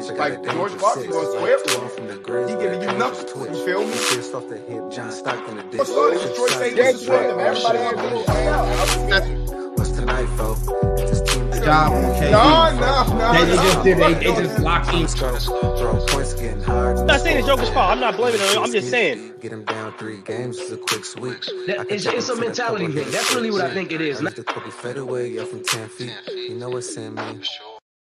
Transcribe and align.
like 0.00 0.42
George 0.44 0.72
Fox 0.72 0.96
was 1.06 1.34
square 1.34 2.48
He 2.48 2.54
giving 2.56 2.80
you 2.82 2.92
nothing. 2.98 3.28
You 3.54 3.64
feel 3.64 3.84
me? 3.84 3.92
Pissed 3.92 4.34
off 4.34 4.48
the 4.48 4.56
hip, 4.56 4.90
John 4.90 5.10
Stockton 5.12 5.56
the 5.56 5.76
What's 5.78 5.90
up? 5.90 6.12
Detroit 6.12 6.50
St. 6.50 6.76
Louis 6.76 6.88
is. 6.88 7.08
Everybody 7.08 7.78
had 7.78 7.94
a 7.94 8.02
little 8.02 8.30
out. 8.30 9.78
What's 9.78 9.90
tonight, 9.90 10.26
folks? 10.36 10.60
This 11.10 11.22
team 11.34 11.50
Good 11.50 11.64
job, 11.64 11.92
okay. 11.92 12.30
No, 12.30 12.74
no, 12.74 13.18
no. 13.18 13.32
They, 13.32 13.44
they 13.44 13.56
just 13.56 13.84
did. 13.84 13.98
They, 13.98 14.14
they 14.14 14.42
just 14.42 14.58
locked 14.60 14.92
in. 14.94 15.06
Throw 15.06 16.06
points 16.08 16.34
getting 16.34 16.62
hard. 16.62 16.98
I'm 16.98 17.06
not 17.06 17.20
saying 17.20 17.38
it's 17.38 17.46
Joker's 17.46 17.68
fault. 17.68 17.90
I'm 17.90 18.00
not 18.00 18.16
blaming 18.16 18.40
him. 18.40 18.58
I'm 18.62 18.72
just 18.72 18.90
saying. 18.90 19.34
Get 19.40 19.52
him 19.52 19.64
down 19.64 19.92
three 19.98 20.22
games 20.22 20.58
is 20.58 20.72
a 20.72 20.76
quick 20.76 21.04
sweep. 21.04 21.40
That- 21.66 21.86
it's- 21.90 22.06
it's 22.06 22.28
a 22.28 22.36
mentality 22.36 22.86
thing. 22.88 23.10
That's 23.10 23.34
really 23.34 23.50
what 23.50 23.60
I 23.62 23.72
think 23.74 23.92
it 23.92 24.00
is. 24.00 24.18
I 24.20 24.22
used 24.22 24.36
to 24.36 24.44
Kobe 24.44 24.70
fadeaway 24.70 25.38
up 25.38 25.48
from 25.48 25.62
10 25.62 25.88
feet. 25.88 26.12
You 26.34 26.54
know 26.56 26.70
what's 26.70 26.96
in 26.96 27.14
me. 27.14 27.42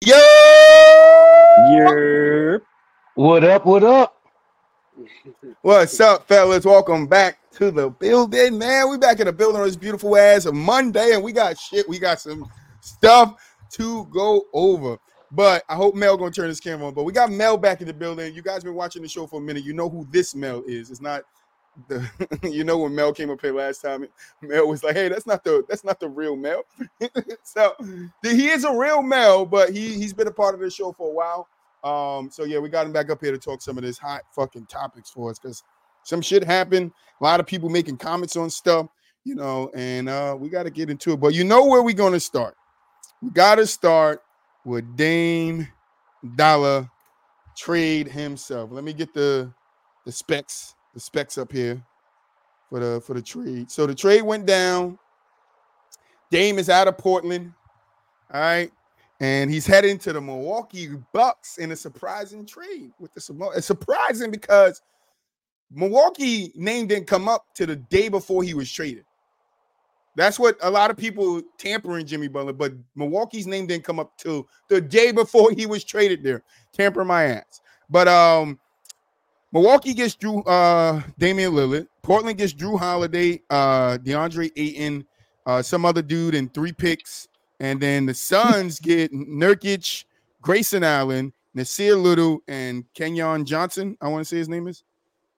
Yo! 0.05 0.52
Yeah. 1.71 2.57
What 3.15 3.45
up? 3.45 3.65
What 3.65 3.85
up? 3.85 4.21
What's 5.63 6.01
up, 6.01 6.27
fellas? 6.27 6.65
Welcome 6.65 7.07
back 7.07 7.39
to 7.53 7.71
the 7.71 7.89
building, 7.89 8.59
man. 8.59 8.91
We 8.91 8.99
back 8.99 9.21
in 9.21 9.27
the 9.27 9.33
building 9.33 9.61
on 9.61 9.67
this 9.67 9.77
beautiful 9.77 10.17
ass 10.17 10.47
Monday, 10.51 11.13
and 11.13 11.23
we 11.23 11.31
got 11.31 11.57
shit. 11.57 11.89
We 11.89 12.01
got 12.01 12.21
some 12.21 12.51
stuff 12.81 13.37
to 13.75 14.07
go 14.07 14.43
over. 14.53 14.99
But 15.31 15.63
I 15.69 15.77
hope 15.77 15.95
Mel 15.95 16.17
gonna 16.17 16.33
turn 16.33 16.49
his 16.49 16.59
camera 16.59 16.89
on. 16.89 16.95
But 16.95 17.05
we 17.05 17.13
got 17.13 17.31
Mel 17.31 17.57
back 17.57 17.81
in 17.81 17.87
the 17.87 17.95
building. 17.95 18.35
You 18.35 18.43
guys 18.43 18.65
been 18.65 18.75
watching 18.75 19.03
the 19.03 19.09
show 19.09 19.27
for 19.29 19.41
a 19.41 19.45
minute. 19.45 19.65
You 19.65 19.73
know 19.73 19.89
who 19.89 20.07
this 20.11 20.35
Mel 20.35 20.65
is. 20.67 20.91
It's 20.91 21.01
not 21.01 21.23
the 21.89 22.09
you 22.51 22.65
know 22.65 22.79
when 22.79 22.95
Mel 22.95 23.13
came 23.13 23.31
up 23.31 23.41
here 23.41 23.55
last 23.55 23.81
time, 23.81 24.07
Mel 24.41 24.69
was 24.69 24.85
like, 24.85 24.95
"Hey, 24.95 25.09
that's 25.09 25.27
not 25.27 25.45
the 25.45 25.65
that's 25.69 25.85
not 25.85 26.01
the 26.01 26.09
real 26.09 26.37
Mel." 26.37 26.63
so 27.43 27.75
he 28.23 28.49
is 28.49 28.65
a 28.65 28.77
real 28.77 29.03
Mel, 29.03 29.47
but 29.47 29.71
he 29.71 29.95
he's 29.95 30.13
been 30.13 30.27
a 30.29 30.33
part 30.33 30.55
of 30.55 30.61
the 30.61 30.71
show 30.71 30.93
for 30.93 31.09
a 31.09 31.13
while. 31.13 31.49
Um, 31.85 32.31
so 32.31 32.45
yeah, 32.45 32.59
we 32.59 32.69
got 32.69 32.87
him 32.87 32.93
back 32.93 33.11
up 33.11 33.21
here 33.21 33.33
to 33.33 33.39
talk 33.39 33.61
some 33.61 33.77
of 33.77 33.85
this 33.85 33.99
hot 33.99 34.23
fucking 34.35 34.67
topics 34.67 35.11
for 35.11 35.31
us 35.31 35.39
because 35.39 35.65
some 36.05 36.21
shit 36.21 36.45
happened. 36.45 36.93
A 37.21 37.25
lot 37.25 37.41
of 37.41 37.47
people 37.47 37.69
making 37.69 37.97
comments 37.97 38.37
on 38.37 38.51
stuff, 38.51 38.87
you 39.25 39.35
know, 39.35 39.71
and 39.75 40.09
uh 40.09 40.37
we 40.39 40.49
got 40.49 40.65
to 40.65 40.71
get 40.71 40.91
into 40.91 41.13
it. 41.13 41.21
But 41.21 41.35
you 41.35 41.45
know 41.45 41.67
where 41.67 41.83
we're 41.83 41.95
gonna 41.95 42.21
start. 42.21 42.55
We 43.21 43.31
gotta 43.31 43.67
start 43.67 44.23
with 44.65 44.97
Dame 44.97 45.69
Dollar 46.37 46.89
trade 47.57 48.09
himself. 48.09 48.71
Let 48.73 48.85
me 48.85 48.93
get 48.93 49.13
the 49.15 49.53
the 50.05 50.13
specs, 50.13 50.75
the 50.95 51.01
specs 51.01 51.39
up 51.39 51.53
here 51.53 51.83
for 52.69 52.81
the 52.81 53.01
for 53.01 53.15
the 53.15 53.23
trade. 53.23 53.71
So 53.71 53.87
the 53.87 53.95
trade 53.95 54.23
went 54.23 54.47
down. 54.47 54.99
Dame 56.31 56.59
is 56.59 56.71
out 56.71 56.89
of 56.89 56.97
Portland. 56.97 57.53
All 58.33 58.41
right. 58.41 58.71
And 59.21 59.51
he's 59.51 59.67
heading 59.67 59.99
to 59.99 60.13
the 60.13 60.21
Milwaukee 60.21 60.89
Bucks 61.13 61.59
in 61.59 61.71
a 61.71 61.77
surprising 61.77 62.45
trade 62.45 62.91
with 62.99 63.13
the 63.15 63.53
It's 63.55 63.67
surprising 63.67 64.31
because 64.31 64.83
Milwaukee 65.71 66.53
name 66.57 66.87
didn't 66.87 67.07
come 67.07 67.29
up 67.29 67.47
to 67.55 67.67
the 67.67 67.77
day 67.77 68.09
before 68.09 68.43
he 68.43 68.55
was 68.55 68.71
traded. 68.71 69.05
That's 70.17 70.39
what 70.39 70.57
a 70.63 70.71
lot 70.71 70.91
of 70.91 70.97
people 70.97 71.41
tampering 71.57 72.05
Jimmy 72.07 72.29
Butler, 72.29 72.53
but 72.53 72.73
Milwaukee's 72.97 73.47
name 73.47 73.67
didn't 73.67 73.85
come 73.85 73.99
up 73.99 74.17
till 74.19 74.47
the 74.69 74.81
day 74.81 75.13
before 75.13 75.53
he 75.53 75.67
was 75.67 75.85
traded 75.85 76.23
there. 76.23 76.43
Tamper 76.73 77.05
my 77.05 77.25
ass. 77.25 77.61
But 77.89 78.09
um 78.09 78.59
Milwaukee 79.53 79.93
gets 79.93 80.17
Jrue 80.17 80.43
uh 80.47 81.03
Damian 81.19 81.53
Lillard, 81.53 81.87
Portland 82.03 82.39
gets 82.39 82.55
Jrue 82.55 82.79
Holiday, 82.79 83.43
uh 83.51 83.99
DeAndre 83.99 84.51
Ayton, 84.57 85.07
uh 85.47 85.63
some 85.63 85.85
other 85.85 86.03
dude 86.03 86.35
and 86.35 86.53
three 86.53 86.73
picks, 86.73 87.29
and 87.61 87.81
then 87.81 88.07
the 88.07 88.15
Suns 88.15 88.79
get 88.81 89.13
Nurkic, 89.13 90.05
Grayson 90.41 90.83
Allen, 90.83 91.33
Nassir 91.57 92.01
Little, 92.01 92.41
and 92.49 92.85
Kenyon 92.95 93.45
Johnson. 93.45 93.97
I 94.01 94.09
want 94.09 94.23
to 94.23 94.29
say 94.29 94.39
his 94.39 94.49
name 94.49 94.69
is. 94.69 94.85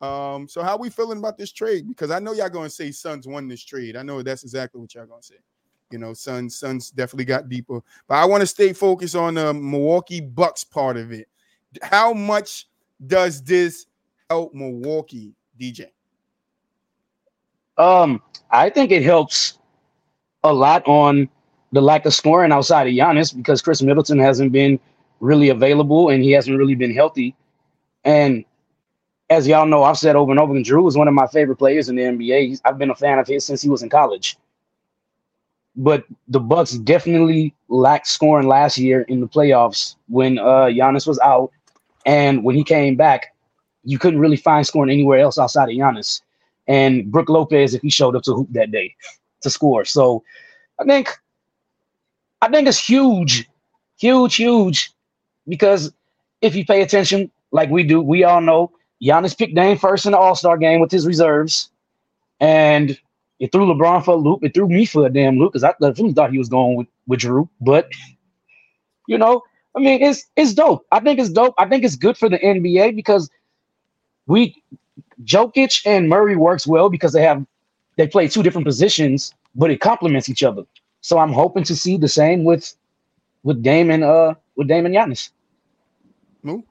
Um, 0.00 0.48
so 0.48 0.62
how 0.62 0.76
we 0.76 0.90
feeling 0.90 1.18
about 1.18 1.38
this 1.38 1.50
trade? 1.50 1.88
Because 1.88 2.10
I 2.10 2.18
know 2.18 2.32
y'all 2.32 2.48
gonna 2.48 2.70
say 2.70 2.90
Suns 2.92 3.26
won 3.26 3.48
this 3.48 3.64
trade. 3.64 3.96
I 3.96 4.02
know 4.02 4.22
that's 4.22 4.44
exactly 4.44 4.80
what 4.80 4.94
y'all 4.94 5.06
gonna 5.06 5.22
say. 5.22 5.36
You 5.90 5.98
know, 5.98 6.12
Suns, 6.12 6.56
Suns 6.56 6.90
definitely 6.90 7.24
got 7.24 7.48
deeper. 7.48 7.80
But 8.08 8.14
I 8.16 8.24
want 8.24 8.42
to 8.42 8.46
stay 8.46 8.72
focused 8.72 9.16
on 9.16 9.34
the 9.34 9.54
Milwaukee 9.54 10.20
Bucks 10.20 10.64
part 10.64 10.96
of 10.96 11.12
it. 11.12 11.28
How 11.82 12.12
much 12.12 12.68
does 13.06 13.42
this 13.42 13.86
help 14.30 14.54
Milwaukee, 14.54 15.34
DJ? 15.58 15.90
Um, 17.76 18.22
I 18.50 18.70
think 18.70 18.90
it 18.90 19.02
helps 19.02 19.58
a 20.44 20.52
lot 20.52 20.86
on 20.86 21.28
the 21.72 21.80
lack 21.82 22.06
of 22.06 22.14
scoring 22.14 22.52
outside 22.52 22.86
of 22.86 22.92
Giannis 22.92 23.34
because 23.34 23.60
Khris 23.60 23.82
Middleton 23.82 24.18
hasn't 24.18 24.52
been 24.52 24.78
really 25.20 25.48
available 25.48 26.10
and 26.10 26.22
he 26.22 26.30
hasn't 26.30 26.56
really 26.56 26.74
been 26.74 26.94
healthy. 26.94 27.34
And 28.04 28.44
as 29.30 29.48
y'all 29.48 29.66
know, 29.66 29.82
I've 29.82 29.98
said 29.98 30.16
over 30.16 30.30
and 30.30 30.38
over 30.38 30.52
again, 30.52 30.64
Jrue 30.64 30.86
is 30.86 30.96
one 30.96 31.08
of 31.08 31.14
my 31.14 31.26
favorite 31.26 31.56
players 31.56 31.88
in 31.88 31.96
the 31.96 32.02
NBA. 32.02 32.60
I've 32.64 32.78
been 32.78 32.90
a 32.90 32.94
fan 32.94 33.18
of 33.18 33.26
his 33.26 33.44
since 33.44 33.62
he 33.62 33.68
was 33.68 33.82
in 33.82 33.90
college. 33.90 34.36
But 35.76 36.04
the 36.28 36.38
Bucks 36.38 36.72
definitely 36.72 37.54
lacked 37.68 38.06
scoring 38.06 38.46
last 38.46 38.78
year 38.78 39.02
in 39.02 39.20
the 39.20 39.26
playoffs 39.26 39.96
when 40.08 40.38
uh 40.38 40.66
Giannis 40.66 41.06
was 41.06 41.18
out, 41.18 41.50
and 42.06 42.44
when 42.44 42.54
he 42.54 42.62
came 42.62 42.94
back, 42.94 43.33
you 43.84 43.98
couldn't 43.98 44.20
really 44.20 44.36
find 44.36 44.66
scoring 44.66 44.90
anywhere 44.90 45.18
else 45.18 45.38
outside 45.38 45.68
of 45.68 45.76
Giannis. 45.76 46.20
And 46.66 47.10
Brook 47.10 47.28
Lopez, 47.28 47.74
if 47.74 47.82
he 47.82 47.90
showed 47.90 48.16
up 48.16 48.22
to 48.24 48.34
hoop 48.34 48.48
that 48.52 48.70
day 48.70 48.94
to 49.42 49.50
score, 49.50 49.84
so 49.84 50.24
I 50.80 50.84
think 50.84 51.10
I 52.40 52.48
think 52.48 52.68
it's 52.68 52.78
huge, 52.78 53.48
huge, 53.98 54.36
huge, 54.36 54.92
because 55.46 55.92
if 56.40 56.54
you 56.54 56.64
pay 56.64 56.82
attention, 56.82 57.30
like 57.52 57.70
we 57.70 57.82
do, 57.82 58.00
we 58.00 58.24
all 58.24 58.40
know 58.40 58.70
Giannis 59.02 59.36
picked 59.36 59.54
Dame 59.54 59.78
first 59.78 60.06
in 60.06 60.12
the 60.12 60.18
All 60.18 60.34
Star 60.34 60.56
game 60.56 60.80
with 60.80 60.90
his 60.90 61.06
reserves, 61.06 61.70
and 62.40 62.98
it 63.40 63.52
threw 63.52 63.66
LeBron 63.66 64.04
for 64.04 64.12
a 64.12 64.16
loop. 64.16 64.42
It 64.42 64.54
threw 64.54 64.68
me 64.68 64.86
for 64.86 65.06
a 65.06 65.10
damn 65.10 65.38
loop 65.38 65.52
because 65.52 65.64
I 65.64 65.72
thought 65.72 66.30
he 66.30 66.38
was 66.38 66.48
going 66.48 66.76
with, 66.76 66.86
with 67.06 67.20
Jrue. 67.20 67.48
But 67.60 67.90
you 69.06 69.18
know, 69.18 69.42
I 69.76 69.80
mean, 69.80 70.02
it's 70.02 70.24
it's 70.36 70.54
dope. 70.54 70.86
I 70.92 71.00
think 71.00 71.18
it's 71.18 71.30
dope. 71.30 71.54
I 71.58 71.68
think 71.68 71.84
it's 71.84 71.96
good 71.96 72.16
for 72.16 72.28
the 72.28 72.38
NBA 72.38 72.96
because 72.96 73.28
we 74.26 74.62
Jokic 75.24 75.82
and 75.86 76.08
Murray 76.08 76.36
works 76.36 76.66
well 76.66 76.88
because 76.88 77.12
they 77.12 77.22
have 77.22 77.44
they 77.96 78.06
play 78.06 78.28
two 78.28 78.42
different 78.42 78.66
positions, 78.66 79.32
but 79.54 79.70
it 79.70 79.80
complements 79.80 80.28
each 80.28 80.42
other. 80.42 80.62
So 81.00 81.18
I'm 81.18 81.32
hoping 81.32 81.64
to 81.64 81.76
see 81.76 81.96
the 81.96 82.08
same 82.08 82.44
with 82.44 82.74
with 83.42 83.62
Dame 83.62 83.90
and 83.90 84.04
uh 84.04 84.34
with 84.56 84.68
Dame 84.68 84.86
and 84.86 84.94
Giannis. 84.94 85.30
Moo? 86.42 86.62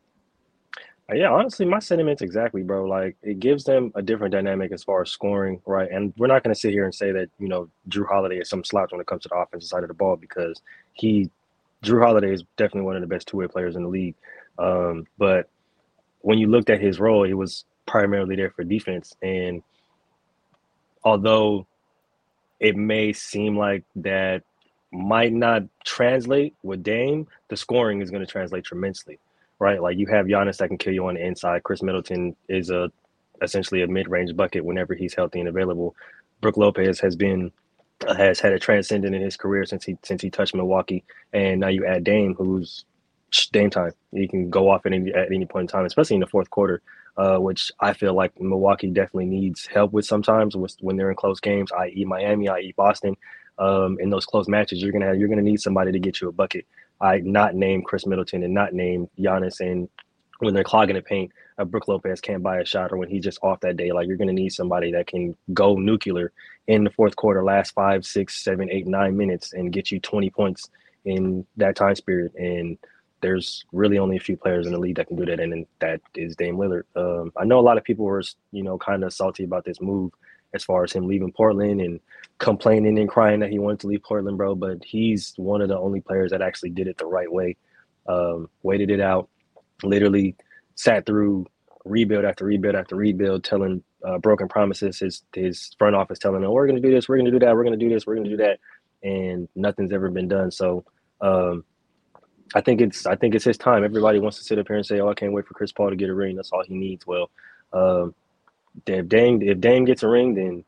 Uh, 1.12 1.16
Yeah, 1.16 1.31
honestly, 1.31 1.66
my 1.66 1.80
sentiments 1.80 2.22
exactly, 2.22 2.63
bro. 2.63 2.86
Like 2.86 3.18
it 3.24 3.40
gives 3.40 3.63
them 3.63 3.92
a 3.96 4.02
different 4.02 4.34
dynamic 4.34 4.72
as 4.72 4.84
far 4.84 5.02
as 5.03 5.12
scoring, 5.12 5.62
right? 5.66 5.90
And 5.92 6.13
we're 6.18 6.28
not 6.28 6.44
going 6.44 6.53
to 6.53 6.59
sit 6.59 6.72
here 6.72 6.86
and 6.86 6.96
say 6.96 7.12
that 7.12 7.30
you 7.40 7.47
know 7.47 7.69
Jrue 7.90 8.08
Holiday 8.08 8.40
is 8.40 8.50
some 8.50 8.63
slouch 8.63 8.92
when 8.92 9.02
it 9.02 9.08
comes 9.08 9.24
to 9.24 9.30
the 9.30 9.36
offensive 9.38 9.69
side 9.69 9.84
of 9.84 9.90
the 9.90 9.94
ball 9.96 10.16
because 10.16 10.62
he, 10.94 11.30
Jrue 11.84 12.03
Holiday 12.03 12.34
is 12.34 12.44
definitely 12.58 12.84
one 12.84 12.96
of 12.96 13.02
the 13.02 13.08
best 13.08 13.28
two 13.28 13.38
way 13.38 13.47
players 13.47 13.75
in 13.75 13.84
the 13.84 13.90
league. 13.90 14.16
Um, 14.59 15.06
but 15.18 15.50
when 16.23 16.39
you 16.39 16.47
looked 16.47 16.72
at 16.72 16.81
his 16.81 17.00
role, 17.00 17.23
he 17.23 17.34
was 17.34 17.66
primarily 17.85 18.35
there 18.35 18.50
for 18.50 18.63
defense, 18.63 19.16
and 19.22 19.61
although 21.03 21.67
it 22.59 22.75
may 22.75 23.13
seem 23.13 23.57
like 23.57 23.84
that 23.97 24.44
might 24.91 25.33
not 25.33 25.63
translate 25.85 26.56
with 26.63 26.83
Dame, 26.83 27.28
the 27.50 27.57
scoring 27.57 28.01
is 28.01 28.09
going 28.09 28.25
to 28.25 28.31
translate 28.31 28.63
tremendously 28.63 29.19
right? 29.63 29.81
Like 29.81 29.97
you 29.97 30.07
have 30.07 30.25
Giannis 30.25 30.57
that 30.57 30.67
can 30.67 30.78
kill 30.78 30.94
you 30.94 31.07
on 31.07 31.16
the 31.16 31.25
inside. 31.25 31.63
Khris 31.63 31.81
Middleton 31.81 32.35
is 32.50 32.69
a 32.69 32.91
essentially 33.41 33.81
a 33.81 33.88
mid-range 33.88 34.35
bucket 34.35 34.63
whenever 34.63 34.94
he's 34.94 35.13
healthy 35.13 35.39
and 35.39 35.47
available. 35.47 35.95
Brook 36.42 36.57
Lopez 36.57 37.00
has 37.00 37.15
been 37.15 37.50
has 38.06 38.42
had 38.42 38.51
a 38.51 38.59
transcendent 38.59 39.15
in 39.15 39.21
his 39.21 39.38
career 39.38 39.65
since 39.65 39.86
he 39.86 39.98
since 40.03 40.21
he 40.21 40.30
touched 40.30 40.53
Milwaukee, 40.53 41.06
and 41.31 41.62
now 41.62 41.69
you 41.69 41.86
add 41.86 42.03
Dame, 42.03 42.36
who's 42.36 42.83
Dame 43.51 43.69
time. 43.69 43.91
He 44.12 44.27
can 44.27 44.50
go 44.50 44.69
off 44.69 44.85
at 44.85 44.94
any 44.94 45.13
at 45.13 45.31
any 45.31 45.45
point 45.45 45.63
in 45.63 45.68
time, 45.68 45.85
especially 45.85 46.15
in 46.15 46.21
the 46.21 46.27
fourth 46.27 46.50
quarter, 46.50 46.81
uh, 47.18 47.38
which 47.38 47.71
I 47.80 47.94
feel 47.94 48.13
like 48.13 48.39
Milwaukee 48.39 48.88
definitely 48.88 49.25
needs 49.25 49.65
help 49.65 49.91
with 49.91 50.06
sometimes 50.06 50.56
with, 50.56 50.75
when 50.81 50.97
they're 50.97 51.09
in 51.09 51.15
close 51.15 51.39
games, 51.39 51.71
i.e. 51.71 52.06
Miami, 52.06 52.47
i.e. 52.50 52.74
Boston. 52.75 53.15
Um, 53.59 53.97
in 54.00 54.09
those 54.09 54.25
close 54.25 54.47
matches, 54.47 54.81
you're 54.81 54.91
gonna 54.91 55.06
have, 55.06 55.18
you're 55.18 55.30
gonna 55.30 55.44
need 55.44 55.62
somebody 55.62 55.91
to 55.91 56.00
get 56.00 56.19
you 56.21 56.27
a 56.27 56.31
bucket. 56.31 56.65
I 57.00 57.19
not 57.19 57.53
name 57.53 57.83
Khris 57.83 58.07
Middleton 58.07 58.44
and 58.44 58.53
not 58.53 58.74
name 58.74 59.09
Giannis 59.19 59.59
and 59.59 59.89
when 60.44 60.53
they're 60.53 60.63
clogging 60.63 60.95
the 60.95 61.01
paint, 61.01 61.31
uh, 61.57 61.65
Brook 61.65 61.88
Lopez 61.88 62.21
can't 62.21 62.44
buy 62.44 62.59
a 62.59 62.65
shot 62.65 62.91
or 62.91 62.97
when 62.97 63.09
he's 63.09 63.24
just 63.24 63.39
off 63.41 63.59
that 63.62 63.77
day. 63.77 63.91
Like 63.91 64.07
you're 64.07 64.18
going 64.18 64.27
to 64.27 64.33
need 64.33 64.51
somebody 64.51 64.91
that 64.91 65.07
can 65.07 65.36
go 65.53 65.75
nuclear 65.75 66.31
in 66.68 66.83
the 66.83 66.89
fourth 66.89 67.15
quarter, 67.15 67.44
last 67.44 67.74
five, 67.74 68.06
six, 68.06 68.44
seven, 68.44 68.69
eight, 68.71 68.88
nine 68.88 69.18
minutes, 69.18 69.53
and 69.53 69.71
get 69.71 69.91
you 69.91 70.00
20 70.00 70.29
points 70.29 70.69
in 71.06 71.45
that 71.57 71.75
time 71.75 71.95
period. 72.06 72.33
And 72.36 72.77
there's 73.24 73.66
really 73.72 73.98
only 73.98 74.18
a 74.18 74.20
few 74.20 74.38
players 74.38 74.68
in 74.68 74.74
the 74.74 74.78
league 74.78 74.98
that 74.98 75.08
can 75.08 75.16
do 75.16 75.25
that, 75.25 75.40
and, 75.40 75.66
that 75.80 76.02
is 76.14 76.36
Dame 76.36 76.58
Lillard. 76.58 76.84
Um, 76.96 77.31
I 77.38 77.46
know 77.46 77.60
a 77.60 77.62
lot 77.62 77.78
of 77.78 77.84
people 77.84 78.06
were, 78.06 78.22
you 78.52 78.64
know, 78.64 78.78
kind 78.78 79.04
of 79.04 79.14
salty 79.14 79.46
about 79.46 79.66
this 79.66 79.81
move 79.81 80.12
as 80.54 80.64
far 80.64 80.84
as 80.84 80.92
him 80.92 81.08
leaving 81.08 81.31
Portland 81.31 81.81
and 81.81 82.00
complaining 82.38 83.00
and 83.00 83.10
crying 83.10 83.40
that 83.40 83.50
he 83.50 83.58
wanted 83.58 83.80
to 83.80 83.88
leave 83.88 84.04
Portland, 84.04 84.38
bro. 84.38 84.54
But 84.54 84.84
he's 84.84 85.34
one 85.38 85.62
of 85.62 85.70
the 85.70 85.80
only 85.80 86.02
players 86.02 86.31
that 86.31 86.42
actually 86.42 86.72
did 86.72 86.88
it 86.88 86.98
the 86.98 87.06
right 87.06 87.31
way, 87.31 87.56
um, 88.08 88.50
waited 88.62 88.92
it 88.92 89.00
out, 89.00 89.30
literally 89.84 90.36
sat 90.75 91.06
through 91.06 91.48
rebuild 91.86 92.25
after 92.25 92.46
rebuild 92.46 92.75
after 92.75 92.96
rebuild, 92.96 93.44
telling 93.44 93.81
uh, 94.06 94.18
broken 94.18 94.50
promises. 94.50 95.00
His 95.00 95.24
his 95.34 95.74
front 95.80 95.96
office 95.96 96.20
telling 96.20 96.42
them, 96.42 96.52
"We're 96.52 96.68
going 96.68 96.81
to 96.81 96.88
do 96.88 96.94
this, 96.94 97.08
we're 97.08 97.18
going 97.18 97.31
to 97.31 97.31
do 97.31 97.40
that, 97.40 97.56
we're 97.56 97.64
going 97.64 97.80
to 97.80 97.86
do 97.86 97.94
this, 97.94 98.06
we're 98.06 98.16
going 98.16 98.30
to 98.30 98.38
do 98.38 98.44
that," 98.44 98.60
and 99.02 99.48
nothing's 99.56 99.94
ever 99.94 100.10
been 100.10 100.28
done. 100.28 100.52
So 100.52 100.84
um, 101.22 101.64
I 102.55 102.61
think 102.61 102.81
it's 102.81 103.05
I 103.05 103.15
think 103.15 103.35
it's 103.35 103.45
his 103.45 103.57
time. 103.57 103.83
Everybody 103.83 104.19
wants 104.19 104.38
to 104.38 104.44
sit 104.44 104.59
up 104.59 104.67
here 104.67 104.77
and 104.77 104.85
say, 104.85 105.00
"Oh, 105.00 105.09
I 105.09 105.13
can't 105.13 105.33
wait 105.33 105.47
for 105.47 105.53
Chris 105.53 105.71
Paul 105.71 105.89
to 105.89 105.95
get 105.95 106.09
a 106.09 106.13
ring. 106.13 106.35
That's 106.35 106.51
all 106.51 106.63
he 106.63 106.75
needs." 106.75 107.05
Well, 107.07 107.29
um, 107.73 108.13
if 108.85 109.07
Dame 109.07 109.41
if 109.41 109.59
Dame 109.59 109.85
gets 109.85 110.03
a 110.03 110.07
ring, 110.07 110.35
then 110.35 110.63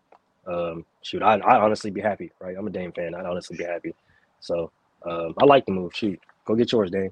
um, 0.47 0.85
shoot, 1.01 1.21
I 1.21 1.35
I 1.37 1.59
honestly 1.59 1.91
be 1.91 2.01
happy, 2.01 2.31
right? 2.39 2.55
I'm 2.57 2.67
a 2.67 2.71
Dame 2.71 2.91
fan. 2.91 3.15
I'd 3.15 3.25
honestly 3.25 3.57
be 3.57 3.63
happy. 3.63 3.93
So 4.39 4.71
um, 5.05 5.33
I 5.39 5.45
like 5.45 5.65
the 5.65 5.71
move. 5.71 5.95
Shoot, 5.95 6.19
go 6.45 6.55
get 6.55 6.71
yours, 6.71 6.91
Dame. 6.91 7.11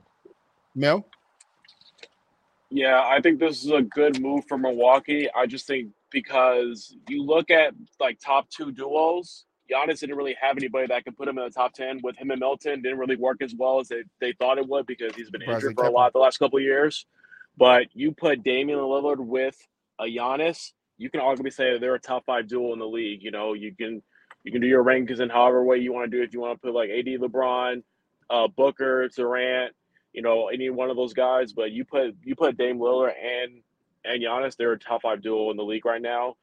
Mel? 0.75 1.05
Yeah, 2.69 3.03
I 3.05 3.21
think 3.21 3.39
this 3.39 3.63
is 3.63 3.69
a 3.69 3.83
good 3.83 4.19
move 4.19 4.45
for 4.47 4.57
Milwaukee. 4.57 5.29
I 5.35 5.45
just 5.45 5.67
think 5.67 5.89
because 6.09 6.95
you 7.07 7.23
look 7.23 7.51
at 7.51 7.73
like 7.99 8.19
top 8.19 8.49
two 8.49 8.71
duos, 8.71 9.45
Giannis 9.71 10.00
didn't 10.00 10.15
really 10.15 10.36
have 10.42 10.57
anybody 10.57 10.88
that 10.88 11.04
could 11.06 11.15
put 11.18 11.27
him 11.27 11.38
in 11.38 11.45
the 11.45 11.50
top 11.50 11.74
ten. 11.74 12.00
With 12.04 12.18
him 12.18 12.31
and 12.31 12.39
Milton, 12.39 12.81
didn't 12.81 12.98
really 12.98 13.15
work 13.15 13.42
as 13.42 13.54
well 13.56 13.80
as 13.80 13.88
they, 13.88 14.04
they 14.19 14.33
thought 14.33 14.57
it 14.57 14.68
would 14.68 14.86
because 14.86 15.15
he's 15.15 15.30
been 15.30 15.42
injured 15.42 15.75
for 15.75 15.86
a 15.86 15.92
lot 15.92 16.13
the 16.13 16.19
last 16.19 16.38
couple 16.38 16.57
of 16.57 16.63
years. 16.63 17.06
But 17.57 17.88
you 17.94 18.12
put 18.12 18.44
Damian 18.44 18.80
Lillard 18.80 19.19
with 19.19 19.56
a 20.00 20.06
Giannis, 20.06 20.71
you 20.98 21.10
can 21.10 21.21
arguably 21.21 21.54
say 21.54 21.74
that 21.74 21.81
they're 21.81 21.95
a 21.95 22.00
top 22.00 22.25
five 22.25 22.48
duo 22.48 22.74
in 22.74 22.80
the 22.80 22.88
league. 22.88 23.24
You 23.24 23.31
know, 23.31 23.54
you 23.54 23.75
can 23.75 24.01
you 24.44 24.51
can 24.51 24.62
do 24.62 24.68
your 24.68 24.83
rankings 24.83 25.19
in 25.19 25.30
however 25.30 25.63
way 25.63 25.77
you 25.77 25.94
want 25.94 26.09
to 26.09 26.18
do. 26.18 26.21
it. 26.21 26.27
If 26.27 26.33
you 26.33 26.42
want 26.42 26.62
to 26.62 26.68
put 26.68 26.74
like 26.74 26.89
AD, 26.89 27.06
LeBron, 27.06 27.83
uh, 28.30 28.48
Booker, 28.48 29.07
Durant, 29.09 29.74
you 30.12 30.21
know, 30.21 30.48
any 30.48 30.69
one 30.69 30.89
of 30.89 30.95
those 30.95 31.13
guys. 31.13 31.54
But 31.54 31.71
you 31.71 31.86
put 31.86 32.16
you 32.24 32.36
put 32.36 32.57
Dame 32.57 32.80
Lillard 32.80 33.13
and 33.21 33.62
and 34.06 34.21
Giannis, 34.21 34.56
they're 34.56 34.74
a 34.74 34.80
top 34.80 35.01
five 35.01 35.21
duo 35.21 35.51
in 35.51 35.57
the 35.57 35.63
league 35.63 35.86
right 35.86 36.01
now. 36.01 36.36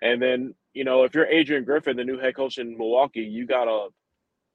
And 0.00 0.20
then 0.20 0.54
you 0.74 0.84
know, 0.84 1.04
if 1.04 1.14
you're 1.14 1.26
Adrian 1.26 1.64
Griffin, 1.64 1.96
the 1.96 2.04
new 2.04 2.18
head 2.18 2.36
coach 2.36 2.58
in 2.58 2.76
Milwaukee, 2.76 3.20
you 3.20 3.46
gotta. 3.46 3.88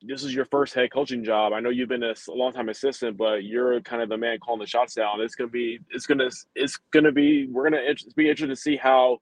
This 0.04 0.24
is 0.24 0.34
your 0.34 0.46
first 0.46 0.76
head 0.76 0.92
coaching 0.92 1.24
job. 1.24 1.54
I 1.54 1.60
know 1.60 1.72
you've 1.72 1.90
been 1.90 2.04
a 2.04 2.14
long 2.28 2.54
time 2.54 2.70
assistant, 2.70 3.18
but 3.18 3.44
you're 3.44 3.82
kind 3.82 4.04
of 4.04 4.10
the 4.10 4.18
man 4.18 4.38
calling 4.38 4.60
the 4.60 4.68
shots 4.68 4.94
down. 4.94 5.22
It's 5.22 5.34
gonna 5.36 5.50
be. 5.50 5.80
It's 5.90 6.06
gonna. 6.06 6.30
It's 6.56 6.78
gonna 6.92 7.12
be. 7.12 7.48
We're 7.48 7.70
gonna 7.70 7.82
be 8.16 8.30
interested 8.30 8.56
to 8.56 8.56
see 8.56 8.76
how 8.76 9.20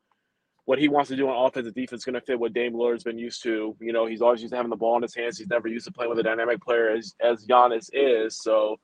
what 0.65 0.79
he 0.79 0.87
wants 0.87 1.09
to 1.09 1.15
do 1.15 1.29
on 1.29 1.45
offense 1.45 1.67
and 1.67 1.75
defense 1.75 2.01
is 2.01 2.05
going 2.05 2.15
to 2.15 2.21
fit 2.21 2.39
what 2.39 2.53
Dame 2.53 2.73
Lillard's 2.73 3.03
been 3.03 3.19
used 3.19 3.43
to. 3.43 3.75
You 3.79 3.93
know, 3.93 4.07
he's 4.07 4.21
always 4.21 4.41
used 4.41 4.51
to 4.51 4.57
having 4.57 4.71
the 4.71 4.75
ball 4.75 4.97
in 4.97 5.03
his 5.03 5.15
hands. 5.15 5.37
He's 5.37 5.47
never 5.47 5.67
used 5.67 5.85
to 5.85 5.93
playing 5.93 6.09
with 6.09 6.19
a 6.19 6.23
dynamic 6.23 6.61
player 6.61 6.89
as 6.89 7.13
as 7.21 7.45
Giannis 7.45 7.89
is. 7.93 8.41
So, 8.41 8.77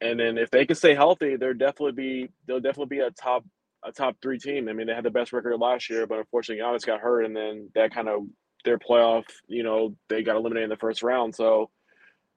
and 0.00 0.18
then 0.18 0.38
if 0.38 0.50
they 0.50 0.64
can 0.66 0.76
stay 0.76 0.94
healthy, 0.94 1.36
they're 1.36 1.54
definitely 1.54 1.92
be 1.92 2.28
they'll 2.46 2.60
definitely 2.60 2.96
be 2.96 3.02
a 3.02 3.10
top 3.10 3.44
a 3.88 3.92
top 3.92 4.16
three 4.22 4.38
team. 4.38 4.68
I 4.68 4.72
mean, 4.72 4.86
they 4.86 4.94
had 4.94 5.04
the 5.04 5.10
best 5.10 5.32
record 5.32 5.58
last 5.58 5.90
year, 5.90 6.06
but 6.06 6.18
unfortunately, 6.18 6.62
Giannis 6.62 6.86
got 6.86 7.00
hurt, 7.00 7.24
and 7.24 7.36
then 7.36 7.70
that 7.74 7.92
kind 7.92 8.08
of 8.08 8.22
their 8.64 8.78
playoff. 8.78 9.24
You 9.46 9.62
know, 9.62 9.96
they 10.08 10.22
got 10.22 10.36
eliminated 10.36 10.64
in 10.64 10.70
the 10.70 10.76
first 10.76 11.02
round. 11.02 11.34
So. 11.34 11.70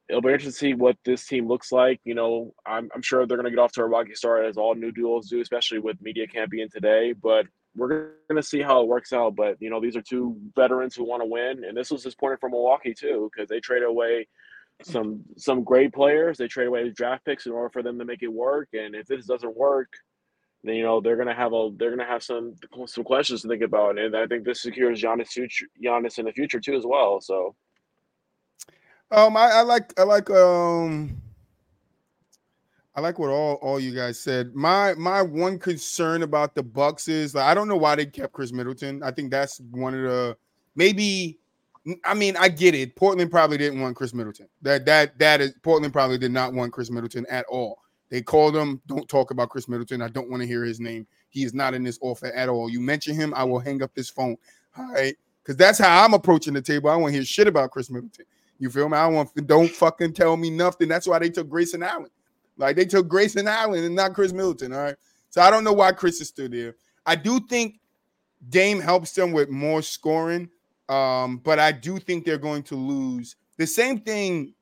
It'll 0.10 0.22
be 0.22 0.34
interesting 0.34 0.52
to 0.52 0.58
see 0.58 0.74
what 0.74 0.98
this 1.06 1.26
team 1.26 1.48
looks 1.48 1.72
like. 1.72 2.02
You 2.04 2.16
know, 2.16 2.54
I'm, 2.66 2.90
I'm 2.94 3.02
sure 3.02 3.26
they're 3.26 3.38
going 3.38 3.46
to 3.46 3.50
get 3.50 3.60
off 3.60 3.72
to 3.74 3.82
a 3.82 3.86
rocky 3.86 4.14
start 4.14 4.46
as 4.46 4.58
all 4.58 4.76
new 4.76 4.92
duels 4.92 5.30
do, 5.30 5.40
especially 5.40 5.80
with 5.80 6.02
media 6.02 6.28
camp 6.28 6.52
being 6.52 6.68
today. 6.70 7.14
But 7.14 7.46
we're 7.76 7.88
going 8.30 8.36
to 8.36 8.44
see 8.44 8.62
how 8.62 8.82
it 8.82 8.88
works 8.88 9.14
out. 9.14 9.36
But 9.36 9.56
you 9.62 9.70
know, 9.70 9.80
these 9.80 9.96
are 9.96 10.02
two 10.02 10.38
veterans 10.56 10.96
who 10.96 11.06
want 11.06 11.22
to 11.22 11.28
win, 11.28 11.64
and 11.64 11.78
this 11.78 11.92
was 11.92 12.04
disappointing 12.04 12.40
for 12.40 12.50
Milwaukee 12.50 12.94
too 12.94 13.32
because 13.32 13.48
they 13.48 13.60
traded 13.60 13.88
away 13.88 14.28
some 14.84 15.22
some 15.38 15.64
great 15.64 15.94
players. 15.94 16.38
They 16.38 16.48
traded 16.48 16.70
away 16.70 16.90
draft 16.90 17.26
picks 17.26 17.46
in 17.46 17.52
order 17.52 17.70
for 17.70 17.84
them 17.84 18.00
to 18.00 18.06
make 18.06 18.24
it 18.24 18.34
work. 18.34 18.70
And 18.74 18.96
if 18.96 19.08
this 19.08 19.26
doesn't 19.26 19.56
work, 19.56 19.90
then 20.64 20.76
you 20.76 20.84
know 20.84 21.02
they're 21.02 21.16
to 21.16 21.34
have 21.34 21.54
a 21.54 21.70
they're 21.76 21.96
to 21.96 22.06
have 22.06 22.24
some 22.24 22.56
some 22.86 23.04
questions 23.04 23.42
to 23.42 23.48
think 23.48 23.64
about. 23.64 23.98
And 23.98 24.16
I 24.16 24.28
think 24.28 24.46
this 24.46 24.62
secures 24.62 25.02
Giannis 25.02 25.30
future 25.30 25.66
Giannis 25.84 26.20
in 26.20 26.26
the 26.26 26.32
future 26.32 26.60
too 26.60 26.76
as 26.76 26.86
well. 26.86 27.20
So 27.22 27.56
Um, 29.12 29.36
I, 29.36 29.50
I 29.52 29.62
like 29.62 29.94
I 30.00 30.04
like 30.04 30.30
um 30.30 31.22
I 32.96 33.02
like 33.02 33.20
what 33.20 33.30
all 33.30 33.56
all 33.56 33.80
you 33.80 33.94
guys 33.94 34.20
said. 34.20 34.54
My 34.54 34.94
my 34.96 35.22
one 35.22 35.58
concern 35.58 36.24
about 36.24 36.56
the 36.56 36.64
Bucks 36.64 37.08
is 37.08 37.34
like 37.34 37.46
I 37.46 37.54
don't 37.54 37.68
know 37.68 37.78
why 37.78 37.96
they 37.96 38.06
kept 38.06 38.34
Khris 38.34 38.54
Middleton. 38.54 39.02
I 39.04 39.12
think 39.12 39.32
that's 39.32 39.60
one 39.72 39.96
of 39.96 40.02
the 40.02 40.38
maybe 40.76 41.40
I 42.06 42.14
mean 42.14 42.38
I 42.38 42.50
get 42.50 42.76
it. 42.76 42.96
Portland 42.96 43.32
probably 43.32 43.58
didn't 43.58 43.82
want 43.82 43.96
Khris 43.96 44.14
Middleton. 44.14 44.48
That 44.62 44.86
that 44.86 45.18
that 45.20 45.42
is 45.42 45.54
Portland 45.64 45.94
probably 45.94 46.18
did 46.18 46.32
not 46.32 46.54
want 46.54 46.72
Khris 46.72 46.92
Middleton 46.92 47.26
at 47.30 47.46
all. 47.50 47.81
They 48.12 48.22
called 48.22 48.56
him, 48.56 48.82
don't 48.88 49.08
talk 49.08 49.32
about 49.32 49.50
Khris 49.50 49.70
Middleton. 49.70 50.02
I 50.02 50.10
don't 50.10 50.30
want 50.30 50.42
to 50.42 50.48
hear 50.48 50.66
his 50.66 50.82
name. 50.82 51.08
He 51.30 51.44
is 51.44 51.54
not 51.54 51.74
in 51.74 51.82
this 51.82 51.98
offer 52.02 52.28
at 52.28 52.50
all. 52.50 52.70
You 52.70 52.82
mention 52.82 53.16
him, 53.16 53.34
I 53.34 53.46
will 53.46 53.60
hang 53.60 53.82
up 53.82 53.96
this 53.96 54.10
phone. 54.10 54.36
All 54.78 54.92
right. 54.92 55.16
Because 55.42 55.56
that's 55.56 55.80
how 55.80 56.04
I'm 56.04 56.14
approaching 56.14 56.54
the 56.54 56.62
table. 56.62 56.90
I 56.90 56.96
want 56.98 57.14
to 57.14 57.18
hear 57.18 57.26
shit 57.26 57.48
about 57.48 57.72
Khris 57.72 57.90
Middleton. 57.90 58.26
You 58.60 58.70
feel 58.70 58.90
me? 58.90 58.98
I 58.98 59.08
want 59.08 59.34
don't 59.48 59.72
fucking 59.72 60.14
tell 60.14 60.36
me 60.36 60.50
nothing. 60.50 60.90
That's 60.90 61.08
why 61.08 61.20
they 61.20 61.30
took 61.30 61.50
Grayson 61.50 61.82
Allen. 61.82 62.12
Like 62.58 62.76
they 62.76 62.86
took 62.86 63.08
Grayson 63.08 63.48
Allen 63.48 63.84
and 63.86 63.96
not 63.96 64.14
Khris 64.14 64.34
Middleton. 64.34 64.74
All 64.74 64.84
right. 64.84 64.96
So 65.30 65.42
I 65.42 65.50
don't 65.50 65.64
know 65.64 65.74
why 65.74 65.94
Khris 65.94 66.20
is 66.20 66.28
still 66.28 66.50
there. 66.50 66.76
I 67.06 67.16
do 67.16 67.40
think 67.40 67.80
Dame 68.50 68.82
helps 68.82 69.14
them 69.14 69.32
with 69.32 69.50
more 69.50 69.82
scoring. 69.82 70.50
Um, 70.90 71.38
but 71.38 71.60
I 71.60 71.72
do 71.72 71.98
think 71.98 72.26
they're 72.26 72.38
going 72.38 72.64
to 72.64 72.76
lose. 72.76 73.38
The 73.58 73.66
same 73.66 74.02
thing 74.02 74.54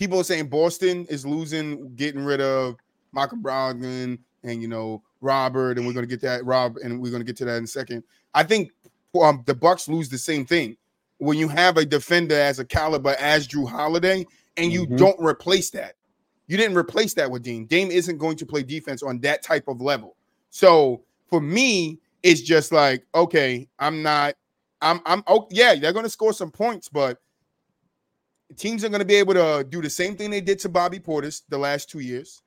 people 0.00 0.18
are 0.18 0.24
saying 0.24 0.48
Boston 0.48 1.06
is 1.10 1.26
losing, 1.26 1.94
getting 1.94 2.24
rid 2.24 2.40
of 2.40 2.76
Michael 3.12 3.36
Brogdon 3.36 4.18
and 4.42 4.62
you 4.62 4.66
know 4.66 5.02
Robert, 5.20 5.76
and 5.76 5.86
we're 5.86 5.92
gonna 5.92 6.06
get 6.06 6.22
that 6.22 6.44
Rob, 6.46 6.78
and 6.82 7.00
we're 7.00 7.12
gonna 7.12 7.22
get 7.22 7.36
to 7.36 7.44
that 7.44 7.58
in 7.58 7.64
a 7.64 7.68
second. 7.68 8.02
I 8.34 8.42
think 8.42 8.72
um, 9.20 9.42
the 9.44 9.54
Bucks 9.54 9.88
lose 9.88 10.08
the 10.08 10.16
same 10.16 10.46
thing 10.46 10.78
when 11.18 11.36
you 11.36 11.48
have 11.48 11.76
a 11.76 11.84
defender 11.84 12.34
as 12.34 12.58
a 12.58 12.64
caliber 12.64 13.14
as 13.20 13.46
Jrue 13.46 13.68
Holiday, 13.68 14.26
and 14.56 14.72
you 14.72 14.86
Mhm. 14.86 14.96
don't 14.96 15.20
replace 15.20 15.68
that. 15.70 15.96
You 16.46 16.56
didn't 16.56 16.78
replace 16.78 17.12
that 17.14 17.30
with 17.30 17.42
Dame. 17.42 17.66
Dame 17.66 17.90
isn't 17.90 18.16
going 18.16 18.36
to 18.38 18.46
play 18.46 18.62
defense 18.62 19.02
on 19.02 19.20
that 19.20 19.42
type 19.42 19.68
of 19.68 19.82
level. 19.82 20.16
So 20.48 21.04
for 21.28 21.40
me, 21.42 22.00
it's 22.22 22.40
just 22.40 22.72
like, 22.72 23.04
okay, 23.14 23.68
I'm 23.78 24.02
not, 24.02 24.34
I'm, 24.80 25.00
I'm, 25.04 25.22
oh, 25.26 25.46
yeah, 25.50 25.74
they're 25.74 25.92
going 25.92 26.06
to 26.06 26.10
score 26.10 26.32
some 26.32 26.50
points, 26.50 26.88
but 26.88 27.18
teams 28.56 28.84
are 28.84 28.88
going 28.88 29.00
to 29.00 29.04
be 29.06 29.16
able 29.16 29.34
to 29.34 29.64
do 29.68 29.80
the 29.82 29.90
same 29.90 30.16
thing 30.16 30.30
they 30.30 30.40
did 30.40 30.58
to 30.60 30.68
Bobby 30.68 30.98
Portis 30.98 31.42
the 31.48 31.58
last 31.58 31.90
two 31.90 32.00
years. 32.00 32.42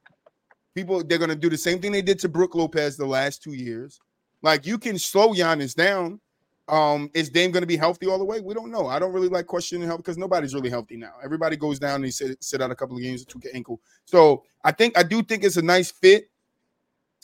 People, 0.76 1.04
they're 1.04 1.18
going 1.18 1.30
to 1.30 1.36
do 1.36 1.50
the 1.50 1.58
same 1.58 1.80
thing 1.80 1.92
they 1.92 2.02
did 2.02 2.20
to 2.20 2.30
Brook 2.30 2.56
Lopez 2.56 2.98
the 2.98 3.06
last 3.06 3.44
two 3.44 3.54
years. 3.54 4.00
Like 4.42 4.66
you 4.66 4.78
can 4.78 4.98
slow 4.98 5.30
Giannis 5.30 5.76
down. 5.76 6.20
Um, 6.68 7.10
is 7.14 7.30
Dame 7.30 7.52
going 7.52 7.62
to 7.62 7.68
be 7.68 7.76
healthy 7.76 8.08
all 8.08 8.18
the 8.18 8.24
way? 8.24 8.40
We 8.40 8.54
don't 8.54 8.72
know. 8.72 8.88
I 8.88 8.98
don't 8.98 9.12
really 9.12 9.28
like 9.28 9.48
questioning 9.48 9.86
health 9.86 10.00
because 10.00 10.18
nobody's 10.18 10.54
really 10.54 10.70
healthy 10.70 10.96
now. 10.96 11.12
Everybody 11.24 11.58
goes 11.58 11.78
down 11.78 11.96
and 11.96 12.06
they 12.06 12.10
sit, 12.10 12.42
sit 12.42 12.62
out 12.62 12.72
a 12.72 12.76
couple 12.76 12.96
of 12.96 13.02
games 13.02 13.22
or 13.22 13.26
tweak 13.26 13.46
an 13.46 13.52
ankle. 13.54 13.82
So 14.06 14.44
I 14.64 14.72
think 14.72 14.98
I 14.98 15.04
do 15.04 15.22
think 15.24 15.44
it's 15.44 15.58
a 15.58 15.62
nice 15.62 15.92
fit, 15.92 16.30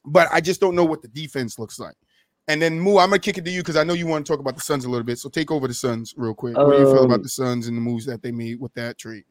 but 0.05 0.27
I 0.31 0.41
just 0.41 0.59
don't 0.59 0.75
know 0.75 0.83
what 0.83 1.01
the 1.01 1.07
defense 1.07 1.57
looks 1.57 1.79
like. 1.79 1.95
And 2.49 2.61
then 2.61 2.79
Moo, 2.79 2.97
I'm 2.97 3.09
gonna 3.09 3.19
kick 3.19 3.37
it 3.37 3.45
to 3.45 3.51
you 3.51 3.61
because 3.61 3.75
I 3.77 3.83
know 3.83 3.93
you 3.93 4.07
want 4.07 4.25
to 4.25 4.31
talk 4.33 4.39
about 4.39 4.55
the 4.55 4.61
Suns 4.61 4.83
a 4.83 4.89
little 4.89 5.05
bit. 5.05 5.19
So 5.19 5.29
take 5.29 5.51
over 5.51 5.67
the 5.67 5.73
Suns 5.73 6.13
real 6.17 6.33
quick. 6.33 6.57
What 6.57 6.71
do 6.71 6.79
you 6.79 6.85
feel 6.85 7.05
about 7.05 7.15
Um, 7.19 7.23
the 7.23 7.29
Suns 7.29 7.67
and 7.67 7.77
the 7.77 7.81
moves 7.81 8.05
that 8.07 8.21
they 8.23 8.31
made 8.31 8.59
with 8.59 8.73
that 8.73 8.97
trade? 8.97 9.23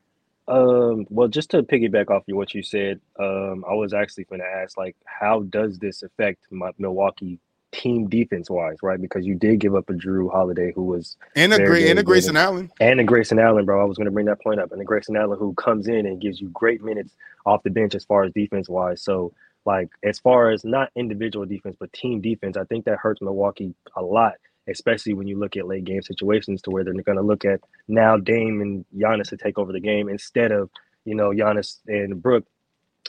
Um, 0.46 1.04
well, 1.10 1.28
just 1.28 1.50
to 1.50 1.62
piggyback 1.62 2.10
off 2.10 2.26
of 2.28 2.36
what 2.36 2.54
you 2.54 2.62
said, 2.62 3.00
um, 3.18 3.64
I 3.68 3.74
was 3.74 3.92
actually 3.92 4.24
going 4.24 4.40
to 4.40 4.46
ask, 4.46 4.78
like, 4.78 4.96
how 5.04 5.42
does 5.42 5.78
this 5.78 6.02
affect 6.02 6.38
my 6.50 6.70
Milwaukee 6.78 7.38
team 7.70 8.08
defense 8.08 8.48
wise, 8.48 8.78
right? 8.82 8.98
Because 8.98 9.26
you 9.26 9.34
did 9.34 9.58
give 9.60 9.74
up 9.74 9.90
a 9.90 9.92
Jrue 9.92 10.30
Holiday 10.32 10.72
who 10.74 10.84
was 10.84 11.18
And 11.36 11.52
a 11.52 11.58
great 11.58 11.88
and 11.90 11.98
a 11.98 12.02
Grayson 12.02 12.32
good. 12.32 12.40
Allen. 12.40 12.70
and 12.80 12.98
a 12.98 13.04
Grayson 13.04 13.38
Allen, 13.38 13.66
bro. 13.66 13.78
I 13.82 13.84
was 13.84 13.98
going 13.98 14.06
to 14.06 14.10
bring 14.10 14.24
that 14.24 14.40
point 14.40 14.58
up, 14.58 14.72
and 14.72 14.80
a 14.80 14.84
Grayson 14.86 15.16
Allen 15.16 15.38
who 15.38 15.52
comes 15.54 15.86
in 15.86 16.06
and 16.06 16.18
gives 16.18 16.40
you 16.40 16.48
great 16.48 16.82
minutes 16.82 17.14
off 17.44 17.62
the 17.62 17.70
bench 17.70 17.94
as 17.94 18.04
far 18.06 18.24
as 18.24 18.32
defense 18.32 18.70
wise. 18.70 19.02
So, 19.02 19.34
like, 19.64 19.88
as 20.02 20.18
far 20.18 20.50
as 20.50 20.64
not 20.64 20.90
individual 20.96 21.46
defense 21.46 21.76
but 21.78 21.92
team 21.92 22.20
defense, 22.20 22.56
I 22.56 22.64
think 22.64 22.84
that 22.86 22.98
hurts 22.98 23.20
Milwaukee 23.20 23.74
a 23.96 24.02
lot, 24.02 24.34
especially 24.68 25.14
when 25.14 25.26
you 25.26 25.38
look 25.38 25.56
at 25.56 25.66
late 25.66 25.84
game 25.84 26.02
situations 26.02 26.62
to 26.62 26.70
where 26.70 26.84
they're 26.84 26.94
going 26.94 27.18
to 27.18 27.22
look 27.22 27.44
at 27.44 27.60
now 27.86 28.16
Dame 28.16 28.60
and 28.60 28.84
Giannis 28.96 29.28
to 29.28 29.36
take 29.36 29.58
over 29.58 29.72
the 29.72 29.80
game 29.80 30.08
instead 30.08 30.52
of 30.52 30.70
you 31.04 31.14
know 31.14 31.30
Giannis 31.30 31.78
and 31.86 32.22
Brook 32.22 32.46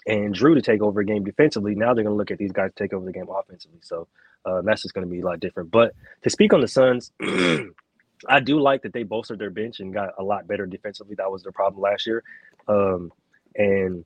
and 0.08 0.36
Jrue 0.36 0.56
to 0.56 0.62
take 0.62 0.82
over 0.82 1.02
a 1.02 1.06
game 1.06 1.24
defensively. 1.24 1.76
Now 1.76 1.94
they're 1.94 2.04
going 2.04 2.14
to 2.14 2.18
look 2.18 2.32
at 2.32 2.38
these 2.38 2.52
guys 2.52 2.72
to 2.76 2.84
take 2.84 2.94
over 2.94 3.06
the 3.06 3.12
game 3.12 3.28
offensively. 3.30 3.80
So 3.82 4.08
uh, 4.46 4.62
that's 4.62 4.82
just 4.82 4.94
going 4.94 5.06
to 5.06 5.12
be 5.12 5.22
a 5.22 5.26
lot 5.26 5.40
different. 5.40 5.72
But 5.72 5.94
to 6.24 6.30
speak 6.30 6.54
on 6.54 6.62
the 6.62 6.68
Suns. 6.68 7.12
I 8.28 8.40
do 8.40 8.60
like 8.60 8.82
that 8.82 8.94
they 8.94 9.04
bolstered 9.04 9.40
their 9.40 9.50
bench 9.50 9.80
and 9.80 9.94
got 9.94 10.10
a 10.18 10.24
lot 10.24 10.48
better 10.48 10.66
defensively. 10.66 11.16
That 11.16 11.32
was 11.32 11.44
their 11.44 11.52
problem 11.52 11.82
last 11.82 12.06
year. 12.06 12.24
Um, 12.68 13.12
and 13.56 14.04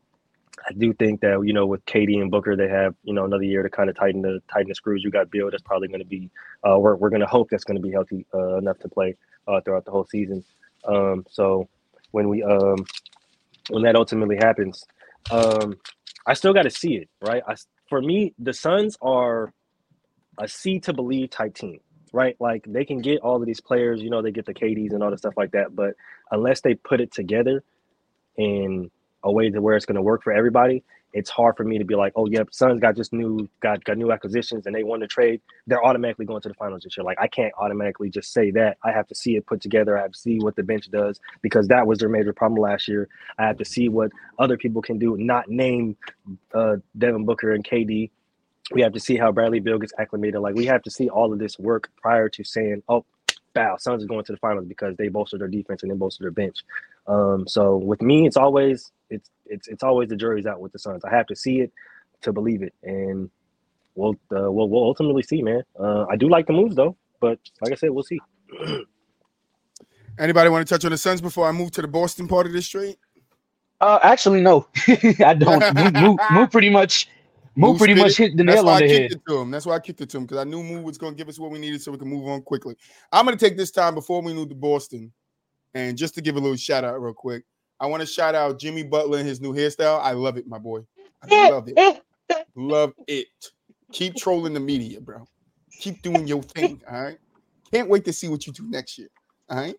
I 0.68 0.74
do 0.74 0.94
think 0.94 1.22
that, 1.22 1.42
you 1.46 1.54
know, 1.54 1.66
with 1.66 1.86
Katie 1.86 2.20
and 2.20 2.32
Booker, 2.32 2.56
they 2.56 2.70
have, 2.70 2.96
you 3.04 3.14
know, 3.14 3.26
another 3.26 3.44
year 3.44 3.64
to 3.64 3.70
kind 3.70 3.90
of 3.90 3.96
tighten 3.96 4.22
the 4.22 4.42
tighten 4.52 4.70
the 4.70 4.76
screws. 4.76 5.04
You 5.04 5.12
got 5.12 5.30
Bill 5.32 5.50
that's 5.52 5.64
probably 5.64 5.88
going 5.88 6.00
to 6.00 6.06
be 6.06 6.30
uh, 6.64 6.78
we're, 6.80 6.96
we're 6.96 7.10
going 7.10 7.22
to 7.22 7.28
hope 7.28 7.50
that's 7.50 7.64
going 7.64 7.78
to 7.78 7.82
be 7.82 7.92
healthy 7.92 8.26
uh, 8.34 8.58
enough 8.58 8.80
to 8.80 8.90
play 8.90 9.16
uh, 9.48 9.62
throughout 9.62 9.86
the 9.86 9.92
whole 9.92 10.06
season. 10.06 10.44
Um, 10.86 11.26
so 11.30 11.68
when 12.12 12.30
we 12.30 12.44
um, 12.44 12.86
when 13.70 13.84
that 13.84 13.96
ultimately 13.96 14.38
happens, 14.38 14.86
um, 15.32 15.76
I 16.26 16.34
still 16.34 16.54
got 16.54 16.64
to 16.64 16.70
see 16.70 16.96
it, 16.96 17.10
right? 17.22 17.44
I, 17.48 17.56
for 17.90 18.02
me, 18.02 18.34
the 18.40 18.54
Suns 18.54 18.98
are 19.02 19.54
a 20.38 20.48
see 20.48 20.80
to 20.82 20.94
believe 20.94 21.30
type 21.30 21.56
team, 21.56 21.80
right? 22.12 22.36
Like 22.40 22.66
they 22.68 22.86
can 22.86 23.02
get 23.02 23.22
all 23.22 23.40
of 23.40 23.46
these 23.46 23.62
players, 23.62 24.02
you 24.02 24.10
know, 24.10 24.22
they 24.22 24.32
get 24.32 24.46
the 24.46 24.54
KDs 24.54 24.94
and 24.94 25.04
all 25.04 25.12
the 25.12 25.18
stuff 25.18 25.34
like 25.38 25.52
that, 25.52 25.76
but 25.76 25.96
unless 26.32 26.62
they 26.62 26.76
put 26.76 27.02
it 27.02 27.12
together 27.12 27.64
in 28.38 28.90
a 29.24 29.32
way 29.32 29.50
to 29.50 29.62
where 29.62 29.76
it's 29.76 29.86
going 29.86 29.96
to 29.96 30.02
work 30.02 30.24
for 30.24 30.34
everybody, 30.34 30.84
it's 31.14 31.30
hard 31.30 31.56
for 31.56 31.64
me 31.64 31.78
to 31.78 31.86
be 31.86 31.96
like, 31.96 32.12
oh, 32.16 32.28
yep, 32.28 32.50
Suns 32.52 32.80
got 32.80 32.96
just 32.96 33.14
new 33.14 33.48
got 33.62 33.84
got 33.84 33.98
new 33.98 34.12
acquisitions 34.12 34.66
and 34.66 34.76
they 34.76 34.84
won 34.84 35.00
the 35.00 35.08
trade. 35.08 35.42
They're 35.68 35.84
automatically 35.84 36.26
going 36.26 36.42
to 36.42 36.50
the 36.50 36.56
finals 36.56 36.84
this 36.84 36.98
year. 36.98 37.04
Like 37.04 37.20
I 37.22 37.28
can't 37.28 37.54
automatically 37.58 38.10
just 38.10 38.34
say 38.34 38.52
that. 38.52 38.78
I 38.84 38.92
have 38.92 39.08
to 39.08 39.16
see 39.16 39.36
it 39.36 39.46
put 39.46 39.62
together. 39.62 39.98
I 39.98 40.02
have 40.02 40.12
to 40.14 40.20
see 40.20 40.40
what 40.40 40.56
the 40.56 40.64
bench 40.64 40.90
does 40.90 41.20
because 41.42 41.68
that 41.68 41.86
was 41.86 42.00
their 42.00 42.10
major 42.10 42.34
problem 42.34 42.62
last 42.62 42.88
year. 42.88 43.08
I 43.38 43.46
have 43.46 43.58
to 43.58 43.66
see 43.66 43.90
what 43.90 44.12
other 44.40 44.58
people 44.58 44.82
can 44.82 44.98
do, 44.98 45.16
not 45.18 45.50
name 45.50 45.96
uh, 46.54 46.78
Devin 46.98 47.26
Booker 47.26 47.54
and 47.54 47.64
KD. 47.64 48.10
We 48.72 48.82
have 48.82 48.94
to 48.94 49.00
see 49.00 49.18
how 49.18 49.32
Bradley 49.32 49.60
Beal 49.60 49.78
gets 49.78 49.94
acclimated. 50.00 50.42
Like 50.42 50.56
we 50.56 50.66
have 50.66 50.82
to 50.84 50.92
see 50.92 51.10
all 51.10 51.32
of 51.32 51.38
this 51.38 51.60
work 51.60 51.92
prior 52.02 52.30
to 52.30 52.44
saying, 52.44 52.82
oh, 52.90 53.06
bow, 53.54 53.78
Suns 53.78 54.02
is 54.02 54.08
going 54.08 54.24
to 54.26 54.32
the 54.32 54.38
finals 54.40 54.66
because 54.66 54.96
they 54.98 55.10
bolstered 55.10 55.42
their 55.42 55.48
defense 55.48 55.84
and 55.84 55.92
they 55.92 55.96
bolstered 55.96 56.24
their 56.24 56.32
bench. 56.32 56.58
Um, 57.08 57.48
so 57.48 57.78
with 57.78 58.02
me, 58.02 58.26
it's 58.26 58.38
always 58.38 58.92
it's 59.10 59.30
it's 59.46 59.68
it's 59.68 59.84
always 59.84 60.10
the 60.10 60.16
jury's 60.16 60.46
out 60.46 60.60
with 60.60 60.72
the 60.72 60.80
Suns. 60.80 61.04
I 61.06 61.10
have 61.10 61.28
to 61.28 61.36
see 61.36 61.60
it 61.62 61.72
to 62.22 62.32
believe 62.32 62.64
it, 62.64 62.74
and 62.84 63.30
we'll 63.96 64.14
uh, 64.36 64.52
we'll, 64.52 64.70
we'll 64.70 64.84
ultimately 64.84 65.24
see, 65.24 65.42
man. 65.42 65.64
Uh, 65.80 66.06
I 66.10 66.16
do 66.16 66.30
like 66.30 66.48
the 66.48 66.54
moves 66.54 66.76
though, 66.76 66.96
but 67.20 67.40
like 67.62 67.72
I 67.72 67.76
said, 67.76 67.90
we'll 67.92 68.04
see. 68.04 68.20
Anybody 70.20 70.50
want 70.50 70.66
to 70.68 70.74
touch 70.74 70.86
on 70.86 70.92
the 70.92 70.98
Suns 70.98 71.22
before 71.22 71.48
I 71.48 71.52
move 71.52 71.72
to 71.72 71.82
the 71.82 71.88
Boston 71.88 72.28
part 72.28 72.46
of 72.46 72.54
this 72.54 72.68
trade? 72.68 72.98
Uh, 73.82 74.00
actually, 74.04 74.42
no, 74.42 74.68
I 74.88 75.34
don't. 75.38 75.76
Move, 75.76 75.94
move, 75.94 76.20
move 76.32 76.52
pretty 76.52 76.70
much. 76.70 77.10
Move 77.56 77.78
pretty 77.78 77.94
much 77.94 78.18
hit 78.18 78.36
the 78.36 78.44
That's 78.44 78.56
nail 78.56 78.66
why 78.66 78.78
on 78.78 78.78
I 78.78 78.88
the 78.88 78.88
kicked 78.88 79.12
head. 79.14 79.22
it 79.22 79.22
to 79.28 79.38
him. 79.38 79.52
That's 79.52 79.66
why 79.68 79.76
I 79.76 79.80
kicked 79.80 80.02
it 80.02 80.10
to 80.10 80.18
him 80.18 80.24
because 80.24 80.40
I 80.40 80.44
knew 80.44 80.64
Moo 80.64 80.82
was 80.82 80.98
going 80.98 81.14
to 81.14 81.18
give 81.18 81.30
us 81.30 81.38
what 81.38 81.52
we 81.52 81.60
needed 81.60 81.84
so 81.84 81.92
we 81.92 82.00
can 82.00 82.08
move 82.08 82.28
on 82.28 82.42
quickly. 82.42 82.76
I'm 83.12 83.26
going 83.26 83.38
to 83.38 83.46
take 83.46 83.58
this 83.58 83.70
time 83.70 83.94
before 83.94 84.24
we 84.24 84.34
move 84.34 84.50
to 84.50 84.56
Boston, 84.56 85.12
and 85.74 85.98
just 85.98 86.16
to 86.16 86.22
give 86.22 86.36
a 86.36 86.40
little 86.40 86.58
shout 86.58 86.84
out 86.84 87.02
real 87.02 87.14
quick, 87.14 87.44
I 87.80 87.86
want 87.88 88.02
to 88.02 88.08
shout 88.08 88.36
out 88.36 88.60
Jimmy 88.60 88.84
Butler 88.84 89.20
and 89.20 89.28
his 89.28 89.42
new 89.42 89.54
hairstyle. 89.54 90.00
I 90.02 90.12
love 90.12 90.38
it, 90.38 90.48
my 90.48 90.58
boy. 90.58 90.82
I 91.22 91.50
love 91.50 91.68
it. 91.68 92.02
Love 92.56 92.94
it. 93.08 93.28
Keep 93.92 94.16
trolling 94.16 94.54
the 94.54 94.60
media, 94.60 95.02
bro. 95.02 95.28
Keep 95.80 96.02
doing 96.02 96.28
your 96.28 96.44
thing. 96.44 96.82
All 96.90 97.02
right. 97.02 97.18
Can't 97.72 97.90
wait 97.90 98.06
to 98.06 98.14
see 98.14 98.28
what 98.28 98.46
you 98.46 98.54
do 98.54 98.70
next 98.70 98.98
year. 98.98 99.10
All 99.50 99.58
right. 99.58 99.76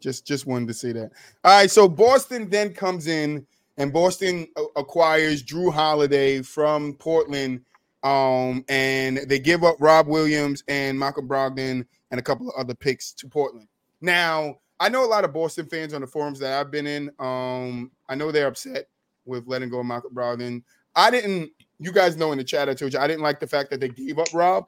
Just 0.00 0.26
just 0.26 0.46
wanted 0.46 0.68
to 0.68 0.74
say 0.74 0.92
that. 0.92 1.10
All 1.44 1.60
right. 1.60 1.70
So 1.70 1.88
Boston 1.88 2.50
then 2.50 2.72
comes 2.72 3.06
in 3.06 3.46
and 3.76 3.92
Boston 3.92 4.48
acquires 4.76 5.42
Jrue 5.42 5.72
Holiday 5.72 6.42
from 6.42 6.94
Portland. 6.94 7.62
Um, 8.02 8.64
and 8.68 9.18
they 9.26 9.38
give 9.38 9.64
up 9.64 9.76
Rob 9.80 10.06
Williams 10.06 10.62
and 10.68 10.98
Malcolm 10.98 11.28
Brogdon 11.28 11.84
and 12.10 12.20
a 12.20 12.22
couple 12.22 12.48
of 12.48 12.54
other 12.56 12.74
picks 12.74 13.12
to 13.12 13.28
Portland. 13.28 13.68
Now, 14.00 14.58
I 14.80 14.88
know 14.88 15.04
a 15.04 15.06
lot 15.06 15.24
of 15.24 15.32
Boston 15.32 15.66
fans 15.66 15.92
on 15.92 16.00
the 16.00 16.06
forums 16.06 16.38
that 16.38 16.58
I've 16.58 16.70
been 16.70 16.86
in. 16.86 17.10
Um, 17.18 17.90
I 18.08 18.14
know 18.14 18.30
they're 18.30 18.46
upset 18.46 18.88
with 19.24 19.46
letting 19.46 19.68
go 19.68 19.80
of 19.80 19.86
Malcolm 19.86 20.14
Brogdon. 20.14 20.62
I 20.94 21.10
didn't, 21.10 21.50
you 21.78 21.92
guys 21.92 22.16
know 22.16 22.32
in 22.32 22.38
the 22.38 22.44
chat, 22.44 22.68
I 22.68 22.74
told 22.74 22.92
you 22.92 22.98
I 22.98 23.06
didn't 23.06 23.22
like 23.22 23.40
the 23.40 23.46
fact 23.46 23.70
that 23.70 23.80
they 23.80 23.88
gave 23.88 24.18
up 24.18 24.28
Rob, 24.32 24.66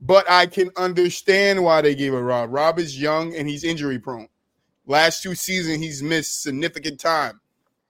but 0.00 0.28
I 0.30 0.46
can 0.46 0.70
understand 0.76 1.62
why 1.62 1.82
they 1.82 1.94
gave 1.94 2.14
up 2.14 2.22
Rob. 2.22 2.52
Rob 2.52 2.78
is 2.78 3.00
young 3.00 3.34
and 3.34 3.48
he's 3.48 3.64
injury 3.64 3.98
prone. 3.98 4.28
Last 4.86 5.22
two 5.22 5.34
seasons, 5.34 5.78
he's 5.78 6.02
missed 6.02 6.42
significant 6.42 7.00
time. 7.00 7.40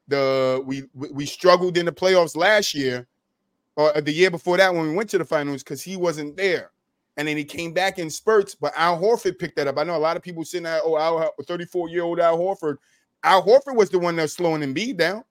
The 0.07 0.63
we 0.65 0.85
we 0.93 1.09
we 1.11 1.27
struggled 1.27 1.77
in 1.79 1.87
the 1.87 1.93
playoffs 1.93 2.37
last 2.37 2.75
year, 2.75 3.09
or 3.75 4.01
the 4.01 4.13
year 4.13 4.31
before 4.31 4.59
that 4.59 4.75
when 4.75 4.89
we 4.89 4.95
went 4.95 5.11
to 5.11 5.19
the 5.19 5.25
finals 5.25 5.63
because 5.63 5.83
he 5.83 5.97
wasn't 5.97 6.37
there. 6.37 6.71
And 7.17 7.29
then 7.29 7.37
he 7.37 7.45
came 7.45 7.73
back 7.73 7.99
in 7.99 8.11
spurts, 8.11 8.55
but 8.55 8.73
Al 8.77 8.99
Horford 8.99 9.39
picked 9.39 9.57
that 9.57 9.69
up. 9.69 9.79
I 9.79 9.85
know 9.85 9.97
a 9.97 9.99
lot 9.99 10.17
of 10.17 10.23
people 10.23 10.45
saying 10.45 10.65
that, 10.65 10.83
oh, 10.85 10.99
Al, 10.99 11.33
34 11.47 11.89
year 11.89 12.03
old 12.03 12.19
Al 12.19 12.39
Horford. 12.39 12.79
Al 13.23 13.43
Horford 13.43 13.77
was 13.77 13.89
the 13.89 13.99
one 13.99 14.17
that 14.17 14.23
was 14.23 14.33
slowing 14.33 14.63
Embiid 14.63 14.97
down. 14.97 15.23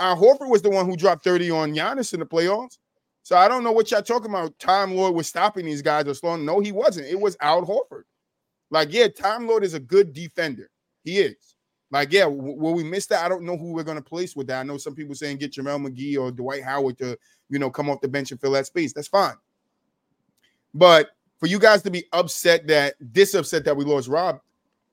Al 0.00 0.16
Horford 0.16 0.48
was 0.48 0.62
the 0.62 0.70
one 0.70 0.86
who 0.86 0.96
dropped 0.96 1.22
30 1.22 1.50
on 1.50 1.74
Giannis 1.74 2.14
in 2.14 2.20
the 2.20 2.26
playoffs. 2.26 2.78
So 3.22 3.36
I 3.36 3.48
don't 3.48 3.62
know 3.62 3.72
what 3.72 3.90
y'all 3.90 4.02
talking 4.02 4.30
about. 4.30 4.58
Time 4.58 4.94
Lord 4.94 5.14
was 5.14 5.28
stopping 5.28 5.66
these 5.66 5.82
guys 5.82 6.06
or 6.06 6.14
slowing. 6.14 6.44
No, 6.44 6.58
he 6.58 6.72
wasn't. 6.72 7.06
It 7.06 7.20
was 7.20 7.36
Al 7.40 7.64
Horford. 7.64 8.04
Like, 8.70 8.92
yeah, 8.92 9.08
Time 9.08 9.46
Lord 9.46 9.62
is 9.62 9.74
a 9.74 9.80
good 9.80 10.12
defender. 10.12 10.70
He 11.04 11.18
is. 11.18 11.54
Like, 11.90 12.12
yeah, 12.12 12.24
will 12.26 12.74
we 12.74 12.84
miss 12.84 13.06
that? 13.06 13.24
I 13.24 13.28
don't 13.28 13.42
know 13.42 13.56
who 13.56 13.72
we're 13.72 13.82
gonna 13.82 14.00
place 14.00 14.36
with 14.36 14.46
that. 14.46 14.60
I 14.60 14.62
know 14.62 14.78
some 14.78 14.94
people 14.94 15.14
saying 15.14 15.38
get 15.38 15.52
Jamel 15.52 15.84
McGee 15.84 16.18
or 16.18 16.30
Dwight 16.30 16.62
Howard 16.62 16.98
to, 16.98 17.18
you 17.48 17.58
know, 17.58 17.68
come 17.68 17.90
off 17.90 18.00
the 18.00 18.08
bench 18.08 18.30
and 18.30 18.40
fill 18.40 18.52
that 18.52 18.66
space. 18.66 18.92
That's 18.92 19.08
fine. 19.08 19.34
But 20.72 21.10
for 21.40 21.46
you 21.46 21.58
guys 21.58 21.82
to 21.82 21.90
be 21.90 22.04
upset 22.12 22.66
that 22.68 22.94
this 23.00 23.34
upset 23.34 23.64
that 23.64 23.76
we 23.76 23.84
lost 23.84 24.08
Rob, 24.08 24.40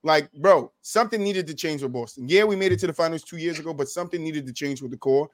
like, 0.02 0.32
bro, 0.32 0.72
something 0.80 1.22
needed 1.22 1.46
to 1.48 1.54
change 1.54 1.82
with 1.82 1.92
Boston. 1.92 2.28
Yeah, 2.28 2.44
we 2.44 2.56
made 2.56 2.72
it 2.72 2.78
to 2.80 2.86
the 2.86 2.92
finals 2.92 3.22
two 3.22 3.36
years 3.36 3.58
ago, 3.58 3.74
but 3.74 3.88
something 3.88 4.22
needed 4.22 4.46
to 4.46 4.52
change 4.52 4.80
with 4.80 4.90
the 4.90 4.96
core, 4.96 5.28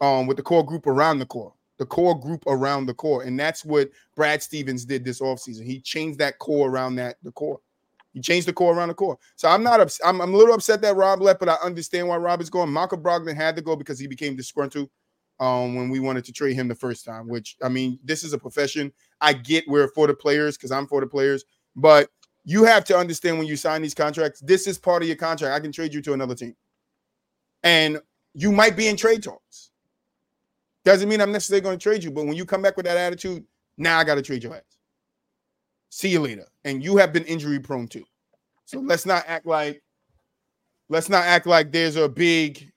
um, 0.00 0.26
with 0.26 0.36
the 0.36 0.42
core 0.42 0.64
group 0.64 0.86
around 0.86 1.18
the 1.18 1.26
core, 1.26 1.54
the 1.78 1.86
core 1.86 2.18
group 2.18 2.44
around 2.46 2.86
the 2.86 2.94
core. 2.94 3.22
And 3.22 3.38
that's 3.38 3.64
what 3.64 3.88
Brad 4.14 4.42
Stevens 4.42 4.84
did 4.84 5.04
this 5.04 5.20
offseason. 5.20 5.64
He 5.64 5.80
changed 5.80 6.18
that 6.18 6.38
core 6.38 6.68
around 6.68 6.96
that 6.96 7.16
the 7.22 7.32
core. 7.32 7.60
He 8.12 8.20
changed 8.20 8.48
the 8.48 8.52
core 8.52 8.74
around 8.76 8.88
the 8.88 8.94
core. 8.94 9.18
So 9.36 9.48
I'm 9.48 9.62
not 9.62 9.80
ups- 9.80 10.00
I'm, 10.04 10.20
I'm 10.20 10.34
a 10.34 10.36
little 10.36 10.54
upset 10.54 10.82
that 10.82 10.96
Rob 10.96 11.22
left, 11.22 11.40
but 11.40 11.48
I 11.48 11.56
understand 11.62 12.08
why 12.08 12.16
Rob 12.16 12.40
is 12.40 12.50
going. 12.50 12.70
Michael 12.70 12.98
Brogdon 12.98 13.36
had 13.36 13.54
to 13.56 13.62
go 13.62 13.76
because 13.76 13.98
he 13.98 14.06
became 14.06 14.34
disgruntled 14.34 14.90
um, 15.40 15.76
when 15.76 15.88
we 15.88 16.00
wanted 16.00 16.24
to 16.24 16.32
trade 16.32 16.54
him 16.54 16.68
the 16.68 16.74
first 16.74 17.04
time, 17.04 17.28
which 17.28 17.56
I 17.62 17.68
mean, 17.68 17.98
this 18.02 18.24
is 18.24 18.32
a 18.32 18.38
profession. 18.38 18.92
I 19.20 19.32
get 19.32 19.66
we're 19.66 19.88
for 19.88 20.06
the 20.06 20.14
players 20.14 20.56
because 20.56 20.70
I'm 20.70 20.86
for 20.86 21.00
the 21.00 21.06
players, 21.06 21.44
but 21.76 22.10
you 22.44 22.64
have 22.64 22.84
to 22.84 22.96
understand 22.96 23.38
when 23.38 23.46
you 23.46 23.56
sign 23.56 23.82
these 23.82 23.94
contracts, 23.94 24.40
this 24.40 24.66
is 24.66 24.78
part 24.78 25.02
of 25.02 25.08
your 25.08 25.16
contract. 25.16 25.54
I 25.54 25.60
can 25.60 25.72
trade 25.72 25.92
you 25.92 26.00
to 26.02 26.14
another 26.14 26.34
team. 26.34 26.56
And 27.62 28.00
you 28.32 28.52
might 28.52 28.76
be 28.76 28.88
in 28.88 28.96
trade 28.96 29.22
talks. 29.22 29.70
Doesn't 30.84 31.08
mean 31.08 31.20
I'm 31.20 31.32
necessarily 31.32 31.60
going 31.60 31.78
to 31.78 31.82
trade 31.82 32.02
you, 32.02 32.10
but 32.10 32.24
when 32.24 32.36
you 32.36 32.46
come 32.46 32.62
back 32.62 32.76
with 32.76 32.86
that 32.86 32.96
attitude, 32.96 33.44
now 33.76 33.98
I 33.98 34.04
got 34.04 34.14
to 34.14 34.22
trade 34.22 34.42
your 34.42 34.54
ass. 34.54 34.62
See 35.90 36.08
you 36.08 36.20
later. 36.20 36.46
And 36.64 36.82
you 36.82 36.96
have 36.96 37.12
been 37.12 37.24
injury 37.24 37.60
prone 37.60 37.88
too. 37.88 38.04
So 38.64 38.80
let's 38.80 39.04
not 39.04 39.24
act 39.26 39.46
like 39.46 39.82
let's 40.88 41.08
not 41.08 41.24
act 41.24 41.46
like 41.46 41.72
there's 41.72 41.96
a 41.96 42.08
big, 42.08 42.70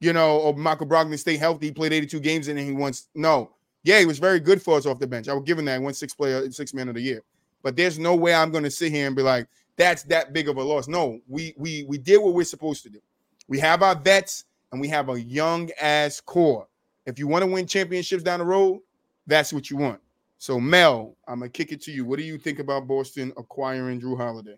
you 0.00 0.12
know, 0.12 0.38
or 0.38 0.54
Michael 0.54 0.86
Brogdon 0.86 1.18
stay 1.18 1.36
healthy, 1.36 1.72
played 1.72 1.92
82 1.92 2.20
games 2.20 2.48
and 2.48 2.58
he 2.58 2.72
wants 2.72 3.08
no. 3.14 3.50
Yeah, 3.84 3.98
he 3.98 4.06
was 4.06 4.18
very 4.18 4.40
good 4.40 4.62
for 4.62 4.76
us 4.76 4.86
off 4.86 4.98
the 4.98 5.06
bench. 5.06 5.28
I 5.28 5.34
would 5.34 5.44
give 5.44 5.58
him 5.58 5.64
that. 5.64 5.80
Won 5.80 5.94
six 5.94 6.14
player, 6.14 6.50
six 6.50 6.72
man 6.72 6.88
of 6.88 6.94
the 6.94 7.00
year. 7.00 7.22
But 7.62 7.76
there's 7.76 7.98
no 7.98 8.14
way 8.14 8.34
I'm 8.34 8.50
going 8.50 8.64
to 8.64 8.70
sit 8.70 8.92
here 8.92 9.06
and 9.06 9.16
be 9.16 9.22
like, 9.22 9.46
that's 9.76 10.02
that 10.04 10.32
big 10.32 10.48
of 10.48 10.56
a 10.56 10.62
loss. 10.62 10.88
No, 10.88 11.18
we 11.28 11.54
we 11.56 11.84
we 11.88 11.98
did 11.98 12.18
what 12.18 12.34
we're 12.34 12.44
supposed 12.44 12.82
to 12.84 12.90
do. 12.90 13.00
We 13.48 13.58
have 13.60 13.82
our 13.82 13.94
vets 13.94 14.44
and 14.70 14.80
we 14.80 14.88
have 14.88 15.08
a 15.08 15.20
young 15.20 15.70
ass 15.80 16.20
core. 16.20 16.68
If 17.06 17.18
you 17.18 17.26
want 17.26 17.44
to 17.44 17.50
win 17.50 17.66
championships 17.66 18.22
down 18.22 18.38
the 18.38 18.44
road, 18.44 18.80
that's 19.26 19.52
what 19.52 19.70
you 19.70 19.76
want. 19.76 20.00
So 20.38 20.60
Mel, 20.60 21.16
I'm 21.26 21.38
gonna 21.38 21.48
kick 21.48 21.72
it 21.72 21.80
to 21.82 21.92
you. 21.92 22.04
What 22.04 22.18
do 22.18 22.24
you 22.24 22.38
think 22.38 22.58
about 22.58 22.86
Boston 22.86 23.32
acquiring 23.36 24.00
Jrue 24.00 24.16
Holiday? 24.16 24.56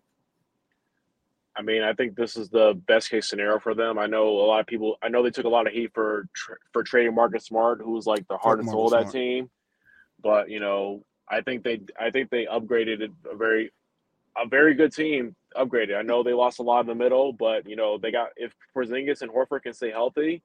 I 1.57 1.63
mean, 1.63 1.83
I 1.83 1.93
think 1.93 2.17
this 2.17 2.37
is 2.37 2.49
the 2.49 2.81
best 2.87 3.11
case 3.11 3.29
scenario 3.29 3.59
for 3.61 3.75
them. 3.75 3.99
I 3.99 4.07
know 4.07 4.29
a 4.29 4.47
lot 4.47 4.61
of 4.61 4.67
people. 4.67 4.97
I 5.03 5.09
know 5.09 5.23
they 5.23 5.31
took 5.31 5.45
a 5.45 5.49
lot 5.49 5.67
of 5.67 5.73
heat 5.73 5.93
for 5.95 6.29
for 6.73 6.83
trading 6.83 7.15
Marcus 7.15 7.47
Smart, 7.47 7.81
who 7.81 7.93
was 7.93 8.07
like 8.07 8.27
the 8.29 8.37
heart 8.37 8.61
and 8.61 8.69
soul 8.69 8.87
of 8.87 8.93
that 8.93 9.03
Smart. 9.03 9.13
team. 9.13 9.51
But 10.21 10.51
you 10.51 10.59
know, 10.59 11.05
I 11.29 11.43
think 11.43 11.63
they 11.63 11.81
I 11.99 12.11
think 12.11 12.31
they 12.31 12.47
upgraded 12.47 13.09
a 13.31 13.37
very 13.37 13.71
a 14.37 14.49
very 14.49 14.75
good 14.75 14.93
team. 14.93 15.37
Upgraded. 15.57 15.97
I 15.97 16.03
know 16.03 16.25
they 16.25 16.33
lost 16.33 16.59
a 16.59 16.63
lot 16.63 16.81
in 16.81 16.87
the 16.87 16.95
middle, 16.95 17.33
but 17.33 17.69
you 17.69 17.77
know 17.77 17.99
they 17.99 18.11
got 18.11 18.31
if 18.37 18.53
Porzingis 18.75 19.23
and 19.23 19.31
Horford 19.31 19.63
can 19.63 19.75
stay 19.75 19.93
healthy, 19.93 20.43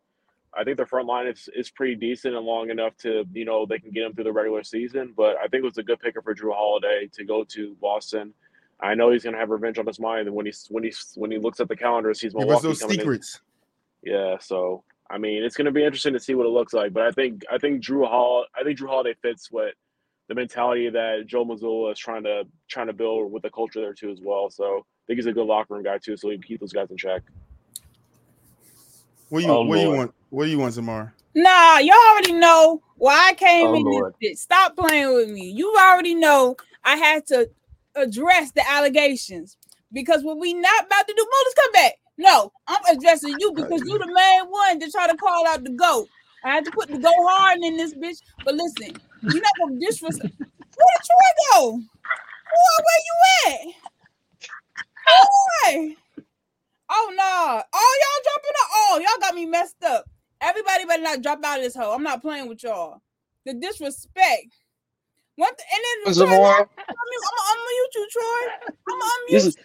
I 0.54 0.64
think 0.64 0.78
the 0.78 0.86
front 0.86 1.08
line 1.08 1.26
is 1.26 1.50
is 1.56 1.72
pretty 1.72 1.96
decent 1.96 2.36
and 2.36 2.46
long 2.46 2.70
enough 2.70 2.96
to 2.98 3.26
you 3.34 3.46
know 3.46 3.66
they 3.66 3.80
can 3.80 3.90
get 3.90 4.02
them 4.04 4.14
through 4.14 4.26
the 4.26 4.32
regular 4.32 4.64
season. 4.64 5.14
But 5.18 5.38
I 5.38 5.48
think 5.48 5.64
it 5.64 5.64
was 5.64 5.80
a 5.80 5.84
good 5.84 6.00
picker 6.00 6.22
for 6.22 6.36
Jrue 6.36 6.54
Holiday 6.54 7.10
to 7.14 7.24
go 7.24 7.44
to 7.46 7.76
Boston. 7.82 8.34
I 8.82 8.96
know 8.96 9.12
he's 9.12 9.24
gonna 9.24 9.38
have 9.38 9.50
revenge 9.50 9.78
on 9.78 9.86
his 9.86 10.00
mind, 10.00 10.28
and 10.28 10.36
when 10.36 10.46
he's 10.46 10.68
when 10.70 10.84
he's 10.84 11.12
when 11.16 11.32
he 11.32 11.38
looks 11.38 11.60
at 11.60 11.68
the 11.68 11.76
calendar, 11.76 12.14
sees 12.14 12.34
Give 12.34 12.42
us 12.44 12.48
Milwaukee 12.48 12.68
those 12.68 12.80
coming 12.80 12.96
in. 12.96 13.00
secrets. 13.02 13.42
Yeah, 14.04 14.38
so 14.40 14.84
I 15.10 15.18
mean, 15.18 15.44
it's 15.44 15.58
going 15.58 15.66
to 15.66 15.72
be 15.72 15.84
interesting 15.84 16.14
to 16.14 16.20
see 16.20 16.36
what 16.36 16.46
it 16.46 16.50
looks 16.52 16.72
like. 16.72 16.94
But 16.94 17.04
I 17.04 17.12
think 17.12 17.44
I 17.52 17.58
think 17.58 17.84
Jrue 17.84 18.08
Hall 18.08 18.46
I 18.58 18.64
think 18.64 18.80
Jrue 18.80 18.88
Holiday 18.88 19.16
fits 19.22 19.52
what 19.52 19.74
the 20.28 20.36
mentality 20.36 20.88
that 20.90 21.24
Joe 21.26 21.44
Mazzulla 21.44 21.92
is 21.92 22.00
trying 22.00 22.24
to 22.24 22.44
trying 22.70 22.88
to 22.88 22.94
build 22.94 23.32
with 23.32 23.42
the 23.44 23.50
culture 23.50 23.82
there 23.82 23.94
too 23.94 24.12
as 24.12 24.20
well. 24.22 24.50
So 24.50 24.64
I 24.66 24.82
think 25.08 25.18
he's 25.18 25.26
a 25.26 25.34
good 25.34 25.46
locker 25.48 25.74
room 25.74 25.84
guy 25.84 25.98
too, 25.98 26.16
so 26.16 26.30
he 26.30 26.36
can 26.36 26.44
keep 26.44 26.60
those 26.60 26.72
guys 26.74 26.92
in 26.92 26.98
check. 26.98 27.24
What 29.30 29.40
do 29.42 29.46
you 29.48 29.52
Oh, 29.52 29.62
what 29.64 29.76
do 29.76 29.82
you 29.82 29.90
want? 29.92 30.14
What 30.30 30.46
do 30.46 30.52
you 30.52 30.60
want, 30.60 30.74
Zamar? 30.74 31.12
Nah, 31.36 31.78
y'all 31.80 31.96
already 32.12 32.34
know 32.34 32.82
why 32.98 33.30
I 33.30 33.34
came 33.34 33.68
Oh, 33.68 33.74
in 33.76 33.84
Lord. 33.84 34.14
this 34.22 34.30
shit. 34.30 34.38
Stop 34.38 34.76
playing 34.76 35.14
with 35.14 35.30
me. 35.30 35.50
You 35.50 35.76
already 35.76 36.16
know 36.16 36.56
I 36.84 36.96
had 36.96 37.26
to 37.28 37.50
address 37.96 38.52
the 38.52 38.64
allegations 38.70 39.58
because 39.92 40.24
what 40.24 40.40
we 40.40 40.54
not 40.54 40.86
about 40.86 41.08
to 41.08 41.14
do, 41.14 41.26
Moses, 41.26 41.54
come 41.56 41.72
back. 41.74 41.94
No, 42.18 42.52
I'm 42.68 42.98
addressing 42.98 43.40
you 43.40 43.54
because 43.56 43.82
you 43.86 43.98
the 43.98 44.12
main 44.14 44.52
one 44.52 44.80
to 44.80 44.92
try 44.92 45.08
to 45.08 45.16
call 45.18 45.48
out 45.48 45.64
the 45.64 45.72
goat. 45.72 46.08
I 46.44 46.50
had 46.52 46.66
to 46.66 46.72
put 46.72 46.92
the 46.92 46.98
go 47.00 47.12
hard 47.12 47.60
in 47.62 47.78
this 47.78 47.94
bitch. 47.94 48.22
But 48.44 48.56
listen, 48.56 49.00
you 49.22 49.42
not 49.42 49.54
gonna 49.58 49.80
disrespect. 49.80 50.34
Where 50.76 50.98
did 50.98 51.06
Troy 51.06 51.62
go? 51.62 51.72
Boy, 51.72 52.78
where 52.86 53.04
you 53.08 53.16
at? 53.48 53.76
Boy. 55.88 55.96
Oh 56.92 57.14
no! 57.16 57.62
Oh 57.74 58.00
y'all 58.02 58.24
dropping 58.24 58.56
out. 58.60 58.70
Oh 58.74 59.00
y'all 59.00 59.22
got 59.22 59.36
me 59.36 59.46
messed 59.46 59.84
up. 59.86 60.06
Everybody 60.42 60.86
better 60.86 61.04
not 61.04 61.22
drop 61.22 61.44
out 61.44 61.60
of 61.60 61.64
this 61.64 61.76
hole. 61.76 61.94
I'm 61.94 62.04
not 62.04 62.22
playing 62.22 62.48
with 62.50 62.64
y'all. 62.64 63.02
The 63.46 63.54
disrespect. 63.54 64.48
What? 65.40 65.58
The, 65.58 65.64
and 65.72 65.82
then 65.88 66.28
Troy, 66.28 66.36
I'm, 66.36 66.68
I'm, 66.68 66.68
I'm 66.68 67.58
gonna 67.58 67.72
mute 67.72 67.96
you, 67.96 68.08
Troy. 68.12 68.44
I'm 68.92 69.00
This 69.32 69.46
is- 69.48 69.58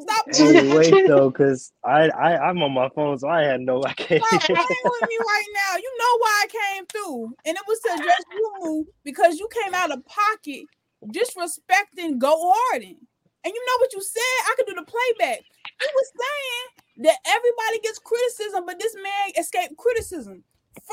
Stop 0.00 0.24
Hey, 0.36 0.76
wait 0.76 1.06
though, 1.08 1.30
because 1.30 1.72
I, 1.84 2.08
I 2.10 2.48
I'm 2.48 2.62
on 2.62 2.72
my 2.72 2.88
phone, 2.94 3.18
so 3.18 3.28
I 3.28 3.42
had 3.42 3.60
no 3.60 3.82
I 3.84 3.92
can't. 3.94 4.22
Stop 4.24 4.42
playing 4.42 4.58
with 4.84 5.08
me 5.08 5.16
right 5.18 5.50
now. 5.54 5.76
You 5.76 5.92
know 5.98 6.18
why 6.18 6.44
I 6.44 6.74
came 6.74 6.86
through, 6.86 7.24
and 7.46 7.56
it 7.56 7.62
was 7.66 7.78
to 7.80 7.92
address 7.94 8.24
you 8.32 8.86
because 9.04 9.38
you 9.38 9.48
came 9.64 9.74
out 9.74 9.92
of 9.92 10.04
pocket 10.06 10.64
disrespecting 11.06 12.18
Go 12.18 12.52
Harden. 12.54 12.96
And 13.44 13.52
you 13.52 13.66
know 13.66 13.78
what 13.80 13.92
you 13.92 14.00
said? 14.02 14.38
I 14.46 14.54
could 14.56 14.66
do 14.66 14.74
the 14.74 14.86
playback. 14.86 15.40
You 15.80 15.90
was 15.94 16.12
saying 16.16 17.06
that 17.08 17.18
everybody 17.26 17.80
gets 17.82 17.98
criticism, 17.98 18.64
but 18.66 18.78
this 18.78 18.94
man 18.94 19.32
escaped 19.38 19.76
criticism. 19.76 20.44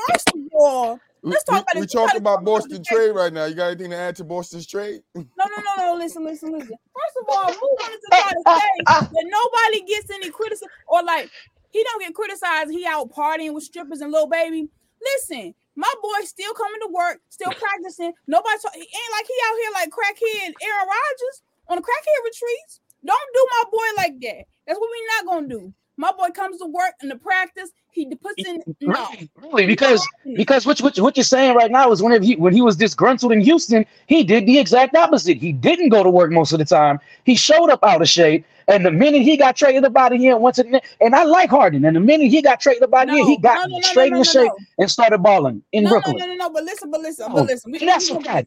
First 0.08 0.30
of 0.34 0.40
all, 0.52 1.00
We, 1.22 1.32
Let's 1.32 1.44
talk 1.44 1.62
about 1.62 1.74
we, 1.74 1.80
it. 1.80 1.82
we 1.82 1.86
talking 1.86 2.20
about 2.20 2.44
Boston 2.44 2.82
trade 2.82 3.10
right 3.10 3.32
now. 3.32 3.44
You 3.44 3.54
got 3.54 3.66
anything 3.72 3.90
to 3.90 3.96
add 3.96 4.16
to 4.16 4.24
Boston's 4.24 4.66
trade? 4.66 5.02
no, 5.14 5.24
no, 5.38 5.46
no, 5.46 5.84
no. 5.84 5.94
Listen, 5.96 6.24
listen, 6.24 6.52
listen. 6.52 6.76
First 6.94 7.16
of 7.20 7.28
all, 7.28 7.52
who 7.52 7.76
wanted 7.80 8.00
to 8.00 8.08
try 8.10 8.30
to 8.30 8.42
say 8.46 9.08
that 9.12 9.26
nobody 9.28 9.84
gets 9.86 10.10
any 10.10 10.30
criticism 10.30 10.68
or 10.88 11.02
like 11.02 11.30
he 11.70 11.84
don't 11.84 12.00
get 12.00 12.14
criticized? 12.14 12.70
He 12.70 12.86
out 12.86 13.10
partying 13.10 13.52
with 13.52 13.64
strippers 13.64 14.00
and 14.00 14.10
little 14.10 14.28
baby. 14.28 14.68
Listen, 15.02 15.54
my 15.76 15.92
boy 16.02 16.24
still 16.24 16.54
coming 16.54 16.80
to 16.80 16.88
work, 16.92 17.20
still 17.28 17.52
practicing. 17.52 18.12
Nobody 18.26 18.56
talk, 18.62 18.74
he 18.74 18.80
ain't 18.80 19.12
like 19.12 19.26
he 19.26 19.36
out 19.44 19.56
here 19.60 19.72
like 19.74 19.90
crackhead 19.90 20.52
Aaron 20.60 20.88
Rodgers 20.88 21.42
on 21.68 21.76
the 21.76 21.82
crackhead 21.82 22.24
retreats. 22.24 22.80
Don't 23.04 23.30
do 23.34 23.46
my 23.50 23.64
boy 23.70 23.88
like 23.96 24.20
that. 24.20 24.44
That's 24.66 24.78
what 24.78 24.90
we 24.90 25.06
not 25.16 25.26
gonna 25.26 25.48
do. 25.48 25.74
My 26.00 26.12
boy 26.12 26.30
comes 26.30 26.56
to 26.60 26.66
work 26.66 26.94
and 27.02 27.10
the 27.10 27.16
practice. 27.16 27.70
He 27.90 28.06
puts 28.06 28.42
in 28.46 28.62
no. 28.80 29.06
Really, 29.10 29.30
really, 29.36 29.66
because 29.66 30.08
because 30.34 30.64
what, 30.64 30.80
what, 30.80 30.98
what 30.98 31.14
you're 31.14 31.24
saying 31.24 31.54
right 31.54 31.70
now 31.70 31.92
is 31.92 32.02
whenever 32.02 32.24
he 32.24 32.36
when 32.36 32.54
he 32.54 32.62
was 32.62 32.74
disgruntled 32.74 33.32
in 33.32 33.42
Houston, 33.42 33.84
he 34.06 34.24
did 34.24 34.46
the 34.46 34.58
exact 34.58 34.96
opposite. 34.96 35.36
He 35.36 35.52
didn't 35.52 35.90
go 35.90 36.02
to 36.02 36.08
work 36.08 36.32
most 36.32 36.52
of 36.52 36.58
the 36.58 36.64
time. 36.64 37.00
He 37.24 37.34
showed 37.34 37.68
up 37.68 37.84
out 37.84 38.00
of 38.00 38.08
shape, 38.08 38.46
and 38.66 38.86
the 38.86 38.90
minute 38.90 39.20
he 39.20 39.36
got 39.36 39.56
traded 39.56 39.84
up 39.84 39.94
out 39.94 40.14
of 40.14 40.18
here 40.18 40.32
and 40.32 40.42
went 40.42 40.56
to 40.56 40.62
the 40.62 40.80
and 41.02 41.14
I 41.14 41.24
like 41.24 41.50
Harden, 41.50 41.84
and 41.84 41.94
the 41.94 42.00
minute 42.00 42.28
he 42.30 42.40
got 42.40 42.60
traded 42.60 42.82
up 42.82 42.94
out 42.94 43.08
of 43.08 43.14
here, 43.14 43.24
he 43.26 43.36
got 43.36 43.58
no, 43.68 43.76
no, 43.76 43.78
no, 43.78 43.84
straight 43.90 44.12
no, 44.12 44.16
into 44.16 44.24
no, 44.24 44.32
shape 44.32 44.52
no. 44.52 44.58
and 44.78 44.90
started 44.90 45.18
balling 45.18 45.62
in 45.72 45.84
No, 45.84 45.90
Brooklyn. 45.90 46.16
no, 46.16 46.26
no, 46.26 46.32
no, 46.32 46.46
no. 46.46 46.50
But 46.50 46.64
listen, 46.64 46.90
but 46.90 47.02
listen, 47.02 47.26
Oh, 47.28 47.34
but 47.34 47.46
listen. 47.46 47.72
We, 47.72 47.78
that's 47.84 48.10
we- 48.10 48.16
a 48.16 48.46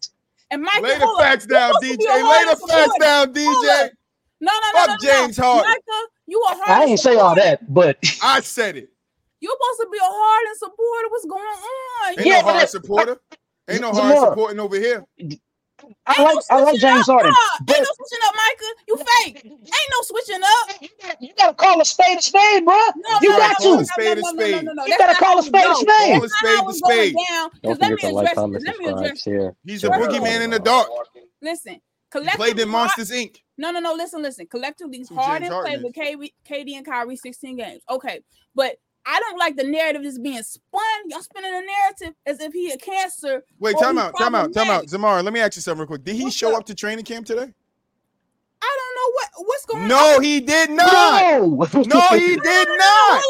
and 0.49 0.61
Mike, 0.61 0.81
Lay 0.83 0.97
the 0.97 1.07
facts 1.19 1.45
down, 1.45 1.73
DJ. 1.75 1.99
Lay 1.99 2.45
the 2.45 2.67
facts 2.67 2.97
down, 2.99 3.33
DJ. 3.33 3.89
No, 4.41 4.51
no, 4.51 4.71
no, 4.73 4.85
Fuck 4.85 4.87
no, 4.87 4.95
no. 4.95 4.99
James 4.99 5.37
Harden. 5.37 5.71
Micah, 5.71 6.07
you 6.27 6.41
a 6.49 6.55
hard. 6.55 6.81
I 6.81 6.85
ain't 6.85 6.99
say 6.99 7.15
all 7.15 7.35
that, 7.35 7.71
but 7.73 7.97
I 8.21 8.41
said 8.41 8.77
it. 8.77 8.89
You're 9.39 9.51
supposed 9.51 9.79
to 9.81 9.87
be 9.91 9.97
a 9.97 10.03
Harden 10.03 10.55
supporter. 10.57 11.09
What's 11.09 11.25
going 11.25 11.43
on? 11.43 12.19
Ain't 12.19 12.25
Yeah, 12.25 12.41
no 12.41 12.53
hard 12.53 12.69
supporter. 12.69 13.17
Ain't 13.69 13.81
no 13.81 13.91
Zamar. 13.91 14.01
hard 14.01 14.29
supporting 14.29 14.59
over 14.59 14.75
here. 14.77 15.05
I 16.05 16.15
Ain't 16.17 16.23
like 16.23 16.35
no 16.35 16.41
I 16.49 16.61
like 16.61 16.79
James 16.79 17.09
up. 17.09 17.15
Harden. 17.21 17.33
But 17.65 17.75
ain't 17.75 17.87
no 17.87 17.93
switching 17.95 18.23
up, 18.25 18.35
Micah. 18.35 18.73
You 18.87 18.97
fake. 18.97 19.45
Ain't 19.45 19.91
no 19.91 20.01
switching 20.03 20.41
up. 20.43 20.81
you 20.81 20.89
gotta, 21.01 21.17
you 21.19 21.33
gotta 21.37 21.53
call 21.55 21.81
a 21.81 21.85
spade 21.85 22.17
a 22.19 22.21
spade, 22.21 22.63
bro. 22.65 22.75
No, 22.75 23.19
you 23.21 23.29
no, 23.31 23.37
got 23.37 23.57
no, 23.59 23.75
no, 23.75 23.77
to. 23.77 23.77
no, 23.77 23.77
no, 23.77 23.83
Spade 23.83 24.17
a 24.17 24.21
no, 24.21 24.31
no, 24.31 24.31
no, 24.31 24.43
spade. 24.43 24.65
no, 24.65 24.73
no. 24.73 24.85
You 24.85 24.95
That's 24.97 25.03
gotta 25.13 25.19
call 25.19 25.39
a 25.39 25.39
it 25.39 25.43
spade 25.43 25.65
a 25.69 25.75
spade. 25.75 25.87
Call 26.13 26.23
a 26.23 26.29
That's 26.29 26.33
spade 26.39 26.49
not 26.55 26.55
how 26.55 26.63
to 26.63 26.69
it's 26.69 26.81
going 26.81 26.93
spade. 26.99 27.15
down. 27.29 27.49
Don't 27.63 27.81
let 27.81 27.91
me 27.91 27.97
forget 27.97 28.09
to 28.09 28.15
like, 28.15 28.25
address 28.25 28.35
comment. 28.35 28.63
Let 28.65 28.77
me 28.77 28.85
subscribe, 28.85 29.05
address. 29.05 29.21
share. 29.21 29.55
He's 29.65 29.83
a 29.83 29.89
First 29.89 30.01
of 30.09 30.15
boogeyman 30.23 30.41
in 30.45 30.49
the 30.51 30.59
dark. 30.59 30.87
Listen, 31.41 31.81
He 32.13 32.19
collective. 32.19 32.39
played 32.39 32.59
in 32.59 32.69
Monsters 32.69 33.11
Inc. 33.11 33.37
No, 33.57 33.71
no, 33.71 33.79
no. 33.79 33.93
Listen, 33.93 34.21
listen. 34.21 34.47
Collectively, 34.47 35.05
Harden 35.13 35.49
played 35.49 35.83
with 35.83 35.93
KD, 35.93 36.33
KD 36.47 36.73
and 36.75 36.85
Kyrie 36.85 37.15
16 37.15 37.57
games. 37.57 37.81
Okay, 37.89 38.21
but 38.55 38.77
I 39.05 39.19
don't 39.19 39.37
like 39.37 39.55
the 39.55 39.63
narrative 39.63 40.03
that's 40.03 40.19
being 40.19 40.41
spun. 40.43 40.81
Y'all 41.07 41.21
spinning 41.21 41.51
a 41.53 41.61
narrative 41.61 42.15
as 42.25 42.39
if 42.39 42.53
he 42.53 42.71
a 42.71 42.77
cancer. 42.77 43.43
Wait, 43.59 43.75
time 43.79 43.97
out, 43.97 44.17
time 44.17 44.35
out, 44.35 44.53
time 44.53 44.69
out. 44.69 44.85
Zamara, 44.85 45.23
let 45.23 45.33
me 45.33 45.39
ask 45.39 45.55
you 45.55 45.61
something 45.61 45.81
real 45.81 45.87
quick. 45.87 46.03
Did 46.03 46.15
he 46.15 46.23
What's 46.23 46.35
show 46.35 46.53
up? 46.53 46.59
up 46.59 46.65
to 46.67 46.75
training 46.75 47.03
camp 47.05 47.25
today? 47.25 47.53
Know 49.03 49.11
what 49.11 49.47
what's 49.47 49.65
going 49.65 49.83
on. 49.83 49.87
No, 49.89 50.19
he 50.19 50.39
did 50.39 50.69
not. 50.69 50.91
No, 50.93 51.47
No, 51.73 52.01
he 52.17 52.35
did 52.37 52.67
not. 52.67 53.21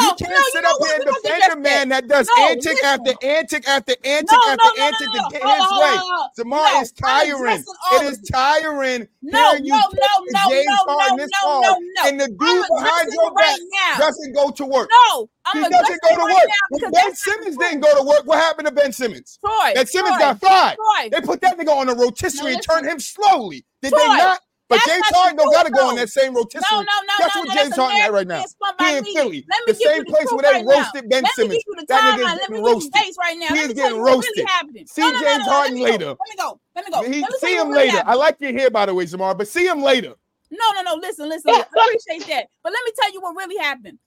You 0.00 0.14
can't 0.18 0.30
no, 0.32 0.42
sit 0.52 0.64
up 0.64 0.76
here 0.80 0.96
and 0.96 1.04
defend 1.22 1.52
a 1.52 1.56
man 1.56 1.88
that 1.90 2.08
does 2.08 2.28
No, 2.36 2.46
antic 2.48 2.64
listen. 2.64 2.84
after 2.86 3.12
antic 3.22 3.68
after 3.68 3.94
antic 4.04 4.30
No, 4.32 4.38
after 4.48 4.64
no, 4.64 4.70
no, 4.76 4.84
antic 4.84 5.06
no, 5.08 5.12
to 5.12 5.20
no. 5.22 5.28
get 5.28 5.42
his 5.42 5.50
way. 5.50 5.56
hold 5.60 5.82
on, 5.82 5.98
hold 5.98 6.20
on. 6.20 6.30
Zamar 6.38 6.74
No, 6.74 6.80
is 6.80 6.92
tiring. 6.92 7.64
It 7.92 8.02
is 8.12 8.20
tiring 8.30 9.08
No, 9.22 9.52
no, 9.52 9.58
no, 9.60 9.78
no, 9.92 10.48
James 10.48 10.66
no, 10.86 10.94
no, 10.94 11.16
no, 11.16 11.60
no, 11.60 11.60
no. 11.78 12.08
and 12.08 12.20
the 12.20 12.28
dude 12.28 12.38
behind 12.38 13.08
your 13.12 13.34
back 13.34 13.58
doesn't 13.98 14.32
go 14.34 14.50
to 14.50 14.64
work. 14.64 14.90
No, 15.10 15.28
I'm 15.44 15.62
He 15.62 15.68
doesn't 15.68 16.00
go 16.02 16.16
to 16.16 16.22
work. 16.22 16.30
now 16.32 16.66
When 16.70 16.80
because 16.80 16.92
Ben 17.04 17.14
Simmons 17.14 17.56
didn't 17.56 17.80
go 17.80 17.98
to 17.98 18.04
work, 18.06 18.22
what 18.24 18.38
happened 18.38 18.68
to 18.68 18.72
Ben 18.74 18.92
Simmons? 18.92 19.38
Troy. 19.44 19.72
That 19.74 19.88
Simmons 19.88 20.16
got 20.18 20.40
fired. 20.40 20.78
They 21.12 21.20
put 21.20 21.40
that 21.42 21.58
nigga 21.58 21.76
on 21.76 21.88
a 21.88 21.94
rotisserie 21.94 22.52
No, 22.52 22.56
and 22.56 22.62
turned 22.62 22.86
him 22.86 23.00
slowly. 23.00 23.64
Did 23.82 23.92
they 23.92 24.06
not? 24.06 24.40
But 24.70 24.76
that's 24.76 24.86
James 24.86 25.06
Harden 25.10 25.36
don't 25.36 25.52
got 25.52 25.66
to 25.66 25.72
go 25.72 25.88
on 25.90 25.96
that 25.96 26.08
same 26.10 26.34
rotisserie. 26.34 26.78
no, 26.78 26.82
no, 26.82 27.14
That's 27.18 27.34
no, 27.34 27.40
what 27.42 27.48
no. 27.48 27.54
James 27.54 27.76
Harden 27.76 28.00
at 28.00 28.12
right 28.12 28.26
now. 28.26 28.36
being 28.36 28.48
spun 28.48 28.74
by 28.78 28.84
He 28.84 28.96
in 28.98 29.04
me. 29.04 29.14
Philly, 29.14 29.46
Let 29.50 29.60
me 29.66 29.72
the 29.72 29.74
same 29.74 30.04
place 30.06 30.32
where 30.32 30.42
they 30.42 30.48
right 30.48 30.64
now. 30.64 30.76
roasted 30.76 31.10
Ben 31.10 31.22
Let 31.24 31.32
me 31.38 31.44
Simmons. 31.44 31.64
the 31.66 31.86
That 31.88 32.00
timeline. 32.02 32.16
nigga 32.16 32.34
is 32.34 32.40
Let 32.40 32.50
me 32.50 32.56
getting 32.56 32.64
roasted. 32.64 32.92
right 33.18 33.38
now. 33.38 33.48
He 33.54 33.60
is 33.60 33.72
getting 33.74 33.98
roasted. 34.00 34.32
really. 34.38 34.86
See 34.86 35.02
no, 35.02 35.08
no, 35.10 35.14
no, 35.14 35.20
James 35.20 35.44
no, 35.46 35.52
Harden 35.52 35.80
later. 35.80 36.06
Let 36.06 36.28
me 36.30 36.36
go. 36.38 36.60
Let 36.76 36.84
me 36.86 36.90
go. 36.92 37.02
He- 37.02 37.08
Let 37.08 37.30
me 37.32 37.38
tell 37.40 37.50
see 37.50 37.56
him 37.56 37.70
later. 37.72 38.02
I 38.06 38.14
like 38.14 38.36
your 38.40 38.52
hair, 38.52 38.70
by 38.70 38.86
the 38.86 38.94
way, 38.94 39.04
Zamar, 39.06 39.36
but 39.36 39.48
see 39.48 39.66
him 39.66 39.82
later. 39.82 40.14
No, 40.52 40.66
no, 40.76 40.82
no. 40.82 40.94
Listen, 40.96 41.28
listen. 41.34 41.50
I 41.50 41.64
appreciate 41.72 42.26
that. 42.28 42.46
But 42.62 42.72
let 42.72 42.84
me 42.84 42.92
tell 43.00 43.12
you 43.12 43.20
what 43.20 43.36
really 43.36 43.56
happened. 43.58 43.98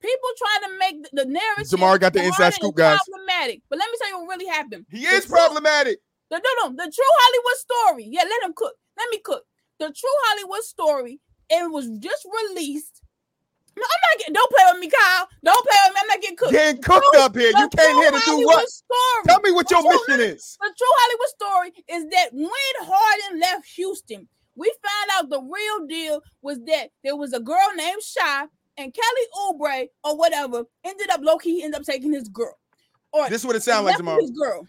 People 0.00 0.30
trying 0.38 0.72
to 0.72 0.78
make 0.78 1.02
the, 1.02 1.24
the 1.24 1.30
narrative. 1.30 1.66
Zamar 1.78 2.00
got 2.00 2.12
the 2.14 2.24
inside 2.24 2.54
scoop, 2.54 2.74
guys. 2.74 2.98
Problematic. 3.06 3.62
But 3.70 3.78
let 3.78 3.90
me 3.90 3.98
tell 4.00 4.08
you 4.10 4.18
what 4.24 4.38
really 4.38 4.46
happened. 4.46 4.86
He 4.90 5.04
is 5.04 5.26
problematic. 5.26 6.00
The, 6.30 6.36
no, 6.38 6.68
no, 6.68 6.76
the 6.76 6.90
true 6.90 7.04
Hollywood 7.20 7.58
story. 7.58 8.08
Yeah, 8.10 8.22
let 8.22 8.42
him 8.42 8.52
cook. 8.56 8.74
Let 8.96 9.08
me 9.10 9.18
cook. 9.22 9.44
The 9.80 9.86
true 9.86 10.10
Hollywood 10.26 10.62
story. 10.62 11.20
It 11.48 11.70
was 11.70 11.88
just 11.98 12.26
released. 12.48 13.02
No, 13.76 13.82
I'm 13.82 14.00
not 14.12 14.18
getting. 14.18 14.34
Don't 14.34 14.50
play 14.50 14.64
with 14.72 14.80
me, 14.80 14.90
Kyle. 14.90 15.28
Don't 15.44 15.66
play 15.66 15.76
with 15.86 15.94
me. 15.94 16.00
I'm 16.02 16.06
not 16.06 16.20
getting 16.20 16.36
cooked. 16.36 16.52
Getting 16.52 16.82
cooked 16.82 17.06
True- 17.12 17.20
up 17.22 17.36
here. 17.36 17.50
You 17.56 17.68
came 17.70 17.96
here 17.96 18.10
to 18.10 18.20
do 18.24 18.44
what? 18.46 18.68
Story. 18.68 19.24
Tell 19.26 19.40
me 19.40 19.50
what 19.52 19.70
your 19.70 19.82
mission 19.82 20.20
is. 20.20 20.56
the 20.60 20.74
true 20.76 20.94
Hollywood 21.00 21.28
story 21.28 21.84
is 21.88 22.04
that 22.10 22.28
when 22.32 22.50
Harden 22.82 23.40
left 23.40 23.66
Houston, 23.76 24.28
we 24.54 24.72
found 24.82 25.10
out 25.14 25.30
the 25.30 25.40
real 25.40 25.86
deal 25.86 26.20
was 26.42 26.58
that 26.66 26.90
there 27.02 27.16
was 27.16 27.32
a 27.32 27.40
girl 27.40 27.56
named 27.76 28.02
Shy 28.02 28.44
and 28.76 28.92
Kelly 28.94 29.26
Oubre 29.38 29.86
or 30.04 30.16
whatever 30.18 30.64
ended 30.84 31.10
up 31.10 31.20
low 31.22 31.38
key 31.38 31.62
ended 31.62 31.80
up 31.80 31.86
taking 31.86 32.12
his 32.12 32.28
girl. 32.28 32.54
Or 33.12 33.28
This 33.28 33.40
is 33.42 33.46
what 33.46 33.56
it 33.56 33.62
sounds 33.62 33.86
like, 33.86 33.98
with 33.98 34.20
his 34.20 34.30
girl. 34.32 34.66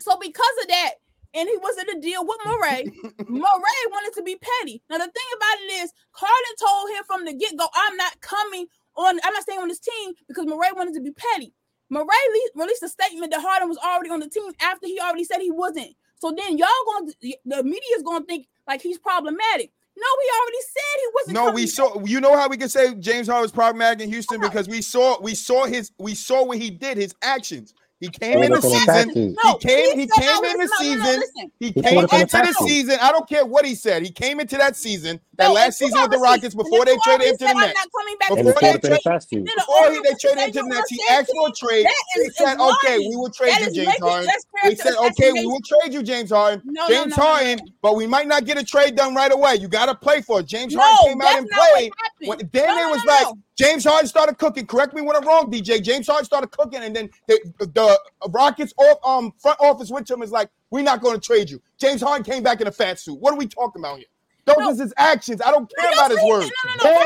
So 0.00 0.16
because 0.18 0.54
of 0.62 0.68
that, 0.68 0.94
and 1.34 1.48
he 1.48 1.56
was 1.56 1.76
in 1.78 1.96
a 1.96 2.00
deal 2.00 2.26
with 2.26 2.38
Morey, 2.46 2.84
Morey 3.28 3.84
wanted 3.90 4.14
to 4.16 4.22
be 4.22 4.36
petty. 4.36 4.82
Now 4.90 4.98
the 4.98 5.04
thing 5.04 5.30
about 5.36 5.58
it 5.62 5.82
is, 5.84 5.92
Harden 6.12 6.56
told 6.60 6.90
him 6.90 7.04
from 7.06 7.24
the 7.24 7.34
get 7.34 7.56
go, 7.56 7.66
"I'm 7.74 7.96
not 7.96 8.20
coming 8.20 8.66
on. 8.96 9.20
I'm 9.24 9.32
not 9.32 9.42
staying 9.42 9.60
on 9.60 9.68
this 9.68 9.80
team 9.80 10.14
because 10.28 10.46
Morey 10.46 10.72
wanted 10.74 10.94
to 10.94 11.00
be 11.00 11.12
petty." 11.12 11.52
Morey 11.90 12.06
le- 12.06 12.62
released 12.62 12.82
a 12.82 12.88
statement 12.88 13.32
that 13.32 13.40
Harden 13.42 13.68
was 13.68 13.78
already 13.78 14.10
on 14.10 14.20
the 14.20 14.28
team 14.28 14.52
after 14.60 14.86
he 14.86 15.00
already 15.00 15.24
said 15.24 15.40
he 15.40 15.50
wasn't. 15.50 15.94
So 16.20 16.32
then 16.36 16.58
y'all 16.58 16.68
going 16.86 17.08
to 17.08 17.36
the 17.44 17.62
media 17.64 17.96
is 17.96 18.02
going 18.02 18.22
to 18.22 18.26
think 18.26 18.46
like 18.68 18.82
he's 18.82 18.98
problematic. 18.98 19.72
No, 19.96 20.06
he 20.22 20.40
already 20.40 20.62
said 20.62 20.96
he 20.96 21.06
wasn't. 21.14 21.34
No, 21.34 21.50
we 21.50 21.66
saw. 21.66 22.04
You 22.04 22.20
know 22.20 22.36
how 22.36 22.48
we 22.48 22.56
can 22.56 22.68
say 22.68 22.94
James 22.94 23.26
Harden 23.26 23.42
was 23.42 23.52
problematic 23.52 24.02
in 24.02 24.08
Houston 24.08 24.40
because 24.40 24.68
we 24.68 24.80
saw 24.82 25.20
we 25.20 25.34
saw 25.34 25.64
his 25.66 25.90
we 25.98 26.14
saw 26.14 26.44
what 26.44 26.58
he 26.58 26.70
did, 26.70 26.96
his 26.96 27.14
actions. 27.22 27.74
He 28.00 28.08
came 28.08 28.32
Pull 28.34 28.42
in 28.44 28.52
the 28.52 28.56
up 28.58 28.64
on 28.64 28.70
the 28.70 28.78
season. 29.12 29.36
No, 29.44 29.52
He 29.52 29.58
came. 29.58 29.98
He 29.98 30.06
came 30.06 30.42
no, 30.42 30.50
in 30.50 30.56
the 30.58 30.68
season. 30.78 31.22
He 31.60 31.66
He 31.66 31.72
came 31.72 31.82
pulled 31.82 32.04
it 32.04 32.04
up 32.04 32.12
on 32.14 32.20
into 32.22 32.36
the 32.36 32.42
the 32.42 32.46
fact 32.48 32.58
sheet. 32.60 32.68
season. 32.68 32.98
I 33.02 33.12
don't 33.12 33.28
care 33.28 33.44
what 33.44 33.66
he 33.66 33.74
said. 33.74 34.02
He 34.02 34.10
came 34.10 34.40
into 34.40 34.56
that 34.56 34.74
season, 34.74 35.20
that 35.36 35.48
No, 35.48 35.52
last 35.52 35.78
season 35.78 36.00
with 36.00 36.10
the 36.10 36.16
Rockets 36.18 36.54
before 36.54 36.86
they 36.86 36.96
traded 37.04 37.06
already 37.06 37.28
him 37.28 37.36
to 37.36 37.44
the 37.44 37.50
I'm 37.50 37.56
Nets. 37.60 37.74
not 37.74 37.88
coming 37.92 38.16
back 38.18 38.28
Before 38.30 38.38
And 38.40 38.48
he 38.48 38.52
to 38.54 38.54
they 38.54 38.60
pulled 38.60 38.74
up 38.74 38.74
in 38.74 38.80
the 38.80 38.88
trade- 38.88 39.02
fast 39.04 39.28
sheet. 39.30 39.44
Did 39.44 39.52
a 39.52 39.60
Before 39.60 39.90
he, 39.92 39.96
they 40.00 40.14
traded 40.16 40.20
say 40.22 40.44
him 40.46 40.52
to 40.52 40.52
the 40.52 40.64
you 40.64 40.68
Nets, 40.70 40.90
he 40.90 40.96
wanna 41.06 41.20
asked 41.20 41.30
for 41.36 41.48
a 41.48 41.52
trade. 41.52 41.84
That 41.84 42.04
They 42.16 42.28
said, 42.30 42.56
"Okay, 42.58 42.98
we 42.98 43.16
will 43.16 43.30
trade 43.30 43.60
you, 43.60 43.70
James 43.70 43.98
Harden." 44.00 44.26
that's 44.26 44.44
They 44.64 44.74
said, 44.76 44.94
"Okay, 44.96 45.32
we 45.32 45.46
will 45.46 45.60
trade 45.60 45.92
you, 45.92 46.02
James 46.02 46.30
Harden." 46.30 46.62
No, 46.64 46.88
no, 46.88 46.88
James. 47.04 47.14
Harden, 47.14 47.58
but 47.82 47.96
we 47.96 48.06
might 48.06 48.26
not 48.28 48.46
get 48.46 48.56
a 48.56 48.64
trade 48.64 48.96
done 48.96 49.14
right 49.14 49.30
away. 49.30 49.56
You 49.56 49.68
got 49.68 49.86
to 49.86 49.94
play 49.94 50.22
for 50.22 50.40
it. 50.40 50.46
James 50.46 50.74
Harden 50.74 50.96
came 51.04 51.20
out 51.20 51.24
that's 51.24 51.38
and 51.40 51.48
not 51.50 51.58
what 51.60 51.72
played. 51.76 51.92
happened. 52.32 52.50
Then 52.52 52.66
No, 52.68 52.74
they 52.76 52.82
no, 52.82 52.90
was 52.90 53.04
like, 53.04 53.24
no. 53.24 53.38
James 53.60 53.84
Harden 53.84 54.08
started 54.08 54.38
cooking. 54.38 54.66
Correct 54.66 54.94
me 54.94 55.02
when 55.02 55.14
I'm 55.14 55.26
wrong, 55.26 55.50
DJ. 55.50 55.82
James 55.82 56.06
Harden 56.06 56.24
started 56.24 56.50
cooking, 56.50 56.82
and 56.82 56.96
then 56.96 57.10
the, 57.28 57.38
the 57.58 58.00
Rockets 58.30 58.72
off, 58.78 58.98
um, 59.04 59.34
front 59.38 59.60
office 59.60 59.90
went 59.90 60.06
to 60.06 60.14
him 60.14 60.22
is 60.22 60.32
like, 60.32 60.48
"We're 60.70 60.82
not 60.82 61.02
going 61.02 61.14
to 61.14 61.20
trade 61.20 61.50
you." 61.50 61.60
James 61.78 62.00
Harden 62.00 62.24
came 62.24 62.42
back 62.42 62.62
in 62.62 62.68
a 62.68 62.72
fat 62.72 62.98
suit. 62.98 63.20
What 63.20 63.34
are 63.34 63.36
we 63.36 63.46
talking 63.46 63.82
about 63.82 63.98
here? 63.98 64.06
Those 64.46 64.56
no. 64.60 64.70
is 64.70 64.78
his 64.78 64.94
actions. 64.96 65.42
I 65.44 65.50
don't 65.50 65.70
care 65.76 65.90
no, 65.90 65.98
about 65.98 66.10
his 66.10 66.20
words. 66.24 66.50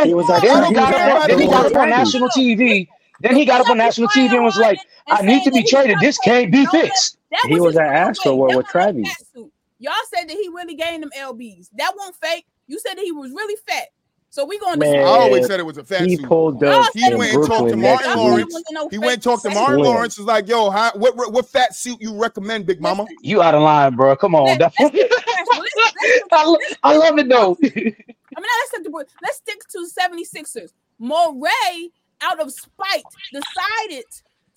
He 0.05 0.15
was 0.15 0.29
then 0.29 1.41
he 1.41 1.47
got 1.49 1.67
up, 1.67 1.75
on 1.75 1.91
national 1.91 2.29
TV. 2.29 2.87
Then 3.21 3.35
he 3.35 3.45
got 3.45 3.61
up 3.61 3.69
on 3.69 3.79
national 3.79 4.07
TV 4.09 4.33
and 4.33 4.45
was 4.45 4.57
like, 4.57 4.79
"I 5.09 5.23
need 5.23 5.43
to 5.43 5.51
be 5.51 5.65
traded. 5.65 5.99
This 5.99 6.19
can't 6.19 6.53
be 6.53 6.67
fixed." 6.67 7.19
He 7.49 7.59
was 7.59 7.75
an 7.75 7.83
asshole 7.83 8.57
with 8.57 8.67
Travis. 8.69 9.13
Y'all 9.81 9.93
said 10.15 10.29
that 10.29 10.37
he 10.37 10.49
really 10.51 10.77
gained 10.77 11.03
them 11.03 11.11
lbs. 11.19 11.69
That 11.77 11.93
won't 11.97 12.15
fake. 12.15 12.47
You 12.69 12.79
said 12.79 12.95
that 12.95 13.05
he 13.05 13.13
was 13.13 13.33
really 13.33 13.57
fat. 13.67 13.89
So 14.35 14.45
we 14.45 14.59
going 14.59 14.81
to 14.81 14.85
I 14.85 15.05
always 15.05 15.47
said 15.47 15.61
it 15.61 15.63
was 15.63 15.79
a 15.79 15.85
fat 15.85 16.09
he 16.09 16.17
suit. 16.17 16.27
Pulled 16.27 16.65
up 16.65 16.91
he 16.93 17.15
went 17.15 17.35
and 17.35 17.47
talked 17.47 17.71
to 17.71 17.77
Martin. 17.77 18.17
Lawrence. 18.17 18.61
No 18.73 18.89
he 18.89 18.99
went 18.99 19.13
and 19.13 19.23
talked 19.23 19.45
to 19.45 19.51
Martin. 19.51 19.79
Lawrence. 19.79 20.19
Was 20.19 20.27
like, 20.27 20.49
yo, 20.49 20.71
how, 20.71 20.91
what, 20.97 21.17
what, 21.17 21.33
what 21.33 21.49
fat 21.49 21.73
suit 21.73 22.01
you 22.01 22.21
recommend, 22.21 22.67
Big 22.67 22.81
Mama? 22.81 23.07
You 23.23 23.43
out 23.43 23.55
of 23.55 23.63
line, 23.63 23.95
bro. 23.95 24.17
Come 24.17 24.35
on. 24.35 24.61
I, 24.61 24.73
love 26.97 27.17
it 27.17 27.29
though. 27.29 27.57
I 27.63 27.65
mean, 27.65 27.95
let's 28.35 28.75
let's 29.23 29.37
stick 29.37 29.61
to 29.69 29.87
76ers. 29.87 30.73
Morey, 30.99 31.93
out 32.21 32.41
of 32.41 32.51
spite, 32.51 33.05
decided 33.33 34.05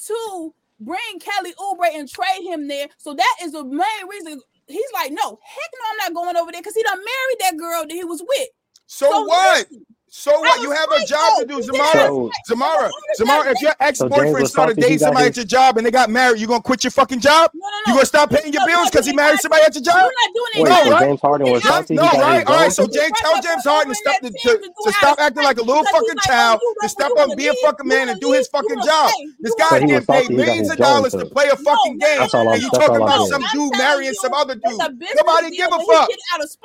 to 0.07 0.55
bring 0.79 1.19
Kelly 1.19 1.53
Oubre 1.59 1.93
and 1.93 2.09
trade 2.09 2.41
him 2.41 2.67
there. 2.67 2.87
So 2.97 3.13
that 3.13 3.35
is 3.43 3.51
the 3.51 3.63
main 3.63 4.07
reason. 4.09 4.41
He's 4.65 4.91
like, 4.95 5.11
no, 5.11 5.37
heck 5.43 5.71
no, 5.71 5.85
I'm 5.91 5.97
not 5.97 6.15
going 6.15 6.35
over 6.35 6.51
there 6.51 6.61
because 6.61 6.73
he 6.73 6.81
done 6.81 6.97
married 6.97 7.37
that 7.41 7.57
girl 7.57 7.83
that 7.83 7.91
he 7.91 8.03
was 8.03 8.23
with. 8.27 8.47
So, 8.87 9.09
so 9.09 9.23
what? 9.25 9.67
So 10.09 10.39
what? 10.39 10.61
You 10.61 10.71
have 10.71 10.89
a 10.89 11.05
job 11.05 11.39
to 11.39 11.45
do, 11.45 11.59
Zamara. 11.59 11.91
So, 11.91 12.31
Zamara, 12.49 12.89
Zamara, 13.19 13.51
if 13.51 13.61
your 13.61 13.73
ex-boyfriend 13.79 14.37
so 14.39 14.45
started 14.45 14.77
dating 14.77 14.99
somebody 14.99 15.27
at 15.27 15.35
your 15.35 15.45
job 15.45 15.77
and 15.77 15.85
they 15.85 15.91
got 15.91 16.09
married, 16.09 16.39
you 16.39 16.47
gonna 16.47 16.61
quit 16.61 16.83
your 16.83 16.91
fucking 16.91 17.19
job? 17.19 17.51
No, 17.53 17.59
no, 17.59 17.69
no. 17.69 17.79
You 17.87 17.93
gonna 17.95 18.05
stop 18.05 18.29
paying 18.29 18.53
your 18.53 18.65
bills 18.65 18.89
because 18.89 19.05
he 19.05 19.13
married 19.13 19.39
somebody 19.39 19.63
at 19.63 19.75
your 19.75 19.83
job? 19.83 19.95
You're 19.95 20.05
not 20.05 20.33
doing 20.33 20.63
Wait, 20.63 20.85
no, 20.85 20.91
right? 20.91 21.03
James 21.07 21.21
Harden 21.21 21.51
was 21.51 21.63
salty. 21.63 21.95
No, 21.95 22.03
right? 22.03 22.47
All 22.47 22.55
right. 22.55 22.71
So 22.71 22.87
James, 22.87 23.11
tell 23.17 23.41
James 23.41 23.63
Harden 23.65 23.89
to 23.89 23.95
stop 23.95 24.21
to, 24.21 24.29
to, 24.29 24.71
to 24.85 24.93
stop 24.93 25.19
acting 25.19 25.43
like 25.43 25.57
a 25.57 25.63
little 25.63 25.83
fucking 25.83 26.17
child, 26.25 26.61
to 26.81 26.89
step 26.89 27.11
up, 27.19 27.35
be 27.35 27.47
a 27.47 27.53
fucking 27.61 27.87
man, 27.87 28.07
and 28.07 28.19
do 28.21 28.31
his 28.31 28.47
fucking 28.47 28.81
job. 28.85 29.11
This 29.41 29.53
guy 29.55 29.79
getting 29.81 30.05
paid 30.05 30.29
millions 30.29 30.71
of 30.71 30.77
dollars 30.77 31.11
to 31.13 31.25
play 31.25 31.49
a 31.49 31.55
fucking 31.57 31.97
game, 31.97 32.21
and 32.21 32.61
you 32.61 32.69
talking 32.71 32.95
about 32.95 33.27
some 33.27 33.43
dude 33.53 33.77
marrying 33.77 34.13
some 34.13 34.33
other 34.33 34.55
dude? 34.55 34.79
Nobody 35.15 35.55
give 35.55 35.69
a 35.71 35.79
fuck. 35.85 36.09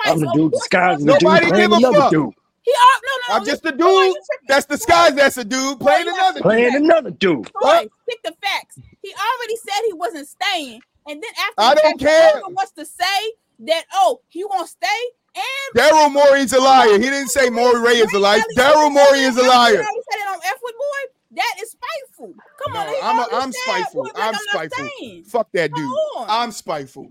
I'm 0.04 0.20
the 0.20 0.30
dude 0.32 0.52
disguised. 0.52 1.04
Nobody 1.04 1.50
give 1.50 1.72
a 1.72 1.80
fuck. 1.80 2.34
He 2.62 2.72
no, 2.72 3.34
no, 3.34 3.40
I'm 3.40 3.44
just 3.44 3.64
a 3.64 3.72
dude. 3.72 4.16
That's 4.46 4.66
the 4.66 4.78
skies. 4.78 5.14
That's 5.14 5.36
a 5.36 5.44
dude 5.44 5.80
playing 5.80 6.08
another 6.08 6.40
playing 6.40 6.72
dude. 6.72 6.82
another 6.82 7.10
dude. 7.10 7.50
Right, 7.62 7.90
pick 8.08 8.22
the 8.22 8.34
facts. 8.40 8.78
He 9.02 9.12
already 9.12 9.56
said 9.56 9.82
he 9.86 9.92
wasn't 9.94 10.28
staying, 10.28 10.80
and 11.08 11.22
then 11.22 11.30
after 11.40 11.54
I 11.58 11.74
don't 11.74 11.98
care 11.98 12.40
What's 12.50 12.70
to 12.72 12.86
say 12.86 13.32
that 13.60 13.84
oh 13.92 14.20
he 14.28 14.44
won't 14.44 14.68
stay. 14.68 14.88
And 15.34 15.82
Daryl 15.82 16.12
Morey's 16.12 16.52
a 16.52 16.60
liar. 16.60 16.92
He 16.92 17.04
didn't 17.04 17.28
say 17.28 17.48
Morey 17.48 17.80
Ray 17.80 17.94
is 17.94 18.12
a 18.12 18.18
liar. 18.18 18.42
Daryl 18.54 18.92
Morey 18.92 19.20
is 19.20 19.36
a 19.38 19.42
liar. 19.42 19.76
Said 19.76 19.86
it 19.86 20.28
on 20.28 20.38
F 20.44 20.58
with 20.62 20.74
boy. 20.74 21.12
That 21.36 21.54
is 21.62 21.70
spiteful. 21.70 22.34
Come 22.62 22.74
no, 22.74 22.80
on, 22.80 22.94
I'm, 23.02 23.18
a, 23.18 23.42
I'm 23.42 23.52
spiteful. 23.52 24.06
I'm 24.14 24.34
spiteful. 24.34 24.88
Fuck 25.24 25.50
that 25.52 25.72
dude. 25.72 25.90
I'm 26.28 26.52
spiteful. 26.52 27.08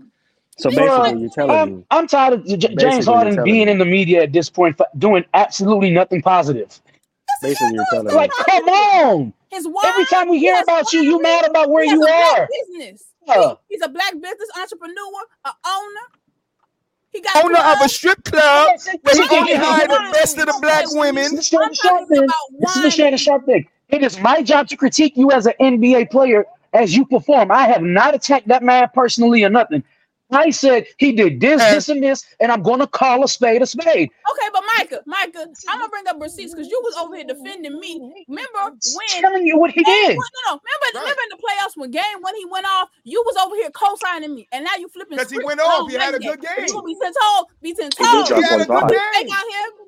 So 0.58 0.70
you 0.70 0.76
basically, 0.76 1.20
you're 1.20 1.30
telling 1.30 1.56
I'm, 1.56 1.76
me 1.78 1.84
I'm 1.90 2.06
tired 2.06 2.34
of 2.34 2.46
J- 2.46 2.74
James 2.76 3.06
Harden 3.06 3.42
being 3.42 3.66
me. 3.66 3.72
in 3.72 3.78
the 3.78 3.84
media 3.84 4.22
at 4.22 4.32
this 4.32 4.50
point, 4.50 4.76
for 4.76 4.86
doing 4.98 5.24
absolutely 5.34 5.90
nothing 5.90 6.22
positive. 6.22 6.80
Basically, 7.42 7.74
you're 7.74 7.84
telling 7.90 8.14
like, 8.14 8.30
me. 8.30 8.44
come 8.44 8.68
on. 8.68 9.32
His 9.50 9.66
wife, 9.66 9.86
Every 9.86 10.04
time 10.06 10.28
we 10.28 10.38
hear 10.38 10.60
about 10.62 10.92
you, 10.92 11.02
you 11.02 11.20
mad 11.22 11.44
about 11.48 11.70
where 11.70 11.84
you 11.84 12.02
are. 12.06 12.48
Business. 12.68 13.04
He's 13.68 13.82
a 13.82 13.88
black 13.88 14.12
business 14.14 14.48
entrepreneur, 14.58 14.94
a 15.44 15.50
owner. 15.66 16.00
He 17.12 17.20
got 17.20 17.44
owner 17.44 17.58
of 17.58 17.80
a 17.82 17.88
strip 17.88 18.24
club 18.24 18.70
where 19.02 19.14
he 19.14 19.28
can 19.28 19.60
hire 19.60 19.86
the 19.86 20.08
best 20.12 20.38
of 20.38 20.46
the 20.46 20.58
black 20.62 20.84
women. 20.92 21.34
This 21.34 21.44
is 21.44 21.50
the 21.50 23.16
Sharp 23.16 23.46
thing. 23.46 23.66
It 23.90 24.02
is 24.02 24.18
my 24.20 24.42
job 24.42 24.68
to 24.68 24.76
critique 24.76 25.12
you 25.16 25.30
as 25.30 25.46
an 25.46 25.52
NBA 25.60 26.10
player 26.10 26.46
as 26.72 26.96
you 26.96 27.04
perform. 27.04 27.50
I 27.52 27.66
have 27.66 27.82
not 27.82 28.14
attacked 28.14 28.48
that 28.48 28.62
man 28.62 28.88
personally 28.94 29.44
or 29.44 29.50
nothing. 29.50 29.84
I 30.32 30.50
said 30.50 30.86
he 30.98 31.12
did 31.12 31.40
this, 31.40 31.60
this, 31.70 31.88
and 31.88 32.02
this, 32.02 32.24
and 32.40 32.50
I'm 32.50 32.62
going 32.62 32.80
to 32.80 32.86
call 32.86 33.24
a 33.24 33.28
spade 33.28 33.62
a 33.62 33.66
spade. 33.66 34.10
Okay, 34.32 34.48
but 34.52 34.62
Micah, 34.78 35.02
Micah, 35.06 35.46
I'm 35.68 35.78
gonna 35.78 35.88
bring 35.88 36.06
up 36.08 36.20
receipts 36.20 36.54
because 36.54 36.68
you 36.68 36.80
was 36.82 36.96
over 36.96 37.16
here 37.16 37.24
defending 37.24 37.78
me. 37.78 38.24
Remember 38.28 38.58
when? 38.64 39.20
Telling 39.20 39.46
you 39.46 39.58
what 39.58 39.70
he 39.70 39.82
did. 39.82 40.16
One, 40.16 40.26
no, 40.46 40.54
no. 40.54 40.60
Remember, 40.60 40.86
right. 40.94 41.02
remember 41.02 41.22
in 41.22 41.28
the 41.30 41.42
playoffs 41.42 41.76
when 41.76 41.90
game 41.90 42.20
when 42.20 42.34
he 42.36 42.46
went 42.46 42.66
off, 42.66 42.88
you 43.04 43.22
was 43.26 43.36
over 43.36 43.54
here 43.56 43.70
co-signing 43.70 44.34
me, 44.34 44.48
and 44.52 44.64
now 44.64 44.70
you 44.78 44.88
flipping. 44.88 45.16
Because 45.16 45.30
he 45.30 45.42
went 45.42 45.60
off, 45.60 45.90
he 45.90 45.96
had 45.96 46.14
a 46.14 46.18
good 46.18 46.40
game. 46.40 46.66
You 46.66 46.72
gonna 46.72 46.86
be 46.86 46.96
sent 47.00 47.16
home, 47.20 47.44
be 47.60 47.74
sent 47.74 47.94
home. 47.98 48.26
He, 48.26 48.34
he 48.34 48.42
had 48.42 48.60
a 48.60 48.66
good 48.66 48.88
game. 48.88 49.28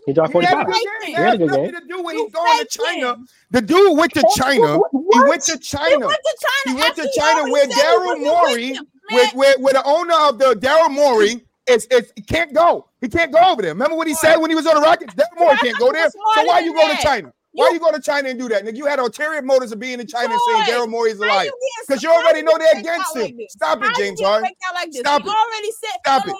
He 0.06 0.12
dropped 0.12 0.32
45. 0.32 0.66
He 1.04 1.12
had 1.12 1.34
a 1.34 1.38
good 1.38 1.50
game. 1.50 1.72
To 1.72 1.86
do 1.88 2.02
when 2.02 2.16
he's 2.16 2.32
going 2.32 2.58
to 2.58 2.66
China. 2.66 3.16
The 3.50 3.62
dude 3.62 3.96
went 3.96 4.12
to 4.14 4.24
China. 4.36 4.78
He 4.92 5.20
went 5.22 5.42
to 5.42 5.58
China. 5.58 5.90
He 5.90 5.96
went 5.96 6.22
to 6.22 6.38
China. 6.40 6.66
He 6.66 6.74
went 6.74 6.96
to 6.96 7.10
China 7.16 7.52
where 7.52 7.66
Daryl 7.66 8.20
Morey 8.20 8.78
with, 9.10 9.34
with, 9.34 9.56
with 9.60 9.72
the 9.74 9.84
owner 9.84 10.14
of 10.28 10.38
the 10.38 10.54
Daryl 10.54 10.90
Morey. 10.90 11.44
It's 11.66 11.86
it's 11.90 12.12
can't 12.26 12.52
go. 12.52 12.88
He 13.00 13.08
can't 13.08 13.32
go 13.32 13.38
over 13.40 13.62
there. 13.62 13.72
Remember 13.72 13.96
what 13.96 14.06
he 14.06 14.14
said 14.14 14.36
when 14.36 14.50
he 14.50 14.54
was 14.54 14.66
on 14.66 14.74
the 14.74 14.82
Rockets? 14.82 15.14
Daryl 15.14 15.38
Morey 15.38 15.56
can't 15.56 15.78
go 15.78 15.92
there. 15.92 16.10
So 16.10 16.44
why 16.44 16.60
you 16.60 16.74
go 16.74 16.86
to 16.88 17.02
China? 17.02 17.32
Why 17.52 17.70
you 17.72 17.78
go 17.78 17.92
to 17.92 18.00
China 18.00 18.28
and 18.28 18.38
do 18.38 18.48
that? 18.48 18.64
Nigga, 18.64 18.76
you 18.76 18.84
had 18.84 18.98
ulterior 18.98 19.40
motives 19.40 19.70
of 19.70 19.78
being 19.78 20.00
in 20.00 20.06
China 20.08 20.32
and 20.32 20.40
saying 20.48 20.62
Daryl 20.64 20.90
Morey 20.90 21.12
is 21.12 21.20
alive. 21.20 21.50
Because 21.86 22.02
you, 22.02 22.10
already 22.10 22.42
know 22.42 22.58
they're 22.58 22.80
against 22.80 23.16
him. 23.16 23.38
Stop 23.48 23.78
it, 23.82 23.94
James 23.96 24.20
Harden. 24.20 24.50
Stop 24.90 25.22
it. 25.24 25.28
already 25.28 25.70
said, 25.70 25.90
Stop 26.04 26.26
it. 26.26 26.34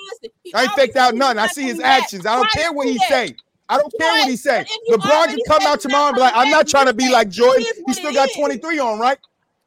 I 0.55 0.63
ain't 0.65 0.73
faked 0.73 0.97
out 0.97 1.15
none. 1.15 1.39
I 1.39 1.47
see 1.47 1.63
his 1.63 1.81
actions. 1.81 2.27
I 2.27 2.35
don't 2.37 2.51
care 2.51 2.73
what 2.73 2.89
he 2.89 2.99
say. 2.99 3.37
I 3.69 3.79
don't 3.79 3.93
care 3.99 4.11
what 4.11 4.29
he 4.29 4.37
say. 4.37 4.67
LeBron 4.91 5.27
can 5.29 5.39
come 5.47 5.63
out 5.67 5.81
tomorrow 5.81 6.09
and 6.09 6.17
be 6.17 6.21
like, 6.21 6.35
I'm 6.37 6.51
not 6.51 6.67
trying 6.69 6.87
to 6.87 6.93
be 6.95 7.11
like 7.11 7.29
Jordan. 7.31 7.65
He 7.87 7.93
still 7.95 8.13
got 8.13 8.29
23 8.37 8.79
on, 8.81 8.99
right? 8.99 9.19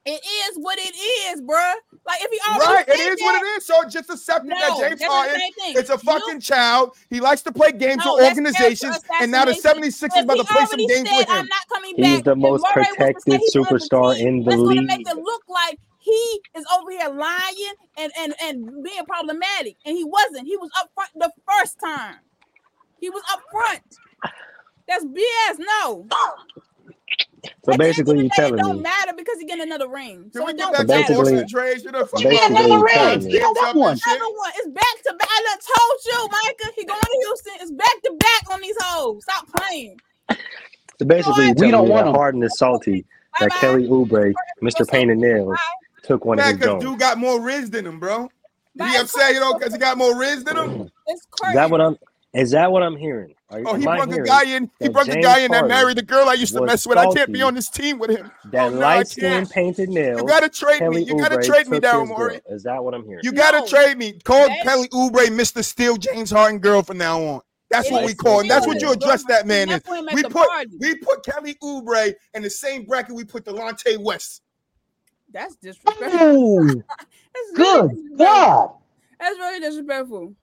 It 0.09 0.23
is 0.23 0.57
what 0.57 0.79
it 0.79 0.95
is, 0.95 1.41
bruh. 1.41 1.73
Like 2.05 2.21
if 2.21 2.31
he 2.31 2.39
already 2.49 2.73
right, 2.73 2.87
it 2.87 2.97
is 2.97 3.19
that, 3.19 3.25
what 3.25 3.43
it 3.43 3.45
is. 3.57 3.65
So 3.65 3.83
just 3.89 4.09
accept 4.09 4.45
no, 4.45 4.55
that 4.55 4.77
James 4.79 5.01
Harden—it's 5.03 5.89
a 5.89 5.97
fucking 5.97 6.35
you, 6.35 6.39
child. 6.39 6.95
He 7.09 7.19
likes 7.19 7.41
to 7.41 7.51
play 7.51 7.73
games 7.73 8.05
no, 8.05 8.17
organizations, 8.23 9.01
and 9.19 9.29
now 9.29 9.43
the 9.43 9.53
76 9.53 10.15
is 10.15 10.23
about 10.23 10.37
to 10.37 10.45
play 10.45 10.65
some 10.65 10.77
games 10.77 11.09
with 11.11 11.27
him. 11.27 11.49
He's 11.97 12.15
back. 12.15 12.23
the 12.23 12.37
most 12.37 12.63
protected 12.71 13.41
superstar 13.53 14.17
in 14.17 14.45
the 14.45 14.55
league. 14.55 14.87
Make 14.87 15.09
it 15.09 15.17
look 15.17 15.43
like 15.49 15.77
he 15.99 16.41
is 16.55 16.63
over 16.79 16.89
here 16.89 17.09
lying 17.09 17.73
and 17.97 18.11
and 18.17 18.33
and 18.41 18.83
being 18.85 19.03
problematic, 19.05 19.75
and 19.85 19.97
he 19.97 20.05
wasn't. 20.05 20.47
He 20.47 20.55
was 20.55 20.69
up 20.79 20.89
front 20.95 21.11
the 21.15 21.33
first 21.45 21.81
time. 21.83 22.15
He 23.01 23.09
was 23.09 23.23
up 23.29 23.41
front. 23.51 23.83
That's 24.87 25.03
BS. 25.03 25.59
No. 25.59 26.07
So 27.65 27.77
basically, 27.77 28.19
you're 28.19 28.29
telling 28.33 28.59
it 28.59 28.63
don't 28.63 28.77
me. 28.77 28.83
matter 28.83 29.13
because 29.15 29.39
you 29.39 29.47
get 29.47 29.59
another 29.59 29.87
ring. 29.87 30.29
So 30.33 30.45
Can 30.45 30.55
it 30.55 30.57
don't 30.57 30.71
matter. 30.71 30.85
Basically, 30.85 31.37
you 31.37 32.29
get 32.29 32.51
another 32.51 32.83
ring. 32.83 33.19
Get 33.29 33.41
that 33.41 33.73
one. 33.75 33.97
Another 34.05 34.33
one. 34.33 34.51
It's 34.55 34.67
back 34.69 35.03
to 35.05 35.13
back. 35.13 35.27
I 35.29 35.57
told 35.61 35.99
you, 36.05 36.29
Micah. 36.31 36.73
He 36.75 36.85
going 36.85 36.99
to 36.99 37.17
Houston. 37.25 37.53
It's 37.61 37.71
back 37.71 38.01
to 38.03 38.11
back 38.19 38.53
on 38.53 38.61
these 38.61 38.75
hoes. 38.79 39.23
Stop 39.23 39.47
playing. 39.55 39.99
So 40.99 41.05
basically, 41.05 41.53
we 41.53 41.71
don't 41.71 41.89
want 41.89 42.07
Harden 42.07 42.41
is 42.43 42.57
salty. 42.57 43.05
That 43.39 43.51
like 43.51 43.59
Kelly 43.59 43.87
Oubre, 43.87 44.33
Mr. 44.63 44.87
Pain 44.87 45.11
and 45.11 45.21
Nails, 45.21 45.53
Bye. 45.53 46.07
took 46.07 46.25
one 46.25 46.37
Bad, 46.37 46.55
of 46.55 46.59
his 46.59 46.67
own. 46.67 46.79
Dude 46.79 46.99
got 46.99 47.19
more 47.19 47.39
riz 47.39 47.69
than 47.69 47.85
him, 47.85 47.99
bro. 47.99 48.31
Did 48.75 48.89
he 48.89 48.97
upset 48.97 49.33
you 49.33 49.39
know 49.39 49.53
because 49.53 49.73
he 49.73 49.79
got 49.79 49.97
more 49.97 50.17
riz 50.17 50.43
than 50.43 50.57
him? 50.57 50.91
It's 51.05 51.27
crazy. 51.29 51.51
Is 51.51 51.55
that 51.55 51.69
what 51.69 51.81
I'm? 51.81 51.97
Is 52.33 52.51
that 52.51 52.71
what 52.71 52.81
I'm 52.81 52.95
hearing? 52.95 53.35
Are, 53.49 53.61
oh, 53.65 53.75
he 53.75 53.85
brought 53.85 54.11
a 54.11 54.21
guy 54.23 54.43
in. 54.43 54.69
He 54.77 54.89
brought 54.89 55.07
a 55.07 55.21
guy 55.21 55.39
in 55.39 55.51
that 55.51 55.69
married 55.69 55.95
the 55.95 56.01
girl 56.01 56.27
I 56.27 56.33
used 56.33 56.53
to 56.53 56.61
mess 56.65 56.85
with. 56.85 56.97
I 56.97 57.09
can't 57.13 57.31
be 57.31 57.41
on 57.41 57.55
this 57.55 57.69
team 57.69 57.97
with 57.97 58.09
him. 58.09 58.29
That 58.51 58.73
oh, 58.73 58.75
light 58.75 59.07
skin 59.07 59.47
painted 59.47 59.87
nails. 59.87 60.19
You 60.19 60.27
gotta 60.27 60.49
trade 60.49 60.79
Kelly 60.79 60.97
me. 60.97 61.03
You 61.03 61.17
gotta 61.17 61.37
Oubre 61.37 61.45
trade 61.45 61.67
me 61.69 61.79
down, 61.79 62.11
Is 62.49 62.63
that 62.63 62.83
what 62.83 62.93
I'm 62.93 63.05
hearing? 63.05 63.21
You 63.23 63.31
no. 63.31 63.41
gotta 63.41 63.69
trade 63.69 63.97
me. 63.97 64.13
Call. 64.23 64.47
Kelly 64.63 64.89
Oubre 64.89 65.27
Mr. 65.27 65.63
Steel 65.63 65.95
James 65.95 66.29
Harden 66.29 66.59
girl 66.59 66.83
from 66.83 66.97
now 66.97 67.21
on. 67.21 67.41
That's 67.69 67.87
it 67.87 67.93
what 67.93 68.05
we 68.05 68.13
call 68.13 68.41
him. 68.41 68.47
That's 68.49 68.67
what 68.67 68.81
you 68.81 68.91
address 68.91 69.23
that 69.25 69.47
man 69.47 69.69
is. 69.69 69.81
We 70.13 70.23
put 70.23 70.49
we 70.79 70.95
put 70.95 71.25
Kelly 71.25 71.55
Oubre 71.63 72.13
in 72.33 72.43
the 72.43 72.49
same 72.49 72.83
bracket 72.83 73.15
we 73.15 73.23
put 73.23 73.45
Delonte 73.45 73.97
West. 73.97 74.41
That's 75.31 75.53
oh, 75.53 75.57
disrespectful. 75.61 76.83
Good 77.55 78.17
God. 78.17 78.71
That's 79.19 79.37
really 79.37 79.59
disrespectful. 79.59 80.35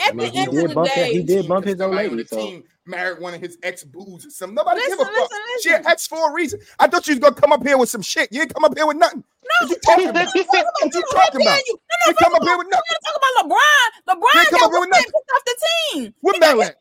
At 0.00 0.16
the 0.16 0.24
end 0.24 0.48
of 0.48 0.74
the 0.74 0.90
day, 0.94 1.12
he 1.12 1.22
did 1.22 1.48
bump 1.48 1.66
his 1.66 1.80
own 1.80 1.94
lady. 1.94 2.24
So. 2.26 2.36
Team 2.36 2.64
married 2.86 3.20
one 3.20 3.34
of 3.34 3.40
his 3.40 3.58
ex 3.62 3.84
boos 3.84 4.26
or 4.26 4.30
something. 4.30 4.54
Nobody 4.54 4.80
listen, 4.80 4.98
give 4.98 5.06
a 5.06 5.10
fuck. 5.10 5.30
She 5.62 5.70
ex 5.70 6.06
for 6.06 6.30
a 6.30 6.34
reason. 6.34 6.60
I 6.78 6.88
thought 6.88 7.06
you 7.06 7.14
was 7.14 7.20
gonna 7.20 7.34
come 7.34 7.52
up 7.52 7.62
here 7.62 7.78
with 7.78 7.88
some 7.88 8.02
shit. 8.02 8.32
You 8.32 8.42
ain't 8.42 8.54
come 8.54 8.64
up 8.64 8.76
here 8.76 8.86
with 8.86 8.96
nothing. 8.96 9.22
No, 9.42 9.68
what 9.68 9.70
you 9.70 9.78
talking 9.84 10.08
about? 10.14 10.26
what 10.26 10.94
you 10.94 11.02
talking 11.12 11.42
about? 11.42 11.60
You, 11.66 11.74
no, 11.76 11.94
no, 11.98 12.06
you 12.08 12.14
come 12.22 12.34
up 12.34 12.42
here 12.42 12.58
with 12.58 12.68
nothing. 12.70 12.90
You 12.90 12.98
talk 13.06 13.16
about 13.18 13.34
LeBron. 13.46 13.86
LeBron 14.08 14.50
got 14.50 14.62
up 14.62 14.70
here 14.70 14.80
with 14.80 14.90
nothing. 14.90 15.12
off 15.12 15.44
the 15.44 15.56
team. 15.62 16.14
What 16.20 16.40
Maryland? 16.40 16.74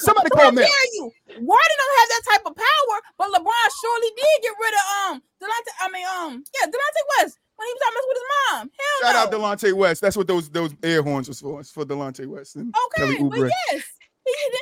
Somebody 0.00 0.30
call 0.30 0.52
Maryland. 0.52 0.72
you? 0.94 1.12
Warden 1.40 1.76
don't 1.78 1.96
have 1.98 2.08
that 2.08 2.22
type 2.30 2.44
of 2.46 2.54
power, 2.56 2.96
but 3.18 3.28
LeBron 3.32 3.66
surely 3.80 4.10
did 4.16 4.36
get 4.42 4.54
rid 4.60 4.74
of 4.74 4.84
um 4.94 5.22
Delonte. 5.40 5.72
I 5.80 5.88
mean 5.90 6.06
um 6.06 6.44
yeah 6.54 6.66
Delonte 6.66 7.02
West 7.18 7.38
when 7.56 7.66
he 7.66 7.72
was 7.72 7.82
out 7.86 7.92
messing 7.94 8.08
with 8.08 8.18
his 8.18 8.28
mom. 8.34 8.70
Hell 8.78 9.12
Shout 9.12 9.30
no. 9.30 9.38
out 9.38 9.58
Delonte 9.58 9.72
West. 9.74 10.00
That's 10.00 10.16
what 10.16 10.26
those 10.26 10.48
those 10.48 10.74
air 10.82 11.02
horns 11.02 11.28
was 11.28 11.40
for. 11.40 11.60
It's 11.60 11.70
for 11.70 11.84
Delonte 11.84 12.26
West. 12.26 12.56
And 12.56 12.74
okay, 12.86 13.16
Kelly 13.16 13.28
well, 13.28 13.50
yes. 13.72 13.82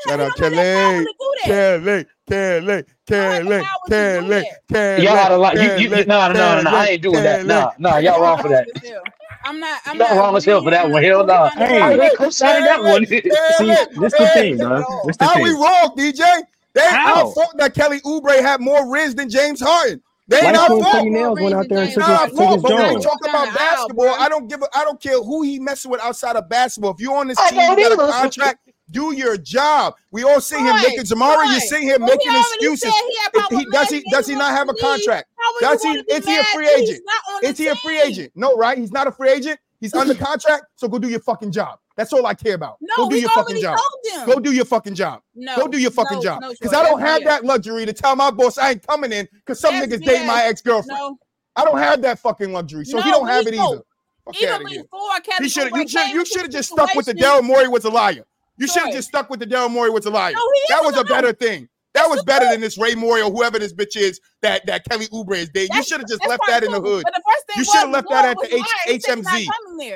Shout 0.09 0.20
out 0.20 0.37
Kelly, 0.37 0.57
Kelly, 1.44 2.07
Kelly, 2.26 2.85
Kelly, 3.07 3.64
Kelly, 3.88 4.44
Kelly. 4.68 5.05
Y'all 5.05 5.16
out 5.16 5.33
a 5.33 5.37
lot. 5.37 5.55
You, 5.55 5.62
you, 5.62 5.96
you, 5.96 6.05
no, 6.05 6.33
no, 6.33 6.33
no, 6.33 6.62
no. 6.62 6.70
I 6.70 6.87
ain't 6.87 7.02
doing 7.02 7.22
that. 7.22 7.46
No, 7.46 7.70
no, 7.78 7.98
y'all 7.98 8.20
wrong 8.20 8.38
for 8.38 8.48
that. 8.48 8.66
I'm 9.44 9.61
not. 9.61 9.81
I'm 9.87 9.98
not 9.98 10.16
wrong 10.16 10.37
as 10.37 10.44
hell 10.44 10.62
for 10.62 10.70
that 10.70 10.90
one. 10.90 11.02
Hell 11.02 11.24
no. 11.24 11.48
Hey, 11.55 11.81
I 11.81 11.92
ain't 11.92 12.18
co-signing 12.18 12.64
that 12.64 12.83
one. 12.83 13.07
See, 13.07 13.20
this 13.20 14.12
the 14.12 14.31
thing, 14.35 14.57
man. 14.59 14.85
This 15.07 15.16
the 15.16 15.24
How 15.24 15.35
thing. 15.35 15.44
we 15.44 15.50
wrong, 15.50 15.94
DJ? 15.96 16.42
They, 16.74 16.81
How? 16.81 17.31
I 17.31 17.33
thought 17.33 17.57
that 17.59 17.74
Kelly 17.74 18.00
Oubre 18.00 18.40
had 18.40 18.61
more 18.61 18.90
rings 18.90 19.14
than 19.14 19.28
James 19.28 19.61
Harden. 19.61 20.02
They 20.33 20.51
not 20.51 20.71
our 20.71 20.81
fault. 20.81 21.07
Nails 21.07 21.40
went 21.40 21.55
out 21.55 21.68
there 21.68 21.83
and 21.85 21.92
took 21.92 22.03
his, 22.03 22.38
fault, 22.38 22.53
his 22.55 22.62
but 22.62 23.03
talk 23.03 23.21
about 23.29 23.55
basketball, 23.55 24.14
I 24.18 24.29
don't 24.29 24.49
give. 24.49 24.62
I 24.75 24.85
don't 24.85 25.01
care 25.01 25.23
who 25.23 25.42
he 25.42 25.59
messing 25.59 25.90
with 25.90 26.01
outside 26.01 26.37
of 26.37 26.49
basketball. 26.49 26.92
If 26.92 27.01
you're 27.01 27.16
on 27.16 27.29
this 27.29 27.38
team, 27.51 27.61
you 27.61 27.97
got 27.97 28.09
a 28.09 28.12
contract. 28.12 28.71
Do 28.90 29.14
your 29.14 29.38
job. 29.38 29.95
We 30.11 30.23
all 30.23 30.40
see 30.40 30.57
right, 30.57 30.66
him 30.66 30.83
making 30.83 31.05
Jamari. 31.05 31.37
Right. 31.37 31.55
You 31.55 31.61
see 31.61 31.85
him 31.87 32.03
well, 32.03 32.11
making 32.14 32.33
excuses. 32.35 32.92
He, 33.51 33.57
he 33.57 33.66
does 33.71 33.88
he 33.88 34.05
does 34.11 34.27
he 34.27 34.35
not 34.35 34.51
have 34.51 34.68
a 34.68 34.75
contract? 34.75 35.29
Does 35.61 35.83
he? 35.83 35.90
Is 36.11 36.27
he 36.27 36.37
a 36.37 36.45
free 36.45 36.68
agent? 36.68 37.01
Is 37.42 37.59
he 37.59 37.68
a 37.68 37.75
free 37.77 38.01
agent? 38.01 38.33
No, 38.35 38.55
right? 38.57 38.77
He's 38.77 38.92
not 38.92 39.07
a 39.07 39.12
free 39.12 39.31
agent. 39.31 39.59
He's 39.81 39.95
under 39.95 40.14
contract. 40.27 40.64
So 40.77 40.88
go 40.88 40.99
do 40.99 41.09
your 41.09 41.21
fucking 41.21 41.53
job. 41.53 41.79
That's 41.96 42.12
all 42.12 42.26
I 42.26 42.35
care 42.35 42.55
about. 42.55 42.78
No, 42.81 42.96
go 42.96 43.11
do 43.11 43.20
your 43.20 43.31
fucking 43.31 43.61
job. 43.61 43.78
Go 44.26 44.40
do 44.40 44.52
your 44.52 44.64
fucking 44.64 44.94
job. 44.94 45.22
No, 45.35 45.57
go 45.57 45.68
do 45.68 45.78
your 45.78 45.90
fucking 45.90 46.18
no, 46.18 46.22
job. 46.22 46.42
Because 46.48 46.72
no, 46.72 46.81
I 46.81 46.85
don't 46.85 47.00
have 47.00 47.24
that 47.24 47.44
luxury 47.44 47.87
to 47.87 47.92
tell 47.92 48.16
my 48.16 48.31
boss 48.31 48.59
I 48.59 48.70
ain't 48.70 48.87
coming 48.87 49.12
in 49.12 49.28
because 49.33 49.61
some 49.61 49.74
niggas 49.74 50.05
date 50.05 50.26
my 50.26 50.44
ex 50.44 50.61
girlfriend. 50.61 51.18
I 51.55 51.64
don't 51.64 51.78
have 51.78 52.02
that 52.02 52.18
fucking 52.18 52.52
luxury. 52.52 52.85
So 52.85 53.00
he 53.00 53.11
don't 53.11 53.28
have 53.28 53.46
it 53.46 53.55
either. 53.55 53.83
Fuck 54.24 54.40
Even 54.40 54.66
before 54.66 55.00
Kevin, 55.24 55.42
he 55.42 55.48
should 55.48 55.72
you 55.74 55.88
should 55.88 56.09
you 56.11 56.24
should 56.24 56.42
have 56.42 56.50
just 56.50 56.70
stuck 56.70 56.94
with 56.94 57.07
the 57.07 57.14
Daryl 57.14 57.42
Morey 57.42 57.68
was 57.68 57.85
a 57.85 57.90
liar. 57.90 58.24
You 58.57 58.68
should 58.68 58.83
have 58.83 58.92
just 58.92 59.09
stuck 59.09 59.28
with 59.31 59.40
the 59.40 59.46
Daryl 59.46 59.70
Morey 59.70 59.90
was 59.90 60.07
a 60.07 60.11
liar. 60.11 60.35
that 60.68 60.83
was 60.83 60.96
a 60.96 61.05
better 61.05 61.33
thing. 61.33 61.68
That 61.94 62.09
was 62.09 62.22
better 62.24 62.46
than 62.48 62.61
this 62.61 62.78
Ray 62.78 62.94
Moore 62.94 63.22
or 63.22 63.31
whoever 63.31 63.59
this 63.59 63.72
bitch 63.72 63.96
is 63.96 64.20
that, 64.40 64.64
that 64.66 64.88
Kelly 64.88 65.09
Oubre 65.09 65.37
is 65.37 65.50
dating. 65.50 65.76
You 65.76 65.83
should 65.83 66.00
have 66.00 66.09
just 66.09 66.26
left 66.26 66.42
that 66.46 66.64
in 66.64 66.72
the 66.72 66.81
hood 66.81 67.05
you 67.57 67.65
should 67.65 67.75
have 67.75 67.91
left 67.91 68.09
that 68.11 68.25
at 68.25 68.37
the 68.38 68.55
H- 68.57 69.03
HMZ, 69.05 69.47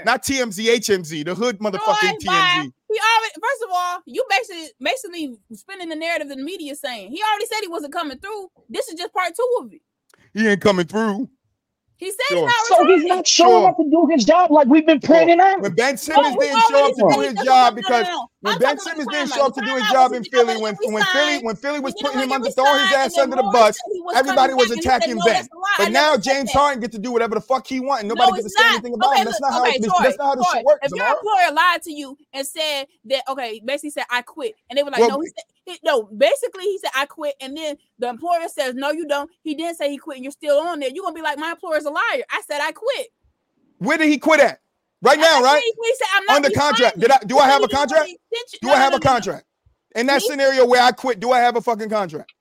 not, 0.05 0.23
TMZ, 0.23 0.67
HMZ, 0.67 1.25
the 1.25 1.35
hood 1.35 1.59
motherfucking 1.59 2.19
TMZ. 2.19 2.27
Why? 2.27 2.69
He 2.89 2.99
already, 3.01 3.35
first 3.35 3.63
of 3.65 3.71
all, 3.73 3.99
you 4.07 4.25
basically 4.31 4.69
basically 4.81 5.37
spinning 5.55 5.89
the 5.89 5.97
narrative 5.97 6.29
that 6.29 6.37
the 6.37 6.45
media 6.45 6.75
saying. 6.77 7.11
He 7.11 7.21
already 7.23 7.47
said 7.47 7.61
he 7.63 7.69
wasn't 7.69 7.93
coming 7.93 8.19
through. 8.19 8.49
This 8.69 8.89
is 8.89 8.95
just 8.95 9.13
part 9.13 9.33
two 9.35 9.57
of 9.61 9.73
it. 9.73 9.81
He 10.33 10.47
ain't 10.47 10.61
coming 10.61 10.87
through. 10.87 11.29
He 11.99 12.11
said 12.11 12.19
sure. 12.29 12.39
he's 12.39 12.47
not. 12.47 12.67
So 12.67 12.87
he's 12.87 13.05
not 13.05 13.27
showing 13.27 13.63
sure. 13.63 13.69
up 13.71 13.77
to 13.79 13.85
do 13.91 14.07
his 14.11 14.25
job 14.25 14.51
like 14.51 14.69
we've 14.69 14.85
been 14.85 15.01
pointing 15.01 15.41
out. 15.41 15.63
When 15.63 15.75
Ben 15.75 15.97
Simmons 15.97 16.37
didn't 16.39 16.61
show 16.69 16.87
up 16.87 16.95
to 16.95 17.15
do 17.15 17.21
his 17.21 17.35
job 17.45 17.75
because 17.75 18.07
when 18.41 18.59
Ben 18.59 18.79
Simmons 18.79 19.09
didn't 19.11 19.33
show 19.33 19.47
up 19.47 19.55
to 19.55 19.65
do 19.65 19.75
his 19.77 19.89
job 19.91 20.13
in 20.13 20.23
Philly, 20.25 20.61
when 20.61 20.77
when 20.83 21.03
Philly 21.05 21.39
when 21.43 21.57
Philly 21.57 21.81
was 21.81 21.95
putting 22.01 22.21
him 22.21 22.33
under 22.33 22.51
throwing 22.51 22.81
his 22.83 22.93
ass 22.93 23.17
under 23.17 23.37
the 23.37 23.43
bus, 23.45 23.79
everybody 24.15 24.53
was 24.53 24.71
attacking 24.71 25.19
Ben. 25.25 25.49
But 25.79 25.91
now 25.91 26.19
James 26.19 26.53
Harden 26.53 26.81
gets 26.81 26.95
to 26.95 27.01
do 27.01 27.13
whatever 27.13 27.35
the 27.35 27.41
fuck 27.41 27.67
he 27.67 27.81
wants, 27.81 28.03
and 28.03 28.09
nobody 28.11 28.43
gets 28.43 28.55
to 28.55 28.63
say 28.63 28.69
anything 28.69 28.95
about 28.95 29.17
him. 29.17 29.25
That's 29.25 29.41
not 29.41 29.53
how 29.53 29.65
that's 29.65 30.19
not 30.19 30.27
how 30.27 30.35
this 30.35 30.47
shit 30.53 30.65
works. 30.65 30.81
If 30.83 30.93
your 30.93 31.07
employer 31.07 31.55
lied 31.55 31.83
to 31.83 31.93
you 31.93 32.19
and 32.35 32.47
said 32.47 32.87
that, 33.07 33.23
okay, 33.29 33.63
basically 33.65 33.91
said 33.91 34.05
I 34.11 34.21
quit, 34.21 34.55
and 34.69 34.79
they 34.79 34.83
were 34.83 34.91
like, 34.91 35.01
no, 35.01 35.23
he, 35.67 35.79
no, 35.85 36.05
basically 36.05 36.63
he 36.63 36.79
said 36.79 36.91
I 36.95 37.07
quit, 37.07 37.35
and 37.41 37.57
then 37.57 37.77
the 37.99 38.09
employer 38.09 38.49
says 38.49 38.75
no, 38.75 38.93
you 38.93 39.07
don't. 39.07 39.29
He 39.43 39.55
didn't 39.55 39.77
say 39.77 39.91
he 39.91 39.99
quit, 39.99 40.17
and 40.17 40.25
you're 40.25 40.31
still 40.31 40.61
on 40.61 40.79
there. 40.79 40.91
You're 40.95 41.03
gonna 41.03 41.15
be 41.15 41.23
like 41.23 41.39
my 41.39 41.51
employer's 41.51 41.85
a 41.85 41.91
liar. 41.91 42.23
I 42.31 42.41
said 42.49 42.61
I 42.63 42.71
quit. 42.71 43.09
Where 43.79 43.99
did 43.99 44.09
he 44.09 44.19
quit 44.19 44.41
at? 44.41 44.61
Right 45.03 45.19
now, 45.19 45.43
right? 45.43 45.63
He, 45.63 45.95
said, 45.95 46.07
I'm 46.15 46.25
not 46.25 46.37
Under 46.37 46.51
contract. 46.51 46.99
Did 46.99 47.11
I 47.11 47.19
do 47.19 47.39
I 47.39 47.49
have 47.49 47.63
a 47.63 47.69
contract? 47.69 48.11
Do 48.63 48.71
I 48.71 48.77
have 48.77 48.95
a 48.95 49.01
contract? 49.01 49.45
In 49.97 50.07
that 50.07 50.23
scenario 50.23 50.65
where 50.67 50.83
I 50.83 50.93
quit, 50.93 51.21
do 51.21 51.33
I 51.33 51.41
have 51.41 51.57
a 51.57 51.61
fucking 51.61 51.89
contract? 51.89 52.33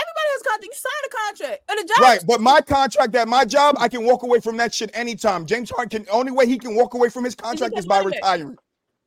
Everybody 0.00 0.28
has 0.32 0.42
contract. 0.42 0.64
You 0.64 0.72
signed 0.74 1.06
a 1.06 1.10
contract 1.16 1.70
and 1.70 1.80
a 1.80 1.82
job. 1.82 1.98
Right, 2.00 2.20
but 2.26 2.40
my 2.40 2.60
contract 2.60 3.14
at 3.14 3.28
my 3.28 3.44
job, 3.44 3.76
I 3.78 3.88
can 3.88 4.04
walk 4.04 4.22
away 4.22 4.40
from 4.40 4.56
that 4.58 4.74
shit 4.74 4.90
anytime. 4.92 5.46
James 5.46 5.70
Harden 5.70 6.04
can 6.04 6.10
only 6.12 6.32
way 6.32 6.46
he 6.46 6.58
can 6.58 6.74
walk 6.74 6.94
away 6.94 7.08
from 7.08 7.24
his 7.24 7.34
contract 7.34 7.78
is 7.78 7.86
by 7.86 8.00
retiring. 8.00 8.56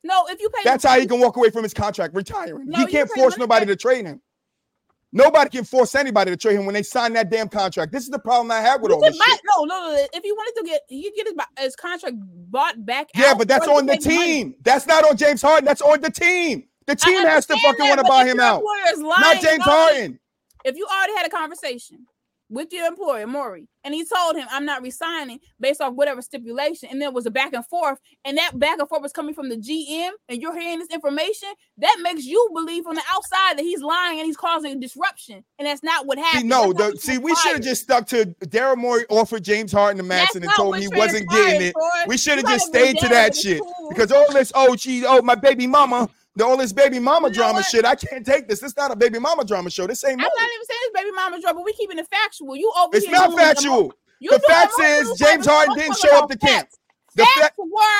No, 0.04 0.26
if 0.28 0.40
you 0.40 0.48
pay, 0.50 0.62
that's 0.64 0.84
how 0.84 0.98
he 0.98 1.06
can 1.06 1.20
walk 1.20 1.36
away 1.36 1.50
from 1.50 1.64
his 1.64 1.74
contract, 1.74 2.14
retiring. 2.14 2.66
No, 2.66 2.78
he 2.78 2.86
can't 2.86 3.10
force 3.10 3.36
nobody 3.36 3.66
to 3.66 3.76
trade 3.76 4.06
him. 4.06 4.20
Nobody 5.10 5.48
can 5.48 5.64
force 5.64 5.94
anybody 5.94 6.30
to 6.30 6.36
trade 6.36 6.56
him 6.56 6.66
when 6.66 6.74
they 6.74 6.82
sign 6.82 7.14
that 7.14 7.30
damn 7.30 7.48
contract. 7.48 7.92
This 7.92 8.04
is 8.04 8.10
the 8.10 8.18
problem 8.18 8.50
I 8.50 8.60
have 8.60 8.82
with 8.82 8.90
you 8.90 8.96
all 8.96 9.00
this. 9.00 9.16
Shit. 9.16 9.40
No, 9.56 9.64
no, 9.64 9.88
no. 9.88 10.06
If 10.12 10.22
he 10.22 10.32
wanted 10.32 10.60
to 10.60 10.66
get, 10.66 10.82
he 10.88 11.10
get 11.16 11.26
his, 11.26 11.34
his 11.58 11.76
contract 11.76 12.16
bought 12.18 12.84
back. 12.84 13.08
Yeah, 13.14 13.32
but 13.34 13.48
that's 13.48 13.66
on 13.66 13.86
the 13.86 13.96
team. 13.96 14.16
Money. 14.16 14.56
That's 14.62 14.86
not 14.86 15.08
on 15.08 15.16
James 15.16 15.40
Harden. 15.40 15.64
That's 15.64 15.80
on 15.80 16.02
the 16.02 16.10
team. 16.10 16.64
The 16.86 16.94
team 16.94 17.26
has 17.26 17.46
to 17.46 17.56
fucking 17.56 17.88
want 17.88 18.00
to 18.00 18.06
buy 18.06 18.26
him 18.26 18.38
out. 18.38 18.62
Not 18.96 19.40
James 19.40 19.62
Harden. 19.62 20.20
If 20.64 20.76
you 20.76 20.86
already 20.86 21.16
had 21.16 21.26
a 21.26 21.30
conversation 21.30 22.06
with 22.50 22.72
your 22.72 22.86
employer, 22.86 23.26
Morey, 23.26 23.68
and 23.84 23.94
he 23.94 24.04
told 24.04 24.36
him, 24.36 24.46
I'm 24.50 24.64
not 24.64 24.82
resigning 24.82 25.40
based 25.60 25.80
off 25.80 25.94
whatever 25.94 26.22
stipulation. 26.22 26.88
And 26.90 27.00
there 27.00 27.10
was 27.10 27.26
a 27.26 27.30
back 27.30 27.52
and 27.52 27.66
forth, 27.66 27.98
and 28.24 28.36
that 28.38 28.58
back 28.58 28.78
and 28.78 28.88
forth 28.88 29.02
was 29.02 29.12
coming 29.12 29.34
from 29.34 29.48
the 29.48 29.56
GM, 29.56 30.10
and 30.28 30.40
you're 30.40 30.58
hearing 30.58 30.78
this 30.78 30.88
information 30.88 31.48
that 31.78 31.96
makes 32.02 32.24
you 32.24 32.48
believe 32.54 32.86
on 32.86 32.94
the 32.94 33.02
outside 33.12 33.58
that 33.58 33.62
he's 33.62 33.82
lying 33.82 34.18
and 34.18 34.26
he's 34.26 34.36
causing 34.36 34.80
disruption. 34.80 35.44
And 35.58 35.66
that's 35.66 35.82
not 35.82 36.06
what 36.06 36.18
happened. 36.18 36.42
See, 36.42 36.48
no, 36.48 36.72
the, 36.72 36.96
see, 36.98 37.18
we 37.18 37.34
should 37.36 37.54
have 37.54 37.62
just 37.62 37.82
stuck 37.82 38.06
to 38.08 38.26
Daryl 38.46 38.76
Morey 38.76 39.04
offered 39.08 39.44
James 39.44 39.72
Harden 39.72 39.98
the 39.98 40.02
max 40.02 40.34
and 40.34 40.44
told 40.56 40.76
him 40.76 40.82
he 40.82 40.88
wasn't 40.88 41.28
getting 41.28 41.68
it. 41.68 41.74
We 42.06 42.16
should 42.16 42.38
have 42.38 42.46
just 42.46 42.66
stayed 42.66 42.98
to 42.98 43.08
that 43.08 43.34
shit. 43.36 43.60
Cool. 43.60 43.88
Because 43.90 44.12
all 44.12 44.32
this, 44.32 44.52
oh, 44.54 44.74
geez, 44.76 45.04
oh, 45.06 45.22
my 45.22 45.34
baby 45.34 45.66
mama, 45.66 46.08
the 46.38 46.46
all 46.46 46.56
this 46.56 46.72
baby 46.72 46.98
mama 47.00 47.28
you 47.28 47.32
know 47.32 47.38
drama 47.38 47.58
what? 47.58 47.66
shit. 47.66 47.84
I 47.84 47.96
can't 47.96 48.24
take 48.24 48.48
this. 48.48 48.60
This 48.60 48.70
is 48.70 48.76
not 48.76 48.92
a 48.92 48.96
baby 48.96 49.18
mama 49.18 49.44
drama 49.44 49.70
show. 49.70 49.86
This 49.86 50.04
ain't. 50.04 50.12
I'm 50.12 50.18
movie. 50.18 50.30
not 50.36 50.48
even 50.54 50.66
saying 50.66 50.80
it's 50.84 51.00
baby 51.00 51.10
mama 51.10 51.40
drama. 51.40 51.62
We 51.62 51.72
keeping 51.72 51.98
it 51.98 52.06
factual. 52.08 52.56
You 52.56 52.72
over 52.78 52.96
It's 52.96 53.08
not 53.08 53.34
factual. 53.34 53.92
The, 54.20 54.28
the 54.28 54.40
facts 54.46 54.78
is 54.78 55.18
James 55.18 55.46
Harden 55.46 55.76
didn't 55.76 55.98
show 55.98 56.16
up 56.16 56.30
to 56.30 56.38
camp. 56.38 56.68
The, 57.14 57.24
fa- 57.24 57.50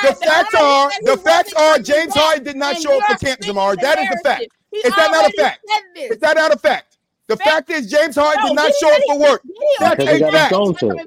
the 0.07 0.15
facts 0.15 0.55
are 0.55 0.91
the 1.03 1.17
facts 1.17 1.53
are 1.53 1.79
James 1.79 2.13
Harden 2.13 2.45
did 2.45 2.55
not 2.55 2.77
show 2.77 2.97
up 2.97 3.03
for 3.09 3.25
camp, 3.25 3.41
Jamar. 3.41 3.79
That 3.81 3.99
is 3.99 4.07
the 4.09 4.21
fact. 4.23 4.47
Is 4.71 4.95
that 4.95 5.11
not 5.11 5.29
a 5.29 5.33
fact? 5.33 5.59
Is 5.95 6.19
that 6.19 6.37
not 6.37 6.53
a 6.53 6.57
fact? 6.57 6.97
The 7.27 7.37
fact 7.37 7.69
is, 7.69 7.91
James 7.91 8.15
Harden 8.15 8.41
no, 8.41 8.47
did 8.49 8.55
not 8.55 8.73
show 8.75 8.95
up 8.95 9.01
for 9.05 9.19
work. 9.19 9.43
That's 9.79 10.03
a 10.03 10.31
fact, 10.31 10.53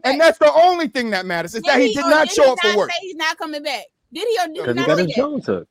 and 0.05 0.21
that's 0.21 0.39
the 0.39 0.53
only 0.53 0.87
thing 0.87 1.11
that 1.11 1.27
matters 1.27 1.55
is 1.55 1.63
did 1.63 1.73
that 1.73 1.81
he, 1.81 1.89
he 1.89 1.95
did 1.95 2.07
not 2.07 2.31
show 2.31 2.53
up 2.53 2.59
for 2.61 2.77
work. 2.77 2.91
He's 3.01 3.17
not 3.17 3.39
coming 3.39 3.63
back. 3.63 3.85
Did 4.13 4.29
he 4.29 4.39
or 4.39 4.47
did 4.47 4.57
he 4.57 4.75
not? 4.75 4.79
He 4.79 4.87
got 4.87 4.99
his 4.99 5.17
Jones 5.17 5.47
took. 5.47 5.69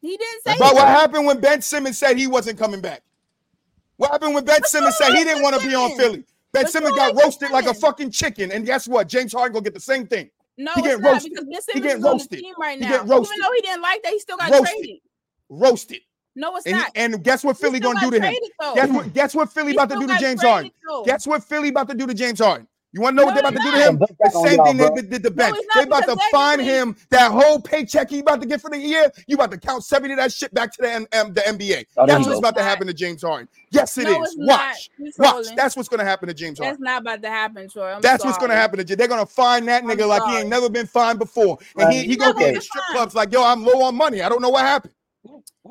He 0.00 0.16
didn't 0.16 0.42
say. 0.46 0.56
But 0.58 0.74
what 0.74 0.88
happened 0.88 1.26
when 1.26 1.40
Ben 1.40 1.60
Simmons 1.62 1.98
said 1.98 2.16
he 2.16 2.26
wasn't 2.26 2.58
coming 2.58 2.80
back? 2.80 3.02
What 3.96 4.12
happened 4.12 4.34
when 4.34 4.44
Ben 4.44 4.62
Simmons 4.64 4.96
said 4.96 5.12
he 5.12 5.24
didn't 5.24 5.42
want 5.42 5.60
to 5.60 5.66
be 5.66 5.74
on 5.74 5.96
Philly? 5.96 6.24
Ben 6.52 6.66
Simmons 6.66 6.96
got 6.96 7.14
roasted 7.14 7.50
like 7.50 7.66
a 7.66 7.74
fucking 7.74 8.10
chicken, 8.10 8.50
and 8.50 8.64
guess 8.64 8.88
what? 8.88 9.08
James 9.08 9.32
Harden 9.32 9.52
gonna 9.52 9.64
get 9.64 9.74
the 9.74 9.80
same 9.80 10.06
thing. 10.06 10.30
No, 10.56 10.72
he 10.74 10.82
get 10.82 11.00
roasted. 11.00 11.32
Because 11.32 11.46
ben 11.46 11.60
Simmons 11.60 11.66
he 11.74 11.80
getting 11.80 12.02
roasted 12.02 12.42
right 12.58 12.78
now. 12.78 12.86
He 12.86 12.92
get 12.92 13.06
roasted. 13.06 13.36
Even 13.36 13.42
though 13.42 13.54
he 13.54 13.60
didn't 13.60 13.82
like 13.82 14.02
that, 14.02 14.12
he 14.12 14.18
still 14.18 14.36
got 14.36 14.50
roasted. 14.50 14.76
traded. 14.78 14.96
Roasted. 15.48 16.00
No, 16.36 16.56
it's 16.56 16.66
and, 16.66 16.76
not. 16.76 16.90
And 16.94 17.22
guess 17.22 17.44
what 17.44 17.58
Philly 17.58 17.80
gonna 17.80 18.00
do 18.00 18.10
to 18.10 18.20
him? 18.20 18.34
Guess 18.74 18.88
what? 18.88 19.12
Guess 19.12 19.34
what 19.34 19.52
Philly 19.52 19.72
he 19.72 19.76
about 19.76 19.90
to 19.90 19.96
do 19.96 20.06
to 20.06 20.18
James 20.18 20.42
Harden? 20.42 20.70
Though. 20.88 21.04
Guess 21.04 21.26
what 21.26 21.44
Philly 21.44 21.68
about 21.68 21.88
to 21.88 21.94
do 21.94 22.06
to 22.06 22.14
James 22.14 22.38
Harden? 22.38 22.66
You 22.92 23.00
want 23.00 23.16
to 23.16 23.22
know 23.22 23.22
no, 23.22 23.26
what 23.26 23.34
they're 23.34 23.48
about 23.48 23.54
not. 23.54 23.64
to 23.64 23.70
do 23.70 23.76
to 23.76 23.88
him? 23.88 23.98
Oh, 24.02 24.42
the 24.42 24.48
same 24.48 24.64
thing 24.64 24.76
they 24.76 25.02
did 25.02 25.22
to 25.22 25.30
Ben. 25.30 25.52
No, 25.52 25.60
they 25.76 25.82
about 25.84 26.06
to 26.06 26.16
find 26.32 26.60
him 26.60 26.96
that 27.10 27.30
whole 27.30 27.60
paycheck 27.60 28.10
he 28.10 28.18
about 28.18 28.40
to 28.40 28.48
get 28.48 28.60
for 28.60 28.68
the 28.68 28.78
year. 28.78 29.12
You 29.28 29.36
about 29.36 29.52
to 29.52 29.58
count 29.58 29.84
seventy 29.84 30.14
of 30.14 30.18
that 30.18 30.32
shit 30.32 30.52
back 30.52 30.72
to 30.72 30.82
the 30.82 30.92
M- 30.92 31.06
M- 31.12 31.32
the 31.32 31.40
NBA. 31.42 31.86
No, 31.96 32.06
That's 32.06 32.26
what's 32.26 32.38
about 32.38 32.56
to 32.56 32.64
happen 32.64 32.88
to 32.88 32.94
James 32.94 33.22
Harden. 33.22 33.48
Yes, 33.70 33.96
it 33.96 34.08
is. 34.08 34.36
Watch, 34.38 34.90
watch. 35.18 35.46
That's 35.54 35.76
what's 35.76 35.88
going 35.88 36.00
to 36.00 36.04
happen 36.04 36.26
to 36.28 36.34
James 36.34 36.58
Harden. 36.58 36.72
That's 36.72 36.82
not 36.82 37.02
about 37.02 37.22
to 37.22 37.28
happen, 37.28 37.68
Troy. 37.68 37.92
I'm 37.92 38.00
That's 38.00 38.22
sorry. 38.22 38.30
what's 38.30 38.38
going 38.38 38.50
to 38.50 38.56
happen 38.56 38.78
to. 38.78 38.84
James. 38.84 38.98
They're 38.98 39.08
going 39.08 39.24
to 39.24 39.32
find 39.32 39.68
that 39.68 39.84
nigga 39.84 40.08
like 40.08 40.24
he 40.24 40.38
ain't 40.38 40.48
never 40.48 40.68
been 40.68 40.86
fined 40.86 41.20
before, 41.20 41.58
and 41.76 41.84
right. 41.84 41.94
he, 41.94 42.08
he 42.08 42.16
to 42.16 42.32
the 42.32 42.60
strip 42.60 42.84
clubs 42.90 43.14
like, 43.14 43.32
yo, 43.32 43.44
I'm 43.44 43.64
low 43.64 43.82
on 43.82 43.94
money. 43.94 44.20
I 44.22 44.28
don't 44.28 44.42
know 44.42 44.50
what 44.50 44.64
happened. 44.64 44.94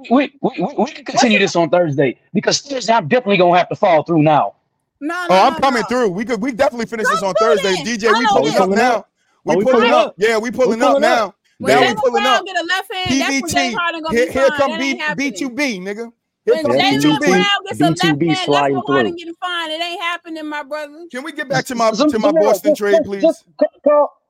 We 0.10 0.32
we, 0.42 0.52
we, 0.58 0.74
we 0.78 0.92
can 0.92 1.04
continue 1.04 1.40
this 1.40 1.56
on 1.58 1.70
Thursday 1.70 2.18
because 2.34 2.62
Thursday 2.62 2.94
I'm 2.94 3.10
definitely 3.10 3.38
gonna 3.38 3.58
have 3.58 3.68
to 3.70 3.76
fall 3.76 4.04
through 4.04 4.22
now 4.22 4.56
no, 5.02 5.14
no, 5.14 5.28
oh, 5.30 5.48
I'm 5.48 5.54
no, 5.54 5.60
coming 5.60 5.84
through. 5.84 6.10
We 6.10 6.26
could 6.26 6.42
we 6.42 6.52
definitely 6.52 6.86
finish 6.86 7.08
this 7.08 7.24
on 7.24 7.34
Thursday. 7.36 7.76
DJ, 7.76 8.18
we 8.18 8.26
pulling 8.28 8.56
up 8.56 8.70
now. 8.70 9.06
We, 9.46 9.64
pulling 9.64 9.92
up. 9.92 10.16
Yeah, 10.18 10.38
we 10.38 10.52
pulling 10.52 10.82
up 10.82 11.00
now. 11.00 11.34
Now 11.60 11.82
we 11.82 11.96
pulling 11.96 12.26
up. 12.26 12.46
Get 12.46 12.58
a 12.58 12.66
left 12.66 12.94
hand. 12.94 13.44
PDT. 13.44 14.12
Here, 14.12 14.32
here 14.32 14.50
come 14.58 14.72
B2B, 14.72 15.82
nigga. 15.82 16.12
When 16.46 16.66
Jaylen 16.66 17.20
Brown 17.20 17.44
gets 17.66 17.80
a 17.82 17.84
left 17.84 18.02
hand, 18.02 18.22
left 18.24 18.46
flying 18.46 18.82
through. 18.86 19.16
getting 19.16 19.36
fined. 19.36 19.72
It 19.72 19.82
ain't 19.82 20.02
happening, 20.02 20.48
my 20.48 20.64
brother. 20.64 21.06
Can 21.12 21.24
we 21.24 21.32
get 21.32 21.50
back 21.50 21.66
to 21.66 21.76
my 21.76 21.92
to 21.92 22.20
my 22.20 22.32
Boston 22.32 22.76
trade, 22.76 23.02
please? 23.04 23.44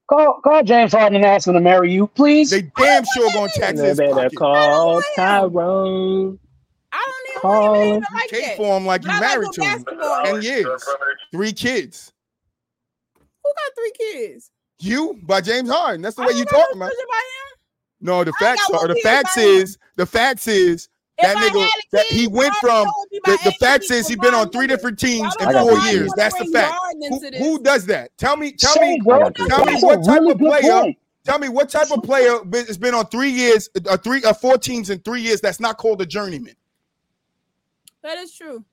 Call, 0.09 0.41
call 0.43 0.63
James 0.63 0.91
Harden 0.91 1.17
and 1.17 1.25
ask 1.25 1.47
him 1.47 1.53
to 1.53 1.59
marry 1.59 1.93
you, 1.93 2.07
please. 2.07 2.49
They 2.49 2.63
damn 2.63 3.05
sure 3.13 3.31
gonna 3.31 3.51
tax. 3.53 3.79
Call 4.35 5.03
Tyrone. 5.15 6.39
I 7.39 7.41
Call 7.41 7.75
him 7.75 7.81
You 7.81 7.87
even 7.89 8.03
like 8.13 8.29
cape 8.29 8.57
for 8.57 8.77
him 8.77 8.85
like 8.85 9.03
you 9.03 9.07
But 9.07 9.15
I 9.15 9.19
like 9.19 9.29
married 9.29 9.45
good 9.49 9.53
to 9.53 9.61
him. 9.63 9.83
basketball. 9.83 10.23
Ten 10.25 10.41
years, 10.41 10.85
three 11.31 11.53
kids. 11.53 12.13
Who 13.43 13.49
got 13.49 13.75
three 13.75 13.91
kids? 13.97 14.51
You 14.81 15.19
by 15.23 15.41
James 15.41 15.69
Harden. 15.69 16.01
That's 16.01 16.15
the 16.15 16.23
I 16.23 16.27
way 16.27 16.33
you 16.33 16.45
don't 16.45 16.59
talking 16.59 16.77
about. 16.77 16.87
much. 16.87 16.93
No, 18.01 18.23
the 18.23 18.31
I 18.39 18.39
facts 18.43 18.69
are 18.69 18.87
the 18.87 18.95
facts 18.95 19.37
is 19.37 19.77
the 19.97 20.05
facts 20.05 20.47
is 20.47 20.87
That 21.21 21.31
If 21.31 21.37
I 21.37 21.49
nigga, 21.49 21.69
that 21.91 22.05
he 22.07 22.27
went 22.27 22.53
from 22.55 22.85
the, 23.11 23.19
my 23.27 23.37
the 23.43 23.49
eighth 23.49 23.57
fact 23.59 23.81
pick 23.83 23.91
is 23.91 24.07
he 24.07 24.15
for 24.15 24.21
been 24.21 24.33
on 24.33 24.49
three 24.51 24.67
different 24.67 24.97
teams 24.97 25.35
in 25.41 25.51
four 25.51 25.77
years. 25.79 26.13
That's 26.15 26.37
the 26.37 26.45
fact. 26.45 26.73
Who, 27.09 27.19
who 27.37 27.59
does 27.63 27.85
that? 27.87 28.17
Tell 28.17 28.37
me, 28.37 28.53
tell 28.53 28.73
So, 28.75 28.81
me, 28.81 29.01
bro, 29.03 29.15
I 29.17 29.29
got 29.31 29.37
you. 29.37 29.47
tell 29.47 29.65
me 29.65 29.81
what 29.81 30.03
type 30.05 30.21
really 30.21 30.31
of 30.31 30.37
player. 30.39 30.81
point. 30.81 30.97
Tell 31.25 31.39
me 31.39 31.49
what 31.49 31.69
type 31.69 31.91
of 31.91 32.01
player 32.03 32.43
been- 32.45 32.65
has 32.65 32.77
been 32.77 32.93
on 32.93 33.05
three 33.07 33.29
years, 33.29 33.69
uh, 33.87 33.97
three 33.97 34.23
or 34.23 34.33
four 34.33 34.57
teams 34.57 34.89
in 34.89 34.99
three 34.99 35.21
years 35.21 35.41
that's 35.41 35.59
not 35.59 35.77
called 35.77 36.01
a 36.01 36.05
journeyman. 36.05 36.55
That 38.03 38.17
is 38.17 38.33
true. 38.33 38.63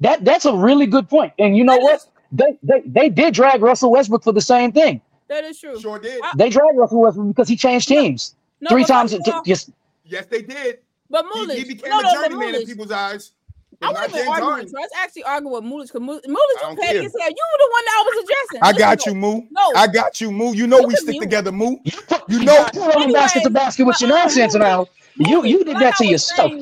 That 0.00 0.24
that's 0.24 0.44
a 0.44 0.54
really 0.54 0.86
good 0.86 1.08
point. 1.08 1.32
And 1.38 1.56
you 1.56 1.64
know 1.64 1.74
That 1.74 1.82
what? 1.82 1.94
is- 1.96 2.06
They, 2.30 2.58
they 2.62 2.80
they 2.86 3.08
did 3.08 3.34
drag 3.34 3.62
Russell 3.62 3.90
Westbrook 3.90 4.22
for 4.22 4.32
the 4.32 4.40
same 4.40 4.70
thing. 4.72 5.00
That 5.28 5.44
is 5.44 5.58
true. 5.60 5.78
Sure 5.80 5.98
did. 5.98 6.20
I- 6.22 6.32
They 6.36 6.50
dragged 6.50 6.76
Russell 6.76 7.00
Westbrook 7.00 7.28
because 7.28 7.48
he 7.48 7.56
changed 7.56 7.88
teams 7.88 8.34
No, 8.60 8.70
three 8.70 8.84
times. 8.84 9.12
first 9.12 9.24
To, 9.24 9.30
of 9.30 9.36
all- 9.36 9.42
just 9.44 9.70
Yes, 10.04 10.26
they 10.26 10.42
did. 10.42 10.78
But 11.10 11.24
He, 11.34 11.54
he 11.60 11.64
became 11.64 11.90
no, 11.90 12.00
a 12.00 12.02
no, 12.02 12.10
but 12.14 12.28
journeyman 12.30 12.54
in 12.54 12.66
people's 12.66 12.90
eyes. 12.90 13.32
I 13.80 13.86
but 13.86 13.92
not 13.92 13.94
wasn't 13.94 14.12
James 14.14 14.28
arguing 14.28 14.48
Harden. 14.50 14.64
with 14.72 14.72
you. 14.92 14.98
Actually 15.02 15.24
argue 15.24 15.48
with 15.50 15.64
Mulish 15.64 15.82
because 15.92 16.00
Mulish, 16.02 16.20
I 16.24 16.28
Mulish 16.28 16.60
don't 16.60 16.78
petty 16.78 16.98
care. 16.98 17.06
as 17.06 17.14
hell. 17.18 17.30
You 17.30 17.44
were 17.52 17.58
the 17.64 17.70
one 17.72 17.84
that 17.84 17.96
I 17.96 18.02
was 18.06 18.24
addressing. 18.24 18.60
I 18.62 18.72
got 18.78 18.98
though. 19.04 19.10
you, 19.10 19.16
Moo. 19.16 19.40
No. 19.50 19.72
I 19.76 19.86
got 19.86 20.20
you, 20.20 20.32
Moo. 20.32 20.52
You 20.52 20.66
know 20.66 20.78
Look 20.78 20.88
we 20.88 20.96
stick 20.96 21.08
me. 21.14 21.20
together, 21.20 21.52
Moo. 21.52 21.76
you 21.84 21.92
put, 22.08 22.22
You 22.28 22.38
you 22.40 22.44
know- 22.44 22.64
put 22.72 22.76
on 22.96 23.02
Anyway, 23.02 23.12
basket 23.12 23.42
to 23.44 23.50
basket 23.50 23.84
with 23.86 24.00
your 24.00 24.10
nonsense 24.10 24.54
now. 24.54 24.86
You 25.16 25.44
you 25.44 25.64
did 25.64 25.76
that 25.76 25.96
to 25.96 26.04
I 26.04 26.06
was 26.06 26.10
yourself. 26.10 26.52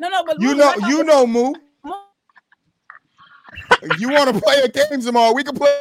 Saying, 0.00 0.10
No, 0.12 0.18
no, 0.18 0.24
but 0.26 0.40
You 0.40 0.54
Mulish, 0.54 0.56
know, 0.58 0.88
you 0.88 1.04
know, 1.04 1.26
Moo. 1.26 1.52
Mu- 1.84 1.92
You 3.98 4.10
want 4.10 4.34
to 4.34 4.40
play 4.40 4.60
a 4.62 4.68
game 4.68 5.00
tomorrow? 5.00 5.32
We 5.34 5.44
can 5.44 5.56
play. 5.56 5.74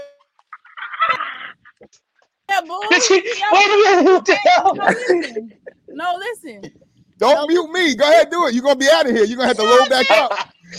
Yeah, 2.50 2.62
boo. 2.62 2.80
Wait 2.90 3.12
a 3.22 3.78
minute, 4.02 4.04
what 4.14 4.26
the 4.26 4.36
hell? 4.36 4.76
No, 4.76 4.86
listen. 4.88 5.54
No, 5.90 6.16
listen. 6.20 6.62
Don't 7.18 7.36
No. 7.36 7.48
mute 7.48 7.72
me. 7.72 7.96
Go 7.96 8.04
ahead, 8.10 8.30
do 8.30 8.46
it. 8.48 8.54
You're 8.54 8.64
gonna 8.64 8.76
be 8.76 8.90
out 8.92 9.06
of 9.10 9.16
here. 9.16 9.26
You're 9.26 9.38
gonna 9.38 9.48
have 9.48 9.58
to 9.58 9.64
load 9.64 9.90
back 9.90 10.10
up. 10.12 10.32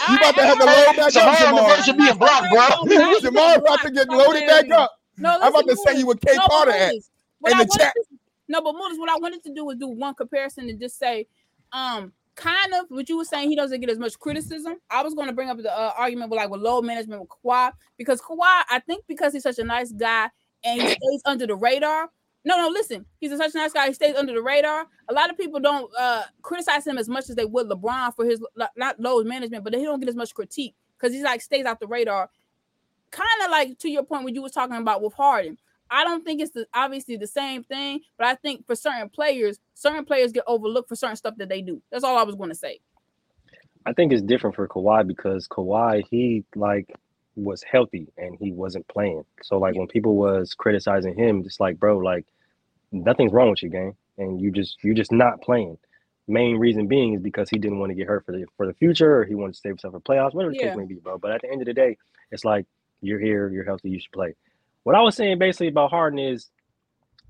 You 0.09 0.17
about 0.17 0.37
to 0.37 0.43
have 0.47 0.59
to 0.59 0.65
load 0.65 0.97
back 0.97 1.01
up 1.01 1.13
Tomorrow 1.13 1.39
the 1.39 1.47
tomorrow. 1.47 1.77
version 1.77 1.97
being 1.97 2.17
blocked, 2.19 2.47
bro. 2.51 3.19
Tomorrow 3.21 3.55
about 3.59 3.81
to 3.83 3.91
get 3.91 4.09
loaded 4.09 4.47
back 4.47 4.71
up. 4.71 4.93
No, 5.17 5.31
I'm 5.35 5.49
about 5.49 5.61
to 5.63 5.67
listen, 5.67 5.85
say 5.95 5.99
you 5.99 6.07
with 6.07 6.21
K 6.21 6.35
No, 6.37 6.47
Carter 6.47 6.71
at. 6.73 6.95
What 7.41 7.53
in 7.53 7.59
I 7.59 7.63
the 7.65 7.69
wanted 7.69 7.83
chat. 7.85 7.95
to- 7.95 8.19
no, 8.51 8.63
but 8.63 8.75
Mulish, 8.75 8.99
what 8.99 9.11
I 9.11 9.17
wanted 9.19 9.43
to 9.45 9.53
do 9.55 9.65
was 9.65 9.77
do 9.77 9.89
one 9.89 10.15
comparison 10.15 10.69
and 10.71 10.81
just 10.81 10.99
say, 10.99 11.27
um, 11.73 12.13
kind 12.39 12.73
of 12.75 12.87
what 12.89 13.09
you 13.09 13.19
were 13.19 13.25
saying. 13.25 13.51
He 13.51 13.57
doesn't 13.57 13.81
get 13.81 13.91
as 13.91 13.99
much 13.99 14.19
criticism. 14.19 14.77
I 14.91 15.03
was 15.03 15.15
going 15.15 15.27
to 15.27 15.35
bring 15.35 15.51
up 15.51 15.59
the 15.59 15.77
uh, 15.77 15.93
argument 15.99 16.31
with 16.31 16.39
like 16.39 16.51
with 16.51 16.61
load 16.61 16.85
management 16.85 17.21
with 17.21 17.31
Kawhi 17.31 17.73
because 17.97 18.21
Kawhi, 18.21 18.63
I 18.71 18.81
think 18.87 19.05
because 19.09 19.33
he's 19.33 19.43
such 19.43 19.59
a 19.59 19.65
nice 19.65 19.93
guy 19.93 20.31
and 20.65 20.81
he 20.81 20.89
stays 20.89 21.23
under 21.25 21.47
the 21.47 21.57
radar. 21.57 22.11
No, 22.45 22.57
no, 22.57 22.69
listen. 22.69 23.05
He's 23.19 23.33
a 23.33 23.37
such 23.37 23.55
a 23.55 23.59
nice 23.59 23.73
guy. 23.73 23.89
He 23.89 23.93
stays 23.93 24.15
under 24.15 24.33
the 24.33 24.43
radar. 24.43 24.87
A 25.09 25.13
lot 25.13 25.31
of 25.31 25.37
people 25.37 25.59
don't 25.61 25.91
uh 25.99 26.23
criticize 26.43 26.87
him 26.87 26.97
as 26.97 27.09
much 27.09 27.29
as 27.29 27.37
they 27.37 27.45
would 27.45 27.69
LeBron 27.69 28.15
for 28.15 28.25
his 28.25 28.41
not 28.77 28.99
load 29.01 29.27
management, 29.27 29.65
but 29.65 29.75
he 29.75 29.83
don't 29.83 30.01
get 30.01 30.09
as 30.09 30.17
much 30.17 30.33
critique 30.33 30.75
because 30.97 31.13
he's 31.13 31.25
like 31.25 31.41
stays 31.41 31.67
out 31.67 31.81
the 31.81 31.89
radar. 31.89 32.31
Kind 33.11 33.29
of 33.45 33.51
like 33.51 33.79
to 33.81 33.91
your 33.91 34.05
point 34.05 34.25
when 34.25 34.35
you 34.35 34.43
was 34.43 34.53
talking 34.53 34.77
about 34.77 35.03
with 35.03 35.15
Harden. 35.15 35.59
I 35.91 36.05
don't 36.05 36.25
think 36.25 36.41
it's 36.41 36.53
the, 36.53 36.67
obviously 36.75 37.17
the 37.17 37.27
same 37.27 37.65
thing, 37.65 38.01
but 38.17 38.27
I 38.27 38.35
think 38.35 38.67
for 38.67 38.75
certain 38.75 39.09
players, 39.09 39.59
certain 39.75 40.05
players 40.05 40.33
get 40.33 40.45
overlooked 40.47 40.89
for 40.89 40.97
certain 40.97 41.17
stuff 41.17 41.35
that 41.39 41.49
they 41.49 41.63
do. 41.63 41.83
That's 41.91 42.05
all 42.05 42.19
I 42.19 42.25
was 42.25 42.35
going 42.35 42.51
to 42.51 42.55
say. 42.55 42.81
I 43.87 43.93
think 43.93 44.13
it's 44.13 44.23
different 44.23 44.57
for 44.57 44.69
Kawhi 44.69 45.07
because 45.07 45.49
Kawhi 45.49 46.05
he 46.11 46.45
like 46.55 46.95
was 47.37 47.63
healthy 47.63 48.09
and 48.19 48.37
he 48.39 48.53
wasn't 48.53 48.87
playing. 48.89 49.25
So 49.43 49.59
like 49.59 49.77
when 49.77 49.87
people 49.87 50.17
was 50.17 50.55
criticizing 50.55 51.17
him, 51.17 51.43
just 51.43 51.61
like 51.61 51.79
bro, 51.79 51.99
like 51.99 52.27
nothing's 52.93 53.33
wrong 53.33 53.51
with 53.51 53.63
you, 53.63 53.71
gang, 53.71 53.97
and 54.19 54.41
you 54.41 54.51
just 54.51 54.77
you're 54.83 54.95
just 54.95 55.13
not 55.13 55.41
playing. 55.41 55.79
Main 56.27 56.57
reason 56.59 56.87
being 56.89 57.15
is 57.15 57.23
because 57.23 57.49
he 57.49 57.59
didn't 57.59 57.79
want 57.79 57.91
to 57.91 57.95
get 57.95 58.07
hurt 58.09 58.27
for 58.27 58.33
the 58.33 58.45
for 58.57 58.67
the 58.67 58.75
future, 58.75 59.21
or 59.21 59.25
he 59.25 59.35
wanted 59.35 59.55
to 59.55 59.61
save 59.61 59.71
himself 59.71 59.95
for 59.95 60.01
playoffs, 60.01 60.35
whatever 60.35 60.53
the 60.53 60.59
Yeah. 60.59 60.69
case 60.69 60.77
may 60.77 60.85
be, 60.85 60.97
bro. 60.97 61.17
But 61.17 61.31
at 61.31 61.41
the 61.43 61.51
end 61.51 61.63
of 61.63 61.67
the 61.67 61.73
day, 61.73 61.97
it's 62.31 62.45
like 62.45 62.67
you're 63.01 63.21
here, 63.21 63.49
you're 63.49 63.65
healthy, 63.65 63.91
you 63.91 64.01
should 64.01 64.13
play. 64.13 64.35
What 64.85 64.95
I 64.95 65.01
was 65.01 65.17
saying 65.17 65.39
basically 65.39 65.69
about 65.69 65.91
Harden 65.91 66.19
is 66.19 66.49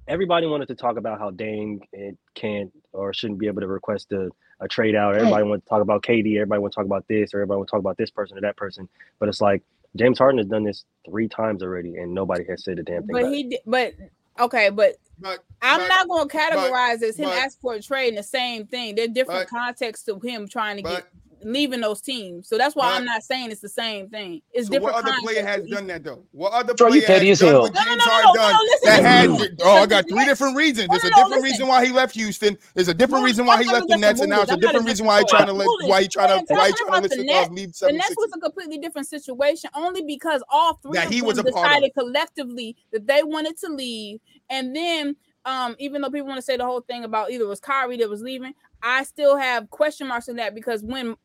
everybody 0.06 0.46
wanted 0.46 0.68
to 0.68 0.74
talk 0.74 0.96
about 0.96 1.18
how 1.18 1.30
Dame 1.30 1.80
it 1.92 2.16
can't 2.34 2.70
or 2.92 3.12
shouldn't 3.12 3.38
be 3.38 3.46
able 3.46 3.60
to 3.60 3.66
request 3.66 4.12
a, 4.12 4.30
a 4.60 4.68
trade 4.68 4.94
out. 4.94 5.16
Everybody 5.16 5.44
wanted 5.44 5.62
to 5.64 5.68
talk 5.68 5.82
about 5.82 6.02
KD. 6.02 6.36
Everybody 6.36 6.60
want 6.60 6.72
to 6.72 6.76
talk 6.76 6.86
about 6.86 7.06
this. 7.08 7.34
Or 7.34 7.38
everybody 7.38 7.58
want 7.58 7.68
to 7.68 7.70
talk 7.72 7.80
about 7.80 7.96
this 7.96 8.10
person 8.10 8.38
or 8.38 8.40
that 8.42 8.56
person. 8.56 8.88
But 9.18 9.28
it's 9.28 9.40
like 9.40 9.62
James 9.96 10.18
Harden 10.18 10.38
has 10.38 10.46
done 10.46 10.64
this 10.64 10.84
three 11.08 11.28
times 11.28 11.62
already, 11.62 11.96
and 11.96 12.14
nobody 12.14 12.44
has 12.48 12.64
said 12.64 12.78
a 12.78 12.82
damn 12.82 13.02
thing. 13.06 13.12
But 13.12 13.22
about 13.22 13.32
he 13.32 13.40
it. 13.54 13.62
but 13.66 13.94
okay, 14.38 14.70
but 14.70 14.96
But 15.18 15.40
I'm 15.62 15.80
but- 15.80 15.88
not 15.88 16.08
going 16.08 16.28
to 16.28 16.36
categorize 16.36 17.02
as 17.02 17.16
him 17.16 17.28
asking 17.28 17.60
for 17.60 17.74
a 17.74 17.82
trade 17.82 18.08
in 18.10 18.14
the 18.14 18.22
same 18.22 18.66
thing. 18.66 18.94
There's 18.94 19.08
different 19.08 19.48
But- 19.50 19.58
contexts 19.58 20.04
to 20.06 20.18
him 20.20 20.46
trying 20.48 20.76
to 20.78 20.82
but 20.82 20.90
get 20.96 21.06
leaving 21.42 21.80
those 21.80 22.00
teams. 22.00 22.48
So 22.48 22.58
that's 22.58 22.74
why 22.76 22.90
but- 22.90 22.96
I'm 22.98 23.04
not 23.04 23.22
saying 23.22 23.50
it's 23.50 23.60
the 23.60 23.68
same 23.68 24.08
thing. 24.08 24.42
It's 24.52 24.66
so 24.68 24.72
different. 24.72 24.94
what 24.94 25.04
other 25.04 25.16
player 25.20 25.42
contexts 25.42 25.68
has 25.68 25.78
done 25.78 25.86
that 25.88 26.04
though? 26.04 26.24
What 26.32 26.52
other 26.52 26.74
Bro, 26.74 26.88
you 26.88 27.02
player 27.02 27.06
petty 27.06 27.28
has 27.28 27.40
as 27.42 27.46
done 27.46 27.54
hell. 27.54 27.62
what 27.62 27.74
No, 27.74 27.80
no, 27.80 27.86
James 27.86 27.98
no, 27.98 28.04
no, 28.04 28.12
Harden 28.12 28.32
no, 28.34 28.40
done? 28.42 28.52
no, 28.52 28.58
listen, 28.62 28.86
that 28.86 29.30
listen. 29.30 29.56
had 29.56 29.60
oh, 29.62 29.82
I 29.82 29.86
got 29.86 30.08
three 30.08 30.24
different 30.24 30.56
reasons. 30.56 30.88
There's 30.88 31.04
a 31.04 31.10
different 31.10 31.42
reason 31.42 31.66
why 31.68 31.86
he 31.86 31.92
left 31.92 32.14
Houston. 32.14 32.58
There's 32.74 32.88
a 32.88 32.94
different 32.94 33.24
reason 33.24 33.46
why 33.46 33.62
he 33.62 33.68
left 33.70 33.88
the 33.88 33.96
Nets, 33.96 34.20
and 34.20 34.30
now 34.30 34.42
it's 34.42 34.50
a 34.50 34.54
Mulish. 34.54 34.56
I'm 34.56 34.60
not 34.60 34.66
different 34.72 34.86
reason 34.86 35.06
why 35.06 35.18
he 35.20 35.24
trying 35.28 35.46
to 35.46 35.52
let 35.52 35.66
why 35.88 36.02
he 36.02 36.08
trying 36.08 36.46
to 36.46 36.54
why 36.54 36.66
he 36.68 36.72
trying 36.72 36.76
to 36.76 36.84
about 36.88 37.02
listen 37.02 37.18
the 37.18 37.24
to 37.24 37.32
Nets, 37.32 37.50
leave 37.50 37.72
The 37.78 37.92
Nets 37.92 38.14
was 38.16 38.30
a 38.36 38.40
completely 38.40 38.78
different 38.78 39.06
situation 39.08 39.70
only 39.74 40.02
because 40.02 40.42
all 40.50 40.74
three 40.74 40.92
That 40.94 41.06
of 41.06 41.12
he 41.12 41.18
them 41.20 41.26
was 41.26 41.38
a 41.38 41.44
part 41.44 41.56
of. 41.56 41.62
decided 41.62 41.90
collectively 41.94 42.76
that 42.92 43.06
they 43.06 43.22
wanted 43.22 43.56
to 43.58 43.68
leave. 43.68 44.20
And 44.50 44.74
then, 44.74 45.16
um, 45.44 45.76
even 45.78 46.00
though 46.02 46.10
people 46.10 46.26
want 46.28 46.38
to 46.38 46.42
say 46.42 46.56
the 46.56 46.64
whole 46.64 46.80
thing 46.80 47.04
about 47.04 47.30
either 47.30 47.44
it 47.44 47.48
was 47.48 47.60
Kyrie 47.60 47.96
that 47.98 48.08
was 48.08 48.22
leaving, 48.22 48.54
I 48.82 49.02
still 49.04 49.36
have 49.36 49.70
question 49.70 50.06
marks 50.08 50.28
in 50.28 50.36
that 50.36 50.54
because 50.54 50.82
when 50.82 51.16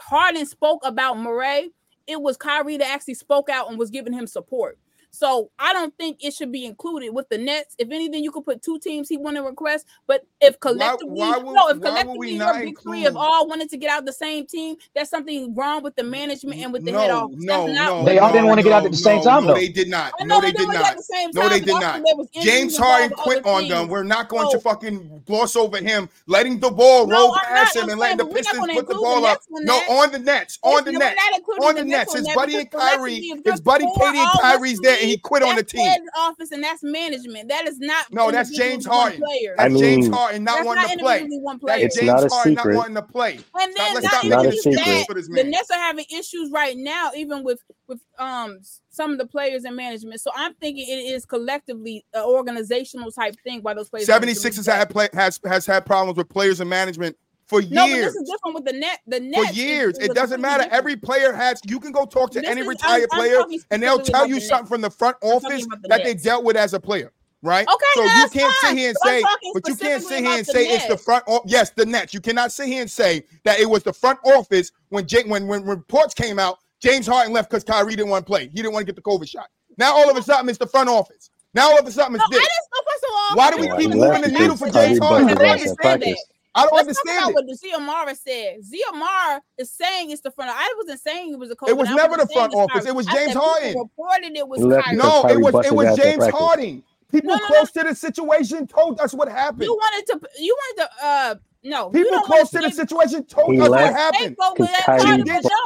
Harden 0.00 0.46
spoke 0.46 0.82
about 0.84 1.18
Morey, 1.18 1.70
it 2.06 2.20
was 2.20 2.36
Kyrie 2.36 2.76
that 2.76 2.88
actually 2.88 3.14
spoke 3.14 3.48
out 3.48 3.68
and 3.68 3.78
was 3.78 3.90
giving 3.90 4.12
him 4.12 4.26
support. 4.26 4.78
So 5.14 5.50
I 5.60 5.72
don't 5.72 5.96
think 5.96 6.24
it 6.24 6.34
should 6.34 6.50
be 6.50 6.64
included 6.64 7.10
with 7.10 7.28
the 7.28 7.38
Nets. 7.38 7.76
If 7.78 7.90
anything, 7.92 8.24
you 8.24 8.32
could 8.32 8.44
put 8.44 8.62
two 8.62 8.78
teams 8.80 9.08
he 9.08 9.16
want 9.16 9.36
to 9.36 9.42
request. 9.44 9.86
But 10.08 10.26
if 10.40 10.58
collectively, 10.58 11.20
why 11.20 11.38
would- 11.38 11.54
no, 11.54 11.68
if 11.68 11.76
why 11.78 11.78
we 11.78 11.80
collectively 11.80 12.36
not 12.36 12.56
your 12.56 12.64
big 12.64 12.80
three 12.80 13.02
have 13.02 13.16
all 13.16 13.46
wanted 13.46 13.70
to 13.70 13.76
get 13.76 13.90
out 13.90 14.04
the 14.04 14.12
same 14.12 14.44
team, 14.46 14.76
there's 14.94 15.08
something 15.08 15.54
wrong 15.54 15.82
with 15.84 15.94
the 15.94 16.02
management 16.02 16.60
and 16.60 16.72
with 16.72 16.84
the 16.84 16.90
head 16.92 17.08
No, 17.08 17.24
office. 17.24 17.36
no, 17.38 17.66
no. 17.66 18.04
They 18.04 18.18
all 18.18 18.32
didn't 18.32 18.48
wanna 18.48 18.62
get 18.64 18.72
out 18.72 18.84
at 18.84 18.90
the 18.90 18.96
same 18.96 19.18
no, 19.18 19.22
time, 19.24 19.42
No, 19.44 19.48
though. 19.54 19.60
they 19.60 19.68
did 19.68 19.88
not. 19.88 20.12
No, 20.22 20.40
they 20.40 20.48
they 20.48 20.52
did 20.58 20.68
weren't 20.68 20.78
the 20.96 21.30
No, 21.34 21.48
they 21.48 21.60
did 21.60 21.68
not. 21.68 22.02
there 22.04 22.16
was 22.16 22.28
injuries 22.32 22.52
James 22.54 22.74
involved 22.74 22.98
Harden 23.00 23.16
quit 23.16 23.38
other 23.38 23.48
on 23.50 23.68
them. 23.68 23.88
We're 23.88 24.02
not 24.02 24.28
going 24.28 24.46
So- 24.50 24.56
to 24.56 24.60
fucking 24.60 25.22
gloss 25.26 25.54
over 25.54 25.78
him, 25.78 26.08
letting 26.26 26.58
the 26.58 26.70
ball 26.70 27.06
No, 27.06 27.16
roll 27.28 27.34
past 27.36 27.76
not. 27.76 27.84
him 27.84 27.90
and 27.90 28.00
letting 28.00 28.16
the 28.16 28.24
but 28.24 28.32
we're 28.32 28.40
not 28.42 28.54
Pistons 28.54 28.72
put 28.74 28.88
the 28.88 28.94
ball 28.94 29.26
up. 29.26 29.40
No, 29.50 29.74
on 29.90 30.10
the 30.10 30.18
Nets, 30.18 30.58
on 30.62 30.84
the 30.84 30.92
Nets, 30.92 31.20
on 31.62 31.74
the 31.76 31.84
Nets. 31.84 32.14
on 32.14 32.24
His 32.24 32.34
buddy 32.34 32.56
and 32.56 32.70
Kyrie, 32.70 33.16
if 33.16 33.44
his 33.44 33.60
buddy 33.60 33.84
KD 33.86 34.18
and 34.18 34.40
Kyrie's 34.40 34.80
there, 34.80 34.96
and 35.04 35.10
he 35.10 35.18
quit 35.18 35.42
on 35.42 35.50
the 35.56 35.62
that's 35.62 35.72
team. 35.72 35.86
head 35.86 36.00
office 36.18 36.50
and 36.50 36.62
that's 36.62 36.82
management. 36.82 37.48
That 37.48 37.66
is 37.68 37.78
not 37.78 38.06
No, 38.12 38.30
that's 38.30 38.50
James 38.50 38.86
one 38.88 38.98
Harden. 38.98 39.20
player. 39.20 39.54
That's 39.56 39.74
I 39.74 39.78
James 39.78 40.04
mean- 40.08 40.12
Harden 40.12 40.44
not 40.44 40.54
That's 40.56 40.66
wanting 40.66 40.82
not 40.82 40.90
to 40.90 40.98
play. 40.98 41.14
individually 41.18 41.40
one 41.42 41.54
That's 41.56 41.64
player. 41.64 41.86
It's 41.86 41.96
James 41.96 42.06
not 42.06 42.24
a 42.24 42.28
Harden 42.34 42.54
not 42.54 42.62
secret. 42.62 42.76
wanting 42.76 42.94
to 42.96 43.02
play. 43.02 43.32
And 43.32 43.42
Stop- 43.44 43.70
then 43.76 43.94
let's 43.94 44.04
not 44.04 44.10
stop 44.12 44.24
even 44.24 44.36
making 44.38 44.46
a 44.48 44.52
just 44.52 44.62
secret. 44.64 44.84
that, 44.84 45.06
for 45.06 45.14
the. 45.14 45.44
Nets 45.44 45.70
are 45.70 45.78
having 45.78 46.04
issues 46.12 46.50
right 46.52 46.76
now, 46.76 47.10
even 47.16 47.44
with 47.44 47.60
with 47.86 48.00
um 48.18 48.58
some 48.90 49.12
of 49.12 49.18
the 49.18 49.26
players 49.26 49.64
and 49.64 49.76
management. 49.76 50.20
So 50.20 50.30
I'm 50.34 50.54
thinking 50.54 50.86
it 50.88 51.12
is 51.12 51.26
collectively 51.26 52.04
an 52.14 52.22
organizational 52.24 53.10
type 53.10 53.34
thing 53.44 53.60
why 53.62 53.74
those 53.74 53.88
players. 53.90 54.08
wanted 54.08 54.26
to 54.26 54.34
76 54.34 54.56
leave 54.58 54.66
has 54.66 54.74
had 54.74 54.90
play, 54.90 55.08
has 55.12 55.40
has 55.44 55.66
had 55.66 55.84
problems 55.84 56.16
with 56.16 56.28
players 56.28 56.60
and 56.60 56.70
management 56.70 57.16
for 57.46 57.60
years. 57.60 57.72
No, 57.72 57.82
but 57.82 57.90
years. 57.90 58.12
this 58.12 58.22
is 58.22 58.28
different 58.30 58.54
with 58.54 58.64
the 58.64 58.72
net. 58.72 59.00
The 59.06 59.20
net 59.20 59.46
For 59.48 59.52
years, 59.52 59.98
it 59.98 60.14
doesn't 60.14 60.40
matter. 60.40 60.66
Every 60.70 60.96
player 60.96 61.32
has. 61.32 61.60
You 61.66 61.78
can 61.80 61.92
go 61.92 62.04
talk 62.06 62.30
to 62.32 62.40
This 62.40 62.50
any 62.50 62.62
is- 62.62 62.66
retired 62.66 63.08
I'm- 63.12 63.20
I'm 63.20 63.46
player, 63.46 63.60
and 63.70 63.82
they'll 63.82 63.98
tell 64.00 64.26
you 64.26 64.36
the 64.36 64.40
something 64.40 64.62
Nets. 64.64 64.68
from 64.70 64.80
the 64.80 64.90
front 64.90 65.16
office 65.22 65.66
the 65.66 65.78
that 65.88 66.04
they 66.04 66.14
dealt 66.14 66.44
with 66.44 66.56
as 66.56 66.74
a 66.74 66.80
player, 66.80 67.12
right? 67.42 67.66
Okay, 67.68 67.84
so 67.94 68.04
no, 68.04 68.14
you 68.16 68.28
can't 68.28 68.54
sit 68.62 68.78
here 68.78 68.88
and 68.88 68.96
but 69.02 69.08
say, 69.08 69.22
but 69.54 69.68
you 69.68 69.76
can't 69.76 70.02
sit 70.02 70.24
here 70.24 70.38
and 70.38 70.46
say 70.46 70.66
the 70.68 70.74
it's 70.74 70.86
the 70.86 70.96
front. 70.96 71.24
o- 71.28 71.42
Yes, 71.46 71.70
the 71.70 71.84
Nets. 71.86 72.14
You 72.14 72.20
cannot 72.20 72.52
sit 72.52 72.66
here 72.66 72.80
and 72.80 72.90
say 72.90 73.24
that 73.44 73.60
it 73.60 73.68
was 73.68 73.82
the 73.82 73.92
front 73.92 74.18
office 74.24 74.72
when 74.88 75.06
Jake 75.06 75.26
when 75.26 75.46
when 75.46 75.64
reports 75.64 76.14
came 76.14 76.38
out. 76.38 76.58
James 76.80 77.06
Harden 77.06 77.32
left 77.32 77.48
because 77.50 77.64
Kyrie 77.64 77.96
didn't 77.96 78.10
want 78.10 78.26
to 78.26 78.30
play. 78.30 78.42
He 78.48 78.56
didn't 78.56 78.72
want 78.72 78.86
to 78.86 78.92
get 78.92 78.96
the 78.96 79.02
COVID 79.10 79.28
shot. 79.28 79.48
Now 79.78 79.94
all 79.94 80.10
of 80.10 80.16
a 80.16 80.22
sudden 80.22 80.48
it's 80.48 80.58
the 80.58 80.66
front 80.66 80.88
office. 80.88 81.30
Now 81.54 81.70
all 81.70 81.78
of 81.78 81.86
a 81.86 81.90
sudden 81.92 82.12
No, 82.12 82.16
it's 82.16 82.24
I 82.26 82.28
this. 82.30 82.38
didn't. 82.40 82.50
So 82.74 82.82
first 82.90 83.04
of 83.04 83.10
all, 83.12 83.36
Why 83.36 83.50
do 83.50 83.56
we 83.58 83.68
keep 83.78 83.90
moving 83.94 84.22
the 84.22 84.28
needle 84.28 84.56
for 84.56 84.70
Kyrie 84.70 84.86
James 84.88 84.98
Harden? 84.98 85.28
I 85.30 85.34
don't 85.34 85.44
ass 85.44 85.48
at 85.48 85.52
understand 85.52 85.76
practice. 85.78 86.24
It. 86.54 86.58
I 86.58 86.62
don't 86.66 86.72
Let's 86.86 86.98
talk 86.98 87.06
understand 87.08 87.30
about 87.32 87.44
it. 87.44 87.46
what 87.46 87.82
Ziamara 87.82 88.16
said. 88.16 88.60
Ziamara 88.62 89.40
is 89.58 89.70
saying 89.70 90.10
it's 90.10 90.20
the 90.22 90.30
front. 90.30 90.50
I 90.54 90.74
wasn't 90.78 91.00
saying 91.00 91.32
it 91.32 91.38
was 91.38 91.50
a 91.50 91.56
coach. 91.56 91.70
It 91.70 91.76
was 91.76 91.88
I 91.88 91.94
never 91.94 92.16
the 92.16 92.26
front 92.28 92.52
it's 92.52 92.60
office. 92.60 92.86
It 92.86 92.94
was 92.94 93.06
James 93.06 93.32
said 93.32 93.40
people 93.40 93.42
Harden. 93.42 93.78
Reported 93.78 94.36
it 94.36 94.48
was 94.48 94.60
He 94.60 94.64
left 94.66 94.84
Kyrie. 94.84 94.96
No, 94.96 95.24
it 95.26 95.40
was 95.40 95.66
it 95.66 95.74
was 95.74 95.96
James 95.96 96.16
practice. 96.18 96.40
Harden. 96.40 96.82
People 97.10 97.30
No, 97.30 97.36
no, 97.36 97.46
close 97.46 97.70
to 97.72 97.82
the 97.84 97.94
situation 97.94 98.66
told 98.66 99.00
us 99.00 99.14
what 99.14 99.28
happened. 99.28 99.62
You 99.62 99.74
wanted 99.74 100.06
to. 100.12 100.20
You 100.40 100.56
wanted 100.58 100.82
to. 100.82 101.06
Uh, 101.06 101.34
no, 101.66 101.88
people 101.88 102.20
close 102.20 102.50
to 102.50 102.58
the 102.58 102.70
situation 102.70 103.24
told 103.24 103.58
us 103.58 103.70
what 103.70 103.80
happened. 103.80 104.36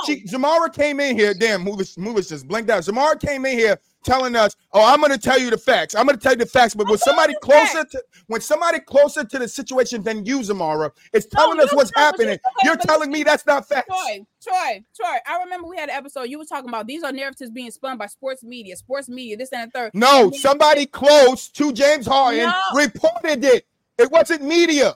She, 0.07 0.25
Jamara 0.25 0.73
came 0.73 1.01
in 1.01 1.19
here. 1.19 1.35
Damn, 1.35 1.65
Movish, 1.65 1.99
Movish 1.99 2.29
just 2.29 2.47
blinked 2.47 2.71
out. 2.71 2.85
Jamara 2.85 3.21
came 3.21 3.45
in 3.45 3.59
here 3.59 3.77
telling 4.05 4.37
us, 4.37 4.55
"Oh, 4.73 4.85
I'm 4.85 5.01
going 5.01 5.11
to 5.11 5.19
tell 5.19 5.41
you 5.41 5.51
the 5.51 5.59
facts. 5.59 5.97
I'm 5.97 6.07
going 6.07 6.17
to 6.17 6.23
tell 6.23 6.35
you 6.35 6.39
the 6.39 6.47
facts." 6.47 6.75
But 6.75 6.89
when 6.89 6.99
somebody 6.99 7.35
closer 7.43 7.79
facts. 7.79 7.93
to 7.93 8.05
when 8.29 8.41
somebody 8.41 8.79
closer 8.79 9.25
to 9.25 9.39
the 9.41 9.49
situation 9.49 10.05
than 10.05 10.25
you, 10.25 10.39
Zamara, 10.39 10.93
is 11.13 11.27
telling 11.27 11.59
no, 11.59 11.65
us 11.65 11.75
what's 11.75 11.93
happening, 11.97 12.29
you're, 12.29 12.35
okay, 12.35 12.65
you're 12.65 12.77
telling 12.77 13.11
me 13.11 13.25
that's 13.25 13.45
not 13.45 13.69
facts. 13.69 13.89
Troy, 13.89 14.25
Troy, 14.41 14.85
Troy. 14.95 15.17
I 15.27 15.43
remember 15.43 15.67
we 15.67 15.79
had 15.79 15.89
an 15.89 15.97
episode 15.97 16.25
you 16.25 16.39
were 16.39 16.45
talking 16.45 16.69
about. 16.69 16.87
These 16.87 17.03
are 17.03 17.11
narratives 17.11 17.51
being 17.51 17.73
spun 17.73 17.99
by 17.99 18.07
sports 18.07 18.45
media, 18.45 18.77
sports 18.77 19.09
media, 19.09 19.37
this 19.37 19.53
and 19.53 19.73
the 19.73 19.77
third. 19.77 19.91
No, 19.95 20.31
somebody 20.31 20.87
close 20.87 21.49
to 21.49 21.73
James 21.73 22.07
Harden 22.07 22.47
no. 22.47 22.63
reported 22.75 23.45
it. 23.45 23.67
It 23.99 24.13
wasn't 24.13 24.43
media. 24.43 24.95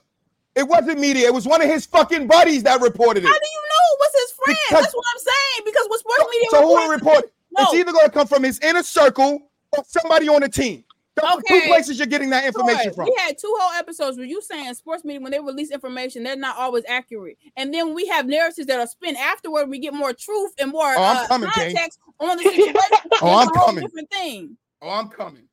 It 0.55 0.69
wasn't 0.69 1.01
media. 1.01 1.27
It 1.27 1.35
was 1.35 1.47
one 1.47 1.63
of 1.63 1.69
his 1.69 1.87
fucking 1.87 2.27
buddies 2.27 2.63
that 2.65 2.81
reported 2.81 3.25
it. 3.25 3.27
How 3.27 3.33
do 3.33 3.39
you 3.39 3.63
know 3.63 3.95
it 3.95 3.99
was 4.01 4.13
his 4.15 4.33
friend? 4.33 4.59
Because, 4.69 4.83
That's 4.85 4.95
what 4.95 5.05
I'm 5.15 5.21
saying. 5.21 5.65
Because 5.65 5.87
what 5.89 6.01
sports 6.01 6.23
so, 6.23 6.29
media? 6.31 6.49
So 6.51 6.63
who 6.63 6.69
will 6.69 6.89
report? 6.89 7.33
No. 7.57 7.65
It's 7.65 7.75
either 7.75 7.93
going 7.93 8.07
to 8.07 8.11
come 8.11 8.27
from 8.27 8.43
his 8.43 8.59
inner 8.61 8.83
circle 8.83 9.51
or 9.77 9.85
somebody 9.87 10.29
on 10.29 10.43
the 10.43 10.49
team. 10.49 10.85
Those 11.15 11.31
okay. 11.39 11.61
two 11.61 11.67
places 11.69 11.99
you're 11.99 12.07
getting 12.07 12.31
that 12.31 12.45
information 12.45 12.95
from. 12.95 13.05
We 13.05 13.15
had 13.19 13.37
two 13.37 13.55
whole 13.59 13.79
episodes 13.79 14.17
where 14.17 14.27
you 14.27 14.41
saying 14.41 14.73
sports 14.75 15.05
media 15.05 15.21
when 15.21 15.31
they 15.31 15.41
release 15.41 15.71
information, 15.71 16.23
they're 16.23 16.37
not 16.37 16.57
always 16.57 16.85
accurate. 16.89 17.37
And 17.57 17.73
then 17.73 17.93
we 17.95 18.07
have 18.07 18.27
narratives 18.27 18.67
that 18.67 18.81
are 18.81 18.87
spun 18.87 19.17
afterward. 19.17 19.69
We 19.69 19.79
get 19.79 19.93
more 19.93 20.15
truth 20.15 20.53
and 20.59 20.71
more 20.71 20.95
oh, 20.97 21.03
uh, 21.03 21.27
coming, 21.29 21.51
context 21.51 21.99
King. 22.19 22.31
on 22.31 22.37
the 22.39 22.45
situation. 22.45 22.75
oh, 23.23 23.39
I'm 23.39 23.49
coming. 23.51 23.85
Different 23.85 24.11
thing. 24.11 24.57
Oh, 24.81 24.89
I'm 24.89 25.09
coming. 25.09 25.49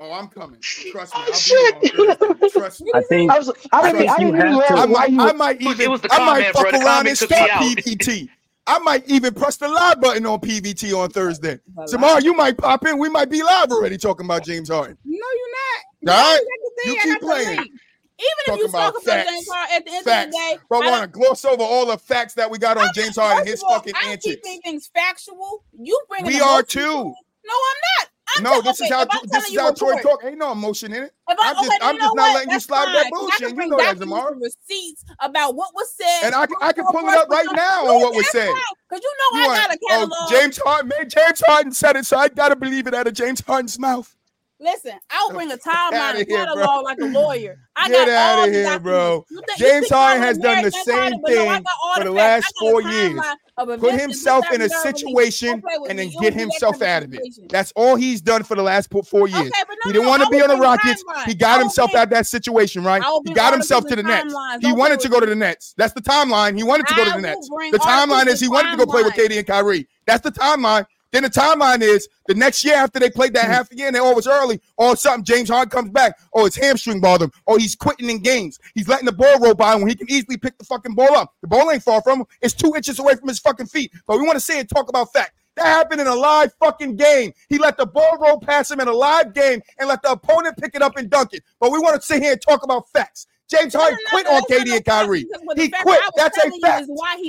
Oh, 0.00 0.12
I'm 0.12 0.28
coming. 0.28 0.58
Trust 0.60 1.14
me. 1.14 1.20
Oh, 1.24 1.32
shit. 1.32 2.52
Trust 2.52 2.82
me. 2.82 2.90
I 2.94 3.02
think 3.02 3.30
I, 3.30 3.38
was, 3.38 3.50
I 3.72 3.92
didn't, 3.92 4.08
I 4.08 4.16
didn't 4.18 4.36
even 4.36 4.62
I 4.70 4.86
might, 4.86 5.10
I 5.10 5.32
might 5.32 5.60
even 5.60 5.90
I 5.90 5.98
comment, 5.98 6.08
might 6.18 6.52
fuck 6.52 6.70
bro. 6.70 6.80
around 6.80 7.06
and 7.06 7.16
start 7.16 7.50
PVT. 7.50 8.28
I 8.66 8.78
might 8.80 9.08
even 9.08 9.34
press 9.34 9.56
the 9.56 9.68
live 9.68 10.00
button 10.00 10.26
on 10.26 10.40
PVT 10.40 10.98
on 10.98 11.10
Thursday. 11.10 11.60
Tomorrow 11.86 12.18
you 12.18 12.34
might 12.34 12.56
pop 12.56 12.84
in. 12.86 12.98
We 12.98 13.08
might 13.08 13.30
be 13.30 13.42
live 13.42 13.70
already 13.70 13.96
talking 13.96 14.26
about 14.26 14.44
James 14.44 14.68
Harden. 14.68 14.96
No, 15.04 15.12
you're 15.12 16.12
not. 16.12 16.18
All 16.18 16.34
right. 16.34 16.40
You 16.86 16.98
keep 17.02 17.20
playing. 17.20 17.58
Even 17.58 18.30
talking 18.46 18.64
if 18.64 18.66
you 18.66 18.68
talk 18.68 18.94
about, 18.94 19.02
about 19.02 19.26
James 19.26 19.48
Harden 19.50 19.76
at 19.76 19.84
the 19.84 19.92
end 19.92 20.04
facts. 20.04 20.26
of 20.26 20.32
the 20.32 20.38
day, 20.38 20.58
bro, 20.68 20.82
I 20.82 20.90
want 20.90 21.02
to 21.02 21.08
gloss 21.08 21.44
over 21.44 21.62
all 21.62 21.86
the 21.86 21.98
facts 21.98 22.34
that 22.34 22.50
we 22.50 22.58
got 22.58 22.76
on 22.76 22.84
I 22.84 22.92
James 22.94 23.16
Harden 23.16 23.40
and 23.40 23.48
his 23.48 23.62
all, 23.62 23.74
fucking 23.74 23.94
I 23.96 24.10
antics. 24.10 24.36
I 24.46 24.50
keep 24.50 24.62
things 24.62 24.90
factual. 24.94 25.64
You 25.78 26.00
bring 26.08 26.24
we 26.24 26.40
are 26.40 26.62
too. 26.62 26.80
No, 26.80 26.92
I'm 27.02 27.80
not. 27.98 28.08
No, 28.40 28.60
this 28.60 28.80
okay, 28.80 28.86
is 28.86 28.90
how 28.90 29.04
this 29.04 29.50
is 29.50 29.58
how 29.58 29.72
Troy 29.72 30.00
talk. 30.02 30.24
Ain't 30.24 30.38
no 30.38 30.52
emotion 30.52 30.92
in 30.92 31.04
it. 31.04 31.12
I, 31.28 31.32
am 31.32 31.38
just, 31.38 31.68
okay, 31.68 31.78
I'm 31.82 31.96
just 31.96 32.14
not 32.14 32.22
what? 32.22 32.34
letting 32.34 32.48
That's 32.50 32.64
you 32.64 32.68
slide 32.68 32.94
that 32.94 33.10
bullshit. 33.10 33.50
You 33.50 33.68
know 33.68 33.76
that, 33.78 33.96
Zamar. 33.96 34.40
Receipts 34.40 35.04
about 35.20 35.54
what 35.54 35.74
was 35.74 35.92
said, 35.94 36.26
and 36.26 36.34
I, 36.34 36.46
I 36.60 36.72
can 36.72 36.84
pull 36.86 37.08
it 37.08 37.16
up 37.16 37.28
right 37.28 37.46
now 37.54 37.86
on 37.86 38.02
what 38.02 38.14
was 38.14 38.30
said. 38.30 38.52
Because 38.88 39.02
you 39.02 39.14
know 39.18 39.38
you 39.38 39.44
I 39.44 39.48
want, 39.48 39.60
got 39.60 39.70
a 39.70 39.78
oh, 39.82 39.88
catalog. 39.88 40.18
Oh, 40.20 40.40
James 40.40 40.60
Harden, 40.64 40.88
man, 40.88 41.08
James 41.08 41.42
Harden 41.46 41.72
said 41.72 41.96
it, 41.96 42.06
so 42.06 42.16
I 42.16 42.28
gotta 42.28 42.56
believe 42.56 42.86
it 42.86 42.94
out 42.94 43.06
of 43.06 43.14
James 43.14 43.40
Harden's 43.40 43.78
mouth. 43.78 44.14
Listen, 44.60 44.92
I'll 45.10 45.30
bring 45.30 45.50
a 45.50 45.56
timeline 45.58 46.28
catalog 46.28 46.84
like 46.84 46.98
a 46.98 47.06
lawyer. 47.06 47.58
I 47.76 47.88
Get 47.88 48.06
got 48.06 48.08
out 48.08 48.48
of 48.48 48.54
here, 48.54 48.62
documents. 48.62 48.82
bro. 48.84 49.24
Think, 49.28 49.58
James 49.58 49.90
Harden 49.90 50.22
has 50.22 50.38
done 50.38 50.62
the 50.62 50.70
same 50.70 51.20
thing 51.22 51.46
no, 51.46 51.60
for 51.96 52.04
the 52.04 52.10
last 52.12 52.52
four 52.60 52.80
years. 52.82 53.20
Put 53.56 54.00
himself 54.00 54.44
in 54.52 54.62
a 54.62 54.68
situation 54.68 55.60
and 55.88 55.98
then 55.98 56.10
get 56.20 56.34
himself 56.34 56.82
out 56.82 57.02
of 57.02 57.14
it. 57.14 57.20
That's 57.50 57.72
all 57.74 57.96
he's 57.96 58.20
done 58.20 58.44
for 58.44 58.54
the 58.54 58.62
last 58.62 58.90
four 58.90 59.28
years. 59.28 59.40
Okay, 59.40 59.50
no, 59.50 59.74
he 59.84 59.92
didn't 59.92 60.04
no, 60.04 60.08
want 60.08 60.22
to 60.22 60.28
be 60.30 60.40
on 60.40 60.48
the 60.48 60.56
Rockets. 60.56 61.02
Timeline. 61.02 61.24
He 61.24 61.34
got 61.34 61.60
himself 61.60 61.94
out 61.94 62.04
of 62.04 62.10
that 62.10 62.26
situation, 62.26 62.84
right? 62.84 63.02
He 63.24 63.34
got 63.34 63.52
himself 63.52 63.86
to 63.88 63.96
the 63.96 64.02
Nets. 64.02 64.34
He 64.60 64.72
wanted 64.72 65.00
to 65.00 65.08
go 65.08 65.18
to 65.18 65.26
the 65.26 65.34
Nets. 65.34 65.74
That's 65.76 65.92
the 65.92 66.02
timeline. 66.02 66.56
He 66.56 66.62
wanted 66.62 66.86
to 66.86 66.94
go 66.94 67.04
to 67.04 67.10
the 67.10 67.20
Nets. 67.20 67.48
The 67.72 67.78
timeline 67.78 68.28
is 68.28 68.40
he 68.40 68.48
wanted 68.48 68.70
to 68.70 68.76
go 68.76 68.86
play 68.86 69.02
with 69.02 69.14
KD 69.14 69.38
and 69.38 69.46
Kyrie. 69.46 69.88
That's 70.06 70.22
the 70.22 70.32
timeline. 70.32 70.86
Then 71.14 71.22
the 71.22 71.30
timeline 71.30 71.80
is 71.80 72.08
the 72.26 72.34
next 72.34 72.64
year 72.64 72.74
after 72.74 72.98
they 72.98 73.08
played 73.08 73.34
that 73.34 73.44
hmm. 73.44 73.52
half 73.52 73.70
again, 73.70 73.78
year 73.78 73.86
and 73.86 73.94
they 73.94 74.00
always 74.00 74.26
early, 74.26 74.60
all 74.76 74.88
of 74.90 74.94
a 74.94 74.96
sudden 74.96 75.24
James 75.24 75.48
Harden 75.48 75.70
comes 75.70 75.90
back. 75.90 76.18
Oh, 76.34 76.44
his 76.44 76.56
hamstring 76.56 77.00
bothered 77.00 77.26
him. 77.26 77.40
Oh, 77.46 77.56
he's 77.56 77.76
quitting 77.76 78.10
in 78.10 78.18
games. 78.18 78.58
He's 78.74 78.88
letting 78.88 79.06
the 79.06 79.12
ball 79.12 79.38
roll 79.38 79.54
by 79.54 79.76
when 79.76 79.86
he 79.86 79.94
can 79.94 80.10
easily 80.10 80.36
pick 80.36 80.58
the 80.58 80.64
fucking 80.64 80.96
ball 80.96 81.14
up. 81.14 81.32
The 81.40 81.46
ball 81.46 81.70
ain't 81.70 81.84
far 81.84 82.02
from 82.02 82.22
him. 82.22 82.26
It's 82.42 82.52
two 82.52 82.72
inches 82.74 82.98
away 82.98 83.14
from 83.14 83.28
his 83.28 83.38
fucking 83.38 83.66
feet. 83.66 83.92
But 84.08 84.18
we 84.18 84.26
want 84.26 84.34
to 84.34 84.40
say 84.40 84.58
and 84.58 84.68
talk 84.68 84.88
about 84.88 85.12
fact. 85.12 85.34
That 85.54 85.66
happened 85.66 86.00
in 86.00 86.08
a 86.08 86.14
live 86.16 86.52
fucking 86.58 86.96
game. 86.96 87.32
He 87.48 87.58
let 87.58 87.76
the 87.76 87.86
ball 87.86 88.18
roll 88.20 88.40
past 88.40 88.72
him 88.72 88.80
in 88.80 88.88
a 88.88 88.92
live 88.92 89.34
game 89.34 89.62
and 89.78 89.88
let 89.88 90.02
the 90.02 90.10
opponent 90.10 90.56
pick 90.56 90.74
it 90.74 90.82
up 90.82 90.96
and 90.96 91.08
dunk 91.08 91.32
it. 91.32 91.44
But 91.60 91.70
we 91.70 91.78
want 91.78 91.94
to 91.94 92.02
sit 92.04 92.22
here 92.24 92.32
and 92.32 92.42
talk 92.42 92.64
about 92.64 92.90
facts. 92.90 93.28
James 93.50 93.74
Harden 93.74 93.98
quit 94.10 94.26
on 94.26 94.42
KD 94.42 94.76
and 94.76 94.84
Kyrie. 94.84 95.26
He 95.56 95.68
quit. 95.68 96.00
That's 96.16 96.38
a 96.38 96.50
fact. 96.60 96.88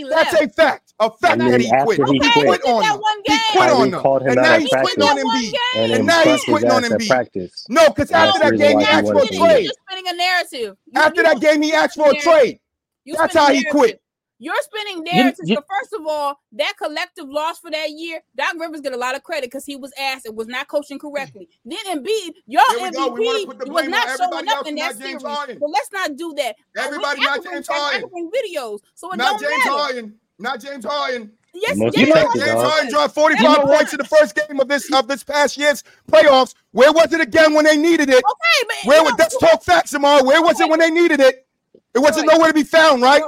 That's 0.10 0.34
a 0.42 0.48
fact. 0.50 0.94
A 1.00 1.12
fact 1.12 1.40
that 1.40 1.60
he 1.60 1.70
quit. 1.84 2.00
He 2.08 2.20
quit 2.20 2.64
on 2.64 2.82
them. 2.82 3.02
He 3.26 3.38
quit 3.52 3.70
on 3.70 3.92
them. 3.92 4.02
And 4.28 4.36
now 4.36 4.58
he's 4.58 4.70
quitting 4.70 5.04
on 5.04 5.18
Embiid. 5.18 5.54
And 5.76 6.06
now 6.06 6.22
he's 6.24 6.44
quitting 6.46 6.72
on 6.72 6.84
Embiid. 6.84 7.50
No, 7.70 7.90
because 7.90 8.12
after 8.12 8.40
that 8.40 8.58
game, 8.58 8.80
he 8.80 8.86
asked 8.86 9.08
for 9.08 9.24
a 9.24 9.28
trade. 9.28 9.40
You're 9.40 9.62
just 9.64 9.80
spinning 9.90 10.08
a 10.08 10.14
narrative. 10.16 10.78
After 10.96 11.24
that 11.24 11.42
game, 11.42 11.62
he 11.62 11.74
asked 11.74 11.96
for 11.96 12.10
a 12.10 12.16
trade. 12.20 12.60
That's 13.06 13.36
how 13.36 13.52
he 13.52 13.66
quit. 13.66 14.02
You're 14.38 14.56
spending 14.62 15.04
narratives. 15.04 15.48
You, 15.48 15.56
you, 15.56 15.62
first 15.80 15.94
of 15.94 16.06
all, 16.08 16.40
that 16.54 16.74
collective 16.78 17.30
loss 17.30 17.60
for 17.60 17.72
that 17.72 17.92
year, 17.92 18.22
Doc 18.36 18.56
Rivers 18.60 18.82
get 18.82 18.94
a 18.94 18.98
lot 18.98 19.16
of 19.16 19.24
credit 19.24 19.46
because 19.46 19.66
he 19.66 19.76
was 19.76 19.94
asked 20.00 20.26
and 20.26 20.36
was 20.36 20.48
not 20.48 20.68
coaching 20.68 21.00
correctly. 21.00 21.48
Then 21.64 21.80
Embiid, 21.88 22.34
your 22.46 22.64
MVP 22.64 23.70
was 23.70 23.88
not 23.88 24.18
showing 24.18 24.48
up 24.50 24.68
in 24.68 24.76
that 24.76 24.98
series. 24.98 25.24
But 25.24 25.70
let's 25.70 25.92
not 25.92 26.18
do 26.18 26.34
that. 26.38 26.56
Everybody 26.78 27.22
not 27.22 27.44
James 27.44 27.68
Harden. 27.70 28.10
Videos, 28.10 28.80
so 28.94 29.12
it 29.12 29.18
not 29.18 29.40
don't 29.40 29.50
James 29.50 29.66
matter. 29.66 29.78
Harden. 29.78 30.16
Not 30.38 30.60
James 30.60 30.86
Harden. 30.86 31.32
Yes, 31.54 31.80
James 31.96 32.12
Harden 32.12 32.92
dropped 32.92 33.16
45 33.16 33.62
points 33.62 33.94
in 33.94 33.98
the 33.98 34.04
first 34.04 34.36
game 34.36 34.60
of 34.60 34.68
this 34.68 34.92
of 34.92 35.08
this 35.08 35.24
past 35.24 35.58
year's 35.58 35.84
playoffs. 36.12 36.54
Where 36.72 36.92
was 36.92 37.14
it 37.14 37.22
again 37.22 37.54
when 37.54 37.64
they 37.64 37.78
needed 37.78 38.10
it? 38.10 38.22
Okay, 38.24 38.68
but 38.68 38.90
where 38.90 39.04
was 39.04 39.12
know, 39.12 39.18
let's 39.20 39.38
talk 39.38 39.64
facts, 39.64 39.94
Amar. 39.94 40.26
Where 40.26 40.42
was 40.42 40.60
it 40.60 40.70
when 40.70 40.80
they 40.80 40.92
needed 40.92 41.22
it? 41.22 41.48
It 41.94 42.00
wasn't 42.00 42.28
nowhere 42.30 42.50
to 42.50 42.54
be 42.54 42.64
found, 42.64 43.02
right? 43.02 43.24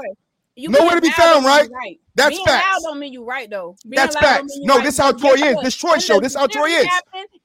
You 0.58 0.70
Nowhere 0.70 0.95
to 0.95 1.01
be 1.01 1.12
found, 1.12 1.45
right? 1.45 1.70
right? 1.72 1.99
That's 2.16 2.36
Being 2.36 2.45
facts. 2.45 2.84
Loud 2.84 2.89
don't 2.89 2.99
mean 2.99 3.14
you 3.14 3.24
right 3.24 3.47
though. 3.47 3.76
Being 3.84 3.95
That's 3.95 4.16
facts. 4.16 4.58
No, 4.62 4.78
right. 4.78 4.84
this 4.84 4.97
how 4.97 5.12
Troy 5.12 5.34
is. 5.34 5.58
This 5.62 5.76
Troy 5.76 5.99
show. 5.99 6.20
This 6.20 6.34
how 6.34 6.47
Troy 6.47 6.66
is. 6.66 6.88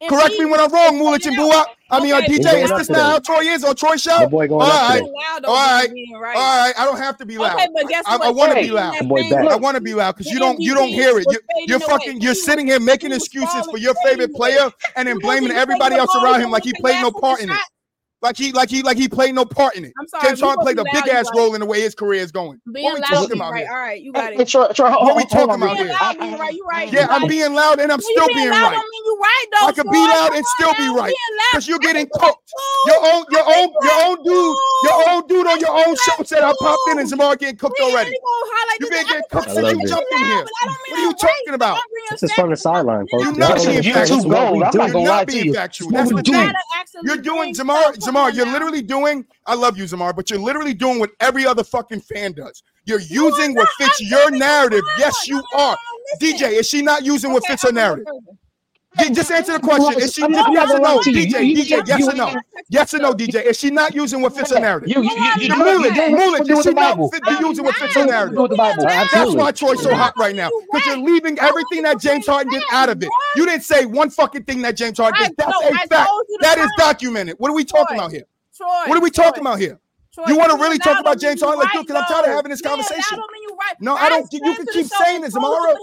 Correct 0.09 0.39
me 0.39 0.47
when 0.47 0.59
I'm 0.59 0.73
wrong, 0.73 0.95
Moolich 0.95 1.27
and 1.27 1.37
Boo. 1.37 1.53
I 1.91 2.01
mean, 2.01 2.15
okay. 2.15 2.39
DJ, 2.39 2.65
is 2.65 2.71
this 2.71 2.89
not 2.89 3.01
how 3.01 3.19
Troy 3.19 3.51
is 3.51 3.65
or 3.65 3.75
Troy 3.75 3.97
show? 3.97 4.13
All 4.13 4.31
right, 4.31 4.51
all 4.51 5.41
right, 5.41 5.45
all 5.45 6.25
right. 6.25 6.73
I 6.79 6.85
don't 6.87 6.97
have 6.97 7.19
to 7.19 7.27
be 7.27 7.37
loud. 7.37 7.57
Okay, 7.57 7.69
but 7.75 7.87
guess 7.87 8.07
what? 8.07 8.23
I, 8.23 8.29
I 8.29 8.31
want 8.31 8.55
to 8.55 8.63
be 8.63 8.71
loud. 8.71 8.95
I 8.95 9.57
want 9.57 9.75
to 9.75 9.83
be 9.83 9.93
loud 9.93 10.17
because 10.17 10.33
you 10.33 10.39
don't 10.39 10.59
you 10.59 10.73
don't 10.73 10.89
hear 10.89 11.19
it. 11.19 11.27
You're, 11.67 11.81
fucking. 11.81 12.23
You're 12.23 12.35
sitting 12.35 12.67
here 12.67 12.81
making 12.81 13.13
excuses 13.13 13.67
for 13.67 13.77
your 13.77 13.95
favorite 14.03 14.33
player 14.33 14.71
and 14.97 15.07
then 15.07 15.19
blaming 15.19 15.51
everybody 15.51 15.97
else 15.97 16.17
around 16.17 16.41
him 16.41 16.51
like 16.51 16.65
he 16.65 16.73
played 16.81 17.03
no 17.03 17.13
part 17.13 17.43
in 17.43 17.51
it. 17.51 17.57
Like 18.23 18.37
he, 18.37 18.53
like 18.53 18.70
he, 18.70 18.83
like 18.83 18.97
he 18.97 19.09
played 19.09 19.35
no 19.35 19.45
part 19.45 19.75
in 19.75 19.85
it. 19.85 19.93
I'm 19.99 20.37
sorry, 20.37 20.57
played 20.62 20.79
a 20.79 20.85
big 20.85 21.09
ass 21.09 21.27
role 21.37 21.55
in 21.55 21.61
the 21.61 21.66
way 21.66 21.81
his 21.81 21.95
career 21.95 22.20
is 22.20 22.31
going. 22.31 22.61
Being 22.73 22.85
what 22.85 22.95
we 22.95 23.01
talking 23.01 23.37
about 23.37 23.51
right. 23.53 23.62
Here? 23.64 23.73
All 23.73 23.79
right, 23.79 24.01
you 24.01 24.12
got 24.12 24.33
it. 24.33 24.39
Hey, 24.39 24.45
try, 24.45 24.70
try, 24.73 24.91
hold, 24.93 25.07
what 25.07 25.16
we 25.16 25.25
talking 25.25 25.57
about 25.57 25.77
here? 25.77 25.89
Loud, 25.89 26.14
you 26.14 26.37
right, 26.39 26.59
right. 26.70 26.93
Yeah, 26.93 27.09
I'm 27.11 27.27
being 27.27 27.53
loud 27.53 27.81
and 27.81 27.91
I'm 27.91 28.01
still 28.01 28.29
being, 28.29 28.51
right. 28.51 28.81
I 29.62 29.73
could 29.73 29.91
be 29.91 29.99
loud 29.99 30.35
and 30.35 30.47
still 30.47 30.73
be 30.79 30.89
right 30.97 31.12
because 31.51 31.66
you're 31.66 31.81
getting 31.81 32.09
cooked. 32.14 32.53
Your 32.87 32.99
own, 33.12 33.25
your 33.31 33.43
own, 33.45 33.68
your 33.83 34.05
own 34.05 34.23
dude, 34.23 34.57
your 34.85 35.11
own 35.11 35.27
dude 35.27 35.47
on 35.47 35.59
your 35.59 35.70
own 35.70 35.97
show 35.97 36.23
said 36.23 36.43
I 36.43 36.53
popped 36.61 36.91
in 36.91 36.99
and 37.01 37.09
Jamal 37.09 37.35
getting 37.35 37.57
cooked 37.57 37.81
already. 37.81 38.12
You 38.81 38.89
been 38.89 39.07
getting 39.07 39.23
cooked 39.31 39.51
since 39.51 39.73
you 39.73 39.89
jumped 39.89 40.12
in 40.12 40.18
here. 40.18 40.45
What 40.45 40.99
are 40.99 41.03
you 41.03 41.12
talking 41.14 41.55
about? 41.55 41.79
This 42.11 42.23
is 42.25 42.33
from 42.35 42.51
the 42.51 42.57
sideline, 42.57 43.07
folks. 43.09 43.25
You're 43.25 43.37
not 43.37 43.57
being 43.64 43.83
factual. 43.83 44.23
You're 44.55 45.03
not 45.03 45.27
being 45.27 45.55
factual. 45.55 45.91
You're 47.05 47.16
doing 47.16 47.55
Jamal. 47.55 47.93
Zamar, 48.13 48.35
you're 48.35 48.47
now. 48.47 48.53
literally 48.53 48.83
doing, 48.83 49.25
I 49.47 49.55
love 49.55 49.77
you, 49.79 49.85
Zamar, 49.85 50.15
but 50.15 50.31
you're 50.31 50.39
literally 50.39 50.75
doing 50.75 50.99
what 50.99 51.11
every 51.21 51.47
other 51.47 51.65
fucking 51.65 52.01
fan 52.01 52.33
does. 52.33 52.63
You're 52.85 53.01
using 53.01 53.55
what 53.55 53.69
fits 53.79 54.01
I'm 54.01 54.09
your 54.09 54.31
narrative. 54.31 54.83
Yes, 54.99 55.29
you 55.29 55.37
no, 55.37 55.59
are. 55.59 55.77
DJ, 56.21 56.53
is 56.53 56.69
she 56.69 56.83
not 56.83 57.05
using 57.05 57.31
okay, 57.31 57.35
what 57.35 57.47
fits 57.47 57.65
I'm 57.65 57.75
her 57.75 57.81
narrative? 57.81 58.07
Just 59.12 59.30
answer 59.30 59.55
the 59.55 59.61
question. 59.61 60.01
Is 60.01 60.14
she 60.14 60.20
yes 60.20 60.70
or 60.70 60.80
no? 60.80 61.01
DJ, 61.01 61.55
DJ, 61.55 61.86
yes 61.86 62.09
or 62.09 62.14
no? 62.14 62.34
Yes 62.68 62.95
or 62.95 62.99
no, 62.99 63.12
DJ? 63.12 63.43
Is 63.45 63.59
she 63.59 63.70
not 63.70 63.95
using 63.95 64.20
what 64.20 64.34
fits 64.36 64.51
her 64.53 64.61
narrative? 64.61 64.88
You, 64.88 65.03
you, 65.03 65.11
you, 65.38 65.57
Mullet, 65.57 65.95
Mullet, 66.11 66.49
is 66.51 66.62
she 66.62 66.72
not 66.72 66.99
fit 67.12 67.22
using 67.40 67.64
what 67.64 67.74
fits 67.76 67.95
her 67.95 68.05
narrative? 68.07 68.51
That's 68.57 69.34
why 69.34 69.53
Troy's 69.53 69.82
so 69.82 69.95
hot 69.95 70.14
right 70.18 70.36
now. 70.36 70.51
Because 70.70 70.86
you're 70.86 70.99
leaving 70.99 71.38
everything 71.38 71.82
that 71.84 72.01
James 72.01 72.26
Harden 72.26 72.53
did 72.53 72.62
out 72.70 72.88
of 72.90 73.03
it. 73.03 73.09
You 73.36 73.47
didn't 73.47 73.64
say 73.64 73.86
one 73.86 74.11
fucking 74.11 74.45
thing 74.45 74.62
that 74.62 74.76
James 74.76 74.99
Harden 74.99 75.20
did. 75.22 75.36
That's 75.36 75.57
a 75.62 75.72
fact. 75.88 76.11
That 76.40 76.59
is 76.59 76.68
documented. 76.76 77.36
What 77.38 77.51
are 77.51 77.55
we 77.55 77.64
talking 77.64 77.97
about 77.97 78.12
here? 78.12 78.24
What 78.59 78.97
are 78.97 79.01
we 79.01 79.11
talking 79.11 79.40
about 79.40 79.59
here? 79.59 79.78
You 80.28 80.36
want 80.36 80.51
to 80.51 80.59
really 80.59 80.78
talk 80.78 81.01
about 81.01 81.18
James 81.18 81.40
Harden? 81.40 81.59
Like, 81.61 81.72
dude, 81.72 81.86
because 81.86 82.03
I'm 82.03 82.12
tired 82.12 82.28
of 82.28 82.34
having 82.36 82.51
this 82.51 82.61
conversation 82.61 83.18
right. 83.69 83.81
No, 83.81 83.97
I, 83.97 84.09
don't. 84.09 84.33
You 84.33 84.55
can 84.57 84.67
keep 84.67 84.87
saying 84.87 85.23
this, 85.23 85.35
Zamara. 85.35 85.75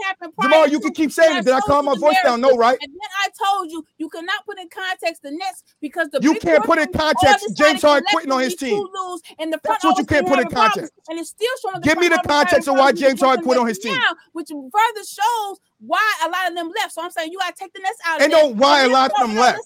Jamal, 0.42 0.68
you 0.68 0.80
can 0.80 0.94
keep 0.94 1.12
saying 1.12 1.38
it. 1.38 1.46
Did 1.46 1.54
I 1.54 1.60
calm 1.62 1.86
my 1.86 1.96
voice 1.98 2.18
down? 2.24 2.42
No, 2.42 2.56
right? 2.58 2.78
And 2.82 2.92
then 2.92 3.10
I 3.24 3.30
told 3.44 3.72
you, 3.72 3.86
you 3.98 4.10
cannot 4.10 4.46
put 4.46 4.60
in 4.60 4.70
context 4.70 5.24
the 5.24 5.32
Nets 5.32 5.64
because 5.82 6.10
the 6.10 6.20
you 6.22 6.36
can't 6.36 6.64
put 6.64 6.80
in 6.80 6.92
context 6.92 7.56
James 7.58 7.82
Harden 7.82 8.06
quitting 8.12 8.32
on 8.32 8.42
his 8.42 8.56
team. 8.56 8.80
Lose, 8.80 9.22
and 9.40 9.52
the 9.52 9.60
That's 9.64 9.84
what 9.84 9.98
you 9.98 10.06
can't 10.06 10.28
put 10.28 10.40
in 10.40 10.50
context. 10.50 10.94
And 11.10 11.20
it's 11.20 11.30
still 11.30 11.48
showing. 11.62 11.82
Give 11.82 11.98
me 11.98 12.08
the 12.10 12.22
context 12.26 12.68
of 12.68 12.76
why 12.78 12.92
James 12.92 13.22
Harden 13.22 13.44
quit 13.44 13.58
on 13.58 13.68
his 13.68 13.80
team, 13.80 13.98
which 14.34 14.50
further 14.50 15.06
shows 15.06 15.60
why 15.80 16.14
a 16.26 16.30
lot 16.30 16.50
of 16.50 16.56
them 16.56 16.72
left. 16.76 16.94
So 16.94 17.04
I'm 17.04 17.12
saying 17.12 17.32
you 17.32 17.40
gotta 17.40 17.56
take 17.58 17.74
the 17.74 17.80
Nets 17.82 17.98
out. 18.06 18.22
And 18.22 18.32
don't 18.32 18.56
why 18.58 18.84
a 18.84 18.90
lot 18.90 19.12
of 19.12 19.28
them 19.28 19.36
left. 19.36 19.60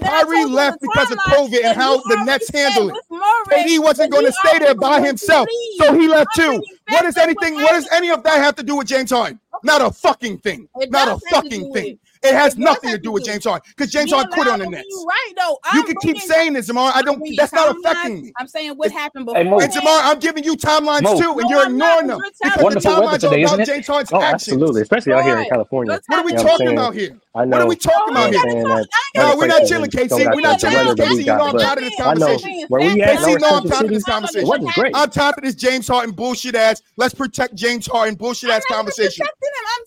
Kyrie 0.00 0.44
left 0.46 0.80
because 0.80 1.10
of 1.10 1.18
COVID 1.18 1.64
and 1.64 1.76
how 1.76 1.98
the 1.98 2.22
Nets 2.24 2.50
handled 2.50 2.92
it. 2.92 3.66
He 3.66 3.78
wasn't 3.78 4.12
going 4.12 4.26
to 4.26 4.32
stay 4.32 4.58
there 4.58 4.74
by 4.74 5.00
himself, 5.00 5.48
so 5.78 5.92
he 5.94 6.08
left 6.08 6.34
too. 6.34 6.62
What 6.88 7.02
does 7.02 7.16
anything? 7.16 7.54
What 7.54 7.72
does 7.72 7.88
any 7.92 8.10
of 8.10 8.22
that 8.24 8.38
have 8.38 8.56
to 8.56 8.62
do 8.62 8.76
with 8.76 8.86
James 8.86 9.10
Harden? 9.10 9.40
Not 9.64 9.80
a 9.80 9.90
fucking 9.92 10.38
thing. 10.38 10.68
Not 10.88 11.08
a 11.08 11.18
fucking 11.30 11.72
thing. 11.72 11.98
It 12.22 12.34
has 12.34 12.56
nothing 12.56 12.90
to 12.90 12.98
do 12.98 13.10
with 13.10 13.24
James 13.24 13.44
Harden 13.44 13.68
because 13.76 13.90
James 13.90 14.12
Harden 14.12 14.32
quit 14.32 14.46
on 14.46 14.60
the 14.60 14.68
Nets. 14.68 14.86
Right 15.06 15.32
though, 15.36 15.58
I'm 15.64 15.76
you 15.76 15.84
can 15.84 15.96
keep 15.96 16.18
saying 16.18 16.52
this, 16.52 16.70
Zamar. 16.70 16.92
I 16.94 17.02
don't. 17.02 17.20
I 17.20 17.34
that's 17.36 17.52
not 17.52 17.76
affecting 17.76 18.12
lines, 18.12 18.24
me. 18.24 18.32
I'm 18.38 18.46
saying 18.46 18.72
what 18.76 18.92
happened 18.92 19.26
before. 19.26 19.42
Hey, 19.42 19.48
and 19.48 19.72
Zamar, 19.72 20.00
I'm 20.04 20.20
giving 20.20 20.44
you 20.44 20.56
timelines 20.56 21.02
Mo. 21.02 21.20
too, 21.20 21.38
and 21.40 21.50
you're 21.50 21.66
ignoring 21.66 22.06
them 22.06 22.20
because 22.42 22.74
the 22.74 22.80
timelines 22.80 23.20
today, 23.20 23.42
are 23.44 23.54
about 23.54 23.66
James 23.66 23.86
Harden's 23.86 24.12
oh, 24.12 24.22
actions. 24.22 24.54
Absolutely, 24.54 24.82
especially 24.82 25.12
out 25.14 25.24
here 25.24 25.38
in 25.38 25.48
California. 25.48 25.98
What 26.06 26.20
are 26.20 26.24
we 26.24 26.32
talking 26.32 26.68
about 26.68 26.94
here? 26.94 27.18
I 27.34 27.44
know. 27.44 27.56
What 27.56 27.62
are 27.62 27.68
we 27.68 27.76
talking 27.76 28.12
about 28.14 28.32
here? 28.32 28.84
No, 29.16 29.36
we're 29.36 29.46
not 29.46 29.66
chilling, 29.66 29.90
Casey. 29.90 30.24
We're 30.26 30.40
not 30.40 30.60
chilling, 30.60 30.96
Casey. 30.96 31.24
You 31.24 31.26
know 31.26 31.48
I'm 31.48 31.58
tired 31.58 31.78
of 31.78 31.84
this 31.84 31.96
conversation. 31.96 32.66
Casey, 32.70 33.34
know 33.36 33.48
I'm 33.48 33.68
tired 33.68 33.84
of 33.84 33.90
this 33.90 34.04
conversation. 34.04 34.92
I'm 34.94 35.10
tired 35.10 35.34
of 35.38 35.44
this 35.44 35.54
James 35.56 35.88
Harden 35.88 36.14
bullshit 36.14 36.54
ass. 36.54 36.82
Let's 36.96 37.14
protect 37.14 37.56
James 37.56 37.86
Harden 37.86 38.14
bullshit 38.14 38.50
ass 38.50 38.64
conversation. 38.70 39.26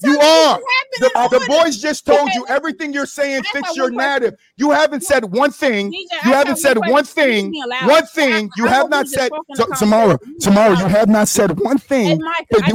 You 0.04 0.20
are. 0.20 0.60
The 1.00 1.46
boys 1.48 1.78
just 1.78 2.06
told 2.06 2.25
told 2.26 2.36
you 2.36 2.46
everything 2.56 2.94
you're 2.94 3.06
saying 3.06 3.44
fits 3.44 3.76
your 3.76 3.90
narrative. 3.92 4.36
You 4.58 4.72
haven't 4.72 5.02
said 5.02 5.26
one 5.26 5.52
thing. 5.52 5.92
You 5.94 6.08
haven't 6.34 6.58
said 6.58 6.78
one 6.78 7.04
thing. 7.04 7.54
One 7.84 8.06
thing. 8.08 8.50
You 8.58 8.66
have 8.66 8.90
not 8.90 9.08
said 9.08 9.32
tomorrow. 9.78 10.18
Tomorrow. 10.40 10.74
you 10.74 10.86
have 10.86 11.10
not 11.10 11.28
said 11.28 11.60
one 11.60 11.78
thing. 11.78 12.22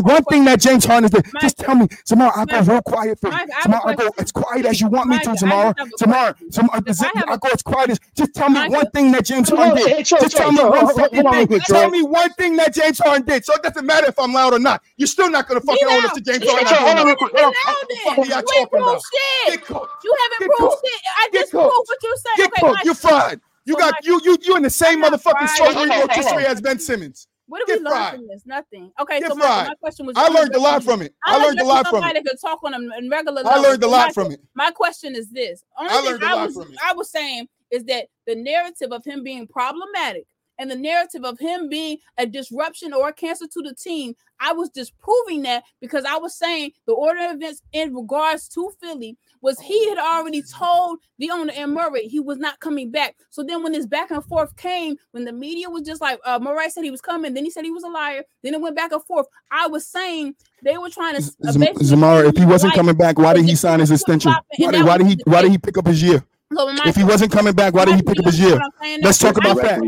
One 0.02 0.24
thing 0.24 0.44
that 0.44 0.60
James 0.60 0.84
Harden 0.84 1.10
did. 1.10 1.26
Just 1.40 1.58
tell 1.58 1.74
me, 1.74 1.88
tomorrow. 2.04 2.32
I'll 2.34 2.46
go 2.46 2.60
real 2.60 2.82
quiet 2.82 3.18
for 3.20 3.30
you. 3.30 3.38
Tomorrow 3.62 3.88
I 3.88 3.94
go 3.94 4.10
as 4.18 4.32
quiet 4.32 4.66
as 4.66 4.80
you 4.80 4.88
want 4.88 5.08
me 5.08 5.18
to. 5.18 5.34
tomorrow 5.34 5.74
tomorrow 6.00 6.34
I 6.74 7.36
go 7.36 7.48
as 7.52 7.62
quiet 7.62 7.90
as. 7.90 8.00
Just 8.14 8.34
tell 8.34 8.48
me 8.50 8.68
one 8.68 8.90
thing 8.90 9.12
that 9.12 9.24
James 9.24 9.48
Harden 9.48 9.76
did. 9.76 10.06
Just 10.06 10.36
tell 10.36 10.52
me 10.52 10.62
one 10.62 10.94
fucking 10.94 11.30
thing. 11.30 11.60
Tell 11.66 11.90
me 11.90 12.02
one 12.02 12.30
thing 12.34 12.56
that 12.56 12.74
James 12.74 12.98
Harden 12.98 13.26
did. 13.26 13.44
So 13.44 13.54
it 13.54 13.62
doesn't 13.62 13.86
matter 13.86 14.08
if 14.08 14.18
I'm 14.18 14.32
loud 14.32 14.52
or 14.54 14.58
not. 14.58 14.82
You're 14.96 15.06
still 15.06 15.30
not 15.30 15.48
gonna 15.48 15.60
fucking 15.60 15.88
own 15.88 16.04
up 16.04 16.14
to 16.14 16.20
James 16.20 16.44
Harden. 16.46 16.66
Hold 16.66 16.98
on, 16.98 17.06
hold 17.06 17.08
on, 17.08 17.16
hold 17.20 17.46
on. 17.46 17.52
What 17.80 17.88
the 17.88 17.96
fuck 17.96 18.18
are 18.18 18.24
you 18.24 18.30
talking 18.30 18.80
about? 18.80 19.02
You 19.48 19.54
haven't 19.54 20.40
Get 20.40 20.50
proved 20.56 20.72
cooked. 20.72 20.82
it. 20.84 21.00
I 21.18 21.28
just 21.32 21.50
proved 21.50 21.66
what 21.66 21.98
you 22.02 22.16
said. 22.16 22.36
Get 22.36 22.52
okay, 22.52 22.60
cooked. 22.60 22.84
You're 22.84 22.94
fried. 22.94 23.40
You 23.64 23.76
got 23.76 24.04
you 24.04 24.20
you 24.24 24.38
you 24.42 24.56
in 24.56 24.62
the 24.62 24.70
same 24.70 25.02
motherfucking 25.02 25.48
social 25.48 25.86
media 25.86 26.06
history 26.12 26.46
as 26.46 26.60
Ben 26.60 26.78
Simmons. 26.78 27.28
What 27.46 27.66
did 27.66 27.66
Get 27.66 27.78
we 27.80 27.84
learn 27.84 27.92
fried. 27.92 28.14
from 28.14 28.28
this? 28.28 28.42
Nothing. 28.46 28.92
Okay, 29.00 29.18
Get 29.20 29.30
so 29.30 29.34
my, 29.34 29.66
my, 29.66 29.74
question 29.80 30.06
was. 30.06 30.14
I 30.16 30.28
learned 30.28 30.54
a 30.54 30.60
lot 30.60 30.84
from 30.84 31.02
it. 31.02 31.14
I, 31.24 31.44
learned 31.44 31.58
a 31.60 31.64
lot 31.64 31.84
from 31.86 31.96
it. 31.96 32.00
Somebody 32.02 32.22
could 32.22 32.40
talk 32.40 32.60
on 32.62 32.74
in 32.74 33.10
regular. 33.10 33.42
I 33.44 33.58
learned 33.58 33.82
a 33.82 33.88
lot 33.88 34.14
from 34.14 34.30
it. 34.30 34.40
My 34.54 34.70
question 34.70 35.16
is 35.16 35.30
this: 35.30 35.64
I 35.76 36.00
learned 36.00 36.22
a 36.22 36.36
lot 36.36 36.52
from 36.52 36.72
it. 36.72 36.78
I 36.84 36.92
was 36.92 37.10
saying 37.10 37.48
is 37.70 37.84
that 37.84 38.06
the 38.26 38.36
narrative 38.36 38.92
of 38.92 39.04
him 39.04 39.22
being 39.22 39.46
problematic 39.46 40.26
and 40.60 40.70
the 40.70 40.76
narrative 40.76 41.24
of 41.24 41.38
him 41.38 41.68
being 41.68 41.98
a 42.18 42.26
disruption 42.26 42.92
or 42.92 43.08
a 43.08 43.12
cancer 43.12 43.46
to 43.46 43.62
the 43.62 43.74
team, 43.74 44.14
I 44.40 44.52
was 44.52 44.68
disproving 44.68 45.42
that 45.42 45.64
because 45.80 46.04
I 46.04 46.18
was 46.18 46.36
saying 46.36 46.72
the 46.86 46.92
order 46.92 47.24
of 47.24 47.36
events 47.36 47.62
in 47.72 47.94
regards 47.94 48.48
to 48.50 48.70
Philly 48.80 49.16
was 49.42 49.58
he 49.60 49.88
had 49.88 49.98
already 49.98 50.42
told 50.42 50.98
the 51.18 51.30
owner 51.30 51.52
and 51.56 51.72
Morey 51.72 52.08
he 52.08 52.20
was 52.20 52.38
not 52.38 52.60
coming 52.60 52.90
back. 52.90 53.16
So 53.30 53.42
then 53.42 53.62
when 53.62 53.72
this 53.72 53.86
back 53.86 54.10
and 54.10 54.24
forth 54.24 54.56
came, 54.56 54.96
when 55.12 55.24
the 55.24 55.32
media 55.32 55.68
was 55.70 55.82
just 55.82 56.00
like 56.00 56.18
uh, 56.24 56.38
Morey 56.38 56.70
said 56.70 56.84
he 56.84 56.90
was 56.90 57.00
coming, 57.00 57.34
then 57.34 57.44
he 57.44 57.50
said 57.50 57.64
he 57.64 57.70
was 57.70 57.84
a 57.84 57.88
liar, 57.88 58.22
then 58.42 58.54
it 58.54 58.60
went 58.60 58.76
back 58.76 58.92
and 58.92 59.02
forth. 59.04 59.26
I 59.50 59.66
was 59.66 59.86
saying 59.86 60.34
they 60.62 60.76
were 60.78 60.90
trying 60.90 61.16
to 61.16 61.22
uh, 61.22 61.52
Zamara. 61.52 62.28
If 62.28 62.36
he 62.36 62.44
wasn't 62.44 62.74
coming 62.74 62.96
back, 62.96 63.18
why 63.18 63.34
did 63.34 63.44
he 63.44 63.54
sign 63.56 63.80
his 63.80 63.90
extension? 63.90 64.32
Why 64.58 64.70
did, 64.72 64.84
why 64.84 64.98
did 64.98 65.06
he? 65.06 65.18
Why 65.24 65.42
did 65.42 65.50
he 65.52 65.58
pick 65.58 65.78
up 65.78 65.86
his 65.86 66.02
year? 66.02 66.24
So 66.52 66.68
if 66.88 66.96
he 66.96 67.04
wasn't 67.04 67.30
coming 67.30 67.52
back, 67.52 67.74
why 67.74 67.84
did 67.84 67.94
he 67.94 68.02
pick 68.02 68.18
up 68.18 68.24
his 68.24 68.40
year? 68.40 68.60
Let's 69.02 69.18
talk 69.18 69.36
about 69.36 69.58
facts. 69.60 69.82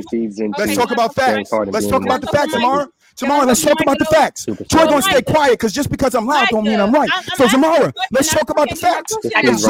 Let's 0.59 0.77
talk 0.77 0.91
about 0.93 1.15
facts. 1.15 1.53
Let's 1.53 1.87
talk 1.89 2.03
about 2.05 2.21
the 2.21 2.29
facts, 2.29 2.55
Amara. 2.55 2.89
Zamara, 3.17 3.47
let's 3.47 3.63
talk 3.63 3.81
about 3.81 3.99
the 3.99 4.05
facts. 4.07 4.47
Troy 4.47 4.87
gonna 4.87 5.03
stay 5.03 5.23
quiet 5.23 5.53
because 5.53 5.73
just 5.73 5.91
because 5.91 6.15
I'm 6.15 6.27
loud 6.27 6.49
don't 6.51 6.65
mean 6.65 6.81
I'm 6.81 6.93
right. 6.93 7.11
So 7.37 7.47
Zamara, 7.47 7.93
let's 8.11 8.31
talk 8.31 8.51
about 8.51 8.69
the 8.69 8.77
facts. 8.77 9.17
James, 9.23 9.67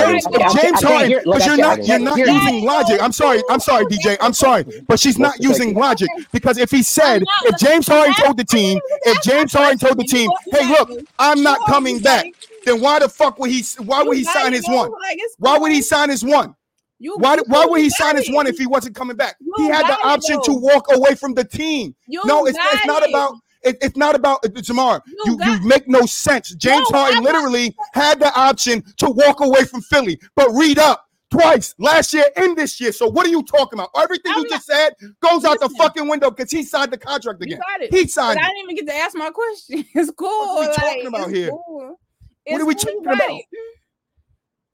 James 0.54 0.82
Harden, 0.82 1.20
because 1.24 1.46
you're 1.46 1.56
not 1.56 1.84
you're 1.86 1.98
not 1.98 2.16
using 2.16 2.64
logic. 2.64 3.02
I'm 3.02 3.12
sorry, 3.12 3.42
I'm 3.50 3.60
sorry, 3.60 3.84
DJ. 3.86 4.16
I'm 4.20 4.32
sorry, 4.32 4.64
but 4.86 4.98
she's 5.00 5.18
not 5.18 5.40
using 5.42 5.74
logic 5.74 6.08
because 6.32 6.58
if 6.58 6.70
he 6.70 6.82
said, 6.82 7.22
if 7.44 7.58
James 7.58 7.86
Harden 7.86 8.14
told 8.14 8.36
the 8.36 8.44
team, 8.44 8.78
if 9.04 9.22
James 9.22 9.52
Harden 9.52 9.78
told 9.78 9.98
the 9.98 10.04
team, 10.04 10.30
hey, 10.50 10.68
look, 10.68 10.90
I'm 11.18 11.42
not 11.42 11.58
coming 11.66 11.98
back, 11.98 12.26
then 12.64 12.80
why 12.80 12.98
the 13.00 13.08
fuck 13.08 13.38
would 13.38 13.50
he? 13.50 13.64
Why 13.78 14.02
would 14.02 14.16
he 14.16 14.24
sign 14.24 14.52
his 14.52 14.66
one? 14.68 14.92
Why 15.38 15.58
would 15.58 15.72
he 15.72 15.82
sign 15.82 16.10
his 16.10 16.24
one? 16.24 16.54
You 17.02 17.16
why, 17.16 17.36
why 17.46 17.66
would 17.66 17.80
he 17.80 17.90
sign 17.90 18.16
his 18.16 18.30
one 18.30 18.46
if 18.46 18.56
he 18.56 18.68
wasn't 18.68 18.94
coming 18.94 19.16
back? 19.16 19.34
You 19.40 19.52
he 19.56 19.66
had 19.66 19.88
the 19.88 19.98
option 20.06 20.40
to 20.44 20.52
walk 20.52 20.86
away 20.94 21.16
from 21.16 21.34
the 21.34 21.42
team. 21.42 21.96
You 22.06 22.22
no, 22.24 22.46
it's, 22.46 22.56
it's 22.56 22.86
not 22.86 23.08
about 23.08 23.34
it, 23.64 23.76
it's 23.80 23.96
not 23.96 24.14
about 24.14 24.44
uh, 24.44 24.48
Jamar. 24.50 25.00
You, 25.06 25.36
you, 25.42 25.52
you 25.52 25.66
make 25.66 25.88
no 25.88 26.06
sense. 26.06 26.54
James 26.54 26.88
no, 26.92 27.00
Harden 27.00 27.24
literally 27.24 27.74
had 27.92 28.20
the 28.20 28.32
option 28.38 28.84
to 28.98 29.10
walk 29.10 29.40
away 29.40 29.64
from 29.64 29.80
Philly, 29.80 30.20
but 30.36 30.48
read 30.52 30.78
up 30.78 31.08
twice 31.28 31.74
last 31.78 32.14
year 32.14 32.24
and 32.36 32.56
this 32.56 32.80
year. 32.80 32.92
So 32.92 33.08
what 33.08 33.26
are 33.26 33.30
you 33.30 33.42
talking 33.42 33.80
about? 33.80 33.90
Everything 34.00 34.30
I'm 34.30 34.42
you 34.42 34.50
not, 34.50 34.50
just 34.50 34.66
said 34.66 34.94
goes 35.20 35.42
listen, 35.42 35.50
out 35.50 35.58
the 35.58 35.70
fucking 35.70 36.08
window 36.08 36.30
because 36.30 36.52
he 36.52 36.62
signed 36.62 36.92
the 36.92 36.98
contract 36.98 37.42
again. 37.42 37.58
He 37.90 38.06
signed. 38.06 38.36
But 38.36 38.44
it. 38.44 38.46
I 38.46 38.48
didn't 38.50 38.62
even 38.62 38.76
get 38.76 38.86
to 38.86 38.94
ask 38.94 39.16
my 39.16 39.30
question. 39.30 39.84
It's 39.94 40.12
cool. 40.12 40.28
What 40.28 40.66
are 40.66 40.68
we 40.68 40.76
talking 40.76 41.04
like, 41.10 41.20
about 41.20 41.30
here? 41.34 41.50
Cool. 41.50 41.98
What, 42.46 42.60
are 42.60 42.64
we 42.64 42.74
talking 42.76 43.00
about? 43.02 43.16
what 43.16 43.30
are 43.30 43.34
we 43.34 43.34
talking 43.34 43.38
about? 43.38 43.42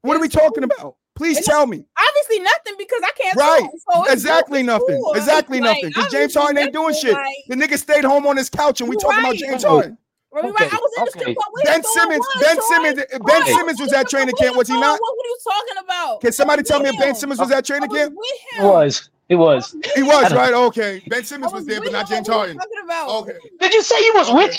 What 0.03 0.17
are 0.17 0.21
we 0.21 0.29
talking 0.29 0.65
about? 0.65 0.97
Please 1.19 1.37
and 1.39 1.47
tell 1.47 1.67
me. 1.67 1.85
Obviously 1.99 2.39
nothing 2.45 2.75
because 2.79 3.03
I 3.05 3.11
can't. 3.21 3.37
Right. 3.37 3.61
Talk, 3.61 4.07
so 4.07 4.13
exactly 4.13 4.63
nothing. 4.63 5.03
Exactly 5.15 5.61
like, 5.61 5.75
nothing. 5.75 5.89
Because 5.89 6.13
James 6.13 6.35
Harden 6.35 6.59
ain't 6.59 6.73
doing 6.73 6.95
shit. 6.95 7.17
The 7.49 7.57
nigga 7.57 7.77
stayed 7.77 8.05
home 8.05 8.27
on 8.27 8.37
his 8.37 8.49
couch 8.49 8.81
and 8.81 8.89
we 8.89 8.97
talking 8.97 9.19
right. 9.19 9.25
about 9.25 9.37
James 9.37 9.65
Harden. 9.65 9.99
Okay. 10.37 10.49
Right. 10.49 10.73
I 10.73 10.77
was 10.77 11.15
okay. 11.17 11.37
Ben 11.65 11.83
Simmons. 11.83 12.27
Ben 12.41 12.59
Simmons. 12.69 13.03
Ben. 13.27 13.47
Simmons 13.47 13.81
was 13.81 13.93
at 13.93 14.09
training 14.09 14.37
camp. 14.37 14.57
Was 14.57 14.69
he 14.69 14.75
not? 14.75 15.01
What 15.01 15.17
were 15.17 15.25
you 15.25 15.39
talking 15.43 15.85
about? 15.85 16.21
Can 16.21 16.33
somebody 16.33 16.63
tell 16.63 16.81
me 16.81 16.91
if 16.91 16.99
Ben 16.99 17.15
Simmons 17.15 17.41
was 17.41 17.51
at 17.51 17.65
training 17.65 17.91
camp? 17.91 18.15
He 18.57 18.63
was. 18.63 19.11
He 19.29 19.35
was. 19.35 19.75
He 19.95 20.03
was 20.03 20.33
right. 20.33 20.55
Okay. 20.55 21.03
Ben 21.09 21.25
Simmons 21.25 21.53
was, 21.53 21.67
there, 21.67 21.81
but 21.81 21.93
not 21.93 22.09
James 22.09 22.29
Harden. 22.29 22.59
Okay. 23.09 23.37
Did 23.59 23.75
you 23.75 23.83
say 23.83 24.01
he 24.03 24.11
was 24.13 24.31
with? 24.33 24.55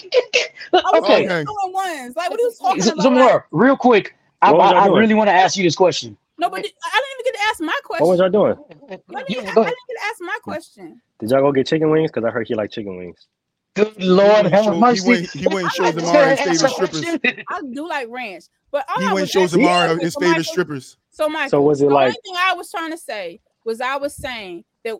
okay. 0.96 1.44
Like 1.44 2.30
what 2.30 2.40
are 2.40 2.44
you 2.44 2.54
talking 2.60 2.84
about? 2.84 3.02
Zamora, 3.02 3.46
real 3.52 3.78
quick, 3.78 4.16
I, 4.42 4.52
I, 4.52 4.72
I 4.72 4.88
really 4.88 5.14
want 5.14 5.28
to 5.28 5.34
ask 5.34 5.58
you 5.58 5.64
this 5.64 5.76
question. 5.76 6.18
No, 6.40 6.50
but 6.50 6.64
did, 6.64 6.72
I 6.84 7.02
didn't 7.02 7.20
even 7.20 7.26
get 7.26 7.34
to 7.36 7.50
ask 7.50 7.62
my 7.62 7.80
question. 7.84 8.08
What 8.08 8.12
was 8.12 8.20
y'all 8.20 8.30
doing? 8.30 8.56
I 8.90 9.24
didn't, 9.24 9.50
I 9.50 9.54
didn't 9.54 9.66
get 9.68 9.68
to 9.68 10.06
ask 10.06 10.22
my 10.22 10.38
question. 10.42 11.02
Did 11.20 11.30
y'all 11.32 11.42
go 11.42 11.52
get 11.52 11.68
chicken 11.68 11.90
wings? 11.90 12.12
Because 12.12 12.26
I 12.26 12.32
heard 12.32 12.48
he 12.48 12.56
liked 12.56 12.74
chicken 12.74 12.98
wings. 12.98 13.28
Good 13.76 14.02
Lord, 14.02 14.46
he 14.46 14.52
have 14.52 14.76
mercy. 14.78 15.02
He 15.02 15.10
went, 15.10 15.30
he 15.32 15.48
went 15.48 15.60
and 15.64 15.72
showed 15.74 15.96
his 15.96 16.40
favorite 16.40 16.72
strippers. 16.72 17.44
I 17.50 17.62
do 17.72 17.88
like 17.88 18.08
ranch, 18.10 18.46
but 18.72 18.86
all 18.90 19.02
he 19.02 19.08
I 19.08 19.14
went 19.14 19.22
and 19.24 19.30
showed 19.30 19.60
Zamara 19.60 20.02
his 20.02 20.16
favorite 20.16 20.46
strippers. 20.46 20.98
So 21.12 21.30
my 21.30 21.48
so 21.48 21.62
was 21.62 21.82
it 21.82 21.90
the 21.90 21.94
like? 21.94 22.14
The 22.14 22.22
thing 22.24 22.36
I 22.38 22.54
was 22.54 22.72
trying 22.72 22.92
to 22.92 22.98
say 22.98 23.42
was 23.66 23.82
I 23.82 23.98
was 23.98 24.16
saying 24.16 24.64
that 24.86 24.96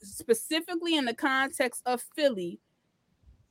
specifically 0.00 0.96
in 0.96 1.04
the 1.04 1.14
context 1.14 1.82
of 1.86 2.02
Philly, 2.14 2.60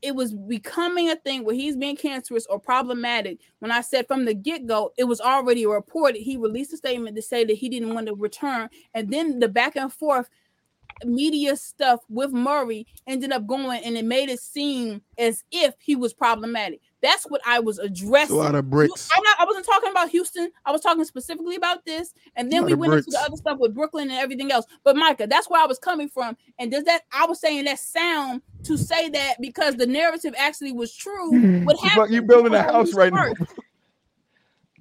it 0.04 0.14
was 0.14 0.34
becoming 0.34 1.10
a 1.10 1.16
thing 1.16 1.46
where 1.46 1.56
he's 1.56 1.78
being 1.78 1.96
cancerous 1.96 2.46
or 2.48 2.60
problematic. 2.60 3.40
When 3.60 3.72
I 3.72 3.80
said 3.82 4.06
from 4.06 4.26
the 4.26 4.34
get 4.34 4.68
go, 4.68 4.92
it 4.98 5.06
was 5.06 5.22
already 5.22 5.66
reported. 5.66 6.20
He 6.20 6.36
released 6.36 6.74
a 6.74 6.78
statement 6.78 7.16
to 7.16 7.22
say 7.22 7.46
that 7.46 7.54
he 7.54 7.70
didn't 7.70 7.94
want 7.94 8.08
to 8.08 8.16
return, 8.16 8.70
and 8.94 9.10
then 9.10 9.40
the 9.40 9.48
back 9.48 9.78
and 9.78 9.92
forth 9.92 10.30
media 11.06 11.56
stuff 11.56 12.02
with 12.10 12.32
Morey 12.32 12.88
ended 13.08 13.32
up 13.32 13.48
going 13.48 13.84
and 13.84 13.98
it 13.98 14.06
made 14.06 14.30
it 14.30 14.40
seem 14.40 15.02
as 15.18 15.44
if 15.52 15.76
he 15.80 15.96
was 15.96 16.14
problematic. 16.14 16.80
That's 17.02 17.26
what 17.26 17.42
I 17.46 17.60
was 17.60 17.80
addressing. 17.80 18.36
A 18.36 18.40
lot 18.40 18.56
of 18.56 18.70
bricks. 18.70 19.10
I'm 19.16 19.24
not, 19.24 19.40
I 19.40 19.46
wasn't 19.46 19.66
talking 19.66 19.92
about 19.92 20.10
Houston. 20.10 20.50
I 20.66 20.72
was 20.72 20.82
talking 20.82 21.04
specifically 21.04 21.56
about 21.56 21.86
this. 21.86 22.14
And 22.38 22.52
then 22.52 22.64
we 22.64 22.74
went 22.74 22.92
bricks. 22.92 23.08
into 23.08 23.18
the 23.18 23.24
other 23.26 23.36
stuff 23.36 23.60
with 23.60 23.76
Brooklyn 23.76 24.10
and 24.10 24.20
everything 24.20 24.52
else. 24.52 24.66
But 24.84 24.96
Micah, 24.96 25.28
that's 25.28 25.50
where 25.50 25.62
I 25.62 25.66
was 25.66 25.80
coming 25.80 26.08
from. 26.08 26.38
And 26.60 26.72
does 26.72 26.86
that 26.86 27.02
I 27.12 27.26
was 27.26 27.42
saying 27.42 27.66
that 27.66 27.80
sound 27.80 28.42
to 28.64 28.78
say 28.78 29.10
that 29.10 29.36
because 29.42 29.76
the 29.76 29.86
narrative 29.86 30.34
actually 30.38 30.72
was 30.72 30.96
true. 30.96 31.30
Hmm. 31.32 31.66
What 31.66 31.78
happened? 31.80 32.14
You 32.14 32.22
building 32.22 32.54
a 32.54 32.64
house 32.64 32.94
right 32.94 33.12
now. 33.12 33.34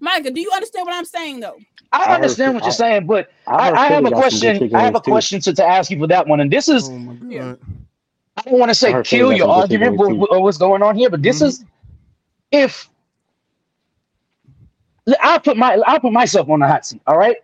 first. 0.02 0.14
Micah, 0.14 0.30
do 0.30 0.40
you 0.40 0.50
understand 0.52 0.86
what 0.86 0.94
I'm 0.94 1.04
saying 1.04 1.40
though? 1.40 1.58
I 1.92 2.06
heard 2.06 2.14
understand 2.14 2.54
what 2.54 2.64
you're 2.64 2.72
saying, 2.72 3.06
but 3.06 3.30
I, 3.46 3.66
heard 3.66 3.74
I 3.74 3.86
have 3.88 4.04
a 4.06 4.10
got 4.10 4.30
some 4.32 4.40
good 4.40 4.58
question. 4.60 4.76
I 4.76 4.82
have 4.82 4.94
a 4.94 5.00
too. 5.00 5.10
question 5.10 5.40
to, 5.42 5.54
to 5.54 5.64
ask 5.64 5.90
you 5.90 5.98
for 5.98 6.06
that 6.06 6.26
one. 6.26 6.40
And 6.40 6.50
this 6.50 6.68
is 6.68 6.88
Oh. 6.88 7.18
Yeah. 7.28 7.54
I 8.36 8.42
don't 8.42 8.58
want 8.58 8.70
to 8.70 8.74
say 8.74 9.02
kill 9.04 9.32
your 9.32 9.48
argument 9.48 9.96
with, 9.98 10.08
wings, 10.08 10.20
with 10.20 10.40
what's 10.40 10.58
going 10.58 10.82
on 10.82 10.96
here, 10.96 11.10
but 11.10 11.22
this 11.22 11.40
Mhm. 11.40 11.46
is 11.46 11.64
if 12.50 12.88
I'll 15.20 15.40
put 15.40 15.56
my 15.56 15.74
I'll 15.86 16.00
put 16.00 16.12
myself 16.12 16.48
on 16.48 16.60
the 16.60 16.66
hot 16.66 16.86
seat, 16.86 17.02
all 17.06 17.18
right? 17.18 17.36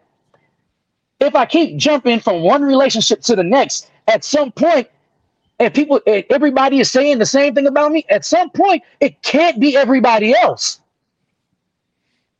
If 1.20 1.34
I 1.34 1.46
keep 1.46 1.76
jumping 1.76 2.20
from 2.20 2.42
one 2.42 2.62
relationship 2.62 3.20
to 3.22 3.36
the 3.36 3.42
next, 3.42 3.90
at 4.06 4.24
some 4.24 4.52
point, 4.52 4.88
and 5.58 5.74
people 5.74 6.00
and 6.06 6.24
everybody 6.30 6.80
is 6.80 6.90
saying 6.90 7.18
the 7.18 7.26
same 7.26 7.54
thing 7.54 7.66
about 7.66 7.92
me, 7.92 8.06
at 8.08 8.24
some 8.24 8.50
point, 8.50 8.82
it 9.00 9.20
can't 9.22 9.60
be 9.60 9.76
everybody 9.76 10.34
else. 10.34 10.80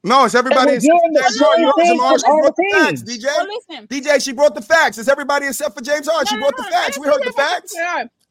No, 0.09 0.25
it's 0.25 0.35
everybody. 0.35 0.73
we're 0.73 0.77
except 0.77 1.03
for 1.03 1.09
doing 1.09 1.13
the 1.13 1.21
James 1.21 1.39
Harden. 1.41 1.59
same 1.59 1.61
You 1.61 1.67
know, 1.67 1.73
thing 1.77 1.99
Zamar, 2.01 2.13
with 2.13 2.23
she 2.23 2.33
brought 2.41 2.57
the 2.57 2.65
facts, 2.73 3.03
teams. 3.03 3.05
DJ. 3.05 3.25
Well. 3.25 3.47
DJ, 3.89 4.23
she 4.25 4.33
brought 4.33 4.55
the 4.55 4.63
facts. 4.63 4.99
It's 4.99 5.09
everybody 5.09 5.47
except 5.47 5.77
for 5.77 5.83
James 5.85 6.09
Harden. 6.09 6.27
She 6.27 6.37
No, 6.37 6.41
brought 6.43 6.59
no, 6.59 6.65
the 6.65 6.71
facts. 6.71 6.99
We 6.99 7.07
heard 7.07 7.23
the 7.25 7.33
facts. 7.33 7.75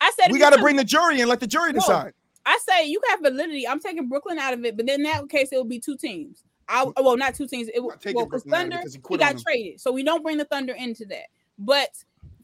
I 0.01 0.11
said 0.19 0.31
We 0.31 0.39
got 0.39 0.51
to 0.53 0.59
bring 0.59 0.75
the 0.75 0.83
jury 0.83 1.19
and 1.21 1.29
let 1.29 1.39
the 1.39 1.47
jury 1.47 1.73
decide. 1.73 2.13
I 2.45 2.59
say 2.67 2.87
you 2.87 2.99
can 3.01 3.11
have 3.11 3.19
validity. 3.31 3.67
I'm 3.67 3.79
taking 3.79 4.07
Brooklyn 4.07 4.39
out 4.39 4.53
of 4.53 4.63
it, 4.65 4.77
but 4.77 4.85
then 4.85 5.01
in 5.01 5.03
that 5.03 5.29
case, 5.29 5.49
it 5.51 5.57
would 5.57 5.69
be 5.69 5.79
two 5.79 5.97
teams. 5.97 6.43
I 6.69 6.85
well, 6.97 7.17
not 7.17 7.35
two 7.35 7.47
teams. 7.47 7.69
It 7.69 7.83
Not 7.83 7.83
would 7.83 7.99
taking 8.01 8.15
well 8.15 8.25
because 8.25 8.43
Brooklyn 8.43 8.53
out 8.53 8.67
of 8.67 8.67
it 8.67 8.71
Thunder 8.71 8.77
because 8.77 8.93
he 8.93 8.99
he, 9.09 9.17
got 9.17 9.33
them. 9.33 9.43
traded, 9.43 9.79
so 9.81 9.91
we 9.91 10.03
don't 10.03 10.23
bring 10.23 10.37
the 10.37 10.45
Thunder 10.45 10.73
into 10.73 11.05
that. 11.07 11.25
But 11.57 11.89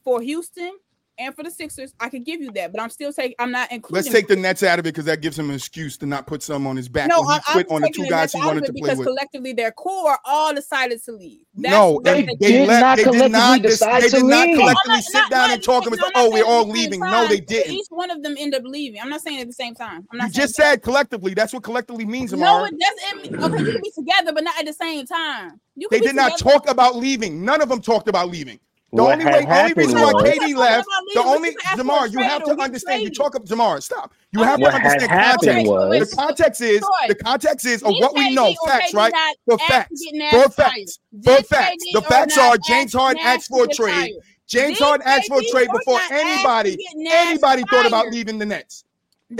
for 0.03 0.21
Houston 0.21 0.73
and 1.17 1.35
for 1.35 1.43
the 1.43 1.51
Sixers, 1.51 1.93
I 1.99 2.09
could 2.09 2.25
give 2.25 2.41
you 2.41 2.51
that, 2.53 2.71
but 2.71 2.81
I'm 2.81 2.89
still 2.89 3.13
taking. 3.13 3.35
I'm 3.39 3.51
not 3.51 3.71
including. 3.71 3.95
Let's 4.03 4.09
take 4.09 4.27
the 4.27 4.35
Nets 4.35 4.63
out 4.63 4.79
of 4.79 4.85
it 4.85 4.93
because 4.93 5.05
that 5.05 5.21
gives 5.21 5.37
him 5.37 5.49
an 5.49 5.55
excuse 5.55 5.95
to 5.97 6.05
not 6.05 6.25
put 6.27 6.41
some 6.41 6.65
on 6.65 6.75
his 6.75 6.89
back. 6.89 7.07
no, 7.09 7.23
he 7.23 7.33
I'm, 7.35 7.41
quit 7.53 7.67
I'm 7.69 7.75
on 7.75 7.81
the 7.81 7.87
taking 7.87 8.03
two 8.03 8.07
the 8.07 8.09
guys 8.09 8.33
he 8.33 8.39
out 8.39 8.45
wanted 8.47 8.65
to 8.65 8.73
play 8.73 8.81
because 8.81 8.97
with. 8.97 9.07
collectively 9.07 9.53
their 9.53 9.71
core 9.71 10.17
all 10.25 10.53
decided 10.53 11.03
to 11.03 11.11
leave. 11.11 11.41
That's 11.55 11.71
No, 11.71 11.91
what 11.91 12.03
they, 12.03 12.19
I'm 12.19 12.25
They 12.25 12.35
they, 12.39 12.51
did 12.51 12.67
left. 12.67 12.81
not 12.81 12.97
They 12.97 13.03
did 13.03 13.11
collectively 13.11 13.29
not. 13.39 13.61
They, 13.61 13.67
decide 13.69 14.03
they 14.03 14.09
did 14.09 14.23
not 14.25 14.47
leave. 14.47 14.57
No, 14.57 14.61
collectively 14.61 14.93
not- 14.95 15.03
sit 15.03 15.13
not- 15.13 15.29
down 15.31 15.47
not- 15.49 15.53
and 15.53 15.63
talk 15.63 15.85
and 15.85 15.93
I'm 15.93 15.99
say, 15.99 16.11
"Oh, 16.15 16.31
we're 16.31 16.43
all 16.45 16.61
at 16.61 16.67
the 16.67 16.73
same 16.73 16.83
leaving." 16.83 16.99
time, 17.01 17.11
No, 17.11 17.27
they 17.27 17.39
didn't. 17.39 17.73
Each 17.73 17.87
one 17.89 18.09
of 18.11 18.23
them 18.23 18.35
end 18.39 18.55
up 18.55 18.63
leaving. 18.65 18.99
I'm 19.01 19.09
not 19.09 19.21
saying 19.21 19.39
at 19.39 19.47
the 19.47 19.53
same 19.53 19.75
time. 19.75 20.07
I'm 20.11 20.17
not 20.17 20.27
You 20.29 20.33
saying 20.33 20.43
just 20.47 20.57
that. 20.57 20.63
said 20.63 20.81
collectively. 20.83 21.33
That's 21.33 21.53
what 21.53 21.63
collectively 21.63 22.05
means, 22.05 22.33
No, 22.33 22.65
it 22.65 22.73
doesn't. 22.79 23.43
Okay, 23.43 23.63
you 23.63 23.71
can 23.73 23.81
be 23.81 23.91
together, 23.91 24.33
but 24.33 24.43
not 24.43 24.57
at 24.59 24.65
the 24.65 24.73
same 24.73 25.05
time. 25.05 25.59
You 25.75 25.87
They 25.91 25.97
can 25.99 26.03
be 26.05 26.07
did 26.07 26.15
not 26.15 26.37
talk 26.39 26.69
about 26.69 26.95
leaving. 26.95 27.45
None 27.45 27.61
of 27.61 27.69
them 27.69 27.81
talked 27.81 28.07
about 28.07 28.29
leaving. 28.29 28.59
The 28.95 29.01
What 29.01 29.13
only 29.13 29.25
way, 29.25 29.33
only 29.33 29.45
happened 29.47 29.77
reason 29.77 29.99
why 30.01 30.11
was- 30.13 30.23
KD 30.23 30.53
left, 30.55 30.87
the 31.15 31.23
only 31.23 31.49
we 31.49 31.55
can 31.55 31.61
ask 31.65 31.75
for 31.77 31.81
a 31.81 31.83
Zamar, 31.83 32.11
you 32.13 32.19
have 32.19 32.43
to 32.43 32.51
understand. 32.61 33.01
You 33.01 33.09
talk 33.09 33.35
up 33.35 33.45
Zamar. 33.45 33.81
Stop. 33.81 34.13
You 34.31 34.41
Okay, 34.41 34.49
have 34.51 34.59
to 34.59 34.65
understand 34.67 35.09
context. 35.09 35.71
was- 35.71 36.09
The 36.09 36.15
context 36.15 36.61
is 36.61 36.79
Troy, 36.81 37.07
the 37.07 37.15
context 37.15 37.65
is 37.65 37.81
of 37.81 37.91
what 37.99 38.13
we 38.13 38.29
know. 38.35 38.49
or 38.61 38.67
Facts, 38.69 38.93
right? 38.93 39.11
not 39.11 39.35
For 39.49 39.57
facts. 39.67 39.99
to 39.99 40.29
For 40.31 40.49
facts. 40.49 40.99
fired? 41.23 41.23
For 41.23 41.43
facts. 41.55 41.83
The 41.93 42.01
facts 42.03 42.37
are 42.37 42.55
James 42.67 42.93
Harden 42.93 43.23
Nash 43.23 43.35
asked 43.37 43.49
for 43.49 43.63
a 43.63 43.67
trade. 43.67 44.13
James 44.47 44.77
Did 44.77 44.83
Harden 44.83 45.07
asked 45.07 45.27
for 45.27 45.39
a 45.39 45.45
trade 45.45 45.69
before 45.73 45.95
not 45.95 46.01
ask 46.03 46.09
to 46.09 46.15
anybody 46.15 46.85
anybody 47.09 47.63
thought 47.71 47.87
about 47.87 48.09
leaving 48.09 48.37
the 48.37 48.45
Nets. 48.45 48.83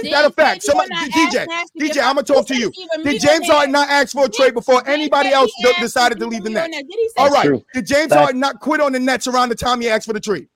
Is 0.01 0.09
that 0.11 0.25
a 0.25 0.29
fact? 0.31 0.63
Somebody, 0.63 0.89
not 0.89 1.09
DJ, 1.11 1.35
ask 1.39 1.47
Nash 1.49 1.65
to 1.77 1.79
get 1.87 1.91
DJ, 1.97 1.99
I'm 2.03 2.15
gonna 2.15 2.23
talk 2.23 2.47
to 2.47 2.55
you. 2.55 2.71
Did 3.03 3.21
James 3.21 3.47
Harden 3.47 3.71
not 3.71 3.89
ask 3.89 4.11
for 4.13 4.25
a 4.25 4.27
Did- 4.27 4.33
trade 4.33 4.53
before 4.53 4.87
anybody 4.87 5.29
else 5.29 5.51
d- 5.61 5.71
decided 5.79 6.19
to 6.19 6.27
leave 6.27 6.43
the 6.43 6.49
me 6.49 6.55
or 6.57 6.59
Nets? 6.67 6.71
Nash? 6.71 6.81
Did 6.83 6.89
he 6.99 7.07
say 7.09 7.13
All 7.17 7.29
that? 7.29 7.33
right. 7.35 7.45
True. 7.45 7.65
Did 7.73 7.87
James 7.87 8.09
Fact. 8.09 8.21
Harden 8.21 8.39
not 8.39 8.59
quit 8.59 8.81
on 8.81 8.91
the 8.93 8.99
Nets 8.99 9.27
around 9.27 9.49
the 9.49 9.55
time 9.55 9.81
he 9.81 9.89
asked 9.89 10.05
for 10.07 10.13
the 10.13 10.19
trade? 10.19 10.47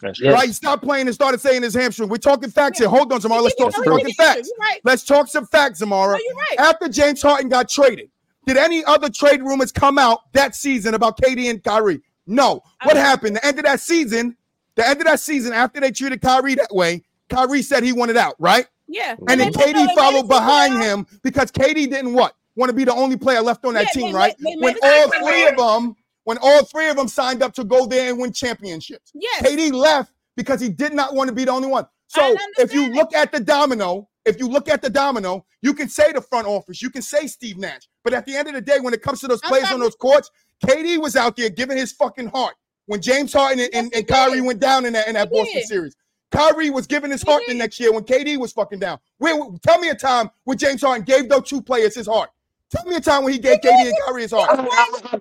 That's 0.00 0.22
Right? 0.22 0.46
He 0.46 0.52
stopped 0.52 0.84
playing 0.84 1.06
and 1.08 1.14
started 1.14 1.40
saying 1.40 1.62
his 1.62 1.74
hamstring. 1.74 2.08
We're 2.08 2.18
talking 2.18 2.50
facts 2.50 2.78
here. 2.78 2.88
Hold 2.88 3.12
on, 3.12 3.20
Zamara. 3.20 3.42
Let's 3.42 3.56
talk 3.56 3.72
some 3.72 3.82
fucking 3.84 4.14
facts. 4.14 4.48
right. 4.60 4.80
Let's 4.84 5.02
talk 5.02 5.26
some 5.26 5.44
facts, 5.46 5.80
No, 5.80 5.88
Zamara. 5.88 6.18
you're 6.24 6.34
right. 6.36 6.56
After 6.60 6.88
James 6.88 7.20
Harden 7.20 7.48
got 7.48 7.68
traded, 7.68 8.08
did 8.46 8.56
any 8.56 8.84
other 8.84 9.08
trade 9.10 9.42
rumors 9.42 9.72
come 9.72 9.98
out 9.98 10.32
that 10.34 10.54
season 10.54 10.94
about 10.94 11.20
KD 11.20 11.50
and 11.50 11.62
Kyrie? 11.64 12.00
No. 12.28 12.62
What 12.84 12.96
happened? 12.96 13.36
The 13.36 13.44
end 13.44 13.58
of 13.58 13.64
that 13.64 13.80
season, 13.80 14.36
the 14.76 14.86
end 14.88 15.00
of 15.00 15.06
that 15.06 15.18
season, 15.18 15.52
after 15.52 15.80
they 15.80 15.90
treated 15.90 16.20
Kyrie 16.22 16.54
that 16.54 16.72
way, 16.72 17.02
Kyrie 17.28 17.62
said 17.62 17.82
he 17.82 17.92
wanted 17.92 18.16
out, 18.16 18.36
right? 18.38 18.66
Yeah. 18.88 19.16
And 19.28 19.28
they 19.28 19.36
then 19.36 19.46
made- 19.46 19.54
no, 19.56 19.64
they 19.66 19.72
KD 19.72 19.86
made 19.86 19.94
followed 19.96 20.28
behind 20.28 20.82
him 20.82 21.06
because 21.22 21.50
KD 21.50 21.88
didn't 21.90 22.14
what? 22.14 22.34
Want 22.56 22.70
to 22.70 22.74
be 22.74 22.84
the 22.84 22.94
only 22.94 23.16
player 23.16 23.40
left 23.40 23.64
on 23.64 23.74
that 23.74 23.84
Yeah, 23.94 24.00
team, 24.02 24.12
they 24.12 24.18
right? 24.18 24.34
made- 24.40 24.54
they 24.56 24.60
when 24.64 24.76
all 24.82 25.10
three 25.10 25.46
of 25.46 25.56
them, 25.56 25.94
when 26.24 26.38
all 26.38 26.64
three 26.64 26.88
of 26.88 26.96
them 26.96 27.06
signed 27.08 27.42
up 27.42 27.54
to 27.54 27.64
go 27.64 27.86
there 27.86 28.10
and 28.10 28.18
win 28.18 28.32
championships. 28.32 29.12
Yes. 29.14 29.42
KD 29.46 29.72
left 29.72 30.12
because 30.36 30.60
he 30.60 30.68
did 30.68 30.92
not 30.92 31.14
want 31.14 31.28
to 31.28 31.34
be 31.34 31.44
the 31.44 31.52
only 31.52 31.68
one. 31.68 31.86
So 32.08 32.34
if 32.58 32.72
you 32.72 32.92
look 32.94 33.14
at 33.14 33.30
the 33.32 33.40
domino, 33.40 34.08
if 34.24 34.38
you 34.38 34.48
look 34.48 34.68
at 34.68 34.80
the 34.82 34.90
domino, 34.90 35.44
you 35.62 35.74
can 35.74 35.88
say 35.88 36.12
the 36.12 36.20
front 36.22 36.46
office, 36.46 36.80
you 36.82 36.90
can 36.90 37.02
say 37.02 37.26
Steve 37.26 37.58
Nash, 37.58 37.82
but 38.02 38.14
at 38.14 38.24
the 38.26 38.34
end 38.34 38.48
of 38.48 38.54
the 38.54 38.60
day, 38.60 38.78
when 38.80 38.94
it 38.94 39.02
comes 39.02 39.20
to 39.20 39.28
those 39.28 39.40
players 39.42 39.70
on 39.70 39.80
those 39.80 39.94
courts, 39.94 40.30
KD 40.64 40.98
was 41.00 41.16
out 41.16 41.36
there 41.36 41.50
giving 41.50 41.76
his 41.76 41.92
fucking 41.92 42.28
heart 42.28 42.54
when 42.86 43.00
James 43.02 43.32
Harden 43.32 43.60
and, 43.60 43.70
Yes, 43.72 43.84
and, 43.84 43.94
and 43.94 44.08
Kyrie 44.08 44.40
went 44.40 44.58
down 44.60 44.86
in 44.86 44.94
that 44.94 45.06
in 45.06 45.14
that 45.14 45.28
He 45.30 45.38
Boston 45.38 45.54
did. 45.60 45.66
series. 45.68 45.96
Kyrie 46.30 46.70
was 46.70 46.86
giving 46.86 47.10
his 47.10 47.22
heart 47.22 47.42
the 47.48 47.54
next 47.54 47.80
year 47.80 47.92
when 47.92 48.04
KD 48.04 48.38
was 48.38 48.52
fucking 48.52 48.78
down. 48.78 48.98
Where, 49.18 49.34
tell 49.62 49.78
me 49.78 49.88
a 49.88 49.94
time 49.94 50.30
when 50.44 50.58
James 50.58 50.82
Harden 50.82 51.04
gave 51.04 51.28
those 51.28 51.48
two 51.48 51.62
players 51.62 51.94
his 51.94 52.06
heart. 52.06 52.30
Tell 52.70 52.84
me 52.84 52.96
a 52.96 53.00
time 53.00 53.24
when 53.24 53.32
he 53.32 53.38
gave 53.38 53.58
KD 53.60 53.88
and 53.88 53.94
Kyrie 54.04 54.22
his 54.22 54.32
heart. 54.32 54.50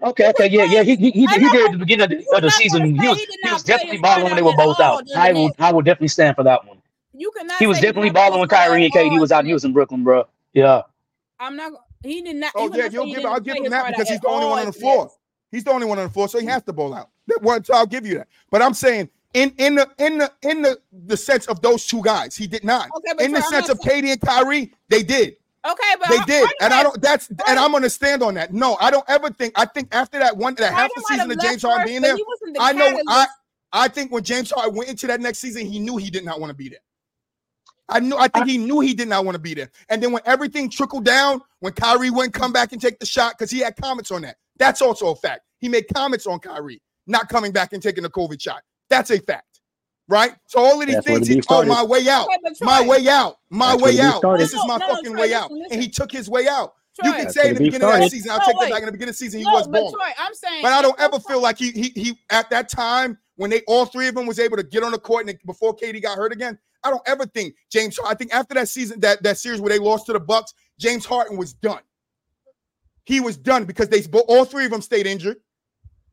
Okay, 0.03 0.29
okay, 0.29 0.49
yeah, 0.49 0.65
yeah. 0.65 0.83
He 0.83 0.97
he, 0.97 1.11
he, 1.11 1.27
I 1.27 1.39
he 1.39 1.49
did 1.49 1.65
at 1.67 1.71
the 1.71 1.77
beginning 1.77 2.03
of 2.03 2.09
the, 2.09 2.35
of 2.35 2.41
the 2.41 2.51
season. 2.51 2.99
He 2.99 3.07
was 3.07 3.17
he 3.17 3.25
did 3.25 3.35
he 3.35 3.39
not 3.45 3.53
was 3.53 3.63
definitely 3.63 3.97
his 3.97 4.01
balling 4.01 4.23
when 4.25 4.35
they 4.35 4.41
were 4.41 4.55
both 4.55 4.79
out. 4.81 5.05
I 5.15 5.31
will. 5.31 5.51
I 5.57 5.71
will 5.71 5.81
definitely 5.81 6.09
stand 6.09 6.35
for 6.35 6.43
that 6.43 6.67
one. 6.67 6.81
You 7.13 7.31
cannot. 7.31 7.57
He 7.57 7.67
was 7.67 7.77
definitely 7.77 8.09
did 8.09 8.15
not 8.15 8.19
play 8.19 8.29
balling 8.29 8.39
when 8.41 8.49
Kyrie 8.49 8.85
and 8.85 8.93
at 8.93 9.01
KD 9.01 9.19
was 9.19 9.31
out. 9.31 9.45
He 9.45 9.53
was 9.53 9.63
in 9.63 9.71
Brooklyn, 9.71 10.03
bro. 10.03 10.27
Yeah. 10.51 10.81
I'm 11.39 11.55
not. 11.55 11.71
He 12.03 12.21
did 12.21 12.35
not. 12.35 12.51
Oh 12.53 12.69
yeah, 12.73 12.89
you'll 12.91 13.05
give. 13.05 13.25
I'll 13.25 13.39
give 13.39 13.55
him 13.55 13.69
that 13.71 13.87
because 13.87 14.09
he's 14.09 14.19
the 14.19 14.27
only 14.27 14.45
one 14.45 14.59
on 14.59 14.65
the 14.65 14.73
floor. 14.73 15.09
He's 15.49 15.63
the 15.63 15.71
only 15.71 15.87
one 15.87 15.97
on 15.99 16.07
the 16.07 16.13
floor, 16.13 16.27
so 16.27 16.39
he 16.39 16.45
has 16.47 16.63
to 16.63 16.73
bowl 16.73 16.93
out. 16.93 17.09
That 17.27 17.41
one, 17.41 17.63
so 17.63 17.73
I'll 17.73 17.85
give 17.85 18.05
you 18.05 18.15
that. 18.15 18.27
But 18.51 18.61
I'm 18.61 18.73
saying 18.73 19.09
in 19.33 19.53
in 19.57 19.75
the 19.75 19.89
in 19.97 20.17
the 20.17 20.31
in 20.41 20.61
the 20.61 20.79
the 20.91 21.17
sense 21.17 21.47
of 21.47 21.61
those 21.61 21.85
two 21.85 22.01
guys, 22.01 22.35
he 22.35 22.47
did 22.47 22.63
not. 22.63 22.89
Okay, 22.95 23.25
In 23.25 23.31
the 23.31 23.41
sense 23.41 23.69
of 23.69 23.79
KD 23.79 24.11
and 24.13 24.21
Kyrie, 24.21 24.73
they 24.89 25.03
did. 25.03 25.35
Okay, 25.65 25.95
but 25.99 26.09
They 26.09 26.17
I- 26.17 26.25
did, 26.25 26.49
and 26.61 26.73
I 26.73 26.83
don't. 26.83 27.01
That's 27.01 27.29
and 27.29 27.59
I'm 27.59 27.71
gonna 27.71 27.89
stand 27.89 28.23
on 28.23 28.35
that. 28.35 28.53
No, 28.53 28.77
I 28.79 28.89
don't 28.89 29.03
ever 29.07 29.29
think. 29.29 29.53
I 29.55 29.65
think 29.65 29.93
after 29.93 30.17
that 30.19 30.37
one, 30.37 30.55
that 30.55 30.73
half 30.73 30.89
the 30.95 31.03
season 31.09 31.31
of 31.31 31.39
James 31.39 31.61
Harden 31.61 31.85
being 31.85 32.01
there, 32.01 32.15
the 32.15 32.57
I 32.59 32.71
know. 32.71 32.85
I 32.85 32.91
catalyst. 32.91 33.29
I 33.73 33.87
think 33.89 34.11
when 34.11 34.23
James 34.23 34.49
Harden 34.49 34.75
went 34.75 34.89
into 34.89 35.07
that 35.07 35.19
next 35.19 35.39
season, 35.39 35.65
he 35.65 35.79
knew 35.79 35.97
he 35.97 36.09
did 36.09 36.23
not 36.23 36.39
want 36.39 36.51
to 36.51 36.55
be 36.55 36.69
there. 36.69 36.79
I 37.89 37.99
knew. 37.99 38.15
I 38.15 38.29
think 38.29 38.47
he 38.47 38.57
knew 38.57 38.79
he 38.79 38.93
did 38.93 39.09
not 39.09 39.25
want 39.25 39.35
to 39.35 39.39
be 39.39 39.53
there. 39.53 39.69
And 39.89 40.01
then 40.01 40.11
when 40.13 40.21
everything 40.25 40.69
trickled 40.69 41.03
down, 41.03 41.41
when 41.59 41.73
Kyrie 41.73 42.11
wouldn't 42.11 42.33
come 42.33 42.53
back 42.53 42.71
and 42.71 42.81
take 42.81 42.99
the 42.99 43.05
shot 43.05 43.33
because 43.37 43.51
he 43.51 43.59
had 43.59 43.75
comments 43.75 44.11
on 44.11 44.21
that. 44.21 44.37
That's 44.57 44.81
also 44.81 45.07
a 45.09 45.15
fact. 45.15 45.41
He 45.59 45.69
made 45.69 45.85
comments 45.93 46.27
on 46.27 46.39
Kyrie 46.39 46.81
not 47.07 47.29
coming 47.29 47.51
back 47.51 47.73
and 47.73 47.81
taking 47.81 48.03
the 48.03 48.09
COVID 48.09 48.39
shot. 48.41 48.61
That's 48.89 49.09
a 49.11 49.19
fact, 49.19 49.59
right? 50.07 50.35
So 50.47 50.59
all 50.59 50.79
of 50.81 50.87
these 50.87 50.95
That's 50.95 51.07
things, 51.07 51.27
the 51.27 51.35
he, 51.35 51.41
oh, 51.49 51.65
my 51.65 51.83
way 51.83 52.07
out, 52.07 52.27
Okay, 52.27 52.55
my 52.61 52.81
way 52.85 53.07
out, 53.07 53.37
my 53.49 53.71
That's 53.71 53.81
way 53.83 53.99
out. 53.99 54.21
This 54.37 54.53
is 54.53 54.61
my 54.65 54.77
no, 54.77 54.87
no, 54.87 54.95
fucking 54.95 55.11
Troy, 55.11 55.21
way 55.21 55.27
listen, 55.29 55.43
out. 55.43 55.51
listen. 55.51 55.67
And 55.73 55.81
he 55.81 55.89
took 55.89 56.11
his 56.11 56.29
way 56.29 56.47
out. 56.47 56.73
Troy, 56.99 57.09
You 57.09 57.13
can 57.13 57.23
That's 57.25 57.33
say 57.35 57.49
in 57.49 57.53
the 57.53 57.53
the 57.55 57.59
beef 57.65 57.73
beginning 57.73 57.93
of 57.95 57.99
that 58.01 58.11
season, 58.11 58.31
I'll 58.31 58.39
No, 58.39 58.45
take 58.45 58.59
that 58.59 58.69
back. 58.71 58.79
In 58.81 58.85
the 58.87 58.91
beginning 58.93 59.09
of 59.09 59.15
the 59.15 59.25
season, 59.25 59.39
he 59.39 59.45
no, 59.45 59.51
was 59.53 59.67
but 59.67 59.73
balling. 59.79 59.93
Troy, 59.93 60.09
I'm 60.17 60.33
saying, 60.33 60.61
But 60.63 60.71
I 60.73 60.81
don't 60.81 60.99
ever 60.99 61.19
feel 61.19 61.41
like 61.41 61.57
he 61.57 61.71
he 61.71 61.91
he 61.95 62.19
at 62.29 62.49
that 62.49 62.69
time 62.69 63.17
when 63.35 63.49
they 63.49 63.61
all 63.67 63.85
three 63.85 64.07
of 64.07 64.15
them 64.15 64.25
was 64.25 64.39
able 64.39 64.57
to 64.57 64.63
get 64.63 64.83
on 64.83 64.91
the 64.91 64.99
court 64.99 65.21
and 65.27 65.29
they- 65.29 65.39
before 65.45 65.75
KD 65.75 66.01
got 66.01 66.17
hurt 66.17 66.31
again. 66.31 66.57
I 66.83 66.89
don't 66.89 67.01
ever 67.07 67.25
think 67.25 67.55
James. 67.71 67.99
I 68.05 68.13
think 68.15 68.33
after 68.33 68.53
that 68.55 68.69
season, 68.69 68.99
that 69.01 69.21
that 69.23 69.37
series 69.37 69.59
where 69.61 69.69
they 69.69 69.79
lost 69.79 70.05
to 70.07 70.13
the 70.13 70.19
Bucks, 70.19 70.53
James 70.79 71.05
Harden 71.05 71.37
was 71.37 71.53
done. 71.53 71.81
He 73.03 73.19
was 73.19 73.37
done 73.37 73.65
because 73.65 73.89
they 73.89 74.03
all 74.27 74.45
three 74.45 74.65
of 74.65 74.71
them 74.71 74.81
stayed 74.81 75.05
injured 75.07 75.37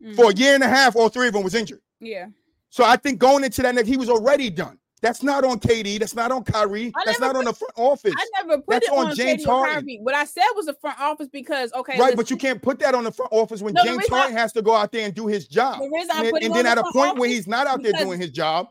Mhm. 0.03 0.17
for 0.17 0.31
a 0.31 0.35
year 0.35 0.55
and 0.55 0.63
a 0.65 0.69
half. 0.69 0.97
All 0.97 1.09
three 1.09 1.29
of 1.29 1.33
them 1.35 1.43
was 1.45 1.55
injured. 1.55 1.81
yeah. 2.01 2.27
So 2.75 2.83
I 2.83 2.97
think 2.97 3.21
going 3.21 3.45
into 3.45 3.63
that 3.63 3.73
next, 3.73 3.87
he 3.87 3.97
was 3.97 4.11
already 4.11 4.51
done. 4.51 4.81
That's 5.01 5.23
not 5.23 5.45
on 5.45 5.61
KD. 5.61 6.01
That's 6.01 6.17
not 6.17 6.33
on 6.33 6.43
Kyrie. 6.43 6.93
I 6.97 7.03
That's 7.07 7.21
not 7.21 7.37
on 7.37 7.45
the 7.45 7.53
front 7.53 7.73
office. 7.77 8.13
I 8.17 8.27
never 8.43 8.57
put 8.63 8.67
That's 8.69 8.89
it 8.89 8.93
on 8.93 9.07
on 9.07 9.15
James 9.15 9.19
James 9.31 9.45
Harden. 9.45 9.73
Harden. 9.75 9.99
What 10.03 10.17
I 10.17 10.25
said 10.25 10.43
was 10.57 10.67
the 10.67 10.75
front 10.81 10.99
office 10.99 11.29
because 11.33 11.73
okay, 11.73 11.93
right, 11.93 12.01
listen, 12.07 12.17
but 12.17 12.31
you 12.31 12.37
can't 12.37 12.61
put 12.61 12.81
that 12.81 12.97
on 12.97 13.05
the 13.05 13.13
front 13.13 13.31
office 13.33 13.63
when 13.63 13.75
No, 13.75 13.85
James 13.85 13.99
reason 13.99 14.15
I- 14.15 14.19
Harden 14.19 14.37
has 14.37 14.53
to 14.55 14.63
go 14.63 14.75
out 14.75 14.91
there 14.91 15.05
and 15.05 15.15
do 15.15 15.29
his 15.29 15.47
job. 15.47 15.79
The 15.79 15.89
reason 15.89 16.11
I 16.17 16.21
and 16.23 16.31
put 16.33 16.43
and 16.43 16.53
then 16.53 16.67
on 16.67 16.73
at 16.79 16.83
the 16.83 16.89
a 16.89 16.93
point 16.93 17.17
where 17.17 17.29
he's 17.29 17.47
not 17.47 17.69
out 17.69 17.81
there 17.81 17.93
doing 17.93 18.21
his 18.21 18.31
job, 18.33 18.71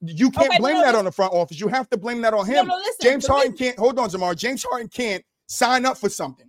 you 0.00 0.30
can't 0.30 0.46
Okay, 0.46 0.58
blame 0.58 0.74
no, 0.76 0.82
that 0.82 0.94
on 0.94 1.04
the 1.06 1.10
front 1.12 1.32
office. 1.32 1.58
You 1.58 1.66
have 1.66 1.90
to 1.90 1.96
blame 1.96 2.20
that 2.22 2.34
on 2.34 2.46
him. 2.46 2.68
listen, 2.68 2.94
James 3.02 3.26
Harden 3.26 3.50
listen. 3.50 3.66
can't 3.66 3.78
hold 3.80 3.98
on, 3.98 4.08
Zamar. 4.10 4.36
James 4.36 4.62
Harden 4.62 4.86
can't 4.88 5.24
sign 5.48 5.84
up 5.86 5.98
for 5.98 6.08
something. 6.08 6.48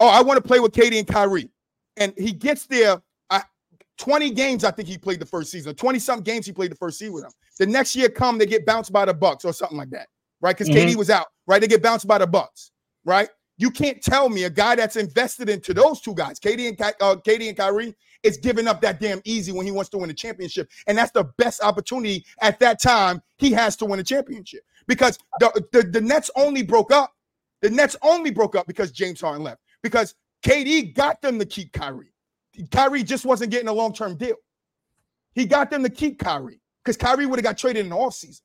Oh, 0.00 0.08
I 0.08 0.20
want 0.22 0.42
to 0.42 0.42
play 0.42 0.58
with 0.58 0.72
KD 0.72 0.98
and 0.98 1.06
Kyrie. 1.06 1.48
And 1.96 2.12
he 2.18 2.32
gets 2.32 2.66
there. 2.66 3.00
Uh, 3.98 4.04
20 4.04 4.30
games, 4.30 4.64
I 4.64 4.70
think 4.70 4.88
he 4.88 4.98
played 4.98 5.20
the 5.20 5.26
first 5.26 5.50
season. 5.50 5.74
20 5.74 5.98
some 5.98 6.20
games 6.20 6.46
he 6.46 6.52
played 6.52 6.70
the 6.70 6.76
first 6.76 6.98
season 6.98 7.14
with 7.14 7.22
them. 7.24 7.32
The 7.58 7.66
next 7.66 7.94
year 7.94 8.08
come, 8.08 8.38
they 8.38 8.46
get 8.46 8.66
bounced 8.66 8.92
by 8.92 9.04
the 9.04 9.14
Bucks 9.14 9.44
or 9.44 9.52
something 9.52 9.78
like 9.78 9.90
that. 9.90 10.08
Right? 10.40 10.56
Because 10.56 10.68
Mhm. 10.68 10.88
KD 10.88 10.96
was 10.96 11.10
out, 11.10 11.26
right? 11.46 11.60
They 11.60 11.68
get 11.68 11.82
bounced 11.82 12.06
by 12.06 12.18
the 12.18 12.26
Bucks, 12.26 12.72
right? 13.04 13.28
You 13.56 13.70
can't 13.70 14.02
tell 14.02 14.28
me 14.28 14.44
a 14.44 14.50
guy 14.50 14.74
that's 14.74 14.96
invested 14.96 15.48
into 15.48 15.72
those 15.72 16.00
two 16.00 16.12
guys, 16.14 16.40
KD 16.40 16.66
and 16.68 16.76
Ky- 16.76 16.92
uh, 17.00 17.16
KD 17.16 17.48
and 17.48 17.56
Kyrie, 17.56 17.94
is 18.24 18.36
giving 18.36 18.66
up 18.66 18.80
that 18.80 19.00
damn 19.00 19.20
easy 19.24 19.52
when 19.52 19.64
he 19.64 19.70
wants 19.70 19.90
to 19.90 19.98
win 19.98 20.10
a 20.10 20.14
championship. 20.14 20.68
And 20.88 20.98
that's 20.98 21.12
the 21.12 21.24
best 21.38 21.62
opportunity 21.62 22.24
at 22.42 22.58
that 22.60 22.82
time 22.82 23.22
he 23.38 23.52
has 23.52 23.76
to 23.76 23.84
win 23.84 24.00
a 24.00 24.02
championship. 24.02 24.64
Because 24.88 25.18
the, 25.38 25.64
the, 25.72 25.82
the 25.84 26.00
Nets 26.00 26.30
only 26.36 26.62
broke 26.62 26.90
up. 26.90 27.12
The 27.62 27.70
Nets 27.70 27.96
only 28.02 28.30
broke 28.32 28.56
up 28.56 28.66
because 28.66 28.90
James 28.90 29.20
Harden 29.20 29.44
left. 29.44 29.60
Because 29.82 30.14
KD 30.44 30.94
got 30.94 31.22
them 31.22 31.38
to 31.38 31.46
keep 31.46 31.72
Kyrie. 31.72 32.12
Kyrie 32.70 33.02
just 33.02 33.24
wasn't 33.24 33.50
getting 33.50 33.68
a 33.68 33.72
long-term 33.72 34.16
deal. 34.16 34.36
He 35.34 35.44
got 35.46 35.70
them 35.70 35.82
to 35.82 35.88
keep 35.90 36.18
Kyrie 36.18 36.60
because 36.84 36.96
Kyrie 36.96 37.26
would 37.26 37.38
have 37.38 37.44
got 37.44 37.58
traded 37.58 37.84
in 37.84 37.90
the 37.90 37.96
offseason. 37.96 38.40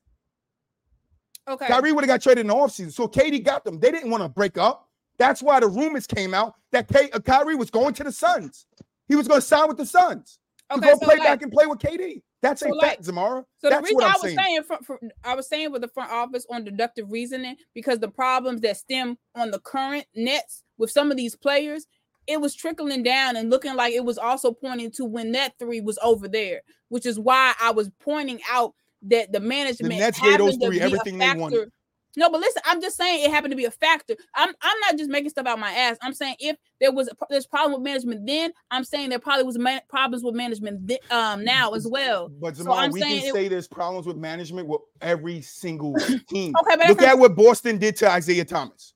okay. 1.48 1.66
Kyrie 1.66 1.92
would 1.92 2.04
have 2.04 2.08
got 2.08 2.22
traded 2.22 2.42
in 2.42 2.46
the 2.48 2.54
offseason. 2.54 2.92
So 2.92 3.08
KD 3.08 3.44
got 3.44 3.64
them. 3.64 3.78
They 3.80 3.90
didn't 3.90 4.10
want 4.10 4.22
to 4.22 4.28
break 4.28 4.58
up. 4.58 4.88
That's 5.18 5.42
why 5.42 5.60
the 5.60 5.68
rumors 5.68 6.06
came 6.06 6.32
out 6.34 6.54
that 6.72 6.88
K- 6.88 7.10
uh, 7.12 7.20
Kyrie 7.20 7.54
was 7.54 7.70
going 7.70 7.92
to 7.94 8.04
the 8.04 8.12
Suns. 8.12 8.66
He 9.08 9.16
was 9.16 9.28
going 9.28 9.40
to 9.40 9.46
sign 9.46 9.68
with 9.68 9.76
the 9.76 9.84
Suns 9.86 10.38
to 10.70 10.76
Okay, 10.78 10.86
go 10.92 10.98
so 10.98 11.06
play 11.06 11.16
like- 11.16 11.24
back 11.24 11.42
and 11.42 11.52
play 11.52 11.66
with 11.66 11.78
KD. 11.78 12.22
That's 12.42 12.62
So 12.62 12.70
a 12.70 12.74
like- 12.74 12.88
fact, 12.90 13.02
Zamara. 13.02 13.44
So 13.58 13.68
the 13.68 13.70
That's 13.70 13.82
reason 13.82 13.96
what 13.96 14.04
I 14.04 14.06
I'm 14.08 14.12
was 14.14 14.22
saying. 14.22 14.38
saying, 14.38 15.10
I 15.24 15.34
was 15.34 15.48
saying 15.48 15.72
with 15.72 15.82
the 15.82 15.88
front 15.88 16.10
office 16.10 16.46
on 16.50 16.64
deductive 16.64 17.10
reasoning 17.12 17.56
because 17.74 17.98
the 17.98 18.08
problems 18.08 18.62
that 18.62 18.78
stem 18.78 19.18
on 19.34 19.50
the 19.50 19.58
current 19.60 20.06
Nets 20.14 20.62
with 20.78 20.90
some 20.90 21.10
of 21.10 21.18
these 21.18 21.36
players, 21.36 21.86
it 22.26 22.40
was 22.40 22.54
trickling 22.54 23.02
down 23.02 23.36
and 23.36 23.50
looking 23.50 23.74
like 23.74 23.92
it 23.94 24.04
was 24.04 24.18
also 24.18 24.52
pointing 24.52 24.90
to 24.92 25.04
when 25.04 25.32
that 25.32 25.54
three 25.58 25.80
was 25.80 25.98
over 26.02 26.28
there, 26.28 26.60
which 26.88 27.06
is 27.06 27.18
why 27.18 27.54
I 27.60 27.70
was 27.72 27.90
pointing 28.00 28.40
out 28.50 28.74
that 29.02 29.32
the 29.32 29.40
management 29.40 29.98
Nets 29.98 30.20
gave 30.20 30.38
those 30.38 30.56
three 30.56 30.80
everything 30.80 31.18
they 31.18 31.32
wanted. 31.34 31.70
No, 32.16 32.28
but 32.28 32.40
listen, 32.40 32.60
I'm 32.66 32.80
just 32.80 32.96
saying 32.96 33.24
it 33.24 33.30
happened 33.30 33.52
to 33.52 33.56
be 33.56 33.66
a 33.66 33.70
factor. 33.70 34.16
I'm 34.34 34.48
I'm 34.48 34.80
not 34.80 34.98
just 34.98 35.08
making 35.08 35.30
stuff 35.30 35.46
out 35.46 35.60
my 35.60 35.70
ass. 35.72 35.96
I'm 36.02 36.12
saying 36.12 36.34
if 36.40 36.56
there 36.80 36.92
was 36.92 37.06
a, 37.08 37.12
there's 37.30 37.46
problem 37.46 37.72
with 37.72 37.82
management 37.82 38.26
then, 38.26 38.50
I'm 38.72 38.82
saying 38.82 39.10
there 39.10 39.20
probably 39.20 39.44
was 39.44 39.56
ma- 39.58 39.78
problems 39.88 40.24
with 40.24 40.34
management 40.34 40.88
thi- 40.88 40.98
um 41.10 41.44
now 41.44 41.70
as 41.70 41.86
well. 41.88 42.28
But 42.40 42.56
So 42.56 42.72
I'm 42.72 42.90
we 42.90 43.00
can 43.00 43.12
it- 43.12 43.32
say 43.32 43.46
there's 43.46 43.68
problems 43.68 44.06
with 44.08 44.16
management 44.16 44.66
with 44.66 44.80
every 45.00 45.40
single 45.40 45.94
team. 46.28 46.52
Okay, 46.60 46.76
but 46.76 46.88
Look 46.88 47.02
at 47.02 47.16
what 47.16 47.36
Boston 47.36 47.78
did 47.78 47.94
to 47.96 48.10
Isaiah 48.10 48.44
Thomas. 48.44 48.92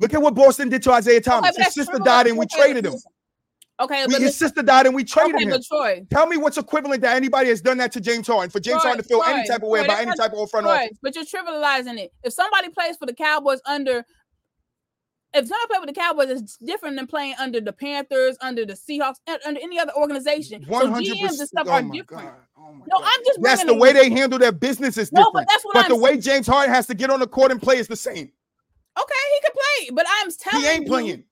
Look 0.00 0.14
at 0.14 0.22
what 0.22 0.34
Boston 0.34 0.68
did 0.70 0.82
to 0.84 0.92
Isaiah 0.92 1.20
Thomas. 1.20 1.54
but 1.56 1.64
His 1.64 1.74
sister 1.74 1.96
true. 1.96 2.04
died 2.04 2.26
and 2.26 2.36
we 2.38 2.46
Okay, 2.46 2.56
traded 2.62 2.86
him. 2.86 2.94
Okay, 3.78 4.06
We- 4.06 4.12
but 4.14 4.22
his 4.22 4.36
sister 4.36 4.62
died 4.62 4.86
and 4.86 4.94
we 4.94 5.04
traded 5.04 5.36
okay, 5.36 5.44
him. 5.44 5.62
Troy, 5.62 6.02
Tell 6.10 6.26
me 6.26 6.36
what's 6.36 6.58
equivalent 6.58 7.00
that 7.02 7.16
anybody 7.16 7.48
has 7.50 7.60
done 7.60 7.78
that 7.78 7.92
to 7.92 8.00
James 8.00 8.26
Harden 8.26 8.50
for 8.50 8.60
James 8.60 8.82
Troy, 8.82 8.88
Harden 8.90 9.02
to 9.02 9.08
feel 9.08 9.22
any 9.22 9.46
type 9.46 9.62
of 9.62 9.68
way 9.68 9.80
Troy, 9.80 9.84
about 9.86 10.00
any 10.00 10.12
type 10.16 10.32
of 10.32 10.50
front 10.50 10.66
Troy, 10.66 10.74
office. 10.74 10.98
but 11.02 11.14
you're 11.14 11.24
trivializing 11.24 11.98
it. 11.98 12.12
If 12.22 12.32
somebody 12.32 12.68
plays 12.70 12.96
for 12.98 13.06
the 13.06 13.14
Cowboys 13.14 13.60
under, 13.66 14.04
if 15.32 15.46
somebody 15.46 15.66
plays 15.68 15.80
for 15.80 15.86
the 15.86 15.92
Cowboys, 15.94 16.28
it's 16.30 16.56
different 16.58 16.96
than 16.96 17.06
playing 17.06 17.34
under 17.38 17.60
the 17.60 17.72
Panthers, 17.72 18.36
under 18.42 18.66
the 18.66 18.74
Seahawks, 18.74 19.16
under 19.46 19.60
any 19.62 19.78
other 19.78 19.94
organization. 19.96 20.62
So 20.62 20.70
One 20.70 20.90
hundred 20.90 21.16
GMs 21.16 21.20
and 21.20 21.28
percent. 21.30 21.48
stuff 21.48 21.66
Oh 21.68 21.72
are 21.72 21.82
different. 21.82 22.06
god. 22.28 22.34
Oh 22.58 22.72
my 22.72 22.84
No, 22.86 22.98
god. 22.98 23.04
I'm 23.06 23.24
just 23.24 23.40
That's 23.42 23.64
the 23.64 23.74
way 23.74 23.92
they 23.94 24.10
handle 24.10 24.38
their 24.38 24.52
business 24.52 24.98
is 24.98 25.10
No, 25.10 25.20
different. 25.24 25.46
but 25.46 25.48
that's 25.48 25.64
what 25.64 25.74
but 25.74 25.84
I'm 25.84 25.88
the 25.90 25.96
way. 25.96 26.18
James 26.18 26.46
Harden 26.46 26.74
has 26.74 26.86
to 26.88 26.94
get 26.94 27.08
on 27.10 27.20
the 27.20 27.26
court 27.26 27.50
and 27.50 27.62
play 27.62 27.78
is 27.78 27.88
the 27.88 27.96
same. 27.96 28.30
Okay, 29.00 29.14
he 29.34 29.40
can 29.42 29.52
play, 29.52 29.90
but 29.94 30.06
I'm 30.08 30.30
telling 30.38 30.64
He 30.64 30.68
ain't 30.70 30.82
you- 30.82 30.88
playing. 30.88 31.24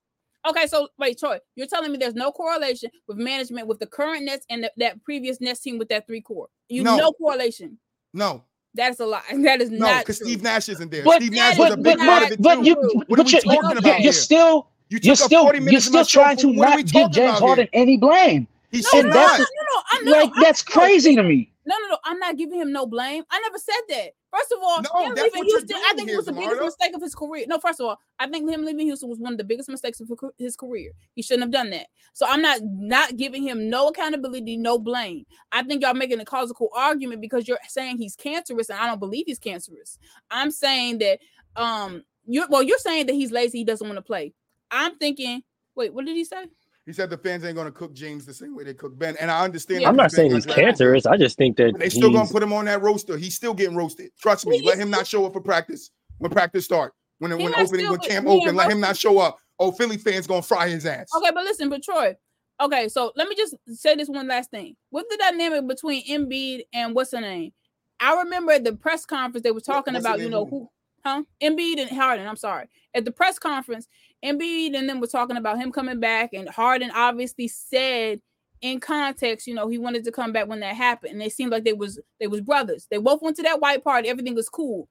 Okay, 0.49 0.66
so 0.69 0.89
wait, 0.99 1.19
Troy, 1.19 1.39
you're 1.57 1.66
telling 1.66 1.91
me 1.93 1.99
there's 1.99 2.14
no 2.14 2.31
correlation 2.33 2.91
with 3.09 3.19
management 3.19 3.66
with 3.66 3.81
the 3.81 3.87
current 3.87 4.25
Nets 4.25 4.47
and 4.49 4.64
the, 4.64 4.73
that 4.79 5.03
previous 5.05 5.41
Nets 5.41 5.61
team 5.61 5.79
with 5.79 5.89
that 5.89 6.07
three 6.07 6.21
core. 6.21 6.49
You 6.69 6.85
No. 6.85 6.97
no 6.97 7.12
correlation. 7.12 7.77
No, 8.14 8.45
That's 8.73 9.01
a 9.01 9.07
lie. 9.07 9.21
That 9.43 9.61
is 9.61 9.71
no, 9.71 9.79
not 9.79 10.01
because. 10.05 10.16
Steve 10.19 10.43
Nash 10.43 10.69
isn't 10.69 10.91
there. 10.91 11.03
But, 11.05 11.16
Steve 11.21 11.33
that 11.33 11.37
Nash 11.51 11.59
was 11.59 11.73
a 11.73 11.77
big 11.77 11.99
but, 11.99 12.07
part 12.07 12.23
but, 12.23 12.27
of 12.27 12.33
it 12.33 12.43
but 12.43 12.55
too. 12.57 12.64
you, 12.66 12.75
What 13.09 13.19
are 13.21 13.25
we 13.25 13.31
you're, 13.33 13.41
talking 13.41 13.53
you're, 13.53 13.71
about 13.73 13.85
you're 13.85 13.99
here? 13.99 14.12
still, 14.12 14.69
You 14.89 15.01
you're 15.03 15.16
took 15.16 15.25
up 15.25 15.29
still, 15.29 15.43
40 15.43 15.59
you're 15.59 15.64
minutes 15.64 15.87
of 15.87 15.89
still 15.91 16.01
my 16.01 16.05
show. 16.05 16.21
trying 16.23 16.37
to 16.39 16.47
What 16.59 16.69
are 16.69 16.77
we 16.77 16.83
not 16.85 16.93
give 16.93 16.93
talking 17.03 17.12
James 17.12 17.29
about 17.31 17.39
here? 17.41 17.47
Harden 17.49 17.69
any 17.75 17.97
blame. 17.97 18.49
He 18.71 18.79
No, 18.81 18.89
should 18.91 19.07
no, 19.07 19.12
not. 19.12 19.39
no, 19.41 19.45
no, 19.45 19.45
no, 19.75 19.83
I'm 19.93 20.05
no, 20.05 20.11
Like 20.12 20.31
I'm 20.37 20.43
that's 20.43 20.64
not- 20.66 20.73
crazy 20.73 21.16
to 21.16 21.23
me. 21.25 21.53
No, 21.66 21.75
no, 21.83 21.89
no. 21.89 21.99
I'm 22.05 22.19
not 22.19 22.37
giving 22.39 22.59
him 22.61 22.73
no 22.73 22.87
blame. 22.87 23.25
I 23.31 23.41
never 23.41 23.59
said 23.59 23.81
that. 23.91 24.11
First 24.31 24.53
of 24.53 24.59
all, 24.62 24.83
No, 24.83 25.07
him 25.07 25.14
leaving 25.14 25.45
Houston, 25.45 25.76
I 25.76 25.95
think 25.95 26.11
it 26.11 26.16
was 26.16 26.26
the 26.26 26.33
biggest 26.33 26.61
mistake 26.61 26.95
of 26.95 27.01
his 27.01 27.14
career. 27.14 27.47
No, 27.49 27.59
first 27.59 27.81
of 27.81 27.87
all, 27.87 27.99
I 28.18 28.29
think 28.29 28.49
him 28.49 28.64
leaving 28.64 28.87
Houston 28.87 29.09
was 29.09 29.18
one 29.18 29.33
of 29.33 29.39
the 29.39 29.45
biggest 29.45 29.70
mistakes 29.70 30.01
of 30.01 30.11
his 30.37 30.55
career. 30.55 30.93
He 31.14 31.22
shouldn't 31.22 31.45
have 31.45 31.51
done 31.51 31.70
that. 31.70 31.87
So 32.12 32.26
I'm 32.29 32.43
not 32.43 32.61
not 32.62 33.16
giving 33.16 33.43
him 33.43 33.70
no 33.70 33.89
accountability, 33.89 34.57
no 34.57 34.79
blame. 34.79 35.24
I 35.51 35.62
think 35.62 35.83
y'all 35.83 35.95
making 35.95 36.20
a 36.20 36.24
causal 36.26 36.57
argument 36.74 37.22
because 37.22 37.49
you're 37.49 37.59
saying 37.68 37.99
he's 37.99 38.16
cancerous, 38.16 38.68
and 38.68 38.79
I 38.79 38.87
don't 38.87 39.01
believe 39.01 39.24
he's 39.26 39.39
cancerous. 39.39 39.99
I'm 40.31 40.51
saying 40.51 40.99
that 40.99 41.20
um 41.57 42.03
you're 42.26 42.49
well, 42.49 42.62
you're 42.62 42.79
saying 42.79 43.07
that 43.07 43.14
he's 43.14 43.33
lazy, 43.33 43.59
he 43.59 43.64
doesn't 43.64 43.87
want 43.87 43.97
to 43.97 44.03
play. 44.03 44.35
I'm 44.70 44.99
thinking, 44.99 45.43
wait, 45.74 45.95
what 45.95 46.05
did 46.05 46.16
he 46.16 46.24
say? 46.24 46.45
He 46.89 46.95
said 46.95 47.11
the 47.11 47.18
fans 47.18 47.45
ain't 47.45 47.55
gonna 47.55 47.70
cook 47.70 47.93
James 47.93 48.24
the 48.24 48.32
same 48.32 48.57
way 48.57 48.64
they 48.64 48.72
cook 48.72 48.99
Ben, 48.99 49.14
and 49.20 49.30
I 49.30 49.45
understand. 49.45 49.82
Yeah. 49.82 49.91
I'm 49.91 49.97
not 49.97 50.11
saying 50.11 50.32
he's 50.32 50.47
drafted. 50.47 50.64
cancerous. 50.64 51.05
I 51.05 51.18
just 51.18 51.36
think 51.36 51.59
that 51.59 51.78
They 51.78 51.91
still 51.91 52.11
gonna 52.11 52.30
put 52.30 52.43
him 52.43 52.51
on 52.55 52.64
that 52.64 52.80
roaster. 52.80 53.18
He's 53.18 53.34
still 53.34 53.53
getting 53.53 53.76
roasted. 53.76 54.11
Trust 54.18 54.47
me. 54.47 54.61
He 54.61 54.66
Let 54.66 54.78
him 54.78 54.89
not 54.89 55.07
show 55.07 55.26
up 55.26 55.34
for 55.34 55.43
practice 55.43 55.91
when 56.16 56.30
practice 56.30 56.64
start. 56.64 56.95
When 57.18 57.30
He 57.30 57.36
when 57.36 57.53
might 57.53 57.66
opening 57.66 57.91
when 57.91 57.99
be 57.99 58.07
camp 58.07 58.26
open, 58.26 58.57
let 58.57 58.70
him 58.70 58.80
not 58.80 58.97
show 58.97 59.18
up. 59.18 59.36
Oh, 59.59 59.70
Philly 59.70 59.99
fans 59.99 60.26
gonna 60.26 60.41
fry 60.41 60.70
his 60.70 60.86
ass. 60.86 61.11
Okay, 61.14 61.30
but 61.34 61.45
listen, 61.45 61.68
but 61.68 61.82
Troy. 61.82 62.16
Okay, 62.59 62.89
so 62.89 63.12
let 63.16 63.28
me 63.28 63.36
just 63.36 63.55
say 63.66 63.95
this 63.95 64.09
one 64.09 64.26
last 64.26 64.51
thing. 64.51 64.74
With 64.91 65.05
the 65.11 65.18
dynamic 65.18 65.68
between 65.68 66.07
Embiid 66.07 66.62
and 66.72 66.95
what's 66.95 67.12
her 67.12 67.20
name? 67.20 67.53
I 68.01 68.16
remember 68.22 68.53
at 68.53 68.64
the 68.64 68.72
press 68.72 69.05
conference 69.05 69.43
they 69.43 69.53
were 69.53 69.61
talking 69.61 69.93
what's 69.93 70.07
about, 70.07 70.20
you 70.20 70.30
know, 70.30 70.47
who? 70.47 70.61
who, 70.61 70.70
huh? 71.05 71.22
Embiid 71.43 71.82
and 71.82 71.91
Harden. 71.91 72.26
I'm 72.26 72.36
sorry. 72.36 72.66
At 72.95 73.05
the 73.05 73.12
press 73.12 73.39
conference, 73.39 73.89
Embiid 74.25 74.77
and 74.77 74.89
them 74.89 75.01
were 75.01 75.07
talking 75.07 75.37
about 75.37 75.59
him 75.59 75.73
coming 75.73 76.01
back, 76.01 76.31
and 76.33 76.49
Harden 76.49 76.91
obviously 76.91 77.49
said 77.49 78.21
in 78.61 78.81
context, 78.81 79.47
you 79.47 79.55
know, 79.55 79.69
he 79.69 79.79
wanted 79.79 80.05
to 80.05 80.12
come 80.12 80.33
back 80.33 80.49
when 80.49 80.61
that 80.61 80.75
happened, 80.75 81.12
and 81.12 81.21
they 81.21 81.29
seemed 81.29 81.53
like 81.53 81.64
they 81.64 81.73
was 81.73 82.01
they 82.19 82.27
was 82.27 82.41
brothers. 82.41 82.87
They 82.91 82.99
both 82.99 83.23
went 83.23 83.37
to 83.37 83.43
that 83.43 83.61
white 83.61 83.85
party. 83.85 84.09
Everything 84.09 84.35
was 84.35 84.49
cool. 84.49 84.89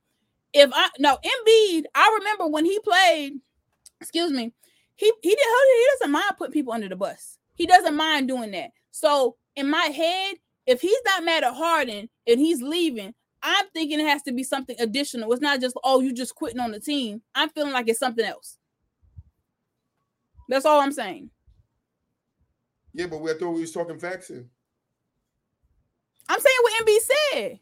If 0.53 0.71
I 0.73 0.89
no 0.99 1.17
Embiid, 1.17 1.84
I 1.93 2.17
remember 2.19 2.47
when 2.47 2.65
he 2.65 2.80
played. 2.80 3.34
Excuse 3.99 4.32
me. 4.32 4.53
He 4.95 5.11
he 5.21 5.30
did 5.30 5.39
he 5.39 5.88
doesn't 5.93 6.11
mind 6.11 6.32
putting 6.38 6.53
people 6.53 6.73
under 6.73 6.89
the 6.89 6.95
bus. 6.95 7.38
He 7.55 7.65
doesn't 7.65 7.95
mind 7.95 8.28
doing 8.28 8.51
that. 8.51 8.71
So 8.91 9.36
in 9.55 9.69
my 9.69 9.86
head, 9.86 10.36
if 10.65 10.82
he's 10.82 10.99
not 11.05 11.23
mad 11.23 11.43
at 11.43 11.53
Harden 11.53 12.09
and 12.28 12.39
he's 12.39 12.61
leaving, 12.61 13.13
I'm 13.43 13.65
thinking 13.73 13.99
it 13.99 14.07
has 14.07 14.23
to 14.23 14.32
be 14.32 14.43
something 14.43 14.75
additional. 14.80 15.32
It's 15.34 15.41
not 15.41 15.61
just 15.61 15.75
oh 15.84 15.99
you 15.99 16.13
just 16.13 16.36
quitting 16.36 16.59
on 16.59 16.71
the 16.71 16.80
team. 16.80 17.21
I'm 17.36 17.49
feeling 17.49 17.73
like 17.73 17.89
it's 17.89 17.99
something 17.99 18.25
else. 18.25 18.56
That's 20.47 20.65
all 20.65 20.79
I'm 20.81 20.91
saying. 20.91 21.29
Yeah, 22.93 23.07
but 23.07 23.21
we 23.21 23.31
I 23.31 23.35
thought 23.35 23.51
we 23.51 23.61
was 23.61 23.71
talking 23.71 23.99
facts 23.99 24.29
here. 24.29 24.45
I'm 26.29 26.39
saying 26.39 26.55
what 26.61 26.73
Embiid 26.87 26.99
said. 27.33 27.59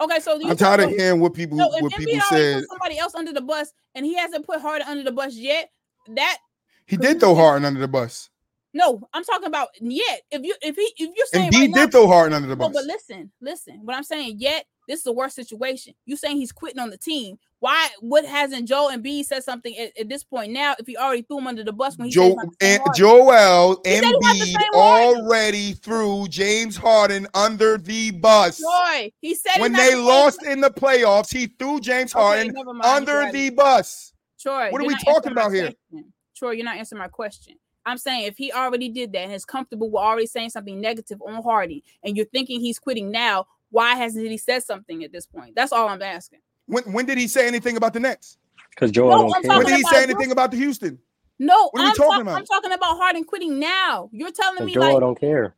Okay, 0.00 0.20
so 0.20 0.38
you 0.38 0.50
I'm 0.50 0.56
tired 0.56 0.80
of 0.80 0.90
hearing 0.90 1.20
what 1.20 1.34
people 1.34 1.58
So 1.58 1.68
what 1.80 1.94
people 1.94 2.20
said. 2.20 2.54
put 2.60 2.68
somebody 2.68 2.98
else 2.98 3.14
under 3.14 3.32
the 3.32 3.40
bus 3.40 3.72
and 3.94 4.04
he 4.04 4.14
hasn't 4.16 4.46
put 4.46 4.60
Harden 4.60 4.86
under 4.88 5.04
the 5.04 5.12
bus 5.12 5.34
yet, 5.34 5.70
that 6.14 6.38
He 6.86 6.96
did 6.96 7.20
throw 7.20 7.34
Harden 7.34 7.64
under 7.64 7.80
the 7.80 7.88
bus. 7.88 8.30
no, 8.74 9.00
I'm 9.12 9.24
talking 9.24 9.46
about 9.46 9.68
yet. 9.80 10.22
If 10.30 10.42
you 10.42 10.54
if 10.62 10.76
he 10.76 10.92
if 10.96 11.14
you're 11.16 11.26
saying 11.26 11.46
And 11.46 11.54
right 11.54 11.70
now, 11.70 11.76
did 11.84 11.92
throw 11.92 12.06
Harden 12.06 12.34
under 12.34 12.48
the 12.48 12.56
No, 12.56 12.66
bus. 12.68 12.74
but 12.74 12.84
listen, 12.84 13.30
listen. 13.40 13.80
What 13.84 13.96
I'm 13.96 14.02
saying, 14.02 14.36
yet 14.38 14.64
this 14.88 15.00
is 15.00 15.06
a 15.06 15.12
worse 15.12 15.34
situation. 15.34 15.94
You 16.06 16.16
saying 16.16 16.38
he's 16.38 16.52
quitting 16.52 16.80
on 16.80 16.90
the 16.90 16.98
team? 16.98 17.38
Why? 17.60 17.88
What 18.00 18.24
hasn't 18.24 18.68
Joel 18.68 18.90
Embiid 18.90 19.24
said 19.24 19.44
something 19.44 19.76
at, 19.78 19.96
at 19.96 20.08
this 20.08 20.24
point 20.24 20.52
now? 20.52 20.74
If 20.78 20.86
he 20.86 20.96
already 20.96 21.22
threw 21.22 21.38
him 21.38 21.46
under 21.46 21.62
the 21.62 21.72
bus 21.72 21.96
when 21.96 22.08
he 22.08 22.14
the 22.14 22.20
same 22.60 22.80
and? 22.84 22.96
Joel 22.96 23.80
He 23.84 23.94
said 23.94 24.04
he 24.04 24.10
not 24.10 24.36
the 24.36 24.54
Embiid 24.54 24.56
already 24.74 25.72
threw 25.74 26.26
James 26.28 26.76
Harden 26.76 27.28
under 27.34 27.78
the 27.78 28.10
bus. 28.10 28.58
Troy, 28.58 29.12
he 29.20 29.34
said 29.34 29.60
when 29.60 29.72
they 29.72 29.94
the 29.94 30.00
lost 30.00 30.42
in 30.44 30.60
the 30.60 30.70
playoffs, 30.70 31.32
he 31.32 31.46
threw 31.46 31.78
James 31.78 32.12
Harden 32.12 32.52
mind, 32.52 32.82
under 32.82 33.30
the 33.30 33.50
bus. 33.50 34.12
Troy, 34.40 34.70
What 34.70 34.82
are 34.82 34.86
we 34.86 34.96
talking 34.96 35.30
about 35.30 35.52
here? 35.52 35.72
question. 35.90 36.12
Troy, 36.34 36.50
you're 36.52 36.64
not 36.64 36.76
answering 36.76 36.98
my 36.98 37.08
question. 37.08 37.54
I'm 37.86 37.98
saying 37.98 38.26
if 38.26 38.36
he 38.36 38.52
already 38.52 38.88
did 38.88 39.12
that 39.12 39.20
and 39.20 39.32
is 39.32 39.44
comfortable 39.44 39.88
with 39.90 40.02
already 40.02 40.26
saying 40.26 40.50
something 40.50 40.80
negative 40.80 41.20
on 41.24 41.42
Hardy, 41.42 41.84
and 42.02 42.16
you're 42.16 42.26
thinking 42.26 42.60
he's 42.60 42.78
quitting 42.78 43.10
now, 43.10 43.46
why 43.72 43.96
hasn't 43.96 44.24
he 44.26 44.38
said 44.38 44.62
something 44.62 45.02
at 45.02 45.10
this 45.12 45.26
point? 45.26 45.56
That's 45.56 45.72
all 45.72 45.88
I'm 45.88 46.00
asking. 46.02 46.38
When 46.66 46.84
when 46.92 47.06
did 47.06 47.18
he 47.18 47.26
say 47.26 47.48
anything 47.48 47.76
about 47.76 47.92
the 47.92 48.00
Nets? 48.00 48.38
because 48.70 48.90
Joel 48.90 49.10
No, 49.10 49.28
don't 49.32 49.42
care. 49.42 49.56
When 49.58 49.66
did 49.66 49.76
he 49.76 49.82
say 49.82 50.02
anything 50.02 50.30
about 50.30 50.50
the 50.50 50.56
Houston? 50.56 50.98
No, 51.38 51.68
What 51.72 51.80
are 51.80 51.84
we 51.84 51.90
I'm, 51.90 51.94
talking 51.96 52.12
talk- 52.12 52.22
about? 52.22 52.38
I'm 52.38 52.44
talking 52.46 52.72
about 52.72 52.96
Harden 52.98 53.24
quitting 53.24 53.58
now. 53.58 54.08
You're 54.12 54.30
telling 54.30 54.64
me 54.64 54.76
like. 54.76 54.90
Joel 54.90 54.94
like 54.94 55.00
don't 55.00 55.20
care. 55.20 55.56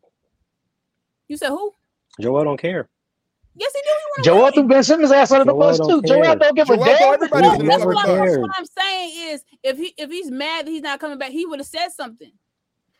you 1.28 1.36
said 1.36 1.50
who? 1.50 1.72
Joel 2.20 2.44
don't 2.44 2.60
care. 2.60 2.88
Yes, 3.56 3.72
he 3.72 3.80
do. 3.82 3.88
He 4.16 4.22
Joel 4.24 4.50
threw 4.50 4.64
Ben 4.66 4.82
Simmons 4.82 5.12
ass 5.12 5.30
under 5.30 5.44
the 5.44 5.54
bus 5.54 5.78
don't 5.78 6.02
too. 6.02 6.08
Joel 6.08 6.36
don't 6.36 6.56
give 6.56 6.70
a 6.70 6.76
Joel 6.76 6.84
threw 6.86 6.94
damn. 6.96 7.14
everybody 7.14 7.42
No, 7.42 7.64
that's 7.68 7.84
what, 7.84 8.08
I'm, 8.08 8.16
that's 8.18 8.38
what 8.38 8.50
I'm 8.56 8.64
saying 8.66 9.30
is 9.30 9.44
if 9.62 9.76
he 9.76 9.94
if 9.96 10.10
he's 10.10 10.30
mad 10.30 10.66
that 10.66 10.70
he's 10.70 10.82
not 10.82 10.98
coming 10.98 11.18
back, 11.18 11.30
he 11.30 11.46
would 11.46 11.60
have 11.60 11.66
said 11.68 11.90
something. 11.90 12.32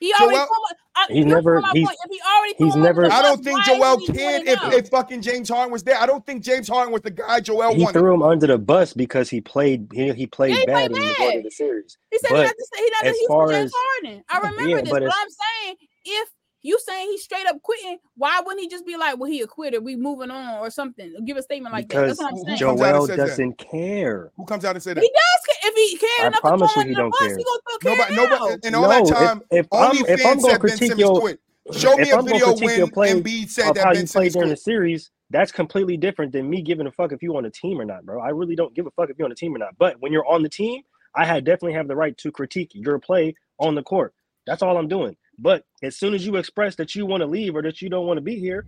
He 0.04 0.12
already. 0.20 0.36
Joel- 0.36 0.46
threw 0.46 0.54
him- 0.54 0.76
I, 0.96 1.06
He's 1.12 1.24
never- 1.26 1.42
proving 1.42 1.62
my 1.62 1.70
he's- 1.72 1.88
point. 1.88 1.98
If 2.04 2.10
he 2.12 2.20
already. 2.22 2.54
he's 2.58 2.76
never- 2.76 3.02
the 3.08 3.14
I 3.14 3.22
don't 3.22 3.42
think 3.42 3.62
Joel 3.64 3.94
is 3.98 4.06
he 4.06 4.12
doing 4.12 4.44
can 4.44 4.72
if, 4.72 4.74
if 4.84 4.88
fucking 4.90 5.22
James 5.22 5.48
Harden 5.48 5.72
was 5.72 5.82
there. 5.82 5.98
I 6.00 6.06
don't 6.06 6.24
think 6.24 6.44
James 6.44 6.68
Harden 6.68 6.92
was 6.92 7.02
the 7.02 7.10
guy 7.10 7.40
Joel 7.40 7.74
He 7.74 7.82
wanted. 7.82 7.98
threw 7.98 8.14
him 8.14 8.22
under 8.22 8.46
the 8.46 8.58
bus 8.58 8.92
because 8.92 9.28
he 9.28 9.40
played. 9.40 9.88
He, 9.92 10.12
he 10.12 10.26
played 10.26 10.52
Yeah, 10.54 10.60
he 10.60 10.66
bad 10.66 10.74
played 10.74 10.86
in 10.86 10.92
the 10.92 10.98
majority 11.00 11.26
bad. 11.26 11.36
of 11.38 11.44
the 11.44 11.50
series. 11.50 11.98
He 12.12 12.18
said 12.18 12.28
he 12.28 12.34
But 12.36 12.46
had 12.46 12.52
to 12.54 12.66
say 12.72 12.82
he 12.84 12.90
not 12.90 13.04
as 13.06 13.16
Houston 13.16 13.48
James 13.48 13.64
as- 13.64 13.72
Harden. 13.74 14.24
I 14.28 14.38
remember 14.38 14.68
Yeah, 14.68 14.80
this, 14.82 14.90
but 14.90 15.02
but, 15.02 15.12
I'm 15.14 15.28
saying 15.30 15.76
if 16.04 16.28
you 16.64 16.78
saying 16.84 17.08
he's 17.10 17.22
straight 17.22 17.46
up 17.46 17.62
quitting, 17.62 17.98
why 18.16 18.40
wouldn't 18.44 18.60
he 18.60 18.68
just 18.68 18.84
be 18.86 18.96
like, 18.96 19.18
"Well, 19.18 19.30
he 19.30 19.40
a 19.42 19.46
quitter. 19.46 19.80
We 19.80 19.94
moving 19.96 20.32
on" 20.32 20.58
or 20.58 20.70
something? 20.70 21.14
Give 21.24 21.36
a 21.36 21.42
statement 21.42 21.72
like 21.72 21.88
that. 21.90 21.94
Because 22.02 22.18
That's 22.18 22.20
what 22.20 22.32
I'm 22.32 22.58
saying. 22.58 22.58
who 22.58 22.64
comes 22.66 22.80
out 22.82 22.96
and 22.96 23.06
Joel 23.06 23.16
doesn't 23.16 23.58
care. 23.58 24.32
Who 24.36 24.44
comes 24.46 24.64
out 24.64 24.74
and 24.74 24.82
say 24.82 24.94
that? 24.94 25.00
He 25.02 25.08
does. 25.10 25.46
ca- 25.46 25.68
If 25.68 25.74
he 25.76 25.96
cared 25.98 26.10
I 26.18 26.26
enough 26.26 26.34
to 26.34 26.40
promise 26.40 26.72
throw 26.72 26.82
you 26.82 26.88
he 26.88 26.94
don't 26.94 27.10
bus, 27.10 27.20
care. 27.20 27.36
he 27.38 27.44
gonna 27.44 27.60
throw 27.80 27.92
Nobody, 27.92 28.14
care 28.14 28.28
nobody, 28.28 28.56
now. 28.62 28.68
in 28.68 28.74
all 28.74 28.82
No, 28.82 28.88
that 28.88 29.02
if- 29.02 29.08
time, 29.16 29.42
if 29.50 29.66
only 29.72 29.98
I'm- 29.98 30.06
if 30.08 30.26
I'm 30.26 30.40
gonna 30.40 30.58
critique 30.58 30.98
your- 30.98 31.20
quit. 31.20 31.40
Show 31.72 31.96
me 31.96 32.02
if 32.02 32.12
a 32.12 32.16
I'm 32.16 32.24
video 32.26 32.46
critique 32.48 32.76
your 32.76 32.86
when 32.86 32.92
play 32.92 33.10
Embiid 33.12 33.48
said 33.50 33.68
of 33.70 33.74
that 33.76 33.84
how 33.84 33.92
Ben 33.92 34.02
you 34.02 34.08
played 34.08 34.32
during 34.32 34.48
the 34.50 34.56
series, 34.56 35.10
That's 35.30 35.50
completely 35.50 35.96
different 35.96 36.32
than 36.32 36.48
me 36.48 36.60
giving 36.62 36.86
a 36.86 36.92
fuck 36.92 37.10
if 37.12 37.22
you 37.22 37.34
on 37.36 37.44
a 37.46 37.50
team 37.50 37.80
or 37.80 37.84
not, 37.86 38.04
bro. 38.04 38.20
I 38.20 38.28
really 38.28 38.54
don't 38.54 38.72
give 38.74 38.86
a 38.86 38.90
fuck 38.90 39.08
if 39.10 39.18
you're 39.18 39.24
on 39.24 39.32
a 39.32 39.34
team 39.34 39.54
or 39.54 39.58
not. 39.58 39.76
But 39.78 39.98
when 40.00 40.12
you're 40.12 40.26
on 40.26 40.42
the 40.42 40.48
team, 40.50 40.82
I 41.16 41.24
had 41.24 41.44
definitely 41.44 41.72
have 41.72 41.88
the 41.88 41.96
right 41.96 42.16
to 42.18 42.30
critique 42.30 42.70
your 42.74 42.98
play 42.98 43.34
on 43.58 43.74
the 43.74 43.82
court. 43.82 44.14
That's 44.46 44.62
all 44.62 44.76
I'm 44.76 44.86
doing. 44.86 45.16
But 45.38 45.64
as 45.82 45.96
soon 45.96 46.14
as 46.14 46.24
you 46.26 46.36
express 46.36 46.76
that 46.76 46.94
you 46.94 47.06
want 47.06 47.22
to 47.22 47.26
leave 47.26 47.56
or 47.56 47.62
that 47.62 47.82
you 47.82 47.88
don't 47.88 48.06
want 48.06 48.18
to 48.18 48.22
be 48.22 48.38
here, 48.38 48.66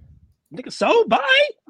nigga, 0.54 0.72
so 0.72 1.04
bye. 1.04 1.18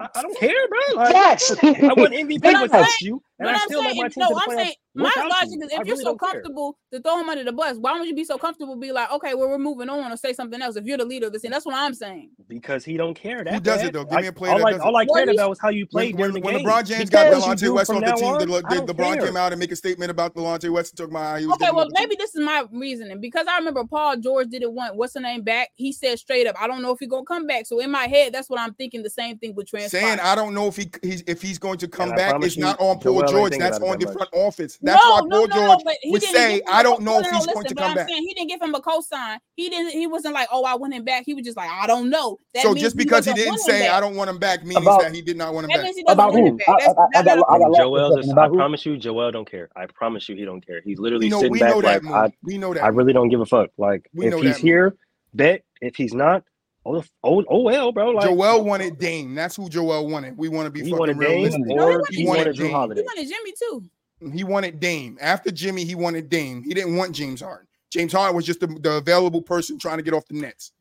I, 0.01 0.09
I 0.15 0.23
don't 0.23 0.39
care, 0.39 0.69
bro. 0.69 0.79
Like, 0.97 1.13
Facts. 1.13 1.51
I 1.63 1.93
want 1.97 2.15
MVP 2.15 2.43
without 2.63 2.71
saying- 2.87 2.97
you, 3.03 3.23
and 3.39 3.47
But 3.47 3.55
I 3.55 3.59
I'm 3.59 3.69
still 3.69 3.83
saying, 3.83 3.97
my 3.97 4.11
no, 4.17 4.27
I'm 4.27 4.35
playoffs 4.35 4.57
saying 4.57 4.75
my 4.95 5.13
logic 5.29 5.51
you. 5.53 5.63
is 5.67 5.73
I 5.77 5.81
if 5.83 5.87
you're 5.87 5.95
really 5.97 6.05
so 6.05 6.05
don't 6.05 6.21
care. 6.21 6.31
comfortable 6.33 6.79
to 6.93 7.01
throw 7.03 7.21
him 7.21 7.29
under 7.29 7.45
the 7.45 7.53
bus, 7.53 7.77
why 7.79 7.99
would 7.99 8.09
you 8.09 8.15
be 8.15 8.25
so 8.25 8.39
comfortable 8.39 8.77
be 8.77 8.93
like, 8.93 9.11
okay, 9.13 9.35
well, 9.35 9.49
we're 9.51 9.59
moving 9.59 9.91
on 9.91 10.11
or 10.11 10.17
say 10.17 10.33
something 10.33 10.63
else 10.63 10.77
if 10.77 10.87
you're 10.87 10.97
the 10.97 11.05
leader 11.05 11.27
of 11.27 11.35
the 11.35 11.39
team? 11.39 11.51
That's 11.51 11.67
what 11.67 11.75
I'm 11.75 11.93
saying. 11.93 12.31
because 12.49 12.85
he 12.85 12.97
don't 12.97 13.15
care. 13.15 13.45
That 13.45 13.53
Who 13.55 13.61
does 13.61 13.79
bad. 13.81 13.89
it, 13.89 13.93
though? 13.93 14.05
Give 14.05 14.21
me 14.21 14.27
I- 14.27 14.29
a 14.29 14.33
player 14.33 14.53
all 14.53 14.59
that 14.61 14.67
I, 14.67 14.79
all 14.79 14.97
it. 14.97 15.01
I 15.03 15.07
Well, 15.09 15.17
cared 15.17 15.29
about 15.35 15.51
was 15.51 15.59
how 15.61 15.69
you 15.69 15.87
played 15.87 16.15
when, 16.15 16.31
during 16.31 16.35
the 16.35 16.41
when 16.41 16.57
game. 16.57 16.67
LeBron 16.67 16.87
James 16.87 17.11
Because 17.11 17.11
got 17.11 17.47
you 17.47 17.53
Delonte 17.55 17.59
do 17.61 17.75
West 17.75 17.87
from 17.89 17.97
off 17.99 18.05
the 18.05 18.11
now 18.11 18.17
team, 18.17 18.25
on, 18.27 18.39
did, 18.39 18.49
Le- 18.49 18.63
I 18.65 18.75
did 18.75 18.87
don't 18.87 18.97
LeBron 18.97 19.15
care. 19.19 19.27
came 19.27 19.37
out 19.37 19.53
and 19.53 19.61
make 19.61 19.73
a 19.73 19.77
statement 19.77 20.11
about 20.11 20.35
Delonte 20.35 20.71
West 20.71 20.93
and 20.93 20.99
talking 20.99 21.13
about 21.13 21.25
how 21.33 21.37
he 21.37 21.47
was 21.47 21.55
Okay, 21.57 21.71
well, 21.73 21.85
off 21.85 21.89
the 21.91 21.95
team? 21.97 22.09
maybe 22.09 22.17
this 22.19 22.35
is 22.35 22.41
my 22.41 22.65
reasoning 22.73 23.21
because 23.21 23.47
I 23.47 23.59
remember 23.59 23.85
Paul 23.85 24.17
George 24.17 24.49
did 24.49 24.63
it 24.63 24.73
one. 24.73 24.97
What's 24.97 25.13
the 25.13 25.21
name 25.21 25.43
back? 25.43 25.69
He 25.75 25.93
said 25.93 26.19
straight 26.19 26.47
up, 26.47 26.57
I 26.59 26.67
don't 26.67 26.81
know 26.81 26.93
if 26.93 27.01
he's 27.01 27.09
gonna 27.11 27.25
come 27.27 27.47
back. 27.47 27.67
So 27.67 27.81
in 27.81 27.91
my 27.91 28.07
head, 28.07 28.33
that's 28.33 28.49
what 28.49 28.61
I'm 28.61 28.73
thinking. 28.75 29.03
The 29.03 29.11
same 29.11 29.37
thing 29.39 29.55
with 29.55 29.69
transpire. 29.69 30.01
saying 30.01 30.21
I 30.21 30.35
don't 30.35 30.55
know 30.55 30.69
if 30.69 30.77
he 30.77 30.91
he's, 31.03 31.23
if 31.27 31.43
he's 31.43 31.59
going 31.59 31.79
to 31.79 31.89
come 31.89 32.11
back 32.13 32.31
promise 32.31 32.53
is 32.53 32.59
not 32.59 32.81
on 32.81 32.99
Paul 33.01 33.26
Joel 33.29 33.49
George. 33.49 33.59
That's 33.59 33.79
about 33.79 33.87
it 33.87 33.93
on 33.93 33.99
the 33.99 34.07
that 34.07 34.13
front 34.13 34.31
much. 34.33 34.41
office. 34.43 34.79
That's 34.83 35.05
why 35.05 35.11
no, 35.11 35.21
Paul 35.21 35.29
no, 35.29 35.47
George 35.47 35.79
no, 35.79 35.81
but 35.85 35.97
he 36.03 36.11
would 36.11 36.23
say, 36.23 36.63
"I 36.69 36.83
don't 36.83 37.03
know 37.03 37.19
if 37.21 37.25
no, 37.25 37.31
no, 37.31 37.37
he's 37.39 37.47
listen, 37.47 37.55
going 37.55 37.67
to 37.67 37.75
come 37.75 37.91
I'm 37.91 37.97
back." 37.97 38.09
saying 38.09 38.23
he 38.23 38.35
didn't 38.35 38.49
give 38.49 38.63
him 38.63 38.75
a 38.75 38.81
cosign. 38.81 39.39
He 39.57 39.69
didn't. 39.69 39.93
He 39.93 40.07
wasn't 40.07 40.35
like, 40.35 40.49
"Oh, 40.53 40.65
I 40.65 40.75
want 40.75 40.95
him 40.95 41.05
back." 41.05 41.25
He 41.27 41.35
was 41.35 41.45
just 41.45 41.57
like, 41.57 41.71
"I 41.71 41.87
don't 41.87 42.11
know." 42.11 42.39
That 42.55 42.63
So 42.63 42.71
means 42.71 42.81
just 42.83 42.97
because 42.97 43.25
he 43.25 43.33
doesn't 43.33 43.45
didn't 43.45 43.61
say, 43.61 43.89
"I 43.89 44.01
don't 44.01 44.17
want 44.17 44.31
him 44.31 44.39
back," 44.39 44.65
means 44.65 44.83
About- 44.83 45.03
that 45.03 45.15
he 45.15 45.23
did 45.23 45.37
not 45.37 45.55
want 45.55 45.65
him 45.65 45.71
back. 45.77 45.85
means 45.85 45.97
he 45.97 46.03
doesn't 46.03 46.19
About 46.19 46.33
who? 46.35 46.47
him 46.47 46.57
back. 46.57 46.69
I, 46.69 46.73
That's, 46.79 46.95
I, 46.99 47.03
I 47.03 47.07
that, 47.23 47.25
got, 47.25 47.47
I 47.51 47.59
got 47.59 47.71
lost 47.71 47.79
Joel 47.81 48.11
for 48.11 48.19
a 48.19 48.23
just, 48.23 48.29
second. 48.29 48.39
I 48.39 48.49
promise 48.57 48.87
you, 48.87 48.97
Joel 48.97 49.31
don't 49.33 49.51
care. 49.51 49.69
I 49.77 49.87
promise 49.87 50.29
you, 50.29 50.37
he 50.37 50.45
don't 50.45 50.65
care. 50.67 50.81
He's 50.85 50.99
literally 50.99 51.31
sitting 51.31 51.53
back 51.55 51.77
like 51.77 52.05
I, 52.07 52.33
We 52.43 52.59
know 52.59 52.75
that. 52.75 52.85
I 52.85 52.89
really 52.89 53.13
don't 53.13 53.29
give 53.29 53.41
a 53.41 53.47
fuck. 53.47 53.71
Like 53.79 54.09
if 54.15 54.35
he's 54.43 54.57
here, 54.57 54.97
bet. 55.35 55.63
If 55.83 55.97
he's 55.97 56.15
not, 56.15 56.43
oh, 56.87 57.05
oh, 57.25 57.45
oh 57.49 57.61
well, 57.63 57.93
bro. 57.93 58.11
Like 58.11 58.25
Joel 58.27 58.65
wanted 58.65 58.99
Dame. 58.99 59.35
That's 59.35 59.57
who 59.57 59.69
Joel 59.69 60.09
wanted. 60.09 60.37
We 60.37 60.49
want 60.49 60.67
to 60.67 60.71
be 60.71 60.83
he 60.83 60.91
fucking 60.91 60.99
wanted 60.99 61.19
Dame 61.19 61.31
realistic. 61.33 61.63
No, 61.67 61.75
he 61.75 61.79
or 61.79 61.99
wanted 61.99 62.07
he 62.11 62.17
Dame. 62.17 62.27
wanted 62.27 62.57
Jrue 62.57 62.95
He 62.95 63.01
he 63.01 63.03
wanted 63.03 63.29
Jimmy 63.29 63.53
too. 63.59 63.85
Mm, 64.23 64.35
he 64.35 64.45
wanted 64.45 64.81
Dame. 64.81 65.19
After 65.21 65.51
Jimmy, 65.51 65.85
he 65.85 65.95
wanted 65.95 66.29
Dame. 66.29 66.63
He 66.63 66.75
didn't 66.75 66.97
want 66.97 67.15
James 67.15 67.41
Harden. 67.41 67.67
James 67.91 68.13
Harden 68.13 68.35
was 68.35 68.45
just 68.45 68.61
the, 68.61 68.67
the 68.67 68.93
available 68.95 69.43
person 69.43 69.79
trying 69.79 69.99
to 69.99 70.03
get 70.03 70.15
off 70.15 70.27
the 70.27 70.35
Nets. 70.35 70.73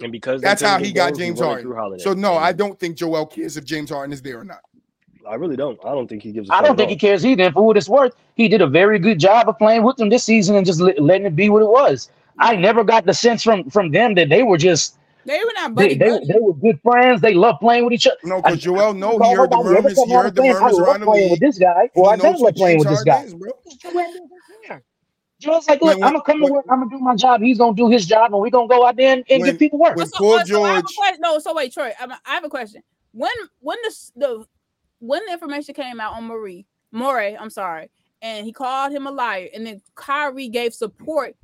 And 0.00 0.10
because 0.10 0.40
That's 0.40 0.62
how 0.62 0.78
he 0.78 0.86
get 0.86 0.94
got 0.94 1.14
Dame, 1.14 1.28
James 1.28 1.40
wanted 1.40 1.52
Harden. 1.52 1.70
Jrue 1.70 1.76
Holiday. 1.76 2.02
So 2.02 2.12
no, 2.12 2.34
I 2.34 2.52
don't 2.52 2.78
think 2.78 2.96
Joel 2.96 3.26
cares 3.26 3.56
if 3.56 3.64
James 3.64 3.90
Harden 3.90 4.12
is 4.12 4.22
there 4.22 4.40
or 4.40 4.44
not. 4.44 4.60
I 5.28 5.34
really 5.36 5.56
don't. 5.56 5.78
I 5.84 5.92
don't 5.92 6.08
think 6.08 6.22
he 6.22 6.32
gives. 6.32 6.48
a 6.48 6.52
I 6.52 6.56
fuck 6.56 6.66
don't 6.66 6.76
think 6.76 6.90
he 6.90 6.96
cares 6.96 7.24
either. 7.24 7.44
And 7.44 7.54
for 7.54 7.64
what 7.64 7.76
it's 7.76 7.88
worth, 7.88 8.14
he 8.34 8.48
did 8.48 8.60
a 8.60 8.66
very 8.66 8.98
good 8.98 9.20
job 9.20 9.48
of 9.48 9.56
playing 9.58 9.84
with 9.84 9.96
them 9.96 10.08
this 10.08 10.24
season 10.24 10.56
and 10.56 10.66
just 10.66 10.80
letting 10.80 11.26
it 11.26 11.36
be 11.36 11.48
what 11.48 11.62
it 11.62 11.68
was. 11.68 12.10
I 12.38 12.56
never 12.56 12.82
got 12.82 13.06
the 13.06 13.14
sense 13.14 13.42
from 13.42 13.68
from 13.70 13.90
them 13.90 14.14
that 14.14 14.28
they 14.28 14.42
were 14.42 14.58
just 14.58 14.98
They 15.24 15.38
were 15.38 15.52
not 15.54 15.74
they, 15.76 15.82
buddy 15.82 15.94
they, 15.94 16.08
buddy. 16.10 16.26
they 16.26 16.38
were 16.40 16.54
good 16.54 16.80
friends. 16.82 17.20
They 17.20 17.34
love 17.34 17.56
playing 17.60 17.84
with 17.84 17.92
each 17.92 18.06
other. 18.06 18.16
No, 18.24 18.42
because 18.42 18.58
Joel, 18.60 18.94
no, 18.94 19.12
he 19.12 19.18
call 19.18 19.36
heard 19.36 19.50
the 19.50 19.56
nobody 19.56 19.74
ever 19.76 19.82
murmurs. 19.82 19.94
come 19.94 20.08
He 20.08 20.14
out 20.14 20.18
and 20.18 20.24
heard 20.26 20.34
the 20.34 20.42
saying, 20.42 20.56
I 20.56 20.60
murmurs 20.60 20.78
love 20.78 20.88
around 20.88 21.00
the 21.00 21.06
playing 21.06 21.30
with 21.30 21.40
this 21.40 21.58
guy, 21.58 21.90
He 21.94 22.00
I 22.02 22.16
knows 22.16 22.22
don't 22.22 22.40
love 22.40 22.54
playing 22.54 22.78
with 22.78 22.88
this 22.88 23.04
guy. 23.04 23.26
Joel's 25.40 25.68
like, 25.68 25.80
look, 25.82 25.96
When- 25.98 26.04
I'm 26.04 26.12
gonna 26.12 26.22
come 26.24 26.38
to 26.38 26.44
when- 26.44 26.52
work. 26.52 26.64
I'm 26.70 26.78
gonna 26.80 26.90
do 26.90 26.98
my 27.00 27.16
job. 27.16 27.40
He's 27.42 27.58
gonna 27.58 27.74
do 27.76 27.88
his 27.88 28.06
job, 28.06 28.32
and 28.32 28.40
we're 28.40 28.50
gonna 28.50 28.68
go 28.68 28.86
out 28.86 28.96
there 28.96 29.12
and, 29.12 29.24
and 29.28 29.40
When- 29.42 29.50
get 29.50 29.58
people 29.58 29.78
work. 29.78 29.96
when 29.96 30.06
So- 30.06 30.18
Paul 30.18 30.38
so- 30.40 30.44
so 30.44 30.62
I 30.64 30.80
George- 30.80 31.18
no, 31.18 31.38
so 31.40 31.52
wait, 31.54 31.72
Troy, 31.72 31.92
I'm- 31.98 32.12
I 32.24 32.34
have 32.34 32.44
a 32.44 32.48
question. 32.48 32.82
When 33.12 33.30
when 33.60 33.76
the 33.82 34.10
the 34.16 34.44
when 35.00 35.20
the 35.26 35.32
information 35.32 35.74
came 35.74 36.00
out 36.00 36.14
on 36.14 36.24
Marie 36.28 36.64
Morey, 36.92 37.36
I'm 37.36 37.50
sorry, 37.50 37.90
and 38.22 38.46
he 38.46 38.52
called 38.52 38.92
him 38.92 39.06
a 39.08 39.10
liar, 39.10 39.48
and 39.52 39.66
then 39.66 39.82
Kyrie 39.96 40.48
gave 40.48 40.74
support 40.74 41.34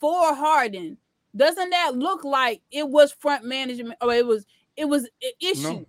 for 0.00 0.34
Harden. 0.34 0.98
Doesn't 1.36 1.70
that 1.70 1.96
look 1.96 2.24
like 2.24 2.62
it 2.70 2.88
was 2.88 3.12
front 3.20 3.44
management 3.44 3.96
or 4.00 4.12
it 4.14 4.26
was 4.26 4.46
it 4.76 4.84
was 4.86 5.08
i- 5.22 5.32
issues? 5.40 5.84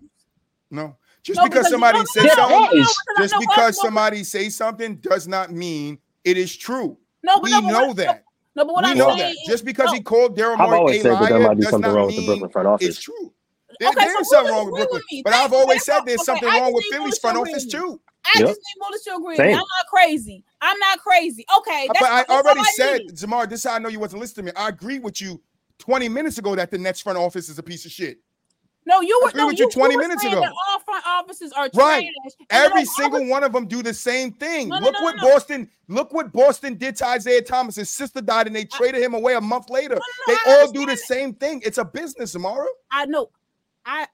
No, 0.70 0.96
just 1.22 1.38
No, 1.38 1.44
because 1.44 1.66
because- 1.66 1.70
somebody 1.70 1.98
no, 1.98 2.02
no, 2.02 2.06
says 2.06 2.32
something, 2.32 2.58
no, 2.58 2.64
no, 2.66 2.72
no, 2.76 3.22
just 3.22 3.34
because 3.38 3.76
no, 3.78 3.82
somebody 3.84 4.24
says 4.24 4.54
something 4.56 4.96
does 4.96 5.28
not 5.28 5.52
mean 5.52 5.98
it 6.24 6.36
is 6.36 6.54
true. 6.56 6.98
No, 7.22 7.36
but 7.36 7.42
We 7.44 7.50
no, 7.52 7.60
but 7.62 7.68
know 7.70 7.86
what- 7.88 7.96
that. 7.98 8.24
No, 8.56 8.64
but 8.64 8.72
what 8.74 8.84
we 8.84 8.90
I'm 8.92 8.98
know 8.98 9.06
saying 9.08 9.18
that. 9.18 9.30
is- 9.32 9.46
Just 9.46 9.64
because 9.64 9.90
he 9.92 9.98
no. 9.98 10.02
called 10.04 10.36
Daryl 10.36 10.58
I've 10.58 10.70
Morey 10.70 10.96
a 10.98 11.02
said 11.02 11.12
that 11.12 11.28
there 11.28 11.38
liar 11.38 11.48
might 11.48 11.54
be 11.56 11.62
does 11.62 11.70
something 11.70 11.90
not 11.92 11.96
wrong 11.96 12.06
with 12.06 12.14
the 12.16 12.20
mean 12.22 12.26
Brooklyn 12.28 12.50
front 12.50 12.68
office. 12.68 12.88
it's 12.88 13.00
true. 13.00 13.32
There- 13.78 13.88
Okay, 13.90 14.04
there's 14.06 14.16
so 14.30 14.36
something 14.36 14.52
wrong 14.54 14.64
with 14.64 14.72
agree 14.72 14.80
with 14.80 14.90
Brooklyn, 14.90 15.02
me. 15.12 15.22
but 15.22 15.32
I've 15.34 15.52
always 15.52 15.84
said 15.84 16.00
there's 16.06 16.20
okay, 16.20 16.24
something 16.24 16.48
wrong 16.48 16.72
with 16.72 16.84
need 16.84 16.92
Philly's 16.92 17.18
front 17.18 17.36
office 17.38 17.66
too. 17.66 18.00
I 18.34 18.38
Yep. 18.40 18.48
just 18.48 18.60
need 18.60 18.80
Willis 18.80 19.04
to 19.04 19.10
agree. 19.14 19.26
with 19.28 19.36
Same. 19.38 19.46
me. 19.48 19.52
I'm 19.54 19.58
not 19.58 19.86
crazy. 19.90 20.44
I'm 20.60 20.78
not 20.78 20.98
crazy. 20.98 21.44
Okay, 21.58 21.84
uh, 21.88 21.92
that's, 21.92 22.00
but 22.00 22.10
I 22.10 22.16
that's 22.18 22.30
already 22.30 22.60
I 22.60 22.72
said, 22.74 23.00
need. 23.02 23.16
Zamar, 23.16 23.48
this 23.48 23.60
is 23.60 23.70
how 23.70 23.76
I 23.76 23.78
know 23.78 23.88
you 23.88 24.00
wasn't 24.00 24.20
listening 24.20 24.46
to 24.46 24.52
me. 24.52 24.56
I 24.56 24.68
agree 24.68 24.98
with 24.98 25.20
you 25.20 25.40
20 25.78 26.08
minutes 26.08 26.38
ago 26.38 26.54
that 26.56 26.70
the 26.70 26.78
Nets 26.78 27.00
front 27.00 27.18
office 27.18 27.48
is 27.48 27.58
a 27.58 27.62
piece 27.62 27.84
of 27.84 27.92
shit. 27.92 28.18
No, 28.88 29.00
you 29.00 29.18
were 29.22 29.30
agree 29.30 29.40
no, 29.40 29.46
with 29.48 29.58
you 29.58 29.64
you 29.64 29.70
20 29.70 29.96
were 29.96 30.02
minutes 30.02 30.22
saying 30.22 30.34
ago. 30.34 30.42
That 30.42 30.52
all 30.70 30.78
front 30.78 31.04
offices 31.06 31.50
are 31.52 31.68
Right. 31.74 32.08
trash. 32.22 32.32
and 32.38 32.46
Every 32.50 32.84
single 32.84 33.20
was- 33.22 33.28
one 33.30 33.42
of 33.42 33.52
them 33.52 33.66
do 33.66 33.82
the 33.82 33.92
same 33.92 34.32
thing. 34.32 34.68
No, 34.68 34.78
no, 34.78 34.84
look 34.86 34.94
no, 34.94 35.02
what 35.02 35.16
no, 35.16 35.22
no. 35.24 35.32
Boston, 35.32 35.70
look 35.88 36.12
what 36.12 36.32
Boston 36.32 36.74
did 36.76 36.94
to 36.98 37.06
Isaiah 37.08 37.42
Thomas. 37.42 37.74
His 37.74 37.90
sister 37.90 38.20
died 38.20 38.46
and 38.46 38.54
they 38.54 38.64
traded 38.64 39.02
him 39.02 39.12
away 39.14 39.34
a 39.34 39.40
month 39.40 39.70
later. 39.70 39.96
no, 39.96 40.00
they 40.28 40.34
I 40.52 40.56
all 40.60 40.66
do 40.68 40.72
the 40.86 40.92
understand 40.92 41.08
same 41.08 41.34
thing. 41.34 41.62
It's 41.64 41.78
a 41.78 41.84
business, 41.84 42.36
Zamara. 42.36 42.64
I 42.92 43.06
know. 43.06 43.30
I 43.84 44.06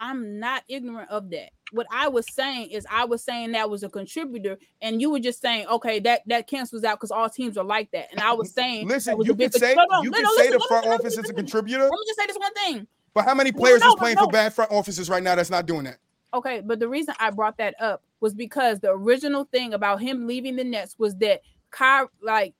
I'm 0.00 0.38
not 0.38 0.62
ignorant 0.68 1.10
of 1.10 1.30
that. 1.30 1.50
What 1.72 1.86
I 1.92 2.08
was 2.08 2.26
saying 2.32 2.70
is 2.70 2.86
I 2.90 3.04
was 3.04 3.22
saying 3.22 3.52
that 3.52 3.68
was 3.68 3.82
a 3.82 3.88
contributor, 3.88 4.56
and 4.80 5.00
you 5.00 5.10
were 5.10 5.18
just 5.20 5.40
saying, 5.40 5.66
okay, 5.66 5.98
that 6.00 6.22
that 6.26 6.46
cancels 6.46 6.84
out 6.84 6.98
because 6.98 7.10
all 7.10 7.28
teams 7.28 7.58
are 7.58 7.64
like 7.64 7.90
that. 7.90 8.08
And 8.10 8.20
I 8.20 8.32
was 8.32 8.52
saying, 8.54 8.88
Listen, 8.88 9.18
was 9.18 9.26
you 9.26 9.34
could 9.34 9.52
say 9.54 9.74
no, 9.74 9.84
no, 9.90 10.02
you 10.02 10.10
no, 10.10 10.18
could 10.18 10.26
say 10.28 10.50
listen, 10.50 10.52
the 10.58 10.64
front 10.68 10.86
office 10.86 11.18
is 11.18 11.28
a 11.28 11.34
contributor, 11.34 11.82
Let 11.82 11.90
me 11.90 11.98
just 12.06 12.18
say 12.18 12.26
this 12.26 12.38
one 12.38 12.54
thing. 12.54 12.86
but 13.14 13.24
how 13.24 13.34
many 13.34 13.50
No, 13.50 13.58
players 13.58 13.80
no, 13.80 13.88
is 13.88 13.94
playing 13.96 14.16
no. 14.16 14.24
for 14.24 14.30
bad 14.30 14.54
front 14.54 14.70
offices 14.72 15.10
right 15.10 15.22
now 15.22 15.34
that's 15.34 15.50
not 15.50 15.66
doing 15.66 15.84
that? 15.84 15.98
Okay, 16.32 16.62
but 16.64 16.78
the 16.78 16.88
reason 16.88 17.14
I 17.18 17.30
brought 17.30 17.56
that 17.58 17.74
up 17.80 18.02
was 18.20 18.34
because 18.34 18.80
the 18.80 18.90
original 18.90 19.44
thing 19.44 19.74
about 19.74 20.00
him 20.00 20.26
leaving 20.26 20.56
the 20.56 20.64
Nets 20.64 20.94
was 20.98 21.16
that 21.16 21.40
Kyrie, 21.70 22.08
like 22.22 22.54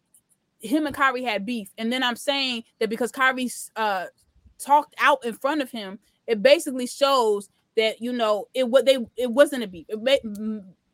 him 0.60 0.86
and 0.86 0.94
Kyrie 0.94 1.22
had 1.24 1.46
beef, 1.46 1.70
and 1.78 1.92
then 1.92 2.02
I'm 2.02 2.16
saying 2.16 2.64
that 2.80 2.90
because 2.90 3.10
Kyrie 3.12 3.50
uh 3.76 4.06
talked 4.58 4.94
out 5.00 5.24
in 5.24 5.34
front 5.34 5.62
of 5.62 5.70
him, 5.70 5.98
it 6.28 6.42
basically 6.42 6.86
shows 6.86 7.48
that 7.76 8.00
you 8.00 8.12
know 8.12 8.46
it 8.54 8.68
what 8.68 8.86
they 8.86 8.98
it 9.16 9.32
wasn't 9.32 9.64
a 9.64 9.66
beef. 9.66 9.86
It, 9.88 10.22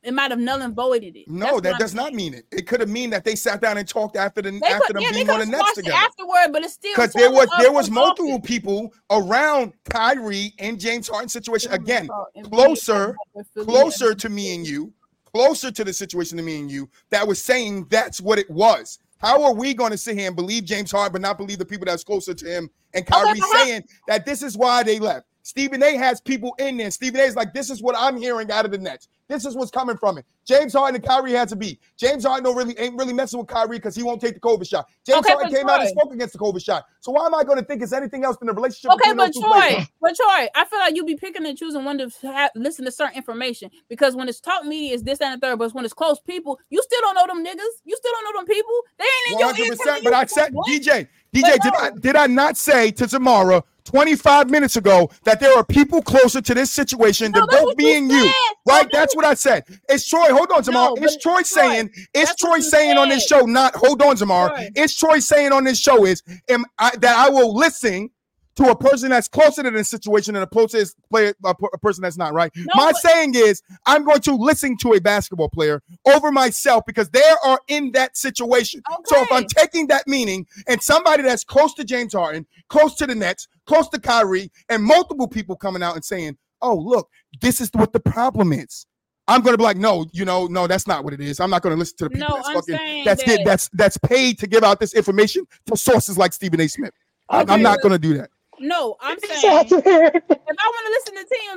it 0.04 0.12
might 0.12 0.30
have 0.30 0.38
null 0.38 0.60
and 0.60 0.74
voided 0.74 1.16
it. 1.16 1.28
No, 1.28 1.60
that 1.60 1.78
does 1.78 1.94
not 1.94 2.12
mean 2.12 2.34
it. 2.34 2.44
It 2.52 2.66
could 2.66 2.80
have 2.80 2.90
mean 2.90 3.08
that 3.10 3.24
they 3.24 3.34
sat 3.34 3.62
down 3.62 3.78
and 3.78 3.88
talked 3.88 4.16
after 4.16 4.42
the 4.42 4.50
They 4.50 4.66
after 4.66 4.88
could, 4.88 4.96
them 4.96 5.02
yeah, 5.02 5.12
being 5.12 5.30
on 5.30 5.40
the 5.40 5.46
Nets 5.46 5.74
together. 5.74 5.96
afterward, 5.96 6.52
but 6.52 6.62
it's 6.62 6.74
still 6.74 6.92
Because 6.94 7.14
there 7.14 7.30
was 7.30 7.48
there 7.58 7.72
was 7.72 7.90
multiple 7.90 8.38
people 8.38 8.92
around 9.10 9.72
Kyrie 9.84 10.52
and 10.58 10.78
James 10.78 11.08
Harden 11.08 11.28
situation 11.30 11.72
again, 11.72 12.08
closer, 12.44 13.16
closer 13.62 14.14
to 14.14 14.28
me 14.28 14.54
and 14.54 14.66
you, 14.66 14.92
closer 15.32 15.70
to 15.70 15.84
the 15.84 15.92
situation 15.92 16.36
to 16.36 16.42
me 16.42 16.60
and 16.60 16.70
you, 16.70 16.88
that 17.08 17.26
was 17.26 17.42
saying 17.42 17.86
that's 17.88 18.20
what 18.20 18.38
it 18.38 18.48
was. 18.50 18.98
How 19.24 19.42
are 19.44 19.54
we 19.54 19.72
going 19.72 19.90
to 19.90 19.96
sit 19.98 20.18
here 20.18 20.26
and 20.26 20.36
believe 20.36 20.64
James 20.64 20.92
Harden, 20.92 21.12
but 21.12 21.22
not 21.22 21.38
believe 21.38 21.58
the 21.58 21.64
people 21.64 21.86
that's 21.86 22.04
closer 22.04 22.34
to 22.34 22.46
him 22.46 22.68
and 22.92 23.02
Okay, 23.08 23.12
Kyrie 23.24 23.40
how- 23.40 23.52
saying 23.64 23.84
that 24.06 24.26
this 24.26 24.42
is 24.42 24.56
why 24.56 24.82
they 24.82 24.98
left? 24.98 25.26
Stephen 25.44 25.82
A 25.82 25.94
has 25.96 26.22
people 26.22 26.54
in 26.58 26.78
there. 26.78 26.90
Stephen 26.90 27.20
A 27.20 27.24
is 27.24 27.36
like, 27.36 27.52
this 27.52 27.68
is 27.68 27.82
what 27.82 27.94
I'm 27.98 28.16
hearing 28.16 28.50
out 28.50 28.64
of 28.64 28.70
the 28.70 28.78
Nets. 28.78 29.08
This 29.28 29.44
is 29.44 29.54
what's 29.54 29.70
coming 29.70 29.96
from 29.96 30.16
it. 30.16 30.24
James 30.46 30.72
Harden 30.72 30.96
and 30.96 31.04
Kyrie 31.04 31.32
had 31.32 31.50
to 31.50 31.56
be. 31.56 31.78
James 31.98 32.24
Harden 32.24 32.44
don't 32.44 32.56
really 32.56 32.78
ain't 32.78 32.96
really 32.98 33.12
messing 33.12 33.38
with 33.38 33.48
Kyrie 33.48 33.76
because 33.76 33.94
he 33.94 34.02
won't 34.02 34.22
take 34.22 34.34
the 34.34 34.40
COVID 34.40 34.66
shot. 34.66 34.88
James 35.06 35.18
Okay, 35.18 35.32
Harden 35.32 35.52
came 35.52 35.68
out 35.68 35.80
and 35.80 35.90
spoke 35.90 36.12
against 36.14 36.32
the 36.32 36.38
COVID 36.38 36.64
shot. 36.64 36.86
So 37.00 37.12
why 37.12 37.26
am 37.26 37.34
I 37.34 37.44
going 37.44 37.58
to 37.58 37.64
think 37.64 37.82
it's 37.82 37.92
anything 37.92 38.24
else 38.24 38.38
than 38.38 38.46
the 38.46 38.54
relationship 38.54 38.92
Okay, 38.92 39.12
but? 39.12 39.34
Troy, 39.34 39.86
but 40.00 40.16
Troy, 40.16 40.48
I 40.54 40.64
feel 40.64 40.78
like 40.78 40.96
you 40.96 41.04
be 41.04 41.16
picking 41.16 41.44
and 41.44 41.56
choosing 41.58 41.84
when 41.84 41.98
to 41.98 42.10
have, 42.22 42.50
listen 42.54 42.86
to 42.86 42.90
certain 42.90 43.16
information 43.16 43.70
because 43.88 44.16
when 44.16 44.28
it's 44.28 44.40
talk 44.40 44.64
media, 44.64 44.94
it's 44.94 45.02
this 45.02 45.20
and 45.20 45.40
the 45.40 45.46
third, 45.46 45.58
but 45.58 45.74
when 45.74 45.84
it's 45.84 45.94
close 45.94 46.20
people, 46.20 46.58
you 46.70 46.82
still 46.82 47.00
don't 47.02 47.14
know 47.14 47.26
them 47.26 47.44
niggas. 47.44 47.82
You 47.84 47.96
still 47.96 48.12
don't 48.12 48.24
know 48.24 48.40
them 48.40 48.46
people. 48.46 48.72
They 48.98 49.04
ain't 49.04 49.40
in 49.40 49.46
One 49.46 49.56
your 49.56 49.66
ear 49.66 50.00
But 50.04 50.14
I 50.14 50.24
said. 50.24 50.54
DJ, 50.68 51.08
DJ, 51.34 51.42
But 51.42 51.62
did 51.62 51.72
no. 51.72 51.78
I 51.78 51.90
did 52.00 52.16
I 52.16 52.26
not 52.26 52.56
say 52.56 52.90
to 52.92 53.06
Tamara 53.06 53.62
25 53.84 54.50
minutes 54.50 54.76
ago 54.76 55.10
that 55.24 55.40
there 55.40 55.56
are 55.56 55.64
people 55.64 56.02
closer 56.02 56.40
to 56.40 56.54
this 56.54 56.70
situation 56.70 57.32
No, 57.32 57.40
than 57.40 57.48
both 57.48 57.76
me 57.76 57.90
you 57.90 57.96
and 57.98 58.10
you? 58.10 58.32
Right? 58.66 58.88
That's 58.92 59.14
what 59.14 59.24
I 59.24 59.34
said. 59.34 59.64
It's 59.88 60.08
Troy. 60.08 60.32
Hold 60.32 60.50
on, 60.52 60.62
Tamara. 60.62 60.94
No, 60.94 61.04
it's 61.04 61.16
Troy 61.18 61.42
saying, 61.42 61.90
it's 62.14 62.34
Troy 62.36 62.60
saying 62.60 62.96
on 62.96 63.08
this 63.08 63.26
show, 63.26 63.40
not 63.40 63.74
hold 63.74 64.02
on, 64.02 64.16
Tamara. 64.16 64.50
Troy. 64.50 64.68
It's 64.74 64.96
Troy 64.96 65.18
saying 65.18 65.52
on 65.52 65.64
this 65.64 65.78
show 65.78 66.04
is 66.04 66.22
am 66.48 66.64
I, 66.78 66.92
that 66.96 67.16
I 67.16 67.28
will 67.30 67.54
listen 67.54 68.10
to 68.56 68.70
a 68.70 68.76
person 68.76 69.10
that's 69.10 69.28
closer 69.28 69.62
to 69.62 69.70
this 69.70 69.88
situation 69.88 70.34
than 70.34 70.42
a 70.42 70.46
closest 70.46 70.96
player, 71.10 71.34
a, 71.44 71.54
a 71.72 71.78
person 71.78 72.02
that's 72.02 72.16
not 72.16 72.32
right. 72.32 72.52
No, 72.56 72.64
My 72.74 72.92
but- 72.92 72.96
saying 72.98 73.34
is, 73.34 73.62
I'm 73.86 74.04
going 74.04 74.20
to 74.20 74.34
listen 74.34 74.76
to 74.78 74.92
a 74.94 75.00
basketball 75.00 75.48
player 75.48 75.82
over 76.06 76.30
myself 76.30 76.84
because 76.86 77.10
they 77.10 77.22
are 77.44 77.60
in 77.68 77.92
that 77.92 78.16
situation. 78.16 78.82
So 79.06 79.20
if 79.22 79.32
I'm 79.32 79.46
taking 79.46 79.88
that 79.88 80.06
meaning 80.06 80.46
and 80.68 80.80
somebody 80.82 81.22
that's 81.22 81.44
close 81.44 81.74
to 81.74 81.84
James 81.84 82.12
Harden, 82.12 82.46
close 82.68 82.94
to 82.96 83.06
the 83.06 83.14
Nets, 83.14 83.48
close 83.66 83.88
to 83.88 84.00
Kyrie, 84.00 84.50
and 84.68 84.82
multiple 84.82 85.28
people 85.28 85.56
coming 85.56 85.82
out 85.82 85.94
and 85.96 86.04
saying, 86.04 86.36
"Oh, 86.62 86.74
look, 86.76 87.08
this 87.40 87.60
is 87.60 87.70
what 87.72 87.92
the 87.92 88.00
problem 88.00 88.52
is. 88.52 88.86
I'm 89.26 89.40
gonna 89.40 89.56
be 89.56 89.64
like, 89.64 89.78
no, 89.78 90.06
you 90.12 90.24
know, 90.26 90.46
no, 90.46 90.66
that's 90.66 90.86
not 90.86 91.02
what 91.02 91.14
it 91.14 91.20
is. 91.20 91.40
I'm 91.40 91.48
not 91.50 91.62
gonna 91.62 91.76
listen 91.76 91.96
to 91.98 92.04
the 92.04 92.10
people 92.10 92.28
No, 92.28 92.36
that's 92.36 92.48
I'm 92.48 92.54
fucking 92.56 92.76
saying 92.76 93.04
that's 93.04 93.24
get 93.24 93.44
that's 93.44 93.70
that's 93.72 93.96
paid 93.98 94.38
to 94.40 94.46
give 94.46 94.62
out 94.62 94.80
this 94.80 94.92
information 94.94 95.46
to 95.66 95.76
sources 95.76 96.18
like 96.18 96.32
Stephen 96.34 96.60
A. 96.60 96.68
Smith. 96.68 96.92
I'm, 97.30 97.48
I'm 97.50 97.62
not 97.62 97.80
gonna 97.80 97.98
do 97.98 98.14
that. 98.18 98.28
No, 98.68 98.96
I'm 99.00 99.18
saying 99.20 99.68
if 100.46 100.56
I 100.60 100.68
want 100.68 100.86
to 100.86 101.14
listen 101.14 101.14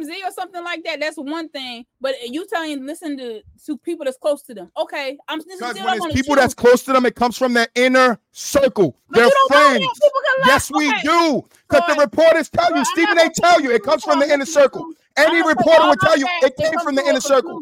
to 0.07 0.13
TMZ 0.23 0.29
or 0.29 0.31
something 0.31 0.63
like 0.63 0.83
that, 0.85 0.99
that's 1.01 1.17
one 1.17 1.49
thing. 1.49 1.85
But 1.99 2.15
you 2.29 2.47
telling 2.47 2.85
listen 2.85 3.17
to 3.17 3.41
to 3.65 3.77
people 3.77 4.05
that's 4.05 4.17
close 4.17 4.41
to 4.43 4.53
them. 4.53 4.71
Okay, 4.77 5.17
I'm 5.27 5.41
still 5.41 5.57
Because 5.57 5.75
when 5.77 5.93
it's 5.95 5.99
gonna 6.01 6.13
people 6.13 6.35
choose. 6.35 6.41
that's 6.43 6.53
close 6.53 6.83
to 6.83 6.93
them, 6.93 7.05
it 7.05 7.15
comes 7.15 7.37
from 7.37 7.53
their 7.53 7.67
inner 7.75 8.19
circle. 8.31 8.97
But 9.09 9.17
They're 9.17 9.27
you 9.27 9.33
don't 9.33 9.51
know 9.51 9.57
that. 9.57 9.79
friends. 9.79 9.99
People 10.01 10.21
can. 10.27 10.47
Yes, 10.47 10.71
we 10.71 10.87
Okay. 10.87 11.01
do. 11.03 11.47
Because 11.67 11.83
the 11.87 12.01
reporters 12.01 12.49
tell 12.49 12.75
you, 12.77 12.85
Stephen 12.85 13.17
they 13.17 13.29
tell 13.29 13.61
you, 13.61 13.71
it 13.71 13.83
comes 13.83 14.03
from 14.03 14.19
the 14.19 14.31
inner 14.31 14.45
circle. 14.45 14.87
Any 15.17 15.27
I'm 15.27 15.43
gonna 15.43 15.55
take 15.55 15.57
reporter 15.57 15.87
would 15.89 15.99
tell 15.99 16.17
you 16.17 16.27
it 16.41 16.55
came 16.55 16.79
from 16.79 16.95
the 16.95 17.07
inner 17.07 17.21
circle. 17.21 17.61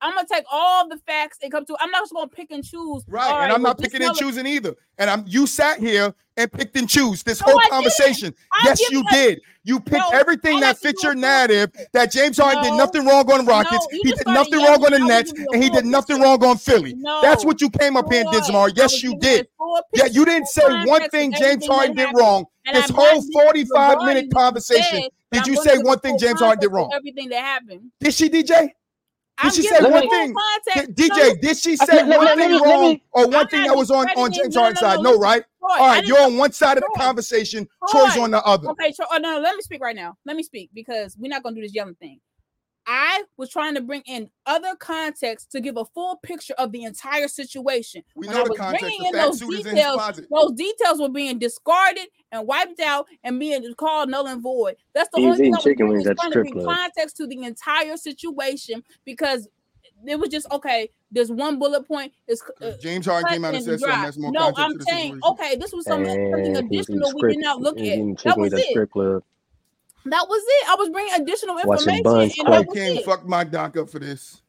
I'm 0.00 0.14
gonna 0.14 0.26
take 0.30 0.44
all 0.50 0.88
the 0.88 0.98
facts 0.98 1.38
and 1.42 1.50
come 1.50 1.64
to. 1.66 1.76
I'm 1.80 1.90
not 1.90 2.02
just 2.02 2.12
gonna 2.12 2.28
pick 2.28 2.50
and 2.50 2.64
choose. 2.64 3.04
Right, 3.08 3.30
all 3.30 3.42
and 3.42 3.52
I'm 3.52 3.62
not 3.62 3.78
picking 3.78 4.02
and 4.02 4.14
choosing 4.14 4.46
either. 4.46 4.74
And 4.98 5.10
I'm 5.10 5.24
you 5.26 5.46
sat 5.46 5.78
here 5.78 6.14
and 6.36 6.52
picked 6.52 6.76
and 6.76 6.88
choose 6.88 7.22
this 7.22 7.40
No, 7.40 7.46
whole 7.46 7.60
I 7.60 7.68
conversation. 7.68 8.34
Yes, 8.64 8.80
you 8.90 9.04
did. 9.10 9.40
You 9.64 9.80
picked 9.80 9.98
No, 9.98 10.10
everything 10.10 10.60
that 10.60 10.78
fits 10.78 11.02
your 11.02 11.14
narrative 11.14 11.70
that 11.92 12.12
James 12.12 12.38
Harden 12.38 12.62
did 12.62 12.74
nothing 12.74 13.04
wrong 13.06 13.30
on 13.30 13.44
Rockets. 13.44 13.86
No, 13.92 13.98
he 14.02 14.12
did 14.12 14.26
nothing 14.26 14.58
wrong 14.58 14.84
on 14.84 14.92
the 14.92 14.98
yelling. 14.98 15.02
I 15.02 15.04
was 15.04 15.08
Nets, 15.08 15.32
giving 15.32 15.42
you 15.42 15.48
a 15.50 15.54
and 15.54 15.62
he 15.62 15.70
did 15.70 15.84
nothing 15.84 16.20
wrong 16.20 16.44
on 16.44 16.56
Philly. 16.56 16.94
No. 16.96 17.20
That's 17.22 17.44
what 17.44 17.60
you 17.60 17.68
came 17.68 17.96
up 17.96 18.10
here 18.10 18.22
and 18.22 18.30
did, 18.30 18.44
Zamar. 18.44 18.72
Yes, 18.74 19.02
you 19.02 19.18
did. 19.18 19.48
Yeah, 19.94 20.06
you 20.06 20.24
didn't 20.24 20.48
say 20.48 20.84
one 20.84 21.08
thing 21.10 21.32
James 21.32 21.66
Harden 21.66 21.96
did 21.96 22.10
wrong. 22.14 22.46
This 22.72 22.90
whole 22.90 23.22
45 23.32 24.02
minute 24.02 24.32
conversation. 24.32 24.82
what 25.02 25.02
you 25.02 25.02
said, 25.02 25.10
but 25.30 25.44
Did 25.44 25.46
you 25.46 25.62
say 25.62 25.78
one 25.78 25.98
thing 26.00 26.18
James 26.18 26.40
Harden 26.40 26.60
did 26.60 26.68
wrong? 26.72 26.90
Everything 26.94 27.28
that 27.30 27.44
happened. 27.44 27.90
Did 28.00 28.14
she, 28.14 28.30
DJ? 28.30 28.70
I'm 29.40 29.50
Did 29.50 29.56
she 29.56 29.68
say 29.68 29.78
one 29.88 30.08
thing? 30.08 30.34
context. 30.34 30.94
Did- 30.96 31.08
No, 31.10 31.16
DJ, 31.16 31.40
did 31.40 31.56
she 31.56 31.76
say 31.76 32.02
let- 32.04 32.08
one 32.18 32.24
let 32.26 32.36
thing 32.38 32.50
me- 32.52 32.60
wrong 32.60 33.00
or 33.12 33.26
one 33.26 33.34
I'm 33.36 33.48
thing 33.48 33.66
that 33.66 33.76
was 33.76 33.90
on, 33.90 34.08
on 34.16 34.32
James 34.32 34.54
no, 34.54 34.60
no, 34.60 34.64
Harden's 34.64 34.82
no, 34.82 34.88
side? 34.88 34.96
no, 35.00 35.12
No, 35.14 35.18
right? 35.18 35.44
Troy, 35.60 35.68
All 35.70 35.82
I 35.82 35.88
right, 35.88 35.94
didn't 35.96 36.08
you're 36.08 36.20
on 36.20 36.36
one 36.36 36.52
side 36.52 36.76
of 36.78 36.82
the 36.84 36.98
conversation. 37.00 37.68
Troy. 37.90 38.00
Troy's 38.06 38.18
on 38.18 38.30
the 38.32 38.42
other. 38.44 38.68
Okay, 38.70 38.92
Troy, 38.92 39.06
oh, 39.12 39.18
no, 39.18 39.34
no, 39.36 39.40
let 39.40 39.54
me 39.54 39.62
speak 39.62 39.80
right 39.80 39.94
now. 39.96 40.16
Let 40.24 40.36
me 40.36 40.42
speak 40.42 40.70
because 40.74 41.16
we're 41.18 41.28
not 41.28 41.42
gonna 41.42 41.54
do 41.56 41.62
this 41.62 41.74
yelling 41.74 41.94
thing. 41.96 42.20
I 42.88 43.22
was 43.36 43.50
trying 43.50 43.74
to 43.74 43.82
bring 43.82 44.00
in 44.06 44.30
other 44.46 44.74
context 44.76 45.52
to 45.52 45.60
give 45.60 45.76
a 45.76 45.84
full 45.84 46.16
picture 46.22 46.54
of 46.54 46.72
the 46.72 46.84
entire 46.84 47.28
situation. 47.28 48.02
We 48.14 48.26
When 48.26 48.34
know 48.34 48.40
I 48.40 48.44
the 48.44 48.50
was 48.50 48.58
context. 48.58 48.80
bringing 48.80 49.02
The 49.02 49.08
in 49.08 49.24
those 49.26 49.38
suit 49.38 49.52
is 49.52 49.66
in 49.66 49.74
details, 49.74 50.20
those 50.30 50.52
details 50.52 51.00
were 51.00 51.10
being 51.10 51.38
discarded 51.38 52.06
and 52.32 52.46
wiped 52.46 52.80
out 52.80 53.06
and 53.24 53.38
being 53.38 53.74
called 53.74 54.08
null 54.08 54.26
and 54.26 54.42
void. 54.42 54.76
That's 54.94 55.10
the 55.12 55.18
He 55.20 55.26
only 55.26 55.36
thing 55.36 55.46
eating 55.48 55.54
I 55.54 55.56
was 55.58 55.64
chicken 55.64 55.88
wings 55.88 56.00
is 56.02 56.06
at 56.08 56.16
the 56.16 56.20
trying 56.22 56.32
to 56.32 56.38
bring 56.40 56.52
club. 56.54 56.66
context 56.78 57.16
to 57.18 57.26
the 57.26 57.42
entire 57.42 57.96
situation 57.98 58.82
because 59.04 59.48
it 60.06 60.18
was 60.18 60.30
just 60.30 60.50
okay. 60.50 60.88
There's 61.10 61.30
one 61.30 61.58
bullet 61.58 61.86
point. 61.86 62.12
Is 62.26 62.42
uh, 62.62 62.72
James 62.80 63.04
Harden 63.04 63.28
came 63.30 63.44
out 63.44 63.54
and 63.54 63.64
said 63.64 63.80
something 63.80 64.02
that's 64.02 64.16
more 64.16 64.32
No, 64.32 64.52
I'm 64.56 64.80
saying 64.80 65.20
okay. 65.30 65.56
This 65.56 65.72
was 65.72 65.84
something, 65.86 66.06
something 66.06 66.32
And 66.32 66.46
he 66.46 66.50
was 66.52 66.86
eating 66.88 66.96
additional 66.96 67.12
we 67.14 67.20
script- 67.20 67.34
did 67.34 67.44
not 67.44 67.60
look 67.60 67.76
at. 67.80 67.98
That 68.24 68.38
was 68.38 68.52
it. 68.54 68.66
Strip 70.02 70.12
club. 70.12 70.20
That 70.20 70.26
was 70.28 70.42
it. 70.46 70.68
I 70.70 70.74
was 70.76 70.88
bringing 70.90 71.14
additional 71.14 71.54
Watching 71.64 71.94
information, 71.96 72.02
Buns 72.04 72.38
and 72.38 72.48
I 72.48 72.64
can't 72.64 72.98
it. 72.98 73.04
fuck 73.04 73.26
my 73.26 73.44
doc 73.44 73.76
up 73.76 73.90
for 73.90 73.98
this. 73.98 74.42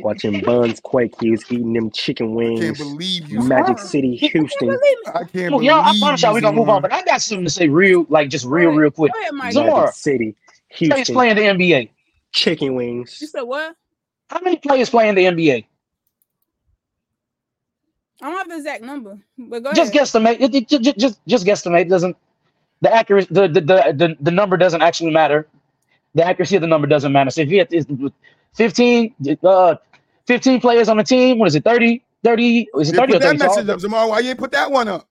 Watching 0.00 0.40
Buns 0.42 0.80
quake. 0.80 1.14
He 1.20 1.30
was 1.30 1.44
eating 1.52 1.72
them 1.72 1.90
chicken 1.90 2.34
wings. 2.34 2.60
I 2.60 2.64
can't 2.64 2.78
wings. 2.78 2.90
believe 2.90 3.28
you. 3.28 3.42
Magic 3.42 3.76
Zamar. 3.76 3.80
City, 3.80 4.16
Houston. 4.16 4.70
I 5.06 5.24
can't 5.24 5.34
Look, 5.52 5.60
believe 5.60 5.62
y'all, 5.64 5.82
I 5.84 5.98
promise 6.00 6.22
y'all 6.22 6.32
we're 6.32 6.40
gonna 6.40 6.56
move 6.56 6.68
on, 6.68 6.82
but 6.82 6.92
I 6.92 7.04
got 7.04 7.22
something 7.22 7.44
to 7.44 7.50
say 7.50 7.68
real, 7.68 8.06
like 8.08 8.28
just 8.30 8.44
real, 8.46 8.70
real 8.70 8.90
quick. 8.90 9.12
Go 9.12 9.20
ahead, 9.20 9.34
Mike. 9.34 9.54
Zamar. 9.54 9.76
Magic 9.84 9.94
City, 9.94 10.36
Players 10.74 11.10
playing 11.10 11.36
the 11.36 11.42
NBA. 11.42 11.90
Chicken 12.32 12.74
wings. 12.74 13.18
You 13.20 13.26
said 13.28 13.42
what? 13.42 13.76
How 14.30 14.40
many 14.40 14.56
players 14.56 14.90
play 14.90 15.08
in 15.08 15.14
the 15.14 15.24
NBA? 15.24 15.64
I 18.20 18.28
don't 18.28 18.36
have 18.38 18.48
the 18.48 18.56
exact 18.56 18.82
number, 18.82 19.18
but 19.38 19.62
go 19.62 19.72
Just 19.72 19.94
ahead. 19.94 20.06
guesstimate. 20.06 20.40
It, 20.40 20.54
it, 20.54 20.68
just, 20.68 20.98
just, 20.98 21.20
just 21.26 21.46
guesstimate. 21.46 21.88
Doesn't 21.88 22.16
the 22.82 22.94
accuracy, 22.94 23.28
the, 23.30 23.48
the, 23.48 23.60
the, 23.60 23.94
the, 23.96 24.16
the 24.20 24.30
number 24.30 24.56
doesn't 24.56 24.82
actually 24.82 25.12
matter. 25.12 25.48
The 26.14 26.24
accuracy 26.26 26.56
of 26.56 26.62
the 26.62 26.68
number 26.68 26.86
doesn't 26.88 27.12
matter. 27.12 27.30
So 27.30 27.42
if 27.42 27.50
you 27.50 27.60
have 27.60 27.68
it's 27.70 27.86
15, 28.56 29.14
uh, 29.44 29.76
15 30.26 30.60
players 30.60 30.88
on 30.88 30.98
the 30.98 31.04
team, 31.04 31.38
what 31.38 31.48
is 31.48 31.54
it? 31.56 31.64
30, 31.64 32.04
30, 32.24 32.68
is 32.80 32.90
it 32.90 32.96
Yeah, 32.96 33.00
30 33.00 33.14
or 33.14 33.18
put 33.18 33.20
that 33.20 33.36
30? 33.36 33.38
So 33.38 33.50
all- 33.50 33.56
message 33.56 33.68
up, 33.68 33.80
Zamar. 33.80 34.08
Why 34.08 34.20
you 34.20 34.30
ain't 34.30 34.38
put 34.38 34.52
that 34.52 34.70
one 34.70 34.88
up? 34.88 35.08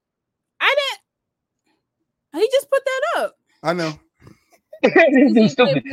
I 0.61 0.75
didn't. 2.33 2.43
He 2.43 2.49
just 2.51 2.69
put 2.71 2.83
that 2.85 3.21
up. 3.23 3.35
I 3.63 3.73
know. 3.73 3.99
Stupid. 5.47 5.83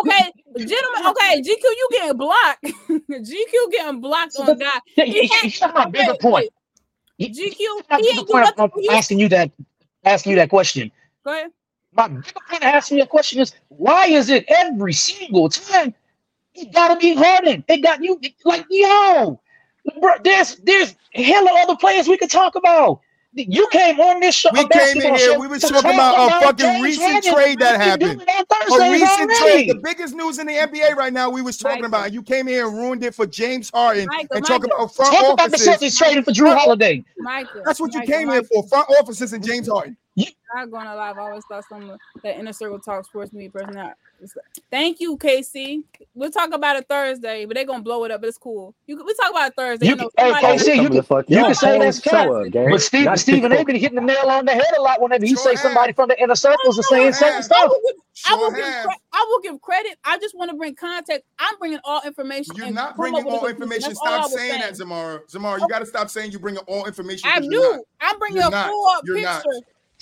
Okay, 0.00 0.32
gentlemen. 0.58 1.02
Okay, 1.10 1.42
GQ, 1.42 1.62
you 1.64 1.88
getting 1.92 2.16
blocked. 2.18 2.64
GQ 3.10 3.72
getting 3.72 4.00
blocked 4.00 4.36
on 4.38 4.58
God. 4.58 4.80
yeah, 4.96 5.04
He 5.04 5.22
yeah, 5.22 5.22
had- 5.30 5.52
here's 5.52 5.60
my 5.74 5.86
bigger 5.86 6.14
wait, 6.14 6.20
point. 6.20 6.48
wait. 7.20 7.34
GQ, 7.34 7.56
My 7.90 7.98
he 7.98 8.08
bigger 8.08 8.20
ain't 8.20 8.28
do 8.28 8.34
point 8.34 8.40
nothing 8.40 8.56
of 8.58 8.72
for 8.72 8.80
you. 8.82 8.90
asking 8.90 9.20
you 9.20 9.28
that, 9.30 9.50
asking 10.04 10.30
you 10.32 10.36
that 10.36 10.50
question. 10.50 10.92
Go 11.24 11.32
ahead. 11.32 11.50
My 11.94 12.08
bigger 12.08 12.40
point 12.48 12.62
of 12.62 12.68
asking 12.68 12.98
you 12.98 13.04
that 13.04 13.10
question 13.10 13.40
is 13.40 13.54
why 13.68 14.06
is 14.06 14.30
it 14.30 14.44
every 14.48 14.94
single 14.94 15.48
time 15.48 15.94
it 16.54 16.72
gotta 16.72 16.98
be 16.98 17.14
Harden? 17.14 17.64
It 17.68 17.82
got 17.82 18.02
you 18.02 18.20
like 18.44 18.64
yo, 18.70 19.40
bro, 20.00 20.12
there's 20.24 20.56
there's 20.56 20.94
hella 21.12 21.50
other 21.62 21.76
players 21.76 22.08
we 22.08 22.16
could 22.16 22.30
talk 22.30 22.54
about. 22.54 23.00
You 23.34 23.66
came 23.72 23.98
on 23.98 24.20
this 24.20 24.34
show. 24.34 24.50
We 24.52 24.68
came 24.68 25.00
in 25.00 25.14
here, 25.14 25.38
we 25.38 25.46
was 25.46 25.62
talking 25.62 25.94
about 25.94 26.28
a 26.28 26.44
fucking 26.44 26.66
James 26.66 26.82
recent 26.82 27.12
Harden. 27.12 27.32
trade 27.32 27.58
that 27.60 27.80
happened. 27.80 28.20
A 28.20 28.44
Thursdays 28.44 29.00
recent 29.00 29.30
trade, 29.38 29.70
the 29.70 29.80
biggest 29.82 30.14
news 30.14 30.38
in 30.38 30.46
the 30.46 30.52
NBA 30.52 30.94
right 30.96 31.12
now. 31.12 31.30
We 31.30 31.40
was 31.40 31.56
talking 31.56 31.82
Michael. 31.82 31.86
about. 31.86 32.12
You 32.12 32.22
came 32.22 32.46
here 32.46 32.66
and 32.66 32.76
ruined 32.76 33.02
it 33.04 33.14
for 33.14 33.26
James 33.26 33.70
Harden 33.70 34.06
Michael, 34.06 34.36
and 34.36 34.44
talking 34.44 34.70
about 34.70 34.94
front 34.94 35.14
Talk 35.14 35.32
about 35.32 35.50
the 35.50 35.56
offices. 35.56 35.68
Celtics 35.68 35.96
trading 35.96 36.24
for 36.24 36.32
Jrue 36.32 36.54
Holiday. 36.54 37.02
Michael. 37.18 37.62
That's 37.64 37.80
what 37.80 37.94
you 37.94 38.00
Michael, 38.00 38.14
came 38.14 38.30
here 38.30 38.42
for. 38.44 38.68
Front 38.68 38.90
offices 39.00 39.32
and 39.32 39.42
James 39.42 39.66
Harden. 39.66 39.96
Not 40.54 40.70
gonna 40.70 40.94
lie, 40.94 41.10
I've 41.10 41.18
always 41.18 41.42
thought 41.50 41.64
some 41.66 41.88
of 41.88 41.98
that 42.22 42.38
inner 42.38 42.52
circle 42.52 42.78
talk 42.78 43.06
sports 43.06 43.32
media 43.32 43.48
personality. 43.50 43.94
Thank 44.70 45.00
you, 45.00 45.16
Casey. 45.16 45.82
We'll 46.14 46.30
talk 46.30 46.52
about 46.52 46.76
it 46.76 46.86
Thursday, 46.88 47.46
but 47.46 47.54
they're 47.54 47.64
gonna 47.64 47.82
blow 47.82 48.04
it 48.04 48.10
up. 48.10 48.20
But 48.20 48.28
it's 48.28 48.36
cool. 48.38 48.74
You 48.86 48.96
can, 48.98 49.06
we 49.06 49.14
talk 49.14 49.30
about 49.30 49.48
it 49.48 49.54
Thursday. 49.56 49.86
You 49.86 49.90
You 49.92 49.96
know, 49.96 50.10
can- 50.16 50.26
hey, 50.26 50.32
somebody- 50.32 50.58
Casey, 50.58 50.70
you 50.72 50.88
can- 50.88 50.92
you 50.92 51.36
y'all. 51.38 51.44
can 51.46 51.54
say 51.54 51.78
that's 51.78 52.02
Show 52.02 52.10
cap. 52.10 52.28
up, 52.30 52.50
gang. 52.50 52.70
But 52.70 52.82
Steve, 52.82 53.04
Not 53.06 53.18
Stephen 53.18 53.46
A. 53.46 53.48
TikTok. 53.56 53.66
been 53.66 53.76
hitting 53.76 53.94
the 53.96 54.02
nail 54.02 54.28
on 54.28 54.44
the 54.44 54.52
head 54.52 54.66
a 54.76 54.82
lot 54.82 55.00
whenever 55.00 55.24
he 55.24 55.34
Sure 55.34 55.38
say 55.42 55.56
somebody 55.56 55.94
from 55.94 56.08
the 56.10 56.22
inner 56.22 56.34
circles 56.36 56.78
is 56.78 56.86
saying 56.88 57.14
certain 57.14 57.32
have. 57.32 57.38
I 57.42 57.46
stuff. 57.46 57.68
will 57.70 57.80
give, 57.86 57.96
I 58.28 58.34
will 58.36 58.50
give, 58.52 58.64
cre- 58.84 58.90
I 59.14 59.26
will 59.30 59.40
give 59.40 59.60
credit. 59.62 59.98
I 60.04 60.18
just 60.18 60.36
want 60.36 60.50
to 60.50 60.56
bring 60.58 60.74
context. 60.74 61.26
I'm 61.38 61.56
bringing 61.58 61.80
all 61.84 62.02
information. 62.04 62.54
You're 62.56 62.70
not 62.70 62.88
come 62.90 62.96
bringing 62.98 63.20
up 63.20 63.24
with 63.24 63.34
a 63.34 63.38
all 63.38 63.46
information. 63.46 63.88
That's 63.88 64.00
I 64.02 64.06
Stop 64.06 64.22
was 64.24 64.34
saying 64.34 64.60
that, 64.60 64.72
Zamara. 64.74 65.20
Zamara, 65.32 65.60
you 65.60 65.68
got 65.68 65.78
to 65.78 65.86
stop 65.86 66.10
saying 66.10 66.30
you're 66.30 66.40
bringing 66.40 66.60
all 66.68 66.84
information. 66.84 67.28
I 67.32 67.38
'cause 67.38 67.48
you're 67.50 67.76
do. 67.78 67.84
I'm 68.02 68.18
bringing 68.18 68.42
You're 68.42 68.48
a 68.54 68.68
full 68.68 68.92
picture. 69.06 69.22
not. 69.22 69.44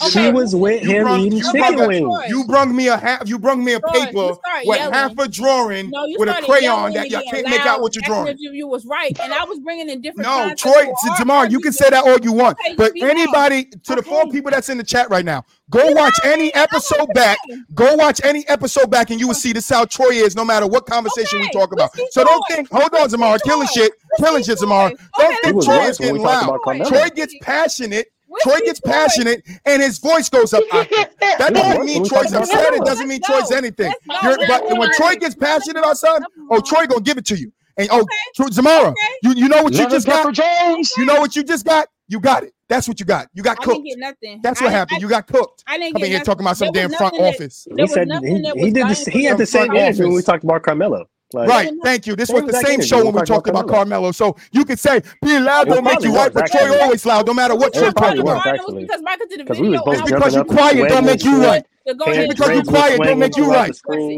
She 0.09 0.19
Okay, 0.19 0.33
was 0.33 0.55
with 0.57 0.83
You 0.83 0.91
him 0.91 1.03
brung- 1.05 1.21
eating 1.21 1.39
you 1.39 1.53
chicken 1.53 1.87
wings. 1.87 2.23
You 2.29 2.45
brung 2.45 2.75
me 2.75 2.89
a 2.89 2.97
half. 2.97 3.29
You 3.29 3.39
brung 3.39 3.63
me 3.63 3.75
a 3.75 3.81
paper 3.81 4.29
with 4.29 4.39
yelling. 4.65 4.93
half 4.93 5.19
a 5.19 5.29
drawing 5.29 5.91
No, 5.91 6.07
with 6.19 6.29
a 6.29 6.41
crayon 6.43 6.93
that 6.95 7.05
you 7.11 7.11
getting 7.19 7.31
can't 7.31 7.49
make 7.51 7.61
out 7.67 7.81
what 7.83 7.95
you're 7.95 8.03
asking 8.05 8.15
drawing. 8.25 8.37
You, 8.39 8.53
you 8.53 8.67
was 8.67 8.87
right, 8.87 9.19
and 9.21 9.33
I 9.33 9.45
was 9.45 9.59
bringing 9.59 9.91
in 9.91 10.01
different. 10.01 10.27
No, 10.29 10.55
Troy, 10.57 10.87
to 10.87 11.11
Jamar, 11.19 11.51
you 11.51 11.61
can 11.61 11.73
say 11.73 11.91
that 11.91 12.05
all 12.05 12.19
you 12.21 12.33
want, 12.33 12.59
Okay, 12.65 12.75
but 12.77 12.97
you 12.97 13.05
are. 13.07 13.11
anybody 13.11 13.65
to 13.65 13.95
the 13.97 14.03
four 14.03 14.27
people 14.31 14.51
that's 14.51 14.69
in 14.69 14.79
the 14.79 14.85
chat 14.85 15.11
right 15.11 15.25
now, 15.25 15.45
go 15.69 15.93
watch 15.93 16.15
any 16.25 16.53
episode 16.55 17.09
back. 17.15 17.39
Go 17.75 17.95
watch 17.97 18.21
any 18.25 18.49
episode 18.49 18.91
back, 18.91 19.11
and 19.11 19.21
you 19.21 19.27
will 19.27 19.35
see 19.35 19.53
this 19.53 19.65
is 19.71 19.77
how 19.77 19.85
Troy 19.85 20.11
is, 20.13 20.35
no 20.35 20.45
matter 20.45 20.67
what 20.67 20.87
conversation 20.87 21.41
we 21.41 21.51
talk 21.51 21.73
about. 21.73 21.91
So 22.11 22.25
don't 22.25 22.43
think, 22.49 22.71
hold 22.71 22.85
on, 22.95 23.01
Let's 23.11 23.43
see 23.45 23.49
killing 23.51 23.69
shit, 23.69 23.93
killing 24.19 24.43
shit, 24.45 24.59
Zamara. 24.59 24.91
Troy. 24.91 24.99
Don't 25.19 25.43
think 25.43 25.65
Troy 25.65 25.87
is 25.89 25.99
getting 25.99 26.23
loud. 26.23 26.59
Troy 26.87 27.09
gets 27.11 27.35
passionate. 27.43 28.09
Let's 28.31 28.45
Troy 28.45 28.61
gets 28.65 28.81
Troy. 28.81 28.93
passionate, 28.93 29.43
and 29.65 29.83
his 29.83 29.99
voice 29.99 30.29
goes 30.29 30.55
up. 30.55 30.63
out. 30.73 30.87
That 31.21 31.53
doesn't 31.55 31.85
mean 31.87 32.01
when 32.03 32.09
Troy's 32.09 32.33
upset. 32.33 32.75
It 32.75 32.85
doesn't 32.85 33.09
mean 33.09 33.21
Troy's 33.23 33.51
anything. 33.51 33.93
You're, 34.23 34.37
but 34.47 34.79
when 34.79 34.91
Troy 34.95 35.15
gets 35.17 35.35
passionate, 35.35 35.85
our 35.85 35.95
son, 35.95 36.25
oh, 36.51 36.61
Troy 36.61 36.87
gonna 36.87 37.01
give 37.01 37.19
it 37.19 37.25
to 37.27 37.37
you. 37.39 37.53
And 37.77 37.89
oh, 37.93 38.07
Zamora, 38.53 38.91
Zamara, 38.91 38.95
you 39.23 39.33
you 39.35 39.49
know 39.49 39.63
what 39.63 39.73
you 39.73 39.89
just 39.89 40.07
got? 40.07 40.33
Jones. 40.35 40.93
You 40.99 41.07
know 41.07 41.19
what 41.21 41.35
you 41.35 41.43
just 41.43 41.65
got? 41.65 41.89
You 42.09 42.21
got 42.21 42.43
it. 42.45 42.53
That's 42.69 42.87
what 42.89 43.01
you 43.01 43.07
got. 43.07 43.29
You 43.35 43.43
got 43.43 43.59
I 43.61 43.65
cooked. 43.65 43.77
didn't 43.85 43.87
get 43.87 43.99
nothing. 43.99 44.41
That's 44.43 44.61
I- 44.61 44.65
what 44.65 44.73
happened. 44.73 44.99
I- 44.99 45.01
You 45.01 45.09
got 45.09 45.27
cooked. 45.27 45.65
I 45.67 45.79
didn't 45.79 45.95
Coming 45.95 46.03
get 46.03 46.09
here 46.09 46.19
nothing. 46.19 46.27
talking 46.27 46.45
about 46.47 46.57
some 46.57 46.73
There 46.73 46.89
damn 46.89 46.97
front 46.99 47.15
that- 47.17 47.35
office. 47.35 47.67
He 47.77 47.87
said 47.87 48.09
he, 48.23 48.29
he 48.29 48.71
did 48.71 48.75
dying 48.75 48.89
this. 48.89 49.05
for 49.05 49.11
He 49.11 49.25
had 49.25 49.39
the 49.39 49.47
same 49.47 49.67
front 49.67 49.79
energy 49.81 50.03
when 50.05 50.15
we 50.15 50.23
talked 50.23 50.45
about 50.45 50.63
Carmelo. 50.63 51.07
Like, 51.33 51.49
Right. 51.49 51.73
Thank 51.85 52.07
you. 52.07 52.17
This 52.17 52.31
was 52.31 52.45
the 52.45 52.53
same 52.55 52.81
show 52.81 52.97
when 52.99 53.07
when 53.07 53.15
we 53.15 53.21
we 53.21 53.27
talked 53.27 53.47
talked 53.47 53.49
about 53.49 53.65
about 53.65 53.75
Carmelo. 53.75 54.13
So 54.13 54.37
you 54.53 54.65
could 54.65 54.79
say 54.79 55.03
being 55.23 55.45
loud 55.45 55.69
don't 55.69 55.85
make 55.85 56.03
you 56.03 56.11
probably 56.13 56.19
right, 56.19 56.33
but 56.33 56.47
Troy 56.47 56.61
actually. 56.63 56.81
always 56.81 57.07
loud, 57.07 57.27
no 57.27 57.35
matter 57.35 57.55
what 57.55 57.75
It 57.75 57.79
Troy 57.79 57.93
probably 57.93 58.23
talking 58.23 58.25
was, 58.25 58.33
about. 58.41 58.47
actually. 58.47 58.83
because 58.85 59.03
Michael 59.03 59.27
did 59.29 59.41
the 59.41 59.45
Because 59.45 59.61
we 59.61 59.69
was 59.69 59.81
video. 59.81 59.85
both 59.85 59.95
and 59.97 60.03
I 60.03 60.19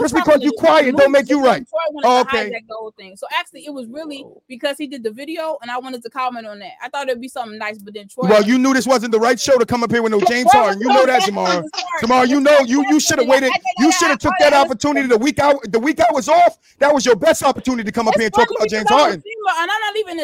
just 0.00 0.14
because 0.14 0.42
you 0.42 0.52
quiet 0.58 0.96
don't 0.96 1.12
make 1.12 1.28
you 1.28 1.42
right. 1.42 1.66
Oh, 2.04 2.20
okay. 2.20 2.50
That 2.50 2.62
gold 2.68 2.94
thing. 2.96 3.16
So 3.16 3.26
actually, 3.32 3.64
it 3.66 3.72
was 3.72 3.86
really 3.88 4.24
because 4.48 4.76
he 4.76 4.86
did 4.86 5.02
the 5.02 5.10
video, 5.10 5.56
and 5.62 5.70
I 5.70 5.78
wanted 5.78 6.02
to 6.02 6.10
comment 6.10 6.46
on 6.46 6.58
that. 6.58 6.72
I 6.82 6.88
thought 6.88 7.08
it'd 7.08 7.20
be 7.20 7.28
something 7.28 7.58
nice, 7.58 7.78
but 7.78 7.94
then 7.94 8.08
Troy. 8.08 8.28
Well, 8.28 8.42
you 8.44 8.58
knew 8.58 8.74
this 8.74 8.86
wasn't 8.86 9.12
the 9.12 9.20
right 9.20 9.38
show 9.38 9.56
to 9.58 9.64
come 9.64 9.82
up 9.82 9.90
here 9.90 10.02
with 10.02 10.12
no 10.12 10.20
James 10.20 10.50
Harden. 10.52 10.80
You 10.80 10.88
know 10.88 11.06
that, 11.06 11.22
Jamar. 11.22 11.64
Jamar, 12.02 12.28
you 12.28 12.40
know 12.40 12.58
you 12.60 12.84
you 12.90 13.00
should 13.00 13.18
have 13.18 13.28
waited. 13.28 13.50
You 13.78 13.90
should 13.92 14.08
have 14.08 14.18
took 14.18 14.34
that 14.40 14.52
opportunity 14.52 15.08
the 15.08 15.18
week 15.18 15.38
out. 15.38 15.60
The 15.70 15.78
week 15.78 16.00
I 16.00 16.12
was 16.12 16.28
off, 16.28 16.58
that 16.78 16.92
was 16.92 17.06
your 17.06 17.16
best 17.16 17.42
opportunity 17.42 17.84
to 17.84 17.92
come 17.92 18.08
up 18.08 18.14
here 18.16 18.24
and 18.24 18.34
talk 18.34 18.48
about 18.54 18.68
James 18.68 18.88
Harden. 18.88 19.22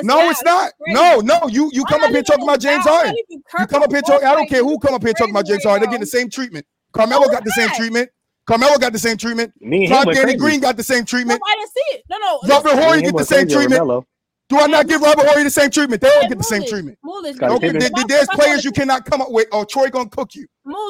No, 0.03 0.31
it's 0.31 0.43
not. 0.45 0.73
No, 0.89 1.21
no, 1.21 1.49
you 1.49 1.71
you 1.73 1.85
come 1.85 2.03
up 2.03 2.11
here 2.11 2.23
talking 2.23 2.45
about 2.45 2.61
James 2.61 2.85
Harden. 2.85 3.15
You 3.29 3.67
come 3.67 3.83
up 3.83 3.91
here 3.91 4.03
talking. 4.03 4.27
I 4.27 4.35
don't 4.35 4.49
care 4.49 4.63
who 4.63 4.79
come 4.79 4.95
up 4.95 5.03
here 5.03 5.13
talking 5.13 5.35
about 5.35 5.47
James 5.47 5.65
Harden. 5.65 5.81
They're 5.81 5.91
getting 5.91 6.01
the 6.01 6.07
same 6.07 6.29
treatment. 6.29 6.67
Carmelo 6.93 7.29
got 7.29 7.45
the 7.45 7.53
same 7.53 7.71
treatment. 7.71 8.11
Carmelo 8.47 8.79
got 8.79 8.93
the 8.93 8.99
same 8.99 9.17
treatment. 9.17 9.53
Me 9.61 9.87
and 9.87 10.11
Danny. 10.15 10.35
Green 10.37 10.61
got 10.61 10.77
the 10.77 10.83
same 10.83 11.05
treatment. 11.05 11.41
No, 11.41 11.47
I 11.53 11.57
didn't 11.57 11.71
see 11.71 11.97
it. 11.97 12.03
No, 12.11 12.19
no. 12.19 12.41
Robert 12.49 12.73
Horry 12.83 13.03
get 13.03 13.17
the 13.17 13.25
same 13.25 13.49
treatment. 13.49 14.05
Do 14.49 14.59
I 14.59 14.67
not 14.67 14.89
give 14.89 15.01
Robert 15.01 15.27
Horry 15.27 15.45
the 15.45 15.51
same 15.51 15.71
treatment? 15.71 16.03
They 16.03 16.09
all 16.09 16.29
get 16.29 16.37
the 16.39 16.43
same 16.45 16.65
treatment. 16.67 16.99
Okay, 17.05 17.71
there's 18.09 18.27
players 18.29 18.65
you 18.65 18.73
cannot 18.73 19.05
come 19.05 19.21
up 19.23 19.31
with, 19.31 19.47
or 19.53 19.65
Troy 19.65 19.89
gonna 19.91 20.09
cook 20.09 20.35
you, 20.35 20.47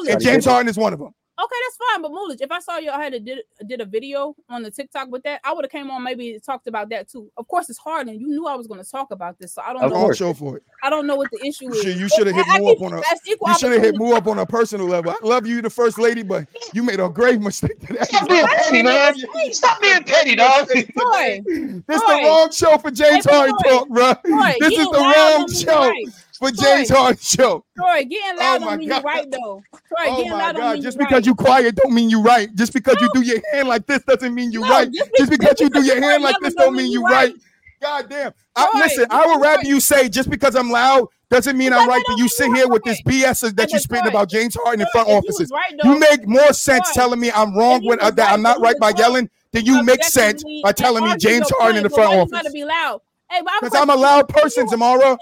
and 0.09 0.19
James 0.19 0.45
Harden 0.45 0.67
is 0.69 0.77
one 0.77 0.93
of 0.93 0.99
them. 0.99 1.11
Okay, 1.41 1.55
that's 1.65 1.77
fine. 1.77 2.01
But 2.03 2.11
Moolage, 2.11 2.41
if 2.41 2.51
I 2.51 2.59
saw 2.59 2.77
you, 2.77 2.91
I 2.91 3.01
had 3.01 3.13
a, 3.15 3.19
did, 3.19 3.39
did 3.65 3.81
a 3.81 3.85
video 3.85 4.35
on 4.47 4.61
the 4.61 4.69
TikTok 4.69 5.09
with 5.09 5.23
that, 5.23 5.41
I 5.43 5.53
would 5.53 5.65
have 5.65 5.71
came 5.71 5.89
on 5.89 6.03
maybe 6.03 6.39
talked 6.39 6.67
about 6.67 6.89
that 6.89 7.09
too. 7.09 7.31
Of 7.35 7.47
course, 7.47 7.69
it's 7.69 7.79
hard, 7.79 8.07
and 8.07 8.21
you 8.21 8.27
knew 8.27 8.47
I 8.47 8.55
was 8.55 8.67
going 8.67 8.83
to 8.83 8.89
talk 8.89 9.11
about 9.11 9.39
this, 9.39 9.55
so 9.55 9.63
I 9.65 9.73
don't. 9.73 9.89
Know 9.89 10.11
show 10.13 10.33
for 10.33 10.57
it. 10.57 10.63
I 10.83 10.89
don't 10.89 11.07
know 11.07 11.15
what 11.15 11.31
the 11.31 11.43
issue 11.45 11.73
is. 11.73 11.83
You 11.99 12.07
should 12.09 12.27
have 12.27 12.35
hit 12.35 12.45
I, 12.47 12.57
up 12.57 12.81
on 12.81 12.93
a. 12.93 13.01
You 13.25 13.37
should 13.57 13.71
have 13.71 13.81
hit 13.81 13.95
move 13.97 14.13
up 14.13 14.27
on 14.27 14.39
a 14.39 14.45
personal 14.45 14.85
level. 14.87 15.11
I 15.11 15.25
love 15.25 15.47
you, 15.47 15.61
the 15.61 15.69
first 15.69 15.97
lady, 15.97 16.21
but 16.21 16.47
you 16.73 16.83
made 16.83 16.99
a 16.99 17.09
grave 17.09 17.41
mistake. 17.41 17.77
Stop 18.03 18.27
being 18.29 18.45
petty, 18.45 18.83
man. 18.83 19.15
Stop 19.51 19.81
being 19.81 20.03
petty, 20.03 20.35
dog. 20.35 20.67
Boy, 20.67 21.41
this 21.45 22.01
is 22.01 22.07
the 22.07 22.21
wrong 22.23 22.51
show 22.51 22.77
for 22.77 22.91
James 22.91 23.25
Harden 23.25 23.55
talk, 23.57 23.89
bro. 23.89 24.13
Boy, 24.25 24.55
this 24.59 24.77
is 24.77 24.87
the 24.87 24.99
wrong 24.99 25.51
show. 25.51 25.89
Right 25.89 26.05
for 26.41 26.51
Troy, 26.51 26.63
James 26.63 26.89
Harden 26.89 27.19
show. 27.21 27.63
Troy, 27.77 28.03
getting 28.03 28.39
loud 28.39 28.61
oh 28.61 28.65
don't 28.65 28.79
mean 28.79 28.89
God. 28.89 29.03
you 29.03 29.07
right 29.07 29.31
though. 29.31 29.63
Troy, 29.71 29.81
oh 29.99 30.17
getting 30.17 30.31
loud 30.31 30.55
God. 30.55 30.61
don't 30.61 30.73
mean 30.73 30.81
Just 30.81 30.97
you 30.97 31.05
because 31.05 31.13
right. 31.13 31.25
you 31.27 31.35
quiet 31.35 31.75
don't 31.75 31.93
mean 31.93 32.09
you 32.09 32.21
right. 32.21 32.55
Just 32.55 32.73
because 32.73 32.95
no. 32.95 33.01
you 33.01 33.09
do 33.13 33.21
your 33.21 33.41
hand 33.53 33.67
like 33.67 33.85
this 33.85 34.03
doesn't 34.03 34.33
mean 34.33 34.51
you 34.51 34.61
no, 34.61 34.69
right. 34.69 34.91
Just, 34.91 35.11
just 35.17 35.31
because, 35.31 35.59
you 35.61 35.69
do 35.69 35.83
your 35.83 36.01
hand 36.01 36.23
like 36.23 36.35
this 36.41 36.55
don't 36.55 36.75
mean 36.75 36.91
you 36.91 37.03
right. 37.03 37.31
right. 37.31 37.35
God 37.79 38.09
damn. 38.09 38.33
I, 38.55 38.69
listen, 38.75 39.05
I 39.09 39.25
would 39.25 39.41
rather 39.41 39.63
you 39.63 39.79
say 39.79 40.09
just 40.09 40.29
because 40.29 40.55
I'm 40.55 40.69
loud 40.69 41.07
doesn't 41.29 41.57
mean 41.57 41.69
because 41.69 41.83
I'm 41.83 41.89
right 41.89 42.03
that 42.07 42.17
you 42.17 42.27
sit 42.27 42.53
here 42.53 42.67
with 42.67 42.83
this 42.83 43.01
BS 43.03 43.55
that 43.55 43.71
you're 43.71 43.79
spitting 43.79 44.07
about 44.07 44.29
James 44.29 44.55
Harden 44.61 44.81
in 44.81 44.87
front 44.91 45.09
offices. 45.09 45.51
You 45.83 45.97
make 45.97 46.27
more 46.27 46.53
sense 46.53 46.91
telling 46.93 47.19
me 47.19 47.31
I'm 47.31 47.55
wrong 47.55 47.85
when 47.85 47.99
that 47.99 48.19
I'm 48.19 48.41
not 48.41 48.59
right 48.59 48.77
by 48.79 48.93
yelling 48.97 49.29
than 49.51 49.65
you 49.65 49.83
make 49.83 50.03
sense 50.03 50.43
by 50.63 50.71
telling 50.71 51.03
me 51.03 51.15
James 51.17 51.49
Harden 51.57 51.77
in 51.77 51.83
the 51.83 51.89
front 51.89 52.13
office. 52.13 52.51
Be 52.51 52.65
loud. 52.65 53.01
Hey, 53.31 53.41
because 53.61 53.79
I'm 53.79 53.89
a 53.89 53.95
loud 53.95 54.27
person, 54.27 54.65
you, 54.65 54.71
Zamora. 54.71 55.17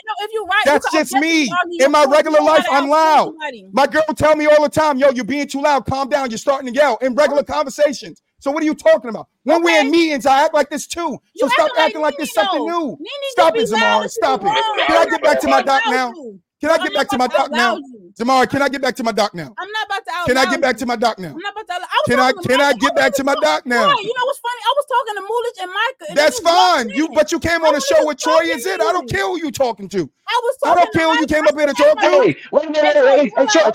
That's 0.65 0.91
just 0.91 1.13
me. 1.13 1.49
In 1.79 1.91
my 1.91 2.05
regular 2.05 2.41
life, 2.41 2.65
I'm 2.71 2.89
loud. 2.89 3.33
My 3.71 3.85
girl 3.85 4.03
tell 4.15 4.35
me 4.35 4.47
all 4.47 4.63
the 4.63 4.69
time, 4.69 4.97
"Yo, 4.97 5.11
you're 5.11 5.23
being 5.23 5.47
too 5.47 5.61
loud. 5.61 5.85
Calm 5.85 6.09
down. 6.09 6.31
You're 6.31 6.39
starting 6.39 6.73
to 6.73 6.73
yell." 6.73 6.97
In 7.01 7.13
regular 7.13 7.43
conversations. 7.43 8.21
So 8.39 8.51
what 8.51 8.63
are 8.63 8.65
you 8.65 8.73
talking 8.73 9.09
about? 9.09 9.27
When 9.43 9.57
okay. 9.57 9.63
we're 9.63 9.81
in 9.81 9.91
meetings, 9.91 10.25
I 10.25 10.45
act 10.45 10.53
like 10.53 10.69
this 10.69 10.87
too. 10.87 11.19
So 11.35 11.47
stop 11.49 11.71
acting 11.77 12.01
like, 12.01 12.13
like 12.13 12.19
this 12.19 12.33
something 12.33 12.65
new. 12.65 12.97
Stop 13.31 13.55
it, 13.57 13.67
Zamora. 13.67 14.09
Stop 14.09 14.41
it. 14.43 14.47
Can 14.87 14.97
I 14.97 15.05
get 15.09 15.21
back 15.21 15.39
to 15.41 15.47
my 15.47 15.61
doc 15.61 15.83
now? 15.87 16.13
Can 16.59 16.69
I 16.71 16.73
I'm 16.73 16.83
get 16.83 16.93
back 16.93 17.07
to 17.09 17.17
my 17.17 17.27
doc 17.27 17.51
now? 17.51 17.77
You. 17.77 18.11
Tomorrow, 18.17 18.45
can 18.45 18.61
I 18.61 18.67
get 18.67 18.81
back 18.81 18.93
to 18.97 19.03
my 19.03 19.13
doc 19.13 19.33
now? 19.33 19.55
I'm 19.57 19.71
not 19.71 19.85
about 19.85 20.05
to 20.05 20.11
out 20.11 20.27
Can 20.27 20.37
I 20.37 20.45
get 20.49 20.61
back 20.61 20.75
to 20.77 20.85
my 20.85 20.97
doc 20.97 21.17
now? 21.17 21.29
I'm 21.29 21.37
not 21.37 21.53
about 21.53 21.67
to 21.67 21.73
out 21.73 21.81
I 21.87 22.01
Can 22.05 22.19
I 22.19 22.33
can 22.33 22.61
I 22.61 22.73
get 22.73 22.95
back 22.95 23.13
to 23.13 23.23
my 23.23 23.35
doc 23.35 23.65
now? 23.65 23.85
Right. 23.87 24.03
You 24.03 24.13
know 24.13 24.25
what's 24.25 24.39
funny? 24.39 24.61
I 24.65 24.73
was 24.75 24.85
talking 24.91 25.15
to 25.15 25.21
Moolish 25.21 25.63
and 25.63 25.71
Micah. 25.71 26.05
And 26.09 26.17
That's 26.17 26.39
fine. 26.39 26.89
You 26.89 27.07
but 27.09 27.31
you 27.31 27.39
came 27.39 27.63
on 27.63 27.73
the 27.73 27.79
show 27.79 28.05
with 28.05 28.17
Troy 28.17 28.41
is 28.41 28.65
it? 28.65 28.81
I 28.81 28.91
don't 28.91 29.09
care 29.09 29.25
who 29.25 29.37
you 29.37 29.51
talking 29.51 29.87
to. 29.89 30.09
I 30.27 30.41
was 30.43 30.57
talking 30.57 30.71
I 30.71 30.83
don't 30.83 30.93
care 30.93 31.07
who 31.07 31.19
you 31.21 31.27
came 31.27 31.47
up 31.47 31.55
here 31.55 31.65
to 31.65 31.73
talk 31.73 31.97
to. 31.97 32.05
Hey, 32.05 32.35
wait 32.51 32.65
a 32.65 32.71
minute. 32.71 32.93
Hey, 32.93 33.31
hey, 33.35 33.45
Troy, 33.47 33.71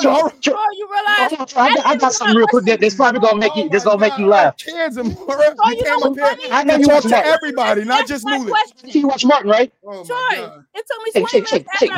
Troy, 0.00 0.28
Troy, 0.40 0.56
you 0.76 0.88
realize 0.90 1.54
I 1.84 1.96
got 1.96 2.12
something 2.14 2.36
real 2.36 2.46
quick 2.48 2.64
This 2.80 2.94
probably 2.94 3.20
gonna 3.20 3.36
make 3.38 3.54
you 3.56 3.68
This 3.68 3.84
gonna 3.84 3.98
make 3.98 4.16
you 4.16 4.26
laugh. 4.26 4.56
Kids 4.56 4.96
and. 4.96 5.16
I 5.28 6.64
know 6.64 6.76
you 6.76 6.86
talk 6.86 7.02
to 7.02 7.16
everybody, 7.16 7.84
not 7.84 8.08
just 8.08 8.24
Moolish. 8.24 8.94
You 8.94 9.06
watch 9.06 9.24
Martin, 9.26 9.50
right? 9.50 9.70
Oh, 9.84 10.02
Troy, 10.04 10.62
it 10.74 10.86
took 10.88 11.02
me 11.04 11.20
20 11.20 11.40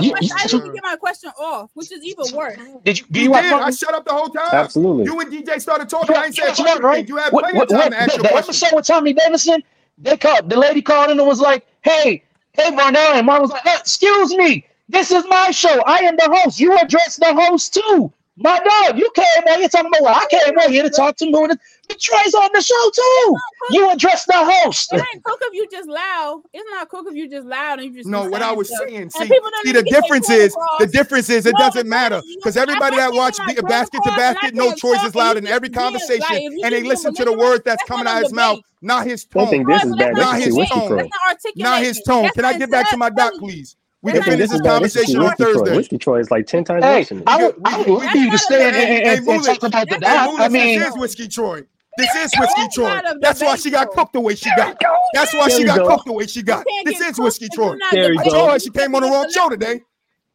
minutes. 0.02 0.23
Yes, 0.28 0.44
I 0.44 0.46
didn't 0.46 0.74
get 0.74 0.82
my 0.82 0.96
question 0.96 1.30
off, 1.38 1.70
which 1.74 1.92
is 1.92 2.04
even 2.04 2.24
worse. 2.34 2.58
Did 2.84 3.00
you? 3.00 3.06
Do 3.10 3.20
you, 3.20 3.34
you 3.34 3.42
did. 3.42 3.52
I 3.52 3.70
shut 3.70 3.94
up 3.94 4.04
the 4.04 4.12
whole 4.12 4.28
time. 4.28 4.52
Absolutely. 4.52 5.04
You 5.04 5.20
and 5.20 5.32
DJ 5.32 5.60
started 5.60 5.88
talking. 5.88 6.16
I 6.16 6.26
ain't 6.26 6.34
saying 6.34 6.54
right, 6.60 6.82
right. 6.82 7.08
You 7.08 7.16
had 7.16 7.30
plenty 7.30 7.58
what, 7.58 7.70
what, 7.70 7.70
time 7.70 7.78
what, 7.78 7.90
to 7.90 8.00
ask 8.00 8.16
the, 8.16 8.22
your 8.22 8.30
question. 8.30 8.68
with 8.72 8.86
Tommy 8.86 9.12
Davidson, 9.12 9.62
they 9.98 10.16
called. 10.16 10.50
The 10.50 10.58
lady 10.58 10.82
called 10.82 11.10
in 11.10 11.18
and 11.18 11.26
was 11.26 11.40
like, 11.40 11.66
"Hey, 11.82 12.22
hey, 12.52 12.70
Varnell," 12.70 13.14
and 13.14 13.26
Mom 13.26 13.42
was 13.42 13.50
like, 13.50 13.66
uh, 13.66 13.76
"Excuse 13.80 14.34
me, 14.34 14.66
this 14.88 15.10
is 15.10 15.24
my 15.28 15.50
show. 15.50 15.82
I 15.86 15.98
am 15.98 16.16
the 16.16 16.28
host. 16.30 16.60
You 16.60 16.76
address 16.78 17.16
the 17.16 17.34
host 17.34 17.74
too. 17.74 18.12
My 18.36 18.58
dog, 18.58 18.98
you 18.98 19.08
came 19.14 19.24
on 19.48 19.60
here 19.60 19.68
talking 19.68 19.86
about 19.86 20.02
well, 20.02 20.14
I 20.14 20.26
came 20.28 20.56
right 20.56 20.68
here 20.68 20.82
to 20.82 20.90
talk 20.90 21.16
to 21.18 21.30
Moon. 21.30 21.50
But 21.88 22.00
Trey's 22.00 22.34
on 22.34 22.50
the 22.52 22.60
show 22.60 22.90
too. 22.94 23.36
You 23.70 23.90
address 23.90 24.24
the 24.24 24.32
host. 24.34 24.92
It 24.92 25.04
ain't 25.14 25.22
cook 25.22 25.38
if 25.42 25.54
you 25.54 25.68
just 25.70 25.88
loud. 25.88 26.42
It's 26.52 26.68
not 26.72 26.88
cook 26.88 27.06
if 27.08 27.14
you 27.14 27.28
just 27.28 27.46
loud 27.46 27.78
and 27.78 27.90
you 27.90 28.00
just 28.00 28.08
no. 28.08 28.28
What 28.28 28.42
I 28.42 28.52
was 28.52 28.68
stuff. 28.68 28.88
saying, 28.88 29.10
see, 29.10 29.30
see 29.62 29.72
the 29.72 29.82
difference 29.82 30.28
is 30.30 30.56
the 30.80 30.86
difference 30.86 31.30
is 31.30 31.46
it 31.46 31.52
no, 31.52 31.58
doesn't 31.58 31.88
matter 31.88 32.22
because 32.36 32.56
everybody 32.56 32.96
that 32.96 33.12
watched 33.12 33.38
basket 33.66 34.02
to 34.02 34.10
basket, 34.16 34.54
no 34.54 34.74
choice 34.74 35.04
is 35.04 35.14
loud 35.14 35.36
in 35.36 35.46
every 35.46 35.68
conversation, 35.68 36.20
like, 36.20 36.42
and 36.64 36.74
they 36.74 36.82
listen 36.82 37.14
to 37.14 37.24
the 37.24 37.32
words 37.32 37.62
that's 37.64 37.82
coming 37.84 38.08
out 38.08 38.16
of 38.16 38.22
his 38.24 38.32
mouth, 38.32 38.58
not 38.82 39.06
his 39.06 39.24
tone. 39.24 39.64
Not 39.64 40.38
his 40.38 40.56
tone. 40.56 41.10
Not 41.56 41.82
his 41.82 42.02
tone. 42.02 42.30
Can 42.30 42.44
I 42.44 42.58
get 42.58 42.70
back 42.70 42.90
to 42.90 42.96
my 42.96 43.10
doc, 43.10 43.34
please? 43.38 43.76
We 44.04 44.12
can 44.12 44.22
finish 44.22 44.50
this 44.50 44.60
conversation 44.60 45.16
on 45.18 45.34
Thursday. 45.36 45.76
Whiskey 45.76 45.96
Troy 45.96 46.20
is 46.20 46.30
like 46.30 46.46
10 46.46 46.64
times 46.64 46.82
worse 46.84 47.08
than 47.08 47.18
this. 47.18 47.24
I, 47.26 47.52
I 47.64 47.78
would 47.78 48.14
you 48.14 48.30
to 48.30 48.38
stand 48.38 48.76
and, 48.76 49.44
talk 49.44 49.62
about 49.62 49.88
the 49.88 49.98
diet. 49.98 50.40
I 50.40 50.48
mean, 50.48 50.78
this 50.78 50.88
is 50.90 50.98
Whiskey 50.98 51.26
Troy. 51.26 51.62
This 51.96 52.14
is 52.16 52.32
Whiskey 52.38 52.68
Troy. 52.74 53.00
That's 53.20 53.40
why 53.40 53.56
she 53.56 53.70
got 53.70 53.90
cooked 53.92 54.12
the 54.12 54.20
way 54.20 54.34
she 54.34 54.50
got. 54.56 54.78
That's 55.14 55.32
why 55.32 55.48
she 55.48 55.64
got 55.64 55.88
cooked 55.88 56.04
the 56.04 56.12
way 56.12 56.26
she 56.26 56.42
got. 56.42 56.66
This 56.84 57.00
is 57.00 57.18
Whiskey 57.18 57.48
Troy. 57.54 57.76
Troy, 57.90 58.58
she 58.58 58.70
came 58.70 58.94
on 58.94 59.02
the 59.02 59.08
wrong 59.08 59.30
show 59.30 59.48
today. 59.48 59.80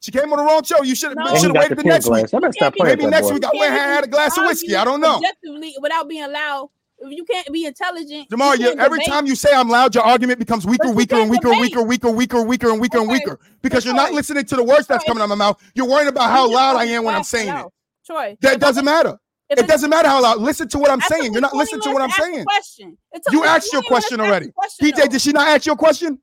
She 0.01 0.11
came 0.11 0.32
on 0.34 0.38
the 0.38 0.45
wrong 0.45 0.63
show. 0.63 0.82
You 0.82 0.95
should 0.95 1.09
have 1.09 1.17
no. 1.17 1.53
waited 1.53 1.78
the 1.78 1.84
next 1.84 2.05
glass. 2.05 2.24
week. 2.24 2.34
I 2.34 2.39
better 2.39 2.53
stop 2.53 2.76
playing. 2.76 2.97
Maybe 2.97 3.09
next 3.11 3.32
week 3.34 3.43
I 3.43 3.51
went 3.53 3.74
and 3.74 3.82
had 3.82 4.03
a 4.05 4.07
glass 4.07 4.38
of 4.38 4.45
whiskey. 4.45 4.76
I 4.76 4.86
don't 4.86 5.01
know. 5.01 5.17
Objectively, 5.17 5.76
without 5.82 6.07
being 6.07 6.32
loud 6.32 6.70
you 7.07 7.25
can't 7.25 7.51
be 7.51 7.65
intelligent. 7.65 8.29
Jamal, 8.29 8.55
you 8.55 8.69
every 8.71 8.99
debate. 8.99 9.07
time 9.07 9.25
you 9.25 9.35
say 9.35 9.49
I'm 9.53 9.69
loud, 9.69 9.95
your 9.95 10.03
argument 10.03 10.39
becomes 10.39 10.65
weaker, 10.65 10.91
weaker 10.91 11.15
and 11.15 11.29
weaker, 11.29 11.49
weaker, 11.49 11.81
weaker, 11.83 12.11
weaker, 12.11 12.43
weaker, 12.43 12.69
and 12.69 12.79
weaker, 12.79 12.97
okay. 12.97 13.03
and 13.03 13.11
weaker. 13.11 13.39
Because 13.61 13.83
Troy, 13.83 13.93
you're 13.93 14.01
not 14.01 14.13
listening 14.13 14.45
to 14.45 14.55
the 14.55 14.63
words 14.63 14.87
that's 14.87 15.03
Troy, 15.03 15.13
coming 15.13 15.21
out 15.21 15.25
of 15.25 15.29
my 15.29 15.35
mouth. 15.35 15.61
You're 15.75 15.87
worrying 15.87 16.09
about 16.09 16.29
how 16.29 16.51
loud 16.51 16.75
I 16.75 16.85
am 16.85 17.03
when 17.03 17.15
I'm 17.15 17.23
saying 17.23 17.53
it. 17.53 17.65
Troy. 18.05 18.37
That 18.41 18.59
doesn't 18.59 18.85
matter. 18.85 19.17
It 19.49 19.67
doesn't 19.67 19.89
matter 19.89 20.07
how 20.07 20.21
loud. 20.21 20.39
Listen 20.39 20.67
to 20.69 20.77
what 20.77 20.91
I'm 20.91 21.01
saying. 21.01 21.33
You're 21.33 21.41
not 21.41 21.55
listening 21.55 21.81
to 21.81 21.91
what 21.91 22.01
I'm 22.01 22.11
saying. 22.11 22.45
Question. 22.45 22.97
You 23.31 23.45
asked 23.45 23.73
your 23.73 23.81
question 23.81 24.21
already. 24.21 24.51
DJ, 24.81 25.09
did 25.09 25.21
she 25.21 25.31
not 25.31 25.47
ask 25.47 25.65
your 25.65 25.75
question? 25.75 26.19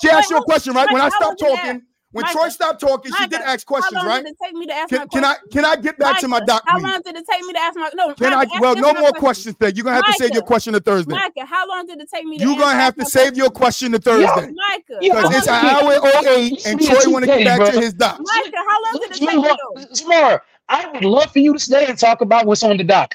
She 0.00 0.10
asked 0.10 0.30
your 0.30 0.42
question, 0.42 0.74
right? 0.74 0.90
When 0.90 1.00
I 1.00 1.08
stopped 1.10 1.38
talking, 1.38 1.82
when 2.12 2.26
Troy 2.26 2.48
stopped 2.50 2.80
talking, 2.80 3.10
she 3.12 3.26
did 3.26 3.40
ask 3.40 3.66
questions, 3.66 3.94
how 3.94 4.06
long 4.06 4.08
right? 4.08 4.24
Did 4.24 4.32
it 4.32 4.38
take 4.42 4.54
me 4.54 4.66
to 4.66 4.74
ask 4.74 4.88
can, 4.90 4.98
my 4.98 5.06
can 5.06 5.24
I 5.24 5.36
can 5.50 5.64
I 5.64 5.76
get 5.76 5.98
back 5.98 6.20
to 6.20 6.28
my 6.28 6.40
doc? 6.40 6.62
How 6.66 6.78
long 6.78 7.00
did 7.04 7.16
it 7.16 7.24
take 7.30 7.44
me 7.44 7.52
to 7.54 7.58
ask 7.58 7.76
my 7.76 7.90
no? 7.94 8.14
Can 8.14 8.34
I? 8.34 8.44
Well, 8.60 8.76
no 8.76 8.92
more 8.92 9.12
questions. 9.12 9.56
Then 9.58 9.74
you're 9.74 9.84
gonna 9.84 9.96
have 9.96 10.06
to 10.06 10.22
save 10.22 10.34
your 10.34 10.42
question 10.42 10.74
to 10.74 10.80
Thursday. 10.80 11.14
Micah, 11.14 11.46
how 11.46 11.66
long 11.66 11.86
did 11.86 12.00
it 12.00 12.10
take 12.12 12.24
me? 12.24 12.38
You're 12.38 12.56
gonna 12.56 12.78
have 12.78 12.94
to 12.96 13.06
save 13.06 13.36
your 13.36 13.50
question 13.50 13.92
to 13.92 13.98
Thursday. 13.98 14.52
Micah, 14.52 14.98
because 15.00 15.34
it's 15.34 15.48
an 15.48 15.64
hour 15.64 15.98
or 15.98 16.28
eight, 16.28 16.66
and 16.66 16.80
Troy 16.80 17.10
want 17.10 17.24
to 17.24 17.26
get 17.26 17.44
back 17.44 17.72
to 17.72 17.80
his 17.80 17.94
doc. 17.94 18.20
Micah, 18.20 18.56
how 18.56 18.82
long 18.84 19.00
did 19.00 19.10
it 19.10 19.94
take 19.94 20.06
you? 20.06 20.38
I 20.68 20.90
would 20.90 21.04
love 21.04 21.30
for 21.32 21.38
you 21.38 21.52
to 21.52 21.58
stay 21.58 21.86
and 21.86 21.98
talk 21.98 22.20
about 22.20 22.46
what's 22.46 22.62
on 22.62 22.76
the 22.76 22.84
dock. 22.84 23.14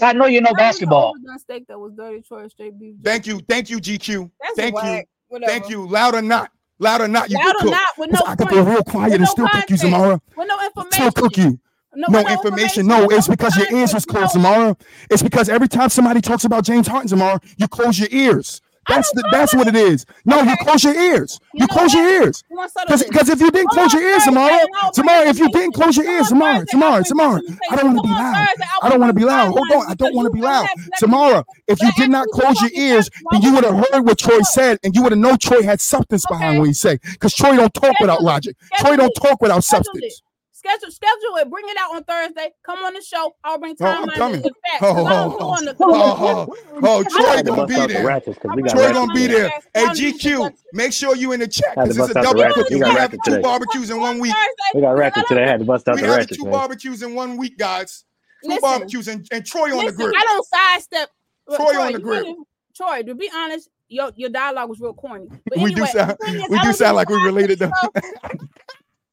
I 0.00 0.12
know 0.12 0.26
you 0.26 0.40
know 0.40 0.52
basketball. 0.54 1.14
Steak 1.38 1.66
that 1.68 1.78
was 1.78 1.92
dirty 1.94 2.22
Troy 2.22 2.48
beef. 2.78 2.96
Thank 3.02 3.26
you, 3.26 3.40
thank 3.48 3.70
you, 3.70 3.78
GQ. 3.78 4.30
That's 4.40 4.56
thank 4.56 4.74
whack. 4.74 4.84
you, 5.00 5.04
Whatever. 5.28 5.50
thank 5.50 5.68
you. 5.68 5.86
Loud 5.88 6.14
or 6.14 6.22
not 6.22 6.50
loud 6.82 7.00
or 7.00 7.08
not, 7.08 7.30
you 7.30 7.36
Loud 7.36 7.56
can 7.56 7.68
cook. 7.68 7.70
not, 7.70 8.10
no 8.10 8.20
I 8.26 8.36
could 8.36 8.48
be 8.48 8.60
real 8.60 8.82
quiet 8.84 9.12
and 9.12 9.20
no 9.22 9.26
still 9.26 9.48
cook 9.48 9.70
you, 9.70 9.76
Zamara. 9.76 10.20
with 10.36 10.48
no 10.48 10.64
information. 10.64 10.92
Still 10.92 11.12
cook 11.12 11.36
you. 11.36 11.60
No, 11.94 12.06
No 12.08 12.22
with 12.22 12.32
information. 12.32 12.86
No, 12.86 13.08
it's 13.10 13.28
because 13.28 13.56
your 13.56 13.70
ears 13.72 13.94
was 13.94 14.04
closed, 14.04 14.34
No, 14.36 14.42
Zamara. 14.42 14.80
It's 15.10 15.22
because 15.22 15.48
every 15.48 15.68
time 15.68 15.88
somebody 15.90 16.20
talks 16.20 16.44
about 16.44 16.64
James 16.64 16.86
Harden, 16.86 17.08
Zamara, 17.08 17.42
you 17.56 17.68
close 17.68 17.98
your 17.98 18.08
ears. 18.10 18.60
I 18.88 18.94
That's 18.96 19.10
the, 19.12 19.28
that's 19.30 19.54
what 19.54 19.68
it 19.68 19.76
is. 19.76 20.04
No, 20.24 20.42
you 20.42 20.56
close 20.62 20.82
your 20.82 20.94
ears. 20.94 21.38
You 21.54 21.60
You 21.60 21.60
know 21.60 21.66
close 21.68 21.94
your 21.94 22.08
ears. 22.08 22.42
You 22.50 22.56
want 22.56 22.72
to 22.72 22.80
settle 22.80 23.08
Because 23.08 23.28
if 23.28 23.40
you 23.40 23.50
didn't 23.50 23.68
close 23.70 23.92
your 23.92 24.02
ears, 24.02 24.24
Thursday, 24.24 24.40
Zamara, 24.40 24.60
and 24.60 24.68
I'll 24.80 24.92
bring 24.92 25.06
Zamara, 25.08 25.26
if 25.26 25.38
you 25.38 25.48
didn't 25.50 25.74
close 25.74 25.96
your 25.96 26.06
ears, 26.06 26.28
tomorrow, 26.28 26.52
Zamara, 26.52 26.58
Thursday, 26.58 26.78
Zamara, 26.78 26.82
I'll 26.90 27.02
bring 27.02 27.06
Zamara, 27.06 27.38
information. 27.38 27.58
I 27.70 27.76
don't 27.76 27.86
want 27.86 27.98
to 27.98 28.02
be 28.02 28.08
loud. 28.14 28.48
I'll 28.82 28.90
don't 28.90 29.00
want 29.00 29.10
to 29.10 29.14
be 29.14 29.24
loud. 29.24 29.52
Hold 29.52 29.72
on, 29.72 29.86
I 29.90 29.94
don't 29.94 30.14
want 30.14 30.26
to 30.26 30.30
be 30.32 30.40
loud. 30.40 30.66
have- 30.66 30.76
let 30.78 30.86
me- 30.86 30.92
Samara, 30.96 31.44
if 31.68 31.82
you 31.82 31.92
did 31.96 32.10
not 32.10 32.26
close 32.28 32.60
your 32.60 32.70
ears, 32.74 33.10
then 33.30 33.42
you 33.42 33.54
would 33.54 33.64
have 33.64 33.74
heard 33.92 34.00
what 34.04 34.18
Troy 34.18 34.40
said, 34.42 34.78
and 34.82 34.94
you 34.96 35.02
would 35.02 35.12
have 35.12 35.18
known 35.18 35.38
Troy 35.38 35.62
had 35.62 35.80
substance 35.80 36.26
behind 36.26 36.58
what 36.58 36.66
he 36.66 36.74
said. 36.74 37.00
Because 37.02 37.34
Troy 37.34 37.56
don't 37.56 37.72
talk 37.72 37.94
without 38.00 38.22
logic. 38.22 38.56
Troy 38.78 38.96
don't 38.96 39.14
talk 39.14 39.40
without 39.40 39.62
substance. 39.62 40.22
It. 40.64 40.70
schedule 40.70 40.90
schedule 40.90 41.36
it. 41.36 41.50
Bring 41.50 41.64
it 41.68 41.76
out 41.78 41.94
on 41.96 42.04
Thursday. 42.04 42.50
Come 42.64 42.78
on 42.84 42.94
the 42.94 43.02
show. 43.02 43.34
I'll 43.44 43.58
bring 43.58 43.76
Oh, 43.80 43.84
I'm 43.86 44.08
coming. 44.10 44.36
and 44.36 44.44
facts. 44.44 44.82
Oh, 44.82 44.94
'cause 44.94 45.06
oh, 45.34 45.38
go 45.38 45.44
on 45.50 45.64
the- 45.64 45.76
Oh, 45.80 46.46
oh, 46.48 46.56
oh, 46.82 47.04
Troy 47.04 47.42
gonna 47.42 47.66
be 47.66 47.74
there. 47.92 48.06
ratchets 48.06 48.38
'cause 48.38 48.52
Troy 48.72 48.92
gonna 48.92 49.12
be 49.14 49.26
there. 49.26 49.50
Hey, 49.74 49.86
GQ, 49.86 50.52
make 50.72 50.92
sure 50.92 51.16
you 51.16 51.32
in 51.32 51.40
the 51.40 51.48
chat 51.48 51.74
because 51.74 51.90
it's 51.90 51.98
a 51.98 52.00
bust 52.00 52.16
out 52.16 52.36
the 52.36 52.42
double. 52.42 52.64
We 52.70 52.76
We 52.76 52.80
got 52.80 52.98
have 52.98 53.14
two 53.24 53.40
barbecues 53.40 53.90
in 53.90 54.00
one 54.00 54.18
week. 54.18 54.34
We 54.74 54.80
got 54.80 54.90
ratchets 54.96 55.28
today. 55.28 55.44
I 55.44 55.48
had 55.48 55.60
to 55.60 55.64
bust 55.66 55.88
out 55.88 55.96
We 55.96 56.02
the 56.02 56.06
have 56.08 56.16
ratchets, 56.18 56.36
two 56.38 56.44
barbecues 56.50 57.02
in 57.02 57.14
one 57.14 57.36
week, 57.36 57.58
guys. 57.58 58.04
Two 58.42 58.48
Listen. 58.50 58.62
barbecues 58.62 59.08
and, 59.08 59.26
and 59.30 59.46
Troy 59.46 59.76
on 59.78 59.86
the 59.86 59.92
grill. 59.92 60.12
I 60.16 60.22
don't 60.24 60.46
sidestep. 60.46 61.10
Look, 61.48 61.58
Troy 61.60 61.80
on 61.80 61.92
the 61.92 61.98
grill. 61.98 62.20
really- 62.22 62.36
Troy, 62.76 63.02
to 63.02 63.14
be 63.14 63.30
honest, 63.34 63.68
your 63.88 64.10
your 64.16 64.30
dialogue 64.30 64.68
was 64.70 64.80
real 64.80 64.94
corny. 64.94 65.26
But 65.46 65.58
We 65.58 65.74
do 65.74 65.84
sound- 65.86 66.16
the 66.18 66.26
thing 66.26 66.34
is, 66.36 66.48
we 66.48 66.58
do 66.60 66.72
sound 66.72 66.96
like 66.96 67.08
we 67.10 67.16
sidestep 67.16 67.34
related 67.34 67.58
though. 67.58 67.70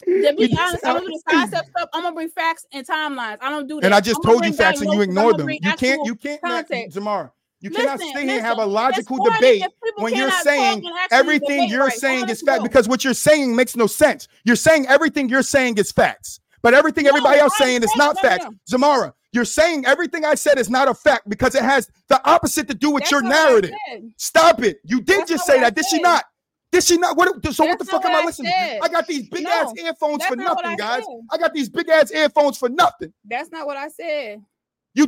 To 0.09 0.35
be 0.35 0.57
honest, 0.57 0.85
I 0.85 0.93
don't 0.93 1.05
do 1.05 1.11
the 1.11 1.21
sidestep 1.29 1.65
stuff. 1.69 1.89
I'm 1.93 2.03
gonna 2.03 2.15
bring 2.15 2.29
facts 2.29 2.65
and 2.71 2.85
timelines. 2.85 3.37
I 3.41 3.49
don't 3.49 3.67
do 3.67 3.75
that. 3.79 3.85
And 3.85 3.93
I 3.93 4.01
just 4.01 4.17
I'm 4.17 4.23
told 4.23 4.45
you 4.45 4.53
facts 4.53 4.81
and 4.81 4.91
you 4.91 5.01
ignored 5.01 5.37
them. 5.37 5.49
You 5.49 5.59
can't, 5.59 6.05
you 6.05 6.15
can't, 6.15 6.41
context. 6.41 6.97
Zamar. 6.97 7.31
You 7.61 7.69
cannot 7.69 7.99
Listen, 7.99 8.11
stay 8.11 8.25
here 8.25 8.37
and 8.37 8.45
have 8.45 8.57
a 8.57 8.65
logical 8.65 9.17
debate 9.21 9.65
when 9.97 10.15
you're 10.15 10.31
saying 10.31 10.81
talk 10.81 10.91
and 10.91 10.97
actually 10.97 11.17
everything 11.17 11.69
you're 11.69 11.87
right. 11.87 11.93
saying 11.93 12.29
is 12.29 12.41
fact 12.41 12.63
because 12.63 12.87
what 12.87 13.03
you're 13.03 13.13
saying 13.13 13.53
makes 13.53 13.75
no 13.75 13.85
sense. 13.85 14.29
You're 14.45 14.55
saying 14.55 14.87
everything 14.87 15.27
you're 15.27 15.43
saying 15.43 15.77
is 15.77 15.91
facts, 15.91 16.39
but 16.61 16.73
everything 16.73 17.03
No, 17.03 17.09
everybody 17.09 17.39
else 17.39 17.57
saying 17.57 17.83
is 17.83 17.93
not 17.97 18.15
no, 18.15 18.29
facts. 18.29 18.45
Zamara, 18.71 19.11
you're 19.33 19.43
saying 19.43 19.85
everything 19.85 20.23
I 20.23 20.35
said 20.35 20.57
is 20.57 20.69
not 20.69 20.87
a 20.87 20.93
fact 20.93 21.27
because 21.27 21.53
it 21.53 21.63
has 21.63 21.89
the 22.07 22.25
opposite 22.27 22.67
to 22.69 22.73
do 22.73 22.91
with 22.91 23.01
That's 23.01 23.11
your 23.11 23.21
not 23.23 23.29
what 23.29 23.39
I 23.39 23.49
narrative. 23.49 23.73
Stop 24.15 24.63
it. 24.63 24.79
You 24.85 25.01
did 25.01 25.19
That's 25.19 25.31
just 25.31 25.45
say 25.45 25.59
that. 25.59 25.75
Did 25.75 25.85
she 25.85 25.99
not? 25.99 26.23
Did 26.71 26.83
she 26.83 26.97
not? 26.97 27.17
What? 27.17 27.45
So 27.53 27.65
what 27.65 27.79
the 27.79 27.85
fuck 27.85 28.03
not 28.03 28.11
am 28.11 28.15
I 28.15 28.19
I 28.19 28.25
listening? 28.25 28.51
said. 28.51 28.79
I 28.81 28.89
got 28.89 29.07
these 29.07 29.27
big 29.29 29.43
No, 29.43 29.49
ass 29.49 29.73
earphones 29.77 30.19
that's 30.19 30.29
for 30.29 30.35
not 30.35 30.45
nothing, 30.53 30.71
I 30.71 30.77
guys. 30.77 31.01
said. 31.01 31.21
I 31.31 31.37
got 31.37 31.53
these 31.53 31.69
big 31.69 31.89
ass 31.89 32.11
earphones 32.11 32.57
for 32.57 32.69
nothing. 32.69 33.13
That's 33.25 33.51
not 33.51 33.65
what 33.67 33.77
I 33.77 33.87
said. 33.89 34.41
You 34.93 35.07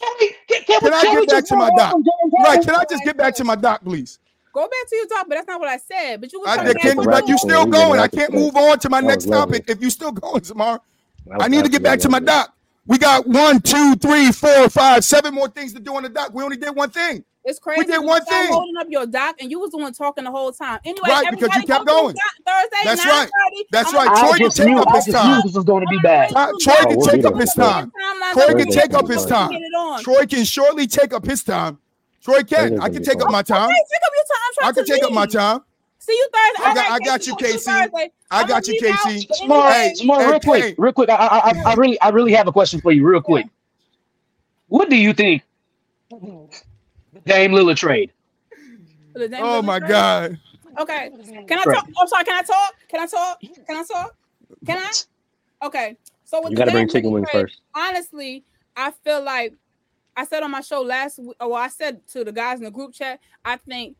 Can, 0.00 0.12
we, 0.20 0.34
can, 0.48 0.64
can, 0.64 0.80
Can 0.80 0.92
we, 0.92 0.96
I 0.98 1.02
get 1.04 1.20
we 1.20 1.26
back 1.26 1.44
to 1.46 1.56
my 1.56 1.70
doc? 1.70 1.92
on 1.94 2.04
from 2.04 2.04
James 2.04 2.34
right? 2.44 2.62
Can 2.62 2.74
I 2.74 2.84
just 2.90 3.04
get 3.04 3.16
back 3.16 3.34
to 3.36 3.44
my 3.44 3.56
doc, 3.56 3.82
please? 3.84 4.18
Go 4.54 4.62
back 4.62 4.88
to 4.90 4.96
your 4.96 5.06
talk, 5.06 5.26
but 5.28 5.36
that's 5.36 5.48
not 5.48 5.60
what 5.60 5.68
I 5.68 5.78
said. 5.78 6.20
But 6.20 6.32
you 6.32 6.40
was 6.40 6.50
I 6.50 6.54
trying 6.54 6.66
did, 6.66 6.80
can, 6.80 6.96
ask 6.96 7.08
but 7.10 7.28
you 7.28 7.34
me- 7.34 7.38
still 7.38 7.66
going. 7.66 8.00
I 8.00 8.08
can't 8.08 8.32
move 8.32 8.56
on 8.56 8.78
to 8.80 8.90
my 8.90 9.00
next 9.00 9.26
topic 9.26 9.64
if 9.68 9.80
you're 9.80 9.90
still 9.90 10.12
going, 10.12 10.44
Samar. 10.44 10.80
I 11.40 11.48
need 11.48 11.64
to 11.64 11.70
get 11.70 11.82
back 11.82 12.00
to 12.00 12.08
my 12.08 12.20
doc. 12.20 12.54
We 12.88 12.96
got 12.96 13.26
one, 13.26 13.60
two, 13.60 13.94
three, 13.96 14.32
four, 14.32 14.70
five, 14.70 15.04
seven 15.04 15.34
more 15.34 15.48
things 15.48 15.74
to 15.74 15.80
do 15.80 15.94
on 15.94 16.02
the 16.04 16.08
doc. 16.08 16.30
We 16.32 16.42
only 16.42 16.56
did 16.56 16.74
one 16.74 16.88
thing. 16.88 17.22
It's 17.44 17.58
crazy. 17.58 17.80
We 17.80 17.84
did 17.84 18.00
because 18.00 18.06
one 18.06 18.16
you 18.20 18.24
started 18.26 18.44
thing. 18.46 18.52
Holding 18.52 18.76
up 18.78 18.86
your 18.88 19.06
doc, 19.06 19.36
and 19.40 19.50
you 19.50 19.60
was 19.60 19.70
the 19.70 19.78
one 19.78 19.92
talking 19.92 20.24
the 20.24 20.30
whole 20.30 20.52
time. 20.52 20.80
Anyway, 20.84 21.06
Right, 21.08 21.30
because 21.30 21.54
you 21.54 21.62
kept 21.62 21.68
come 21.68 21.86
to 21.86 21.92
going. 21.92 22.14
the 22.14 22.20
doc 22.44 22.70
Thursday. 22.72 22.84
That's 22.84 23.06
right. 23.06 23.30
That's 23.70 23.92
right. 23.94 24.06
gonna 24.06 24.20
Troy 24.20 24.38
can 24.38 24.50
take 24.50 24.76
up 24.76 24.94
his 24.94 25.14
time. 25.14 25.42
this 25.44 25.54
was 25.54 25.64
going 25.64 25.84
to 25.84 25.90
be 25.90 25.98
bad. 25.98 26.32
Uh, 26.34 26.52
Troy 26.60 26.74
you 26.74 26.86
can 26.86 26.96
we'll 26.96 27.06
take 27.06 27.24
up 27.24 27.36
his 27.36 27.52
time. 27.54 27.92
Troy 28.32 28.54
can 28.54 28.68
take 28.70 28.94
up 28.94 29.06
his 29.08 29.26
time. 29.26 29.50
Get 29.50 29.60
it 29.60 29.74
on. 29.78 30.02
Troy 30.02 30.26
can 30.26 30.44
shortly 30.44 30.86
take 30.86 31.12
up 31.12 31.26
his 31.26 31.42
time. 31.44 31.78
Troy 32.22 32.42
can. 32.42 32.80
I 32.80 32.88
can 32.88 33.02
take 33.02 33.22
up 33.22 33.30
my 33.30 33.42
time. 33.42 33.68
Take 33.68 34.02
up 34.02 34.12
your 34.14 34.24
time. 34.24 34.38
I'm 34.46 34.54
trying 34.54 34.68
I 34.68 34.72
can 34.72 34.84
take 34.84 35.02
up 35.04 35.12
my 35.12 35.26
time. 35.26 35.60
See 36.08 36.14
you 36.14 36.28
Thursday. 36.32 36.70
I 36.70 36.74
got- 36.74 36.76
right, 36.90 36.92
I 36.92 37.04
got 37.04 37.26
you, 37.26 37.32
see 37.38 37.44
Casey. 37.44 37.70
I 38.30 38.46
got 38.46 38.66
you, 38.66 38.74
leave 38.80 38.92
out, 38.92 39.04
Casey. 39.04 39.26
but 39.28 39.36
Smart, 39.36 39.74
anyway, 39.74 39.94
smart, 39.94 40.20
hey, 40.22 40.30
real 40.30 40.40
quick, 40.40 40.64
hey. 40.64 40.74
real 40.78 40.92
quick. 40.92 41.10
I, 41.10 41.14
I, 41.14 41.38
I, 41.50 41.62
I 41.66 41.74
really, 41.74 42.00
I 42.00 42.08
really 42.08 42.32
have 42.32 42.48
a 42.48 42.52
question 42.52 42.80
for 42.80 42.92
you, 42.92 43.06
real 43.06 43.20
quick. 43.20 43.46
What 44.68 44.88
do 44.88 44.96
you 44.96 45.12
think 45.12 45.42
Dame 47.26 47.52
Lillard 47.52 47.76
trade? 47.76 48.10
Oh 49.16 49.20
Lillard 49.20 49.64
my 49.64 49.78
trade? 49.80 49.88
God. 49.90 50.40
Okay. 50.78 51.10
Can 51.46 51.58
I 51.58 51.64
Right. 51.64 51.74
talk? 51.76 51.88
I'm 52.00 52.08
sorry. 52.08 52.24
Can 52.24 52.34
I 52.38 52.42
talk? 52.42 52.74
Can 52.88 53.00
I 53.00 53.06
talk? 53.06 53.40
Can 53.66 53.76
I 53.76 53.84
talk? 53.84 54.16
Can 54.64 54.78
I? 54.78 55.66
Okay. 55.66 55.96
So 56.24 56.40
with 56.42 56.50
You 56.52 56.56
the 56.56 56.60
got 56.60 56.64
to 56.66 56.70
bring 56.72 56.88
chicken 56.88 57.10
wings 57.10 57.28
first. 57.30 57.60
honestly, 57.74 58.44
I 58.76 58.92
feel 59.04 59.22
like 59.22 59.54
I 60.16 60.24
said 60.24 60.42
on 60.42 60.50
my 60.50 60.60
show 60.62 60.80
last 60.82 61.18
week, 61.18 61.36
or 61.40 61.48
oh, 61.48 61.54
I 61.54 61.68
said 61.68 62.06
to 62.08 62.24
the 62.24 62.32
guys 62.32 62.58
in 62.58 62.64
the 62.64 62.70
group 62.70 62.92
chat, 62.94 63.20
I 63.44 63.56
think 63.56 63.96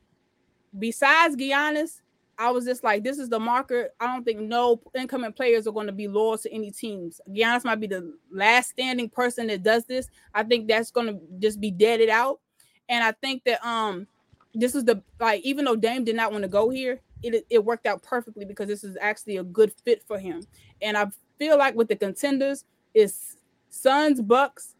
besides 0.76 1.36
Giannis, 1.36 2.00
I 2.38 2.50
was 2.50 2.64
just 2.64 2.84
like, 2.84 3.02
this 3.02 3.18
is 3.18 3.28
the 3.28 3.40
marker. 3.40 3.90
I 3.98 4.06
don't 4.06 4.24
think 4.24 4.40
no 4.40 4.80
incoming 4.94 5.32
players 5.32 5.66
are 5.66 5.72
going 5.72 5.88
to 5.88 5.92
be 5.92 6.06
loyal 6.06 6.38
to 6.38 6.52
any 6.52 6.70
teams. 6.70 7.20
Giannis 7.28 7.64
might 7.64 7.80
be 7.80 7.88
the 7.88 8.14
last 8.30 8.70
standing 8.70 9.08
person 9.08 9.48
that 9.48 9.64
does 9.64 9.84
this. 9.86 10.08
I 10.34 10.44
think 10.44 10.68
that's 10.68 10.92
going 10.92 11.08
to 11.08 11.20
just 11.40 11.60
be 11.60 11.72
deaded 11.72 12.08
out. 12.08 12.40
And 12.88 13.02
I 13.04 13.12
think 13.12 13.44
that 13.44 13.64
um 13.66 14.06
this 14.54 14.74
is 14.74 14.84
the 14.84 15.02
like 15.20 15.42
even 15.42 15.64
though 15.64 15.76
Dame 15.76 16.04
did 16.04 16.16
not 16.16 16.32
want 16.32 16.42
to 16.42 16.48
go 16.48 16.70
here, 16.70 17.00
it 17.22 17.44
it 17.50 17.64
worked 17.64 17.86
out 17.86 18.02
perfectly 18.02 18.44
because 18.44 18.68
this 18.68 18.84
is 18.84 18.96
actually 19.00 19.36
a 19.36 19.44
good 19.44 19.72
fit 19.84 20.02
for 20.06 20.18
him. 20.18 20.42
And 20.80 20.96
I 20.96 21.08
feel 21.38 21.58
like 21.58 21.74
with 21.74 21.88
the 21.88 21.96
contenders 21.96 22.64
is 22.94 23.36
Suns, 23.68 24.20
Bucks, 24.20 24.74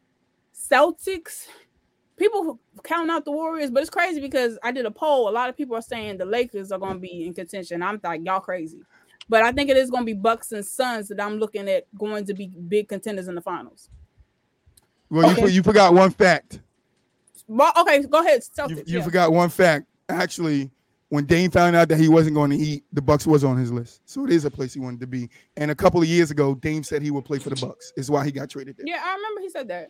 Celtics. 0.55 1.48
People 2.18 2.58
count 2.82 3.10
out 3.10 3.24
the 3.24 3.30
Warriors, 3.30 3.70
but 3.70 3.80
it's 3.80 3.90
crazy 3.90 4.20
because 4.20 4.58
I 4.62 4.72
did 4.72 4.86
a 4.86 4.90
poll. 4.90 5.28
A 5.28 5.30
lot 5.30 5.48
of 5.48 5.56
people 5.56 5.76
are 5.76 5.82
saying 5.82 6.18
the 6.18 6.24
Lakers 6.24 6.72
are 6.72 6.78
going 6.78 6.94
to 6.94 6.98
be 6.98 7.26
in 7.26 7.34
contention. 7.34 7.82
I'm 7.82 8.00
like, 8.02 8.24
y'all 8.24 8.40
crazy. 8.40 8.82
But 9.28 9.42
I 9.42 9.52
think 9.52 9.70
it 9.70 9.76
is 9.76 9.90
going 9.90 10.02
to 10.02 10.06
be 10.06 10.14
Bucks 10.14 10.52
and 10.52 10.64
Suns 10.64 11.08
that 11.08 11.20
I'm 11.20 11.38
looking 11.38 11.68
at 11.68 11.86
going 11.96 12.24
to 12.26 12.34
be 12.34 12.46
big 12.46 12.88
contenders 12.88 13.28
in 13.28 13.34
the 13.34 13.42
finals. 13.42 13.90
Well, 15.10 15.38
you, 15.38 15.48
you 15.48 15.62
forgot 15.62 15.94
one 15.94 16.10
fact. 16.10 16.60
Well, 17.46 17.72
okay, 17.78 18.02
go 18.02 18.20
ahead. 18.20 18.42
You, 18.42 18.62
Celtics. 18.62 18.88
you 18.88 18.98
yeah. 18.98 19.04
forgot 19.04 19.32
one 19.32 19.48
fact. 19.48 19.86
Actually, 20.08 20.70
when 21.10 21.24
Dame 21.24 21.50
found 21.50 21.76
out 21.76 21.88
that 21.88 21.98
he 21.98 22.08
wasn't 22.08 22.34
going 22.34 22.50
to 22.50 22.56
eat, 22.56 22.84
the 22.92 23.00
Bucks 23.00 23.26
was 23.26 23.44
on 23.44 23.56
his 23.56 23.72
list. 23.72 24.02
So 24.04 24.24
it 24.24 24.30
is 24.30 24.44
a 24.44 24.50
place 24.50 24.74
he 24.74 24.80
wanted 24.80 25.00
to 25.00 25.06
be. 25.06 25.30
And 25.56 25.70
a 25.70 25.74
couple 25.74 26.00
of 26.00 26.08
years 26.08 26.30
ago, 26.30 26.54
Dame 26.54 26.82
said 26.82 27.02
he 27.02 27.10
would 27.10 27.24
play 27.24 27.38
for 27.38 27.50
the 27.50 27.56
Bucks. 27.56 27.92
Is 27.96 28.10
why 28.10 28.24
he 28.24 28.32
got 28.32 28.50
traded 28.50 28.76
there. 28.76 28.86
Yeah, 28.86 29.02
I 29.02 29.14
remember 29.14 29.40
he 29.40 29.48
said 29.48 29.68
that. 29.68 29.88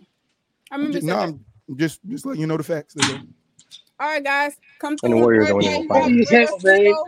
I 0.71 0.77
remember 0.77 0.99
he 0.99 1.07
said 1.07 1.33
no, 1.33 1.41
just 1.77 2.01
just 2.09 2.25
letting 2.27 2.41
you 2.41 2.47
know 2.47 2.57
the 2.57 2.63
facts. 2.63 2.95
There. 2.95 3.21
All 4.01 4.09
right, 4.09 4.23
guys, 4.25 4.57
come 4.81 4.97
And 5.03 5.13
the. 5.13 5.17
Warriors 5.17 5.51
are 5.51 5.55
Thursday. 5.55 5.69
winning 5.79 5.89
the 5.89 5.95
finals. 5.95 6.31
Have 6.31 6.49
a 6.49 6.63
great 6.63 6.85
Babe. 6.85 6.95
show. 6.95 7.05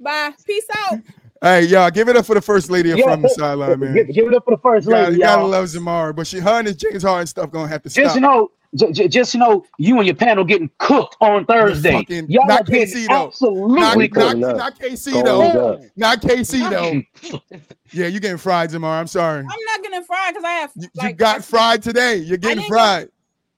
Bye. 0.00 0.32
Peace 0.46 0.66
out. 0.76 0.98
Hey, 1.40 1.64
y'all, 1.64 1.90
give 1.90 2.08
it 2.08 2.16
up 2.16 2.24
for 2.26 2.34
the 2.34 2.40
first 2.40 2.70
lady 2.70 2.90
Yeah, 2.90 3.02
from 3.04 3.22
the 3.22 3.28
sideline, 3.28 3.80
man. 3.80 3.94
Give, 3.94 4.08
give 4.14 4.26
it 4.28 4.34
up 4.34 4.44
for 4.44 4.52
the 4.56 4.60
first 4.62 4.86
You 4.86 4.92
gotta, 4.92 5.04
lady, 5.06 5.16
you 5.16 5.22
gotta 5.22 5.40
y'all. 5.42 5.48
love 5.50 5.64
Zamara, 5.66 6.14
but 6.14 6.26
she, 6.26 6.38
her 6.38 6.50
and 6.58 6.68
this 6.68 6.76
James 6.76 7.02
Harden 7.02 7.26
stuff 7.26 7.50
gonna 7.50 7.66
have 7.68 7.82
to 7.82 7.90
stop. 7.90 8.04
Just 8.04 8.14
you 8.14 8.20
know, 8.20 8.50
j- 8.76 8.92
j- 8.92 9.08
just 9.08 9.34
you 9.34 9.40
know, 9.40 9.64
you 9.76 9.96
and 9.98 10.06
your 10.06 10.14
panel 10.14 10.44
getting 10.44 10.70
cooked 10.78 11.16
on 11.20 11.44
Thursday. 11.46 11.92
fucking- 11.92 12.30
Y'all 12.30 12.46
not 12.46 12.60
are 12.60 12.64
getting 12.64 12.86
KC 12.94 13.06
though. 13.08 13.14
not, 13.14 13.26
absolutely 13.26 13.80
not, 13.80 13.92
Cooking 13.94 14.10
cooked. 14.12 14.38
not 14.56 14.78
KC 14.78 15.12
Going 15.12 15.24
though. 15.24 15.84
Not 15.96 16.22
KC 16.22 16.70
though. 16.70 17.40
Yeah, 17.94 18.06
you 18.06 18.20
getting 18.20 18.38
fried, 18.38 18.70
Zamara. 18.70 19.00
I'm 19.00 19.06
sorry. 19.06 19.40
I'm 19.40 19.46
not 19.46 19.82
getting 19.82 20.02
fried 20.04 20.32
because 20.32 20.44
I 20.44 20.50
have 20.52 20.70
You, 20.76 20.88
you 21.02 21.12
got 21.12 21.44
fried 21.44 21.82
today. 21.82 22.16
You're 22.16 22.38
getting 22.38 22.58
didn't 22.58 22.68
fried. 22.70 23.08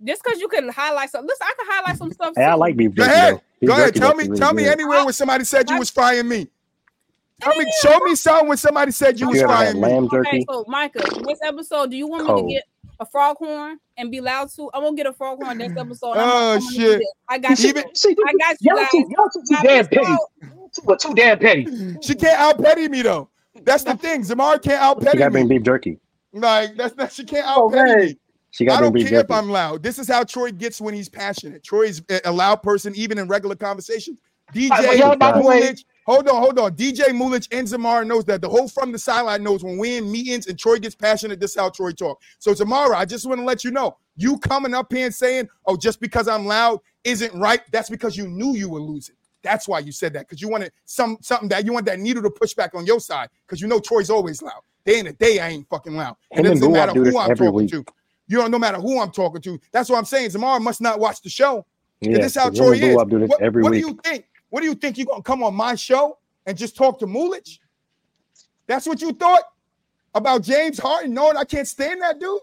Just 0.04 0.22
because 0.22 0.40
you 0.40 0.48
can 0.48 0.68
highlight 0.68 1.10
some. 1.10 1.26
Listen, 1.26 1.46
I 1.48 1.54
can 1.56 1.66
highlight 1.70 1.98
some 1.98 2.12
stuff. 2.12 2.34
Hey, 2.36 2.44
I 2.44 2.54
like 2.54 2.76
beef 2.76 2.92
jerky. 2.94 3.08
Go 3.08 3.14
ahead. 3.14 3.40
Beef 3.60 3.68
Go 3.68 3.74
ahead. 3.74 3.94
Tell 3.94 4.14
me. 4.14 4.24
really 4.24 4.38
Tell 4.38 4.52
me 4.54 4.64
good. 4.64 4.72
anywhere 4.72 5.04
where 5.04 5.12
somebody 5.12 5.44
said 5.44 5.68
you 5.70 5.78
was 5.78 5.90
frying 5.90 6.28
me. 6.28 6.48
Tell 7.40 7.56
mean, 7.58 7.66
Show 7.82 7.98
me 8.00 8.14
something 8.14 8.48
when 8.48 8.56
somebody 8.56 8.92
said 8.92 9.18
you 9.18 9.28
was 9.28 9.36
You 9.38 9.44
ever 9.44 9.52
frying 9.52 9.74
me. 9.74 9.80
lamb 9.80 10.04
Okay, 10.04 10.16
jerky? 10.16 10.46
so 10.48 10.64
Micah, 10.68 11.02
next 11.22 11.42
episode, 11.42 11.90
do 11.90 11.96
you 11.96 12.06
want 12.06 12.22
me 12.22 12.28
Cold. 12.28 12.48
to 12.48 12.54
get 12.54 12.64
a 13.00 13.06
frog 13.06 13.36
horn 13.38 13.78
and 13.98 14.10
be 14.10 14.20
loud 14.20 14.50
to? 14.50 14.70
I'm 14.72 14.82
gonna 14.84 14.96
get 14.96 15.06
a 15.06 15.12
frog 15.12 15.42
horn 15.42 15.58
next 15.58 15.76
episode. 15.76 16.12
I'm 16.12 16.18
Oh, 16.30 16.52
I'm 16.54 16.72
shit. 16.72 17.02
I 17.28 17.38
got 17.38 17.58
you. 17.58 17.68
Even- 17.70 17.94
See, 17.94 18.16
I 18.24 18.32
got 18.38 18.56
you 18.60 18.76
y'all 18.76 18.86
too, 18.90 19.06
y'all 19.16 19.28
too, 19.30 19.42
too 19.48 19.56
damn 19.62 19.86
peace 19.88 19.98
petty. 19.98 20.16
Too, 20.72 20.96
too 21.00 21.14
damn 21.14 21.38
petty. 21.38 21.96
She 22.02 22.14
can't 22.14 22.38
out 22.40 22.62
petty 22.62 22.88
me 22.88 23.02
though. 23.02 23.28
That's 23.62 23.82
the 23.84 23.96
thing. 23.96 24.22
Zamar 24.22 24.62
can't 24.62 24.80
out 24.80 24.98
She 25.00 25.06
petty 25.06 25.18
got 25.18 25.24
to 25.26 25.30
bring 25.32 25.48
me. 25.48 25.58
beef 25.58 25.64
jerky. 25.64 25.98
Like 26.32 26.76
that's 26.76 26.96
not. 26.96 27.12
She 27.12 27.24
can't 27.24 27.46
out 27.46 27.72
petty 27.72 27.90
man. 27.90 28.06
me. 28.06 28.18
She 28.54 28.64
got 28.64 28.78
I 28.78 28.82
don't 28.82 28.92
beef 28.92 29.08
care 29.08 29.20
if. 29.20 29.30
I'm 29.32 29.50
loud. 29.50 29.82
This 29.82 29.98
is 29.98 30.06
how 30.06 30.22
Troy 30.22 30.52
gets 30.52 30.80
when 30.80 30.94
he's 30.94 31.08
passionate. 31.08 31.64
Troy's 31.64 32.00
a 32.08 32.14
eh, 32.14 32.20
a 32.26 32.30
loud 32.30 32.62
person, 32.62 32.94
even 32.94 33.18
in 33.18 33.26
regular 33.26 33.56
conversation. 33.56 34.16
DJ 34.54 34.68
But 34.68 34.96
y'all, 34.96 35.16
by 35.16 35.32
the 35.32 35.40
way- 35.42 35.60
Mulich, 35.62 35.84
hold 36.06 36.28
on, 36.28 36.40
hold 36.40 36.60
on. 36.60 36.76
DJ 36.76 37.06
Mulich 37.06 37.48
and 37.50 37.66
Zamara 37.66 38.06
knows 38.06 38.24
that. 38.26 38.42
The 38.42 38.48
whole 38.48 38.68
from 38.68 38.92
the 38.92 38.98
sideline 38.98 39.42
knows 39.42 39.64
when 39.64 39.76
we're 39.76 39.98
in 39.98 40.08
meetings 40.08 40.46
and 40.46 40.56
Troy 40.56 40.78
gets 40.78 40.94
passionate, 40.94 41.40
this 41.40 41.50
is 41.50 41.56
how 41.56 41.68
Troy 41.68 41.90
talk. 41.90 42.22
So 42.38 42.54
Zamara, 42.54 42.94
I 42.94 43.04
just 43.06 43.26
want 43.26 43.40
to 43.40 43.44
let 43.44 43.64
you 43.64 43.72
know, 43.72 43.96
you 44.16 44.38
coming 44.38 44.72
up 44.72 44.92
here 44.92 45.06
and 45.06 45.14
saying, 45.14 45.48
"Oh, 45.66 45.76
just 45.76 45.98
because 45.98 46.28
I'm 46.28 46.46
loud 46.46 46.78
isn't 47.02 47.34
right," 47.34 47.60
that's 47.72 47.90
because 47.90 48.16
you 48.16 48.28
knew 48.28 48.54
you 48.54 48.68
were 48.68 48.80
losing. 48.80 49.16
That's 49.42 49.66
why 49.66 49.80
you 49.80 49.90
said 49.90 50.12
that 50.12 50.28
because 50.28 50.40
you 50.40 50.48
wanted 50.48 50.70
some 50.84 51.18
something 51.22 51.48
that 51.48 51.64
you 51.64 51.72
want 51.72 51.86
that 51.86 51.98
needle 51.98 52.22
to 52.22 52.30
push 52.30 52.54
back 52.54 52.76
on 52.76 52.86
your 52.86 53.00
side 53.00 53.30
because 53.48 53.60
you 53.60 53.66
know 53.66 53.80
Troy's 53.80 54.10
always 54.10 54.42
loud. 54.42 54.62
Day 54.86 55.00
in 55.00 55.06
the 55.06 55.12
day, 55.12 55.40
I 55.40 55.48
ain't 55.48 55.68
fucking 55.68 55.96
loud. 55.96 56.14
Him 56.30 56.46
it 56.46 56.50
and 56.50 56.60
doesn't 56.60 56.72
matter 56.72 56.92
who 56.92 57.18
I'm 57.18 57.34
talking 57.34 57.52
week. 57.52 57.70
to. 57.72 57.84
You 58.26 58.38
know, 58.38 58.46
no 58.46 58.58
matter 58.58 58.78
who 58.78 59.00
I'm 59.00 59.10
talking 59.10 59.42
to. 59.42 59.60
That's 59.72 59.90
what 59.90 59.98
I'm 59.98 60.04
saying. 60.04 60.30
Zamara 60.30 60.60
must 60.60 60.80
not 60.80 60.98
watch 60.98 61.20
the 61.22 61.28
show. 61.28 61.66
Yeah, 62.00 62.18
this 62.18 62.34
how 62.34 62.48
'cause 62.48 62.58
him 62.58 62.64
Troy 62.64 62.72
is. 62.72 63.04
Do 63.08 63.18
this 63.18 63.28
What, 63.28 63.40
every 63.42 63.62
what 63.62 63.72
week. 63.72 63.82
do 63.82 63.88
you 63.88 63.98
think? 64.02 64.24
What 64.50 64.60
do 64.60 64.66
you 64.66 64.74
think? 64.74 64.96
you're 64.98 65.06
gonna 65.06 65.22
come 65.22 65.42
on 65.42 65.54
my 65.54 65.74
show 65.74 66.18
and 66.46 66.56
just 66.56 66.76
talk 66.76 66.98
to 67.00 67.06
Mulich? 67.06 67.58
That's 68.66 68.86
what 68.86 69.00
you 69.02 69.12
thought 69.12 69.42
about 70.14 70.42
James 70.42 70.78
Harden? 70.78 71.12
knowing 71.12 71.36
I 71.36 71.44
can't 71.44 71.68
stand 71.68 72.00
that 72.02 72.18
dude. 72.18 72.40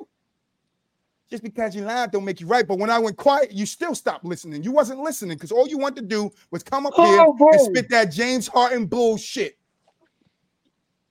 Just 1.30 1.42
because 1.44 1.74
you 1.76 1.84
lied 1.84 2.12
don't 2.12 2.26
make 2.26 2.42
you 2.42 2.48
right. 2.48 2.68
But 2.68 2.78
when 2.78 2.90
I 2.90 3.00
went 3.00 3.16
quiet, 3.18 3.52
you 3.54 3.66
still 3.66 3.96
stopped 3.96 4.26
listening. 4.26 4.64
You 4.64 4.72
wasn't 4.74 5.00
listening 5.00 5.38
because 5.38 5.52
all 5.52 5.66
you 5.68 5.78
wanted 5.78 6.02
to 6.02 6.08
do 6.08 6.30
was 6.52 6.62
come 6.62 6.86
up 6.86 6.94
here 6.96 7.06
Oh, 7.22 7.34
bro. 7.34 7.50
and 7.54 7.62
spit 7.62 7.90
that 7.90 8.12
James 8.12 8.48
Harden 8.48 8.86
bullshit. 8.86 9.58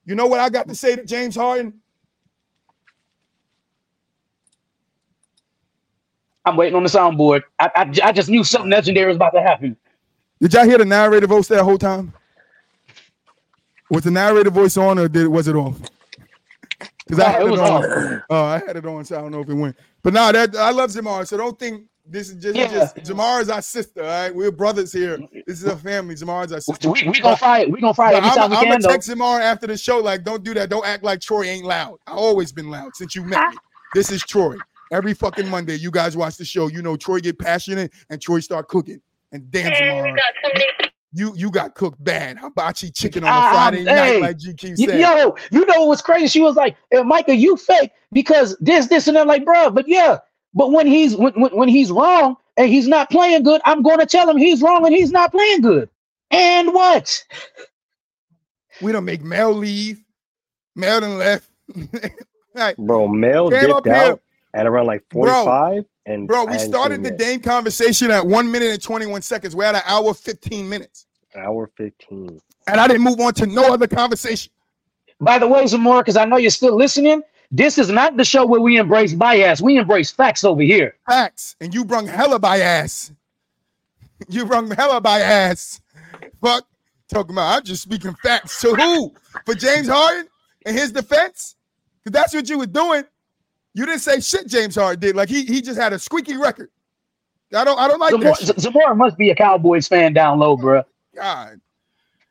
You 0.05 0.15
know 0.15 0.27
what 0.27 0.41
I 0.41 0.49
got 0.51 0.69
to 0.69 0.75
say 0.75 0.95
to 0.97 1.05
James 1.05 1.35
Harden? 1.37 1.81
I'm 6.45 6.57
waiting 6.57 6.75
on 6.75 6.83
the 6.83 6.89
soundboard. 6.89 7.43
I, 7.59 7.71
I, 7.77 7.95
I 8.05 8.13
just 8.13 8.29
knew 8.29 8.45
something 8.45 8.71
legendary 8.71 9.09
was 9.09 9.17
about 9.17 9.31
to 9.31 9.43
happen. 9.43 9.77
Did 10.41 10.55
y'all 10.55 10.65
hear 10.65 10.79
the 10.79 10.85
narrator 10.85 11.27
voice 11.27 11.49
that 11.49 11.63
whole 11.63 11.79
time? 11.79 12.13
Was 13.91 14.05
the 14.05 14.11
narrator 14.11 14.51
voice 14.51 14.77
on 14.77 14.99
or 14.99 15.09
did 15.09 15.29
was 15.29 15.49
it 15.49 15.57
off? 15.57 15.77
Because 17.07 17.25
I 17.25 17.31
had 17.31 17.43
it 17.43 17.53
it, 17.53 17.59
on. 17.59 18.23
Oh, 18.31 18.45
I 18.45 18.59
had 18.67 18.77
it 18.77 18.87
on, 18.87 19.05
so 19.05 19.19
I 19.19 19.21
don't 19.21 19.33
know 19.33 19.41
if 19.41 19.49
it 19.49 19.55
went. 19.55 19.77
But 20.03 20.15
no, 20.15 20.31
that 20.33 20.57
I 20.57 20.71
love 20.71 20.91
Jamar. 20.91 21.27
So 21.27 21.37
don't 21.37 21.59
think 21.59 21.87
this 22.07 22.31
is 22.31 22.37
just, 22.37 22.57
Yeah. 22.57 22.69
just 22.69 22.97
Jamar 22.99 23.43
is 23.43 23.51
our 23.51 23.61
sister. 23.63 24.03
All 24.03 24.09
right, 24.09 24.35
we're 24.35 24.53
brothers 24.53 24.93
here. 24.93 25.19
This 25.47 25.61
is 25.61 25.65
a 25.65 25.77
family. 25.77 26.15
Jamar 26.15 26.47
is 26.47 26.53
our 26.53 26.61
sister. 26.61 26.91
We, 26.91 27.09
we 27.09 27.21
gonna 27.21 27.37
fight. 27.37 27.71
We 27.71 27.81
gonna 27.81 27.95
fight. 27.95 28.15
every 28.15 28.31
I'm, 28.31 28.37
time 28.37 28.51
we 28.51 28.57
I'm 28.57 28.63
can 28.65 28.73
gonna 28.73 28.83
though. 28.83 28.89
text 28.89 29.11
Jamar 29.11 29.41
after 29.41 29.67
the 29.67 29.77
show. 29.77 29.99
Like, 29.99 30.23
don't 30.25 30.45
do 30.45 30.55
that. 30.55 30.71
Don't 30.71 30.87
act 30.87 31.03
like 31.05 31.21
Troy 31.21 31.43
ain't 31.43 31.67
loud. 31.67 31.99
I 32.07 32.13
always 32.13 32.53
been 32.53 32.71
loud 32.71 32.95
since 32.97 33.15
you 33.17 33.25
met 33.25 33.51
me. 33.51 33.57
This 33.95 34.11
is 34.13 34.23
Troy. 34.23 34.57
Every 34.91 35.15
fucking 35.15 35.49
Monday, 35.49 35.77
you 35.77 35.91
guys 35.91 36.17
watch 36.17 36.37
the 36.37 36.45
show. 36.45 36.67
You 36.69 36.83
know 36.83 36.97
Troy 36.97 37.21
get 37.21 37.39
passionate 37.39 37.93
and 38.11 38.21
Troy 38.21 38.41
start 38.41 38.69
cooking. 38.69 39.01
And 39.33 39.49
damn, 39.51 39.73
Jamar, 39.73 40.19
you 41.13 41.33
you 41.37 41.51
got 41.51 41.75
cooked 41.75 42.03
bad. 42.03 42.39
Hibachi 42.39 42.91
chicken 42.91 43.23
on 43.25 43.31
a 43.31 43.33
Ah, 43.33 43.51
Friday 43.53 43.85
night, 43.85 43.97
hey, 43.97 44.21
like 44.21 44.37
GQ 44.39 44.77
Y- 44.79 44.87
said. 44.87 45.01
Yo, 45.01 45.37
you 45.53 45.65
know 45.67 45.85
what's 45.87 46.03
crazy? 46.03 46.27
She 46.27 46.41
was 46.41 46.57
like, 46.57 46.77
"Eh, 46.93 47.03
Micah, 47.03 47.35
you 47.37 47.57
fake 47.57 47.93
because 48.13 48.57
this, 48.61 48.87
this, 48.89 49.07
and 49.07 49.17
that. 49.17 49.27
Like, 49.29 49.45
bro, 49.45 49.71
but 49.71 49.87
yeah, 49.87 50.19
but 50.55 50.73
when 50.73 50.87
he's 50.89 51.15
when, 51.17 51.33
when, 51.35 51.57
when 51.57 51.69
he's 51.69 51.93
wrong 51.93 52.37
and 52.57 52.69
he's 52.69 52.89
not 52.89 53.11
playing 53.11 53.45
good, 53.45 53.61
I'm 53.65 53.83
going 53.83 53.99
to 54.01 54.07
tell 54.07 54.29
him 54.29 54.37
he's 54.37 54.61
wrong 54.63 54.85
and 54.85 54.95
he's 54.95 55.13
not 55.13 55.31
playing 55.31 55.61
good. 55.63 55.89
And 56.33 56.75
what? 56.75 57.25
We 58.83 58.93
don't 58.93 59.05
make 59.05 59.23
Mel 59.23 59.53
leave. 59.53 60.03
Mel 60.75 61.01
done 61.01 61.19
left. 61.19 61.49
Right. 62.53 62.77
Bro, 62.79 63.07
Mel 63.09 63.49
Came 63.49 63.71
up 63.71 63.85
dipped 63.85 63.87
here. 63.87 63.95
out 63.95 64.21
at 64.55 64.67
around 64.67 64.87
like 64.87 65.09
Bro, 65.11 65.25
45. 65.45 65.85
and 66.07 66.29
Bro, 66.29 66.47
we 66.47 66.59
started 66.59 67.03
the 67.03 67.11
that. 67.11 67.19
Dame 67.19 67.41
conversation 67.41 68.11
at 68.11 68.27
one 68.27 68.51
minute 68.51 68.71
and 68.71 68.83
21 68.83 69.23
seconds. 69.23 69.55
We're 69.55 69.65
at 69.65 69.75
an 69.77 69.83
hour 69.85 70.15
15 70.15 70.69
minutes. 70.69 71.07
Hour 71.37 71.71
15. 71.77 72.41
And 72.67 72.81
I 72.81 72.87
didn't 72.87 73.03
move 73.03 73.21
on 73.21 73.35
to 73.35 73.47
no 73.47 73.73
other 73.73 73.87
conversation. 73.87 74.53
By 75.21 75.39
the 75.39 75.47
way, 75.47 75.67
Zamora, 75.67 76.01
because 76.01 76.17
I 76.17 76.25
know 76.25 76.37
you're 76.37 76.51
still 76.51 76.77
listening. 76.77 77.23
This 77.53 77.79
is 77.79 77.91
not 77.91 78.17
the 78.17 78.25
show 78.25 78.47
where 78.47 78.61
we 78.61 78.77
embrace 78.79 79.13
bias. 79.13 79.61
We 79.61 79.77
embrace 79.77 80.11
facts 80.11 80.45
over 80.45 80.63
here. 80.63 80.97
Facts. 81.07 81.57
And 81.61 81.75
you 81.75 81.85
brung 81.85 82.07
hella 82.07 82.39
bias. 82.39 83.13
You 84.29 84.45
brung 84.45 84.71
hella 84.71 85.01
bias. 85.01 85.81
Fuck. 86.43 86.67
Talking 87.09 87.35
about, 87.35 87.57
I'm 87.57 87.65
just 87.65 87.83
speaking 87.83 88.15
facts. 88.23 88.61
To 88.61 88.75
who? 88.75 89.15
For 89.47 89.55
James 89.55 89.89
Harden 89.89 90.29
and 90.67 90.77
his 90.77 90.93
defense? 90.93 91.57
Because 92.05 92.13
that's 92.13 92.35
what 92.35 92.47
you 92.51 92.59
were 92.59 92.67
doing. 92.67 93.05
You 93.75 93.87
didn't 93.87 94.01
say 94.01 94.21
shit 94.21 94.47
James 94.47 94.75
Harden 94.75 95.01
did. 95.01 95.17
Like 95.17 95.29
he 95.29 95.45
he 95.45 95.63
just 95.63 95.79
had 95.79 95.93
a 95.93 95.99
squeaky 95.99 96.37
record. 96.37 96.71
I 97.55 97.65
don't 97.65 97.79
I 97.79 97.89
don't 97.89 97.99
like 97.99 98.11
Zamora, 98.13 98.35
that. 98.45 98.61
Zamora 98.61 98.95
must 98.95 99.17
be 99.17 99.31
a 99.31 99.35
Cowboys 99.35 99.89
fan 99.89 100.13
down 100.13 100.39
low, 100.39 100.57
bro. 100.57 100.83
God. 101.15 101.61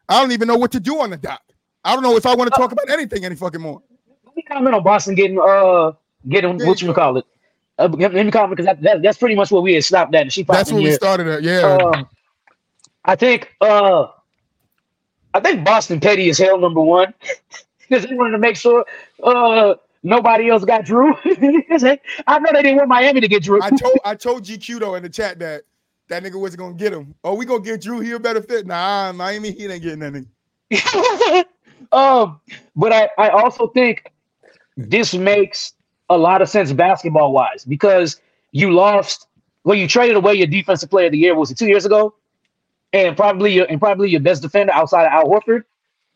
I 0.07 0.22
don't 0.22 0.32
even 0.32 0.48
know 0.48 0.57
what 0.57 0.72
to 0.72 0.80
do 0.80 0.99
on 0.99 1.11
the 1.11 1.18
dock. 1.18 1.41
I 1.84 1.94
don't 1.94 2.03
know 2.03 2.16
if 2.16 2.26
I 2.26 2.36
want 2.36 2.52
to 2.52 2.57
talk 2.57 2.72
about 2.72 2.90
anything 2.90 3.26
any 3.26 3.36
fucking 3.36 3.61
more. 3.61 3.82
Let 4.26 4.36
me 4.36 4.41
comment 4.44 4.76
on 4.76 4.84
Boston 4.84 5.16
getting 5.16 5.40
uh 5.40 5.94
getting 6.28 6.57
There 6.57 6.68
what 6.68 6.82
you 6.82 6.94
call 6.94 7.18
it. 7.18 7.26
Uh, 7.78 7.88
let 7.88 8.14
me 8.14 8.32
comment 8.32 8.57
because 8.57 8.66
that, 8.66 8.82
that, 8.82 9.02
that's 9.02 9.18
pretty 9.18 9.36
much 9.36 9.52
where 9.52 9.61
we 9.61 9.74
had 9.74 9.86
stopped 9.86 10.14
at. 10.14 10.24
And 10.24 10.34
she 10.34 10.44
That's 10.44 10.72
where 10.72 10.82
we 10.82 10.91
started 10.91 11.28
at. 11.28 11.44
Yeah. 11.44 11.61
Um, 11.61 12.07
I 13.06 13.16
think 13.16 13.56
uh 13.61 14.07
I 15.34 15.40
think 15.40 15.64
Boston 15.64 15.99
Petty 15.99 16.30
is 16.30 16.38
hell 16.38 16.57
number 16.57 16.82
one 16.82 17.14
because 17.80 18.06
they 18.06 18.16
wanted 18.16 18.32
to 18.32 18.40
make 18.40 18.57
sure 18.57 18.86
uh 19.24 19.76
nobody 20.04 20.50
else 20.50 20.66
got 20.66 20.86
Jrue. 20.86 21.16
I 22.28 22.40
know 22.40 22.50
they 22.54 22.62
didn't 22.62 22.78
want 22.78 22.90
Miami 22.90 23.22
to 23.22 23.28
get 23.28 23.44
Jrue. 23.44 23.62
I 23.62 23.70
told 23.70 23.98
I 24.06 24.16
told 24.16 24.44
GQ 24.44 24.80
though 24.80 24.96
in 24.96 25.04
the 25.04 25.10
chat 25.10 25.40
that 25.40 25.64
that 26.10 26.24
nigga 26.24 26.40
wasn't 26.40 26.60
gonna 26.60 26.76
get 26.76 26.94
him. 26.94 27.14
Oh, 27.24 27.36
we 27.36 27.46
gonna 27.46 27.64
get 27.64 27.82
Jrue 27.82 28.04
here 28.04 28.18
a 28.18 28.20
better 28.20 28.42
fit. 28.42 28.66
Nah, 28.66 29.12
Miami, 29.14 29.52
he 29.52 29.66
ain't 29.68 29.82
getting 29.82 30.00
that 30.00 30.14
nigga. 30.14 31.46
um, 31.92 32.40
but 32.76 32.94
I, 32.94 33.10
I 33.18 33.30
also 33.30 33.68
think 33.68 34.12
this 34.78 35.14
makes 35.14 35.74
a 36.10 36.18
lot 36.18 36.42
of 36.42 36.50
sense 36.50 36.72
basketball 36.72 37.32
wise 37.32 37.66
because 37.66 38.22
you 38.52 38.72
lost 38.72 39.28
well, 39.64 39.78
you 39.78 39.88
traded 39.88 40.16
away 40.16 40.34
your 40.36 40.48
defensive 40.48 40.90
player 40.90 41.08
of 41.08 41.12
the 41.12 41.18
year, 41.18 41.36
was 41.36 41.52
it 41.52 41.58
two 41.58 41.68
years 41.68 41.86
ago? 41.86 42.16
And 42.94 43.16
probably 43.16 43.54
your 43.54 43.66
and 43.66 43.80
probably 43.80 44.10
your 44.10 44.22
best 44.22 44.42
defender 44.42 44.74
outside 44.74 45.06
of 45.06 45.12
Al 45.12 45.26
Horford. 45.26 45.64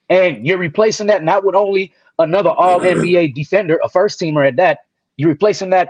And 0.10 0.46
you're 0.46 0.58
replacing 0.58 1.08
that 1.08 1.24
not 1.24 1.46
with 1.46 1.56
only 1.56 1.94
another 2.20 2.50
all 2.50 2.80
NBA 2.82 3.34
defender, 3.36 3.80
a 3.84 3.90
first 3.90 4.20
teamer 4.20 4.48
at 4.48 4.56
that, 4.58 4.80
you're 5.18 5.30
replacing 5.30 5.70
that 5.72 5.90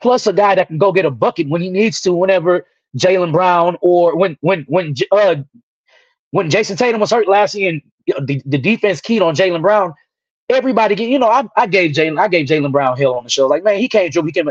plus 0.00 0.26
a 0.26 0.32
guy 0.32 0.54
that 0.54 0.68
can 0.68 0.78
go 0.78 0.92
get 0.92 1.04
a 1.04 1.10
bucket 1.10 1.48
when 1.48 1.62
he 1.62 1.70
needs 1.70 2.00
to, 2.02 2.12
whenever 2.12 2.66
Jaylen 2.98 3.32
Brown 3.32 3.76
or 3.80 4.16
when 4.16 4.36
when 4.40 4.64
when 4.68 4.94
uh 5.12 5.36
when 6.30 6.50
Jayson 6.50 6.76
Tatum 6.76 7.00
was 7.00 7.10
hurt 7.10 7.28
last 7.28 7.54
year 7.54 7.70
and 7.70 7.82
you 8.06 8.14
know, 8.14 8.24
the, 8.26 8.42
the 8.46 8.58
defense 8.58 9.00
keyed 9.00 9.22
on 9.22 9.34
Jaylen 9.34 9.62
Brown, 9.62 9.94
everybody 10.48 10.94
get 10.94 11.08
you 11.08 11.18
know, 11.18 11.28
I, 11.28 11.44
I 11.56 11.66
gave 11.66 11.92
Jaylen 11.92 12.20
I 12.20 12.28
gave 12.28 12.46
Jaylen 12.46 12.72
Brown 12.72 12.96
hell 12.98 13.14
on 13.14 13.24
the 13.24 13.30
show. 13.30 13.46
Like, 13.46 13.64
man, 13.64 13.78
he 13.78 13.88
can't 13.88 14.12
dribble, 14.12 14.28
he 14.28 14.32
can't 14.32 14.48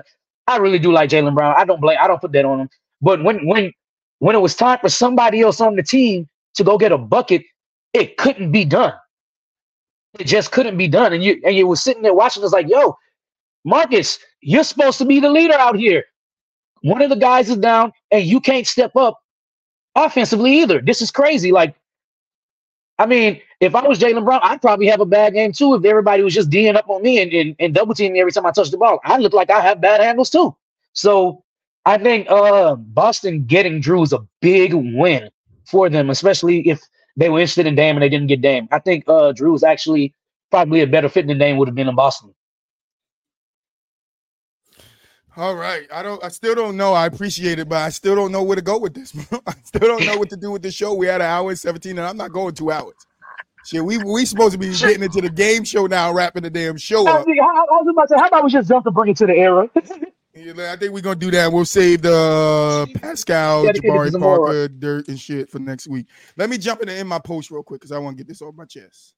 I 0.48 0.58
really 0.58 0.80
do 0.80 0.92
like 0.92 1.10
Jaylen 1.10 1.36
Brown. 1.36 1.56
I 1.58 1.66
don't 1.66 1.82
blame 1.82 1.98
I 2.02 2.08
don't 2.08 2.22
put 2.22 2.32
that 2.34 2.46
on 2.46 2.62
him. 2.62 2.70
But 3.02 3.24
when 3.24 3.46
when 3.48 3.74
when 4.20 4.36
it 4.36 4.40
was 4.40 4.56
time 4.56 4.80
for 4.82 4.90
somebody 4.90 5.42
else 5.42 5.62
on 5.62 5.76
the 5.76 5.84
team 5.84 6.28
to 6.56 6.64
go 6.64 6.78
get 6.78 6.92
a 6.92 6.98
bucket, 6.98 7.44
it 7.94 8.18
couldn't 8.18 8.52
be 8.52 8.66
done. 8.66 8.94
It 10.20 10.26
just 10.26 10.52
couldn't 10.52 10.78
be 10.78 10.88
done. 10.88 11.14
And 11.14 11.24
you 11.24 11.42
and 11.46 11.56
you 11.56 11.68
were 11.68 11.76
sitting 11.76 12.04
there 12.04 12.14
watching 12.14 12.44
us 12.44 12.52
like, 12.52 12.68
yo, 12.68 12.98
Marcus, 13.64 14.20
you're 14.42 14.64
supposed 14.64 14.98
to 14.98 15.06
be 15.06 15.20
the 15.20 15.30
leader 15.30 15.54
out 15.54 15.78
here. 15.78 16.04
One 16.84 17.02
of 17.02 17.10
the 17.10 17.16
guys 17.16 17.50
is 17.50 17.58
down, 17.58 17.94
and 18.12 18.24
you 18.24 18.40
can't 18.40 18.68
step 18.68 18.96
up 18.96 19.20
offensively 19.96 20.60
either. 20.60 20.82
This 20.82 21.02
is 21.02 21.12
crazy. 21.12 21.52
Like, 21.52 21.76
I 22.98 23.06
mean, 23.06 23.40
if 23.60 23.76
I 23.76 23.88
was 23.88 24.00
Jaylen 24.00 24.26
Brown, 24.26 24.42
I'd 24.44 24.62
probably 24.62 24.88
have 24.88 25.00
a 25.00 25.06
bad 25.06 25.34
game 25.34 25.52
too 25.52 25.76
if 25.76 25.86
everybody 25.86 26.24
was 26.24 26.34
just 26.34 26.50
D'ing 26.50 26.76
up 26.76 26.90
on 26.90 27.02
me 27.02 27.22
and, 27.22 27.32
and, 27.32 27.56
and 27.60 27.74
double 27.74 27.94
teaming 27.94 28.20
every 28.20 28.32
time 28.32 28.46
I 28.46 28.52
touch 28.52 28.72
the 28.72 28.78
ball. 28.78 29.00
I 29.04 29.18
look 29.18 29.34
like 29.34 29.50
I 29.50 29.62
have 29.62 29.80
bad 29.80 30.02
handles 30.02 30.30
too. 30.30 30.56
So 30.94 31.44
I 31.86 31.98
think 31.98 32.28
uh, 32.30 32.76
Boston 32.76 33.46
getting 33.46 33.82
Jrue 33.82 34.04
is 34.04 34.14
a 34.14 34.26
big 34.42 34.74
win 34.74 35.30
for 35.66 35.90
them, 35.90 36.10
especially 36.10 36.68
if 36.68 36.82
they 37.18 37.30
were 37.30 37.40
interested 37.40 37.68
in 37.68 37.76
Dame 37.76 37.96
and 37.96 38.04
they 38.04 38.10
didn't 38.10 38.28
get 38.28 38.42
Dame. 38.42 38.68
I 38.72 38.80
think 38.80 39.04
uh, 39.08 39.34
Jrue 39.34 39.56
is 39.56 39.64
actually 39.64 40.14
probably 40.50 40.82
a 40.82 40.88
better 40.88 41.10
fit 41.10 41.28
than 41.28 41.38
Dame 41.38 41.58
would 41.58 41.68
have 41.68 41.76
been 41.76 41.88
in 41.88 41.96
Boston. 41.96 42.34
All 45.38 45.56
right. 45.56 45.88
I 45.94 46.04
don't 46.04 46.24
I 46.24 46.28
still 46.28 46.56
don't 46.56 46.76
know. 46.76 46.94
I 46.94 47.06
appreciate 47.06 47.58
it, 47.58 47.70
but 47.70 47.78
I 47.78 47.90
still 47.90 48.16
don't 48.16 48.32
know 48.32 48.44
where 48.44 48.58
to 48.58 48.62
go 48.62 48.78
with 48.78 48.94
this. 48.94 49.16
I 49.48 49.54
still 49.64 49.88
don't 49.88 50.06
know 50.06 50.18
what 50.18 50.30
to 50.30 50.38
do 50.38 50.52
with 50.52 50.62
the 50.62 50.72
show. 50.72 50.94
We 50.94 51.08
had 51.08 51.22
an 51.22 51.28
hour 51.28 51.50
and 51.50 51.60
17, 51.60 51.98
and 51.98 52.06
I'm 52.06 52.18
not 52.18 52.34
going 52.34 52.54
two 52.54 52.72
hours. 52.72 52.96
Shit, 53.66 53.86
we 53.86 53.98
we 54.00 54.26
supposed 54.26 54.54
to 54.54 54.58
be 54.58 54.76
getting 54.76 55.04
into 55.04 55.22
the 55.22 55.30
game 55.30 55.64
show 55.64 55.86
now, 55.86 56.12
wrapping 56.12 56.44
the 56.44 56.50
damn 56.50 56.78
show 56.78 57.08
I 57.08 57.12
up. 57.12 57.28
I 57.28 57.32
was 57.32 57.88
about 57.90 58.02
to 58.04 58.08
say, 58.10 58.20
how 58.20 58.28
about 58.28 58.44
we 58.44 58.52
just 58.52 58.68
jump 58.68 58.84
to 58.86 58.92
bring 58.92 59.12
it 59.12 59.18
to 59.18 59.28
the 59.28 59.36
era? 59.36 59.70
Yeah, 60.34 60.72
I 60.72 60.78
think 60.78 60.94
we're 60.94 61.02
gonna 61.02 61.16
do 61.16 61.30
that. 61.32 61.52
We'll 61.52 61.66
save 61.66 62.04
the 62.04 62.88
Pascal, 63.02 63.66
Jabari 63.66 64.18
Parker, 64.18 64.70
dirt 64.70 65.10
and 65.10 65.20
shit 65.20 65.50
for 65.50 65.60
next 65.60 65.90
week. 65.90 66.08
Let 66.38 66.50
me 66.50 66.58
jump 66.58 66.82
in 66.82 66.88
and 66.88 67.00
end 67.00 67.10
my 67.10 67.20
post 67.20 67.52
real 67.52 67.64
quick 67.64 67.82
because 67.82 67.92
I 67.92 67.98
want 67.98 68.18
to 68.18 68.24
get 68.24 68.30
this 68.30 68.42
off 68.42 68.56
my 68.56 68.64
chest. 68.64 69.14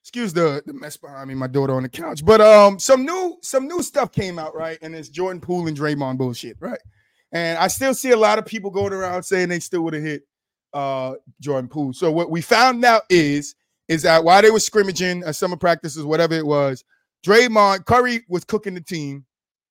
Excuse 0.00 0.32
the, 0.32 0.62
the 0.64 0.72
mess 0.72 0.96
behind 0.96 1.28
me, 1.28 1.34
my 1.34 1.46
daughter 1.46 1.74
on 1.74 1.82
the 1.82 1.88
couch. 1.90 2.24
But 2.24 2.40
um, 2.40 2.78
some 2.78 3.04
new 3.04 3.36
some 3.42 3.68
new 3.68 3.82
stuff 3.82 4.10
came 4.10 4.38
out, 4.38 4.56
right? 4.56 4.78
And 4.80 4.94
it's 4.94 5.10
Jordan 5.10 5.40
Poole 5.40 5.68
and 5.68 5.76
Draymond 5.76 6.16
bullshit, 6.16 6.56
right? 6.60 6.80
And 7.32 7.58
I 7.58 7.68
still 7.68 7.92
see 7.92 8.10
a 8.12 8.16
lot 8.16 8.38
of 8.38 8.46
people 8.46 8.70
going 8.70 8.94
around 8.94 9.22
saying 9.22 9.50
they 9.50 9.60
still 9.60 9.82
would 9.82 9.92
have 9.92 10.02
hit 10.02 10.22
uh 10.72 11.14
Jordan 11.40 11.68
Poole. 11.68 11.92
So 11.92 12.10
what 12.10 12.30
we 12.30 12.40
found 12.40 12.84
out 12.84 13.02
is 13.10 13.54
is 13.88 14.02
that 14.02 14.22
while 14.22 14.40
they 14.40 14.50
were 14.50 14.60
scrimmaging 14.60 15.24
at 15.24 15.34
summer 15.34 15.56
practices, 15.56 16.04
whatever 16.04 16.34
it 16.34 16.46
was, 16.46 16.84
Draymond 17.26 17.86
Curry 17.86 18.22
was 18.28 18.44
cooking 18.44 18.74
the 18.74 18.80
team 18.80 19.26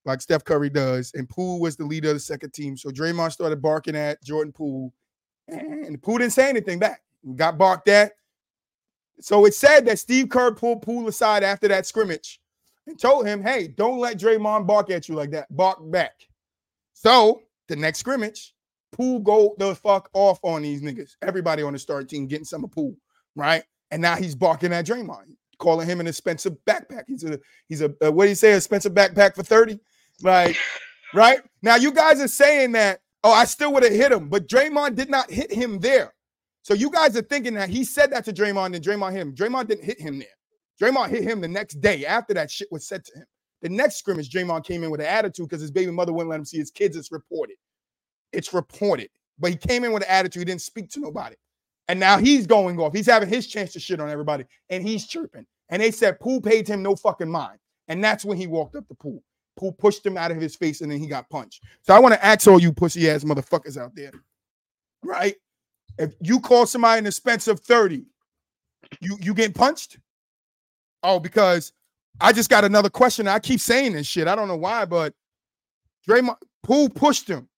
like 0.05 0.21
Steph 0.21 0.43
Curry 0.43 0.69
does, 0.69 1.11
and 1.13 1.29
Poole 1.29 1.59
was 1.59 1.75
the 1.75 1.85
leader 1.85 2.09
of 2.09 2.15
the 2.15 2.19
second 2.19 2.51
team. 2.51 2.75
So 2.75 2.89
Draymond 2.89 3.31
started 3.31 3.61
barking 3.61 3.95
at 3.95 4.23
Jordan 4.23 4.51
Poole, 4.51 4.93
and 5.47 6.01
Poole 6.01 6.17
didn't 6.17 6.33
say 6.33 6.49
anything 6.49 6.79
back. 6.79 7.01
Got 7.35 7.57
barked 7.57 7.89
at. 7.89 8.13
So 9.21 9.45
it 9.45 9.53
said 9.53 9.85
that 9.85 9.99
Steve 9.99 10.29
Kerr 10.29 10.53
pulled 10.53 10.81
Poole 10.81 11.07
aside 11.07 11.43
after 11.43 11.67
that 11.67 11.85
scrimmage 11.85 12.39
and 12.87 12.99
told 12.99 13.27
him, 13.27 13.41
"Hey, 13.41 13.67
don't 13.67 13.99
let 13.99 14.17
Draymond 14.17 14.65
bark 14.65 14.89
at 14.89 15.09
you 15.09 15.15
like 15.15 15.31
that. 15.31 15.53
Bark 15.55 15.79
back." 15.91 16.13
So 16.93 17.43
the 17.67 17.75
next 17.75 17.99
scrimmage, 17.99 18.53
Poole 18.91 19.19
go 19.19 19.55
the 19.57 19.75
fuck 19.75 20.09
off 20.13 20.39
on 20.43 20.61
these 20.63 20.81
niggas. 20.81 21.15
Everybody 21.21 21.63
on 21.63 21.73
the 21.73 21.79
start 21.79 22.09
team 22.09 22.27
getting 22.27 22.45
some 22.45 22.63
of 22.63 22.71
Poole, 22.71 22.95
right? 23.35 23.63
And 23.91 24.01
now 24.01 24.15
he's 24.15 24.35
barking 24.35 24.73
at 24.73 24.85
Draymond, 24.85 25.35
calling 25.57 25.87
him 25.87 25.99
an 25.99 26.07
expensive 26.07 26.57
backpack. 26.65 27.03
He's 27.07 27.23
a 27.23 27.39
he's 27.67 27.81
a 27.81 27.93
uh, 28.03 28.11
what 28.11 28.25
do 28.25 28.29
you 28.29 28.35
say? 28.35 28.53
A 28.53 28.57
expensive 28.57 28.93
backpack 28.93 29.35
for 29.35 29.43
30? 29.43 29.79
Like, 30.23 30.57
right? 31.13 31.39
Now 31.61 31.75
you 31.75 31.91
guys 31.91 32.21
are 32.21 32.27
saying 32.27 32.73
that, 32.73 33.01
oh, 33.23 33.31
I 33.31 33.45
still 33.45 33.73
would 33.73 33.83
have 33.83 33.93
hit 33.93 34.11
him, 34.11 34.29
but 34.29 34.47
Draymond 34.47 34.95
did 34.95 35.09
not 35.09 35.29
hit 35.29 35.51
him 35.51 35.79
there. 35.79 36.13
So 36.61 36.73
you 36.73 36.91
guys 36.91 37.15
are 37.15 37.21
thinking 37.21 37.53
that 37.55 37.69
he 37.69 37.83
said 37.83 38.11
that 38.11 38.25
to 38.25 38.33
Draymond 38.33 38.75
and 38.75 38.83
Draymond 38.83 39.13
hit 39.13 39.21
him. 39.21 39.35
Draymond 39.35 39.67
didn't 39.67 39.85
hit 39.85 39.99
him 39.99 40.19
there. 40.19 40.27
Draymond 40.81 41.09
hit 41.09 41.23
him 41.23 41.41
the 41.41 41.47
next 41.47 41.81
day 41.81 42.05
after 42.05 42.33
that 42.33 42.51
shit 42.51 42.71
was 42.71 42.87
said 42.87 43.03
to 43.05 43.19
him. 43.19 43.25
The 43.61 43.69
next 43.69 43.97
scrimmage, 43.97 44.29
Draymond 44.29 44.65
came 44.65 44.83
in 44.83 44.89
with 44.89 45.01
an 45.01 45.07
attitude 45.07 45.49
because 45.49 45.61
his 45.61 45.71
baby 45.71 45.91
mother 45.91 46.13
wouldn't 46.13 46.29
let 46.29 46.39
him 46.39 46.45
see 46.45 46.57
his 46.57 46.71
kids. 46.71 46.95
It's 46.95 47.11
reported. 47.11 47.57
It's 48.33 48.53
reported. 48.53 49.09
But 49.39 49.51
he 49.51 49.57
came 49.57 49.83
in 49.83 49.91
with 49.91 50.03
an 50.03 50.09
attitude. 50.09 50.41
He 50.41 50.45
didn't 50.45 50.61
speak 50.61 50.89
to 50.91 50.99
nobody. 50.99 51.35
And 51.87 51.99
now 51.99 52.17
he's 52.17 52.45
going 52.45 52.79
off. 52.79 52.93
He's 52.93 53.07
having 53.07 53.29
his 53.29 53.47
chance 53.47 53.73
to 53.73 53.79
shit 53.79 53.99
on 53.99 54.09
everybody. 54.09 54.45
And 54.69 54.87
he's 54.87 55.07
chirping. 55.07 55.45
And 55.69 55.81
they 55.81 55.91
said 55.91 56.19
Poole 56.19 56.41
paid 56.41 56.67
him 56.67 56.83
no 56.83 56.95
fucking 56.95 57.29
mind. 57.29 57.59
And 57.87 58.03
that's 58.03 58.23
when 58.23 58.37
he 58.37 58.47
walked 58.47 58.75
up 58.75 58.87
to 58.87 58.95
Poole. 58.95 59.23
Poole 59.57 59.73
pushed 59.73 60.05
him 60.05 60.17
out 60.17 60.31
of 60.31 60.39
his 60.39 60.55
face 60.55 60.81
and 60.81 60.91
then 60.91 60.99
he 60.99 61.07
got 61.07 61.29
punched. 61.29 61.63
So 61.81 61.93
I 61.93 61.99
want 61.99 62.13
to 62.13 62.25
ask 62.25 62.47
all 62.47 62.61
you 62.61 62.71
pussy 62.71 63.09
ass 63.09 63.23
motherfuckers 63.23 63.77
out 63.77 63.95
there, 63.95 64.11
right? 65.03 65.35
If 65.97 66.13
you 66.21 66.39
call 66.39 66.65
somebody 66.65 66.99
an 66.99 67.07
expensive 67.07 67.59
30, 67.59 68.05
you 69.01 69.17
you 69.19 69.33
getting 69.33 69.53
punched? 69.53 69.99
Oh, 71.03 71.19
because 71.19 71.73
I 72.21 72.31
just 72.31 72.49
got 72.49 72.63
another 72.63 72.89
question. 72.89 73.27
I 73.27 73.39
keep 73.39 73.59
saying 73.59 73.93
this 73.93 74.07
shit. 74.07 74.27
I 74.27 74.35
don't 74.35 74.47
know 74.47 74.55
why, 74.55 74.85
but 74.85 75.13
Draymond 76.07 76.37
Poole 76.63 76.89
pushed 76.89 77.27
him. 77.27 77.49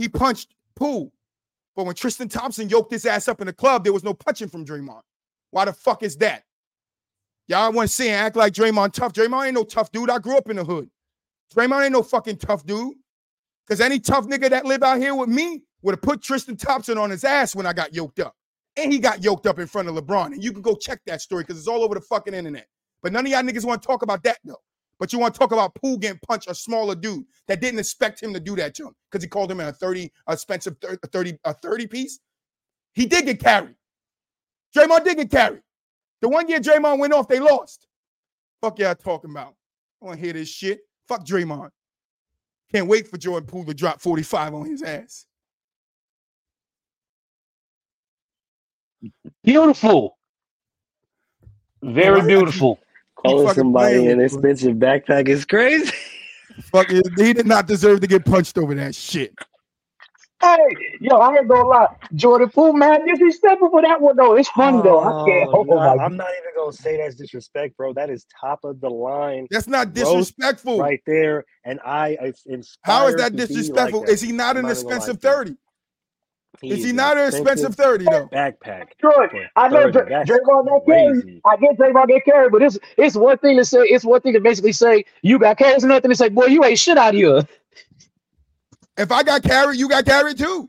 He 0.00 0.08
punched 0.08 0.54
Poole. 0.76 1.12
But 1.76 1.84
when 1.84 1.94
Tristan 1.94 2.30
Thompson 2.30 2.70
yoked 2.70 2.90
his 2.90 3.04
ass 3.04 3.28
up 3.28 3.42
in 3.42 3.46
the 3.46 3.52
club, 3.52 3.84
there 3.84 3.92
was 3.92 4.02
no 4.02 4.14
punching 4.14 4.48
from 4.48 4.64
Draymond. 4.64 5.02
Why 5.50 5.66
the 5.66 5.74
fuck 5.74 6.02
is 6.02 6.16
that? 6.16 6.44
Y'all 7.48 7.70
want 7.70 7.90
to 7.90 7.94
see 7.94 8.08
and 8.08 8.16
act 8.16 8.34
like 8.34 8.54
Draymond 8.54 8.94
tough. 8.94 9.12
Draymond 9.12 9.44
ain't 9.44 9.54
no 9.54 9.62
tough 9.62 9.92
dude. 9.92 10.08
I 10.08 10.18
grew 10.18 10.38
up 10.38 10.48
in 10.48 10.56
the 10.56 10.64
hood. 10.64 10.88
Draymond 11.54 11.84
ain't 11.84 11.92
no 11.92 12.02
fucking 12.02 12.38
tough 12.38 12.64
dude. 12.64 12.94
Because 13.66 13.82
any 13.82 14.00
tough 14.00 14.26
nigga 14.26 14.48
that 14.48 14.64
live 14.64 14.82
out 14.82 14.96
here 14.96 15.14
with 15.14 15.28
me 15.28 15.64
would 15.82 15.92
have 15.92 16.00
put 16.00 16.22
Tristan 16.22 16.56
Thompson 16.56 16.96
on 16.96 17.10
his 17.10 17.22
ass 17.22 17.54
when 17.54 17.66
I 17.66 17.74
got 17.74 17.92
yoked 17.92 18.20
up. 18.20 18.34
And 18.78 18.90
he 18.90 19.00
got 19.00 19.22
yoked 19.22 19.46
up 19.46 19.58
in 19.58 19.66
front 19.66 19.86
of 19.86 19.94
LeBron. 19.96 20.28
And 20.28 20.42
you 20.42 20.50
can 20.50 20.62
go 20.62 20.76
check 20.76 21.00
that 21.04 21.20
story 21.20 21.42
because 21.42 21.58
it's 21.58 21.68
all 21.68 21.84
over 21.84 21.94
the 21.94 22.00
fucking 22.00 22.32
internet. 22.32 22.68
But 23.02 23.12
none 23.12 23.26
of 23.26 23.32
y'all 23.32 23.42
niggas 23.42 23.66
want 23.66 23.82
to 23.82 23.86
talk 23.86 24.00
about 24.00 24.22
that 24.22 24.38
though. 24.44 24.62
But 25.00 25.14
you 25.14 25.18
want 25.18 25.34
to 25.34 25.38
talk 25.38 25.50
about 25.50 25.74
Poole 25.74 25.96
getting 25.96 26.20
punched 26.28 26.50
a 26.50 26.54
smaller 26.54 26.94
dude 26.94 27.24
that 27.48 27.62
didn't 27.62 27.80
expect 27.80 28.22
him 28.22 28.34
to 28.34 28.38
do 28.38 28.54
that 28.56 28.74
to 28.74 28.88
him 28.88 28.94
because 29.10 29.24
he 29.24 29.28
called 29.28 29.50
him 29.50 29.58
in 29.58 29.66
a 29.66 29.72
30 29.72 30.12
a 30.26 30.32
expensive 30.34 30.76
30 30.78 31.38
a 31.44 31.54
30 31.54 31.86
piece. 31.86 32.20
He 32.92 33.06
did 33.06 33.24
get 33.24 33.40
carried. 33.40 33.74
Draymond 34.76 35.04
did 35.04 35.16
get 35.16 35.30
carried. 35.30 35.62
The 36.20 36.28
one 36.28 36.48
year 36.48 36.60
Draymond 36.60 36.98
went 36.98 37.14
off, 37.14 37.28
they 37.28 37.40
lost. 37.40 37.86
Fuck 38.60 38.78
y'all 38.78 38.94
talking 38.94 39.30
about. 39.30 39.54
I 40.02 40.06
want 40.06 40.18
to 40.18 40.24
hear 40.24 40.34
this 40.34 40.50
shit. 40.50 40.80
Fuck 41.08 41.24
Draymond. 41.24 41.70
Can't 42.70 42.86
wait 42.86 43.08
for 43.08 43.16
Jordan 43.16 43.48
Poole 43.48 43.64
to 43.64 43.74
drop 43.74 44.02
45 44.02 44.54
on 44.54 44.66
his 44.66 44.82
ass. 44.82 45.24
Beautiful. 49.42 50.18
Very 51.82 52.20
beautiful. 52.20 52.78
Calling 53.22 53.54
somebody 53.54 53.94
playing 53.94 54.10
an 54.10 54.18
with 54.18 54.18
me. 54.18 54.24
expensive 54.24 54.76
backpack 54.76 55.28
is 55.28 55.44
crazy. 55.44 55.92
Fuck 56.72 56.90
it. 56.90 57.06
He 57.16 57.32
did 57.32 57.46
not 57.46 57.66
deserve 57.66 58.00
to 58.00 58.06
get 58.06 58.24
punched 58.24 58.58
over 58.58 58.74
that 58.74 58.94
shit. 58.94 59.34
Hey, 60.40 60.56
yo, 61.00 61.16
I 61.18 61.36
ain't 61.36 61.48
gonna 61.48 61.68
lie. 61.68 61.88
Jordan 62.14 62.48
Poole, 62.48 62.72
man, 62.72 63.04
disrespectful 63.04 63.68
for 63.68 63.82
that 63.82 64.00
one 64.00 64.16
though. 64.16 64.36
It's 64.36 64.48
funny 64.48 64.80
though. 64.80 65.00
I 65.00 65.12
oh, 65.12 65.26
can't. 65.26 65.50
Oh, 65.52 65.62
no, 65.64 65.76
my 65.76 66.02
I'm 66.02 66.16
not 66.16 66.28
even 66.30 66.50
gonna 66.56 66.72
say 66.72 66.96
that's 66.96 67.14
disrespect, 67.14 67.76
bro. 67.76 67.92
That 67.92 68.08
is 68.08 68.24
top 68.40 68.60
of 68.64 68.80
the 68.80 68.88
line 68.88 69.46
That's 69.50 69.68
not 69.68 69.92
disrespectful. 69.92 70.78
right 70.78 71.00
there. 71.06 71.44
And 71.66 71.78
I, 71.84 72.16
I 72.22 72.32
How 72.82 73.08
is 73.08 73.16
that 73.16 73.32
to 73.32 73.32
be 73.32 73.38
like 73.38 73.48
disrespectful? 73.48 74.00
that. 74.02 74.10
Is 74.10 74.22
he 74.22 74.32
not 74.32 74.56
I'm 74.56 74.64
an 74.64 74.68
not 74.68 74.76
even 74.76 74.84
gonna 74.84 74.96
expensive 74.96 75.20
to 75.20 75.56
you. 76.62 76.70
30? 76.70 76.80
Is 76.80 76.86
he 76.86 76.92
not 76.92 77.16
an 77.18 77.28
expensive 77.28 77.74
30 77.74 78.04
though? 78.04 78.26
backpack? 78.28 78.88
Troy, 79.00 79.28
for 79.28 79.46
I 79.56 79.68
know 79.68 79.90
30? 79.90 79.92
Dr- 79.92 80.08
That's 80.08 80.30
Draymond 80.30 80.66
got 80.66 80.86
carried. 80.86 81.40
I 81.44 81.56
get 81.56 81.78
Draymond 81.78 82.08
get 82.08 82.24
carried, 82.24 82.52
but 82.52 82.62
it's 82.62 82.78
it's 82.96 83.16
one 83.16 83.38
thing 83.38 83.56
to 83.56 83.64
say. 83.64 83.80
It's 83.80 84.04
one 84.04 84.20
thing 84.20 84.32
to 84.34 84.40
basically 84.40 84.72
say 84.72 85.04
you 85.22 85.38
got 85.38 85.58
carried. 85.58 85.74
It's 85.76 85.84
nothing 85.84 86.10
to 86.10 86.16
say, 86.16 86.28
boy, 86.28 86.46
you 86.46 86.64
ain't 86.64 86.78
shit 86.78 86.98
out 86.98 87.14
here. 87.14 87.46
If 88.96 89.10
I 89.12 89.22
got 89.22 89.42
carried, 89.42 89.78
you 89.78 89.88
got 89.88 90.04
carried 90.04 90.38
too. 90.38 90.68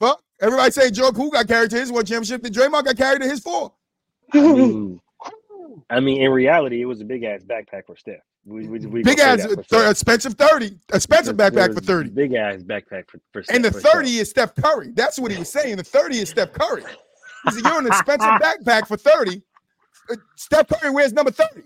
Fuck. 0.00 0.22
Everybody 0.40 0.70
say 0.70 0.90
Joe 0.90 1.12
Poole 1.12 1.30
got 1.30 1.48
carried 1.48 1.70
to 1.70 1.76
his 1.78 1.92
one 1.92 2.04
championship, 2.04 2.42
then 2.42 2.52
Draymond 2.52 2.84
got 2.84 2.96
carried 2.96 3.22
to 3.22 3.28
his 3.28 3.40
four. 3.40 3.72
I 4.32 4.40
mean, 4.40 5.00
I 5.90 6.00
mean, 6.00 6.22
in 6.22 6.30
reality, 6.30 6.80
it 6.82 6.86
was 6.86 7.00
a 7.00 7.04
big 7.04 7.22
ass 7.24 7.42
backpack 7.44 7.86
for 7.86 7.96
Steph. 7.96 8.16
We, 8.46 8.68
we, 8.68 8.78
we 8.86 9.02
Big 9.02 9.18
ass 9.20 9.42
say 9.42 9.48
that 9.48 9.48
for 9.48 9.56
th- 9.56 9.66
Steph. 9.66 9.90
expensive 9.90 10.34
30. 10.34 10.78
Expensive 10.94 11.36
Because 11.36 11.52
there 11.52 11.68
backpack 11.68 11.74
for 11.74 11.80
30. 11.80 12.10
Big 12.10 12.34
ass 12.34 12.62
backpack 12.62 13.10
for, 13.10 13.20
for 13.32 13.42
Steph. 13.42 13.56
And 13.56 13.64
the 13.64 13.72
for 13.72 13.80
sure. 13.80 13.92
30 13.94 14.10
is 14.18 14.30
Steph 14.30 14.54
Curry. 14.54 14.92
That's 14.94 15.18
what 15.18 15.32
he 15.32 15.38
was 15.38 15.50
saying. 15.50 15.76
The 15.78 15.84
30 15.84 16.18
is 16.18 16.30
Steph 16.30 16.52
Curry. 16.52 16.84
He 17.44 17.50
said, 17.52 17.64
You're 17.64 17.78
an 17.80 17.86
expensive 17.88 18.28
backpack 18.42 18.86
for 18.88 18.96
30. 18.96 19.42
Uh, 20.10 20.16
Steph 20.36 20.68
Curry 20.68 20.90
wears 20.90 21.12
number 21.12 21.32
30. 21.32 21.62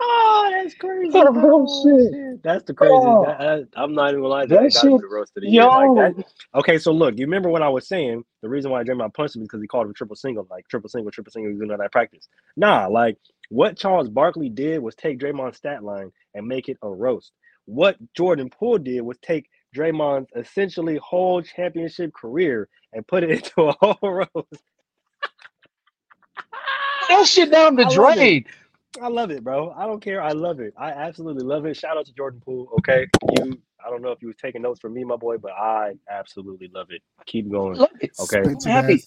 Oh, 0.00 0.50
that's 0.52 0.74
crazy. 0.74 1.12
Oh, 1.14 1.32
bro. 1.32 1.66
shit. 1.66 2.42
That's 2.42 2.64
the 2.64 2.74
craziest. 2.74 3.00
Oh. 3.06 3.24
That, 3.26 3.38
that- 3.38 3.68
I'm 3.76 3.94
not 3.94 4.10
even 4.10 4.22
gonna. 4.22 4.46
That 4.46 4.48
That, 4.48 4.62
that 4.64 4.72
got 4.74 4.80
shit- 4.82 5.00
the 5.00 5.06
roast 5.08 5.32
of 5.36 5.42
the 5.44 5.48
year. 5.48 5.62
Yo, 5.62 5.68
Like 5.94 6.16
that, 6.16 6.24
Okay, 6.56 6.78
so 6.78 6.92
look, 6.92 7.16
you 7.16 7.24
remember 7.26 7.48
what 7.48 7.62
I 7.62 7.68
was 7.68 7.86
saying? 7.86 8.24
The 8.42 8.48
reason 8.48 8.70
why 8.72 8.82
Draymond 8.82 9.14
punched 9.14 9.36
him 9.36 9.42
is 9.42 9.48
because 9.48 9.62
he 9.62 9.68
called 9.68 9.86
him 9.86 9.94
triple 9.94 10.16
single, 10.16 10.46
like 10.50 10.66
triple 10.68 10.90
single, 10.90 11.10
triple 11.12 11.30
single. 11.30 11.50
He's 11.52 11.58
doing 11.60 11.76
that 11.78 11.92
practice. 11.92 12.28
Nah, 12.56 12.86
like 12.88 13.16
what 13.50 13.76
Charles 13.76 14.08
Barkley 14.08 14.48
did 14.48 14.80
was 14.80 14.94
take 14.94 15.18
Draymond's 15.18 15.56
stat 15.58 15.82
line 15.84 16.10
and 16.34 16.46
make 16.46 16.68
it 16.68 16.76
a 16.82 16.88
roast. 16.88 17.32
What 17.66 17.96
Jordan 18.14 18.50
Poole 18.50 18.78
did 18.78 19.00
was 19.02 19.18
take 19.22 19.48
Draymond's 19.76 20.28
essentially 20.36 20.98
whole 21.02 21.42
championship 21.42 22.12
career 22.14 22.68
and 22.92 23.06
put 23.06 23.22
it 23.24 23.30
into 23.38 23.62
a 23.62 23.72
whole 23.80 23.98
roast. 24.10 24.62
that 27.08 27.26
shit 27.26 27.50
down 27.50 27.76
the 27.76 27.82
I 27.84 27.88
love 27.88 28.12
it. 28.12 28.16
drain. 28.16 28.44
I 29.02 29.08
love 29.08 29.30
it, 29.30 29.42
bro. 29.42 29.72
I 29.76 29.86
don't 29.86 30.00
care. 30.00 30.22
I 30.22 30.30
love 30.32 30.60
it. 30.60 30.72
I 30.78 30.90
absolutely 30.90 31.44
love 31.44 31.66
it. 31.66 31.76
Shout 31.76 31.96
out 31.96 32.06
to 32.06 32.12
Jordan 32.12 32.40
Poole. 32.44 32.68
Okay, 32.78 33.06
you. 33.38 33.60
I 33.84 33.90
don't 33.90 34.00
know 34.02 34.12
if 34.12 34.22
you 34.22 34.28
was 34.28 34.36
taking 34.40 34.62
notes 34.62 34.80
from 34.80 34.94
me, 34.94 35.04
my 35.04 35.16
boy, 35.16 35.36
but 35.36 35.52
I 35.52 35.92
absolutely 36.08 36.70
love 36.72 36.86
it. 36.90 37.02
Keep 37.26 37.50
going. 37.50 37.76
Look, 37.76 37.90
it's- 38.00 38.20
Okay. 38.32 38.48
I'm 38.48 38.58
happy. 38.70 39.02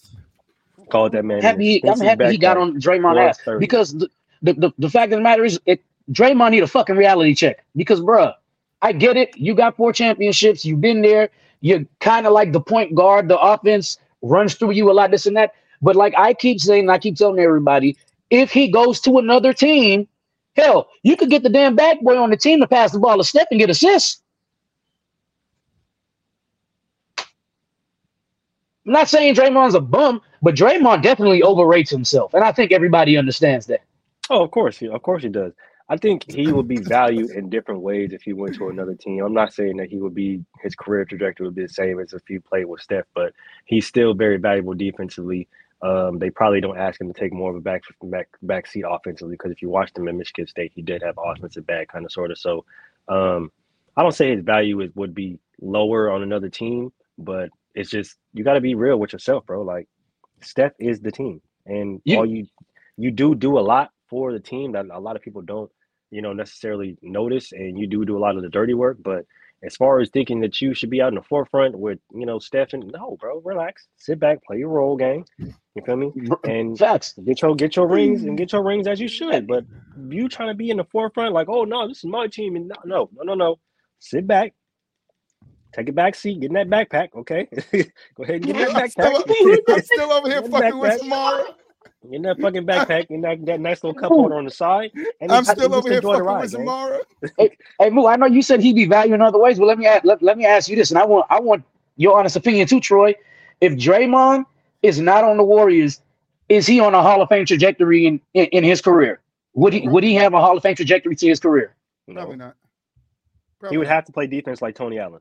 Call 0.92 1.08
it 1.08 1.14
that 1.14 1.26
man. 1.26 1.42
happy. 1.42 1.84
I'm 1.88 2.00
happy 2.00 2.28
he 2.30 2.38
got 2.38 2.58
on 2.58 2.80
Draymond 2.80 3.14
Plus 3.14 3.40
ass 3.40 3.44
30. 3.44 3.60
because 3.60 3.94
the, 3.98 4.08
the, 4.42 4.54
the, 4.54 4.72
the 4.80 4.90
fact 4.90 5.12
of 5.14 5.20
the 5.20 5.24
matter 5.24 5.46
is, 5.46 5.60
it 5.66 5.84
Draymond 6.12 6.52
need 6.52 6.64
a 6.64 6.68
fucking 6.68 6.96
reality 6.96 7.36
check 7.36 7.64
because, 7.76 8.02
bruh, 8.02 8.34
I 8.82 8.92
get 8.94 9.18
it. 9.18 9.36
You 9.38 9.56
got 9.56 9.78
four 9.78 9.94
championships. 9.94 10.66
You've 10.66 10.82
been 10.82 11.02
there. 11.02 11.30
You're 11.62 11.86
kind 12.00 12.28
of 12.28 12.34
like 12.34 12.54
the 12.54 12.62
point 12.62 12.96
guard. 12.96 13.28
The 13.28 13.40
offense 13.40 13.98
runs 14.22 14.56
through 14.56 14.72
you 14.72 14.92
a 14.92 14.94
lot, 14.94 15.12
this 15.12 15.26
and 15.26 15.38
that. 15.38 15.54
But 15.82 15.96
like 15.96 16.14
I 16.18 16.34
keep 16.34 16.60
saying, 16.60 16.90
I 16.90 16.98
keep 17.00 17.16
telling 17.18 17.40
everybody, 17.40 17.98
if 18.30 18.52
he 18.52 18.70
goes 18.70 19.02
to 19.02 19.20
another 19.20 19.54
team, 19.54 20.08
hell, 20.56 20.90
you 21.04 21.18
could 21.18 21.30
get 21.30 21.44
the 21.44 21.50
damn 21.50 21.76
back 21.76 22.02
boy 22.02 22.18
on 22.18 22.30
the 22.32 22.38
team 22.38 22.62
to 22.62 22.68
pass 22.68 22.92
the 22.92 23.00
ball 23.00 23.18
to 23.18 23.24
Steph 23.24 23.48
and 23.52 23.60
get 23.60 23.70
assists. 23.70 24.22
I'm 28.86 28.94
not 28.94 29.10
saying 29.10 29.36
Draymond's 29.36 29.76
a 29.76 29.82
bum, 29.82 30.22
but 30.42 30.56
Draymond 30.56 31.04
definitely 31.04 31.42
overrates 31.44 31.90
himself, 31.90 32.34
and 32.36 32.44
I 32.44 32.52
think 32.52 32.72
everybody 32.74 33.18
understands 33.18 33.68
that. 33.68 33.82
Oh, 34.30 34.44
of 34.44 34.52
course, 34.52 34.78
he, 34.78 34.88
of 34.88 35.02
course 35.02 35.24
he 35.24 35.30
does. 35.30 35.54
I 35.90 35.96
think 35.98 36.30
he 36.30 36.52
would 36.52 36.68
be 36.68 36.78
valued 36.82 37.30
in 37.32 37.50
different 37.50 37.82
ways 37.82 38.12
if 38.12 38.22
he 38.22 38.34
went 38.34 38.56
to 38.56 38.70
another 38.70 38.94
team. 38.94 39.24
I'm 39.24 39.34
not 39.34 39.54
saying 39.54 39.78
that 39.78 39.90
he 39.90 39.98
would 40.00 40.14
be 40.14 40.44
his 40.62 40.76
career 40.76 41.06
trajectory 41.06 41.46
would 41.48 41.56
be 41.56 41.64
the 41.64 41.70
same 41.70 42.00
as 42.00 42.12
if 42.14 42.22
he 42.28 42.40
played 42.40 42.66
with 42.66 42.82
Steph, 42.82 43.06
but 43.16 43.34
he's 43.66 43.88
still 43.88 44.14
very 44.14 44.38
valuable 44.38 44.74
defensively. 44.74 45.48
Um, 45.82 46.18
they 46.20 46.30
probably 46.30 46.60
don't 46.60 46.78
ask 46.78 47.00
him 47.00 47.08
to 47.14 47.18
take 47.18 47.32
more 47.32 47.52
of 47.52 47.56
a 47.56 47.62
back 47.62 47.84
back 48.04 48.28
back 48.42 48.68
seat 48.68 48.84
offensively 48.88 49.36
because 49.36 49.52
if 49.52 49.62
you 49.62 49.70
watched 49.70 49.98
him 49.98 50.08
in 50.08 50.18
Michigan 50.18 50.48
State, 50.48 50.72
he 50.76 50.82
did 50.82 51.04
have 51.04 51.18
offensive 51.24 51.66
back 51.68 51.90
kind 51.90 52.04
of 52.04 52.12
sort 52.12 52.32
of. 52.32 52.38
So 52.38 52.66
um, 53.08 53.52
I 53.96 54.02
don't 54.02 54.12
say 54.12 54.32
his 54.32 54.44
value 54.44 54.82
is, 54.82 54.90
would 54.96 55.14
be 55.14 55.40
lower 55.62 56.12
on 56.12 56.24
another 56.24 56.50
team, 56.50 56.92
but 57.18 57.50
it's 57.76 57.92
just 57.92 58.16
you 58.34 58.44
got 58.44 58.54
to 58.54 58.62
be 58.62 58.76
real 58.76 58.98
with 58.98 59.14
yourself, 59.14 59.46
bro. 59.46 59.62
Like 59.62 59.88
Steph 60.42 60.74
is 60.80 61.00
the 61.00 61.12
team, 61.12 61.42
and 61.66 62.02
You- 62.04 62.18
all 62.18 62.26
you 62.26 62.48
you 62.98 63.12
do 63.12 63.36
do 63.36 63.60
a 63.60 63.62
lot 63.62 63.92
for 64.10 64.32
the 64.32 64.40
team 64.40 64.72
that 64.74 64.86
a 64.92 65.00
lot 65.00 65.16
of 65.16 65.22
people 65.22 65.42
don't, 65.42 65.72
you 66.12 66.22
know, 66.22 66.34
necessarily 66.34 66.98
notice, 67.02 67.52
and 67.52 67.78
you 67.78 67.88
do 67.88 68.06
do 68.06 68.18
a 68.18 68.20
lot 68.20 68.38
of 68.38 68.44
the 68.44 68.50
dirty 68.50 68.74
work. 68.74 68.98
But 69.02 69.26
as 69.64 69.76
far 69.76 70.00
as 70.00 70.10
thinking 70.10 70.40
that 70.42 70.62
you 70.62 70.74
should 70.74 70.90
be 70.90 71.02
out 71.02 71.10
in 71.10 71.16
the 71.16 71.22
forefront 71.22 71.78
with, 71.78 72.00
you 72.14 72.26
know, 72.26 72.40
Steph 72.40 72.74
and 72.74 72.88
no, 72.92 73.18
bro, 73.20 73.42
relax, 73.44 73.88
sit 73.98 74.20
back, 74.20 74.44
play 74.44 74.58
your 74.58 74.70
role 74.70 74.96
game. 74.96 75.26
You 75.38 75.82
feel 75.86 75.96
me? 75.96 76.12
Uh, 76.30 76.36
and 76.44 76.78
Facts. 76.78 77.14
get 77.26 77.42
your 77.42 77.56
get 77.56 77.76
your 77.76 77.88
rings 77.88 78.24
and 78.24 78.38
get 78.38 78.52
your 78.52 78.64
rings 78.64 78.88
as 78.88 79.00
you 79.00 79.08
should. 79.08 79.48
But 79.48 79.66
you 80.10 80.30
trying 80.30 80.50
to 80.50 80.54
be 80.54 80.70
in 80.70 80.78
the 80.78 80.86
forefront, 80.86 81.34
like, 81.34 81.50
oh 81.50 81.64
no, 81.64 81.88
this 81.88 82.00
is 82.00 82.06
my 82.06 82.28
team, 82.28 82.56
and 82.56 82.68
no, 82.68 82.76
no, 82.86 83.10
no, 83.14 83.24
no, 83.24 83.34
no. 83.34 83.60
Sit 84.00 84.28
back, 84.28 84.54
take 85.74 85.90
a 85.90 85.92
back 85.92 86.16
seat, 86.16 86.40
get 86.40 86.52
in 86.52 86.54
that 86.54 86.70
backpack, 86.70 87.10
okay? 87.16 87.48
Go 88.16 88.24
ahead 88.24 88.36
and 88.36 88.46
get 88.46 88.56
in 88.56 88.74
that 88.74 88.84
I'm, 88.84 88.90
still, 88.90 89.24
backpack. 89.24 89.62
I'm 89.70 89.82
still 89.82 90.12
over 90.12 90.30
here 90.30 90.42
fucking 90.44 90.80
with 90.80 90.92
backpack. 90.92 91.00
Samara. 91.00 91.56
Get 92.04 92.16
in 92.16 92.22
that 92.24 92.40
fucking 92.40 92.66
backpack, 92.66 93.10
and 93.10 93.24
that, 93.24 93.46
that 93.46 93.60
nice 93.60 93.84
little 93.84 94.00
cup 94.00 94.10
holder 94.10 94.36
on 94.36 94.46
the 94.46 94.52
side. 94.52 94.92
And 95.20 95.32
I'm 95.32 95.44
still 95.44 95.74
over 95.74 95.90
here 95.90 95.98
enjoy 95.98 96.18
the 96.18 96.24
fucking 96.24 96.26
ride, 96.26 96.42
with 96.42 96.54
man. 96.54 96.62
Samara. 96.66 97.00
Hey, 97.80 97.90
Moo, 97.90 98.06
I 98.06 98.16
know 98.16 98.28
you 98.28 98.42
said 98.42 98.62
he'd 98.62 98.76
be 98.76 98.86
valued 98.86 99.16
in 99.16 99.22
other 99.22 99.40
ways, 99.40 99.60
but 99.60 99.66
let 99.66 99.78
me 99.78 99.86
ask, 99.86 100.06
let, 100.06 100.22
let 100.22 100.38
me 100.38 100.46
ask 100.46 100.70
you 100.70 100.76
this, 100.76 100.92
and 100.92 101.00
I 101.00 101.06
want 101.06 101.26
I 101.30 101.40
want 101.40 101.64
your 101.98 102.18
honest 102.18 102.36
opinion 102.36 102.68
too, 102.68 102.80
Troy. 102.80 103.16
If 103.62 103.74
Draymond 103.74 104.46
is 104.84 105.00
not 105.00 105.24
on 105.24 105.38
the 105.38 105.44
Warriors, 105.44 106.02
is 106.50 106.68
he 106.68 106.80
on 106.80 106.94
a 106.94 107.02
Hall 107.02 107.22
of 107.22 107.30
Fame 107.30 107.46
trajectory 107.46 108.06
in, 108.06 108.22
in, 108.34 108.46
in 108.48 108.64
his 108.64 108.82
career? 108.82 109.20
Would 109.56 109.74
he 109.74 109.88
would 109.88 110.04
he 110.04 110.14
have 110.16 110.34
a 110.34 110.40
Hall 110.40 110.56
of 110.56 110.64
Fame 110.64 110.76
trajectory 110.76 111.16
to 111.16 111.28
his 111.28 111.40
career? 111.40 111.76
You 112.06 112.14
know? 112.14 112.22
Probably 112.22 112.38
not. 112.38 112.56
He 113.70 113.78
would 113.78 113.88
have 113.88 114.06
to 114.06 114.12
play 114.12 114.28
defense 114.28 114.62
like 114.62 114.76
Tony 114.76 115.00
Allen. 115.00 115.20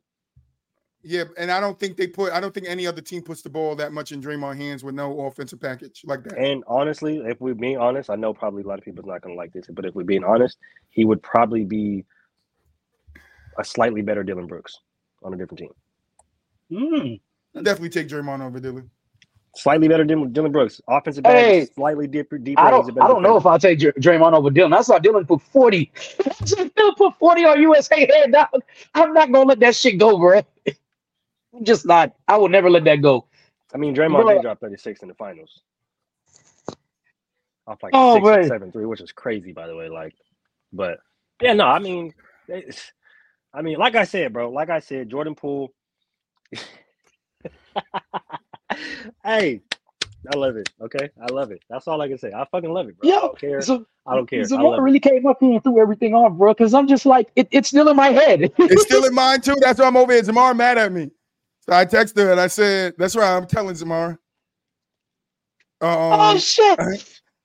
Yeah, 1.08 1.22
and 1.38 1.52
I 1.52 1.60
don't 1.60 1.78
think 1.78 1.96
they 1.96 2.08
put. 2.08 2.32
I 2.32 2.40
don't 2.40 2.52
think 2.52 2.66
any 2.68 2.84
other 2.84 3.00
team 3.00 3.22
puts 3.22 3.40
the 3.40 3.48
ball 3.48 3.76
that 3.76 3.92
much 3.92 4.10
in 4.10 4.20
Draymond 4.20 4.56
hands 4.56 4.82
with 4.82 4.96
no 4.96 5.20
offensive 5.20 5.60
package 5.60 6.02
like 6.04 6.24
that. 6.24 6.36
And 6.36 6.64
honestly, 6.66 7.18
if 7.18 7.40
we're 7.40 7.54
being 7.54 7.78
honest, 7.78 8.10
I 8.10 8.16
know 8.16 8.34
probably 8.34 8.64
a 8.64 8.66
lot 8.66 8.78
of 8.78 8.84
people's 8.84 9.06
not 9.06 9.22
going 9.22 9.36
to 9.36 9.38
like 9.38 9.52
this, 9.52 9.66
but 9.72 9.84
if 9.84 9.94
we're 9.94 10.02
being 10.02 10.24
honest, 10.24 10.58
he 10.90 11.04
would 11.04 11.22
probably 11.22 11.64
be 11.64 12.04
a 13.56 13.64
slightly 13.64 14.02
better 14.02 14.24
Dillon 14.24 14.48
Brooks 14.48 14.80
on 15.22 15.32
a 15.32 15.36
different 15.36 15.60
team. 15.60 15.70
Hmm. 16.74 17.62
Definitely 17.62 17.90
take 17.90 18.08
Draymond 18.08 18.44
over 18.44 18.58
Dillon. 18.58 18.90
Slightly 19.54 19.86
better 19.86 20.04
Dillon, 20.04 20.32
Dillon 20.32 20.50
Brooks. 20.50 20.80
Offensive 20.88 21.22
back, 21.22 21.36
Hey, 21.36 21.66
slightly 21.76 22.08
deeper. 22.08 22.36
deeper 22.36 22.60
I 22.60 22.72
don't. 22.72 23.00
I 23.00 23.06
don't 23.06 23.22
know 23.22 23.36
if 23.36 23.46
I'll 23.46 23.60
take 23.60 23.78
Dr- 23.78 23.94
Draymond 23.94 24.32
over 24.32 24.50
Dillon. 24.50 24.72
I 24.72 24.82
saw 24.82 24.98
Dillon 24.98 25.24
put 25.24 25.40
forty. 25.40 25.92
Dillon 26.44 26.94
put 26.96 27.14
forty 27.14 27.44
on 27.44 27.62
USA 27.62 28.00
head. 28.00 28.34
I'm 28.94 29.14
not 29.14 29.30
gonna 29.30 29.48
let 29.48 29.60
that 29.60 29.76
shit 29.76 29.98
go, 29.98 30.18
bro. 30.18 30.42
I'm 31.56 31.64
just 31.64 31.86
not. 31.86 32.14
I 32.28 32.36
will 32.38 32.50
never 32.50 32.70
let 32.70 32.84
that 32.84 33.02
go. 33.02 33.26
I 33.74 33.78
mean, 33.78 33.94
Draymond 33.94 34.16
Bro. 34.16 34.28
did 34.28 34.42
drop 34.42 34.60
36 34.60 35.00
in 35.02 35.08
the 35.08 35.14
finals. 35.14 35.62
Off 37.66 37.82
like 37.82 37.94
oh, 37.94 38.02
six 38.02 38.32
or 38.32 38.42
seven 38.42 38.70
three, 38.72 38.84
which 38.86 39.00
is 39.00 39.12
crazy, 39.12 39.52
by 39.52 39.66
the 39.66 39.74
way. 39.76 39.88
Like, 39.88 40.14
but 40.72 40.98
yeah, 41.42 41.54
no, 41.54 41.66
I 41.66 41.78
mean, 41.80 42.14
it's, 42.48 42.92
I 43.54 43.62
mean, 43.62 43.78
like 43.78 43.94
I 43.96 44.04
said, 44.04 44.32
bro, 44.32 44.50
like 44.50 44.70
I 44.70 44.78
said, 44.80 45.10
Jordan 45.10 45.34
Poole. 45.34 45.72
hey, 49.24 49.62
I 50.32 50.36
love 50.36 50.56
it. 50.56 50.68
Okay, 50.80 51.10
I 51.20 51.26
love 51.32 51.50
it. 51.52 51.62
That's 51.70 51.88
all 51.88 52.00
I 52.02 52.08
can 52.08 52.18
say. 52.18 52.32
I 52.32 52.44
fucking 52.52 52.72
love 52.72 52.88
it, 52.88 52.96
bro. 52.98 53.08
I 53.10 53.10
Yo, 53.10 53.20
don't 53.20 53.40
care. 53.40 53.60
so 53.62 53.84
I 54.06 54.14
don't 54.14 54.28
care. 54.30 54.48
I 54.54 54.62
Zamar 54.62 54.62
love 54.62 54.74
it. 54.84 54.84
really 54.84 55.00
came 55.00 55.26
up 55.26 55.38
here 55.40 55.52
and 55.54 55.62
threw 55.64 55.80
everything 55.80 56.14
off, 56.14 56.32
bro. 56.34 56.52
Because 56.54 56.72
I'm 56.74 56.86
just 56.88 57.04
like, 57.06 57.30
it, 57.36 57.48
it's 57.50 57.68
still 57.68 57.88
in 57.88 57.96
my 57.96 58.08
head. 58.08 58.50
It's 58.68 58.82
still 58.82 59.04
in 59.04 59.14
mine 59.14 59.40
too. 59.42 59.56
That's 59.60 59.78
why 59.80 59.86
I'm 59.86 59.96
over 59.96 60.12
here. 60.12 60.22
Zamar 60.22 60.56
mad 60.56 60.78
at 60.78 60.92
me. 60.92 61.10
So 61.68 61.76
I 61.76 61.86
texted 61.86 62.18
her 62.18 62.32
and 62.32 62.40
I 62.40 62.48
said, 62.48 62.94
"That's 62.98 63.16
right. 63.16 63.36
I'm 63.36 63.46
telling 63.46 63.76
Zamar." 63.76 64.18
oh 66.10 66.38
Um, 66.38 66.38
shit! 66.38 66.80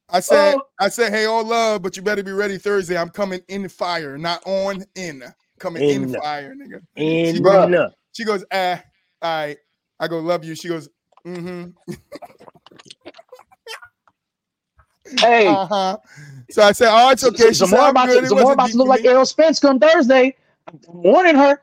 I 0.10 0.22
said, 0.22 0.58
Oh. 0.58 0.64
I 0.80 0.90
said, 0.90 1.12
"Hey, 1.14 1.26
all 1.26 1.46
love, 1.46 1.82
but 1.84 1.98
you 1.98 2.04
better 2.04 2.24
be 2.24 2.34
ready 2.34 2.58
Thursday. 2.60 2.98
I'm 2.98 3.10
coming 3.10 3.42
in 3.50 3.70
fire, 3.70 4.18
not 4.18 4.42
on 4.46 4.86
in. 4.96 5.24
Coming 5.60 5.84
in, 5.90 6.08
In. 6.08 6.22
fire, 6.22 6.56
nigga." 6.56 6.82
And 6.98 7.38
She 7.38 7.42
Bruh. 7.44 7.74
She 8.14 8.26
goes, 8.26 8.46
"Ah, 8.54 8.84
all 9.22 9.32
right." 9.48 9.58
I 10.00 10.08
go, 10.10 10.20
"Love 10.20 10.46
you." 10.46 10.56
She 10.56 10.70
goes, 10.70 10.90
"Mm-hmm." 11.28 11.72
Hey, 15.22 15.62
Uh-huh. 15.64 15.98
So 16.50 16.64
I 16.64 16.74
said, 16.74 16.90
"Oh, 16.92 17.12
it's 17.12 17.24
okay." 17.26 17.54
She 17.54 17.66
said, 17.66 17.80
Zamar 17.80 17.90
about, 17.92 18.12
to, 18.12 18.20
good. 18.20 18.26
It 18.26 18.34
Zamar 18.34 18.34
wasn't 18.34 18.56
about 18.56 18.72
to 18.72 18.78
look 18.78 18.88
like 18.90 19.04
me." 19.04 19.06
Errol 19.06 19.26
Spence 19.26 19.60
come 19.60 19.80
Thursday. 19.80 20.36
I'm 20.68 20.80
warning 20.88 21.36
her. 21.36 21.62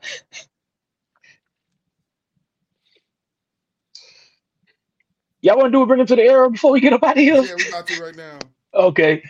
Y'all 5.41 5.57
want 5.57 5.67
to 5.67 5.71
do 5.71 5.81
a 5.83 5.85
bring 5.87 6.01
him 6.01 6.07
to 6.07 6.15
the 6.15 6.23
arrow 6.23 6.49
before 6.49 6.71
we 6.71 6.81
get 6.81 6.93
up 6.93 7.03
out 7.03 7.17
of 7.17 7.23
here? 7.23 7.43
Yeah, 7.43 7.55
we 7.55 7.63
about 7.67 7.87
to 7.87 7.95
right 7.95 8.15
now. 8.15 8.39
Okay. 8.73 9.23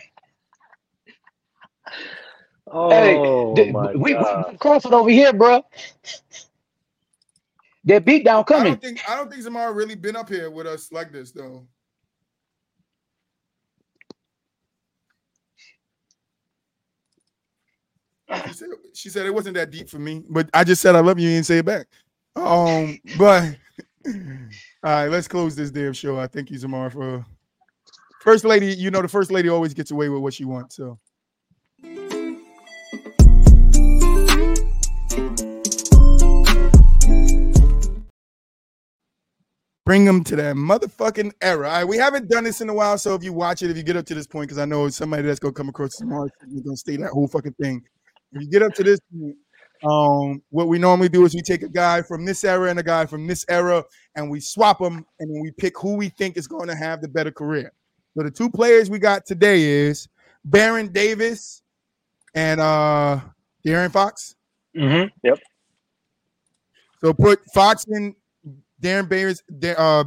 Oh 2.70 3.54
D- 3.54 3.72
my 3.72 3.94
we, 3.94 4.16
we 4.16 4.16
god. 4.16 4.58
Crawford 4.60 4.94
over 4.94 5.10
here, 5.10 5.32
bro. 5.32 5.64
That 7.84 8.04
beat 8.04 8.24
down 8.24 8.44
I 8.52 8.64
coming. 8.64 8.64
don't 8.64 8.82
think 8.82 9.00
I 9.08 9.16
don't 9.16 9.30
think 9.30 9.44
Zamar 9.44 9.74
really 9.74 9.96
been 9.96 10.16
up 10.16 10.28
here 10.28 10.50
with 10.50 10.66
us 10.66 10.92
like 10.92 11.12
this 11.12 11.32
though. 11.32 11.66
She 18.34 18.52
said, 18.52 18.68
she 18.94 19.10
said 19.10 19.26
it 19.26 19.34
wasn't 19.34 19.56
that 19.56 19.70
deep 19.70 19.90
for 19.90 19.98
me, 19.98 20.24
but 20.28 20.50
I 20.54 20.64
just 20.64 20.82
said 20.82 20.96
I 20.96 21.00
love 21.00 21.18
you 21.20 21.30
and 21.30 21.46
say 21.46 21.58
it 21.58 21.66
back. 21.66 21.88
Um, 22.36 23.00
but 23.14 23.56
all 24.06 24.12
right, 24.82 25.08
let's 25.08 25.28
close 25.28 25.54
this 25.54 25.70
damn 25.70 25.92
show. 25.92 26.18
I 26.18 26.26
thank 26.26 26.50
you, 26.50 26.58
Zamar, 26.58 26.90
for 26.92 27.24
first 28.22 28.44
lady. 28.44 28.74
You 28.74 28.90
know, 28.90 29.02
the 29.02 29.08
first 29.08 29.30
lady 29.30 29.48
always 29.48 29.74
gets 29.74 29.90
away 29.90 30.08
with 30.08 30.22
what 30.22 30.34
she 30.34 30.44
wants. 30.44 30.76
So 30.76 30.98
bring 39.84 40.04
them 40.04 40.22
to 40.24 40.36
that 40.36 40.54
motherfucking 40.56 41.32
era. 41.42 41.68
All 41.68 41.74
right, 41.74 41.84
we 41.84 41.96
haven't 41.96 42.30
done 42.30 42.44
this 42.44 42.60
in 42.60 42.68
a 42.68 42.74
while, 42.74 42.96
so 42.96 43.14
if 43.14 43.24
you 43.24 43.32
watch 43.32 43.62
it, 43.62 43.70
if 43.70 43.76
you 43.76 43.82
get 43.82 43.96
up 43.96 44.06
to 44.06 44.14
this 44.14 44.26
point, 44.26 44.48
because 44.48 44.58
I 44.58 44.64
know 44.64 44.88
somebody 44.88 45.24
that's 45.24 45.40
gonna 45.40 45.52
come 45.52 45.68
across 45.68 45.96
tomorrow, 45.96 46.28
you're 46.48 46.62
gonna 46.62 46.76
stay 46.76 46.96
that 46.98 47.10
whole 47.10 47.28
fucking 47.28 47.54
thing. 47.60 47.82
If 48.32 48.42
you 48.42 48.48
get 48.48 48.62
up 48.62 48.72
to 48.74 48.84
this 48.84 49.00
point, 49.12 49.36
um, 49.84 50.42
what 50.50 50.68
we 50.68 50.78
normally 50.78 51.08
do 51.08 51.24
is 51.24 51.34
we 51.34 51.42
take 51.42 51.62
a 51.62 51.68
guy 51.68 52.02
from 52.02 52.24
this 52.24 52.44
era 52.44 52.70
and 52.70 52.78
a 52.78 52.82
guy 52.82 53.06
from 53.06 53.26
this 53.26 53.44
era, 53.48 53.84
and 54.14 54.30
we 54.30 54.40
swap 54.40 54.78
them, 54.78 55.06
and 55.18 55.34
then 55.34 55.40
we 55.40 55.50
pick 55.52 55.78
who 55.78 55.96
we 55.96 56.08
think 56.10 56.36
is 56.36 56.46
going 56.46 56.68
to 56.68 56.76
have 56.76 57.00
the 57.00 57.08
better 57.08 57.30
career. 57.30 57.72
So 58.16 58.22
the 58.22 58.30
two 58.30 58.50
players 58.50 58.90
we 58.90 58.98
got 58.98 59.24
today 59.24 59.62
is 59.62 60.08
Baron 60.44 60.88
Davis 60.88 61.62
and 62.34 62.60
uh 62.60 63.20
De'Aaron 63.64 63.90
Fox. 63.90 64.36
Mm-hmm. 64.76 65.08
Yep. 65.22 65.38
So 67.00 67.12
put 67.14 67.40
Fox 67.54 67.86
in 67.88 68.14
Darren 68.80 69.08
Davis, 69.08 69.42
uh, 69.76 70.04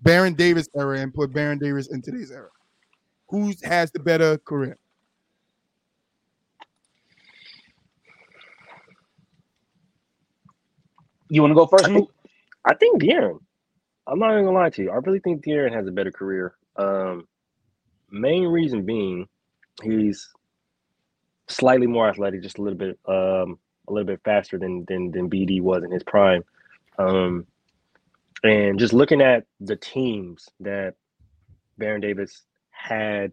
Baron 0.00 0.34
Davis 0.34 0.68
era, 0.76 1.00
and 1.00 1.12
put 1.12 1.32
Baron 1.32 1.58
Davis 1.58 1.88
in 1.88 2.02
today's 2.02 2.30
era. 2.30 2.48
Who 3.28 3.52
has 3.64 3.90
the 3.90 3.98
better 3.98 4.38
career? 4.38 4.78
You 11.28 11.42
want 11.42 11.50
to 11.52 11.54
go 11.56 11.66
first? 11.66 11.84
I 11.86 11.92
think-? 11.92 12.10
I 12.64 12.74
think 12.74 13.02
De'Aaron. 13.02 13.38
I'm 14.06 14.18
not 14.18 14.32
even 14.32 14.44
gonna 14.44 14.56
lie 14.56 14.70
to 14.70 14.82
you. 14.82 14.90
I 14.90 14.96
really 14.96 15.20
think 15.20 15.44
De'Aaron 15.44 15.72
has 15.74 15.86
a 15.86 15.92
better 15.92 16.12
career. 16.12 16.54
Um, 16.76 17.26
main 18.10 18.44
reason 18.46 18.84
being 18.84 19.26
he's 19.82 20.28
slightly 21.48 21.86
more 21.86 22.08
athletic, 22.08 22.42
just 22.42 22.58
a 22.58 22.62
little 22.62 22.78
bit, 22.78 22.98
um, 23.06 23.58
a 23.88 23.92
little 23.92 24.06
bit 24.06 24.20
faster 24.24 24.58
than 24.58 24.84
than 24.86 25.10
than 25.10 25.30
BD 25.30 25.60
was 25.60 25.82
in 25.84 25.90
his 25.90 26.02
prime. 26.02 26.44
Um, 26.98 27.46
and 28.44 28.78
just 28.78 28.92
looking 28.92 29.20
at 29.20 29.44
the 29.60 29.76
teams 29.76 30.48
that 30.60 30.94
Baron 31.78 32.00
Davis 32.00 32.42
had 32.70 33.32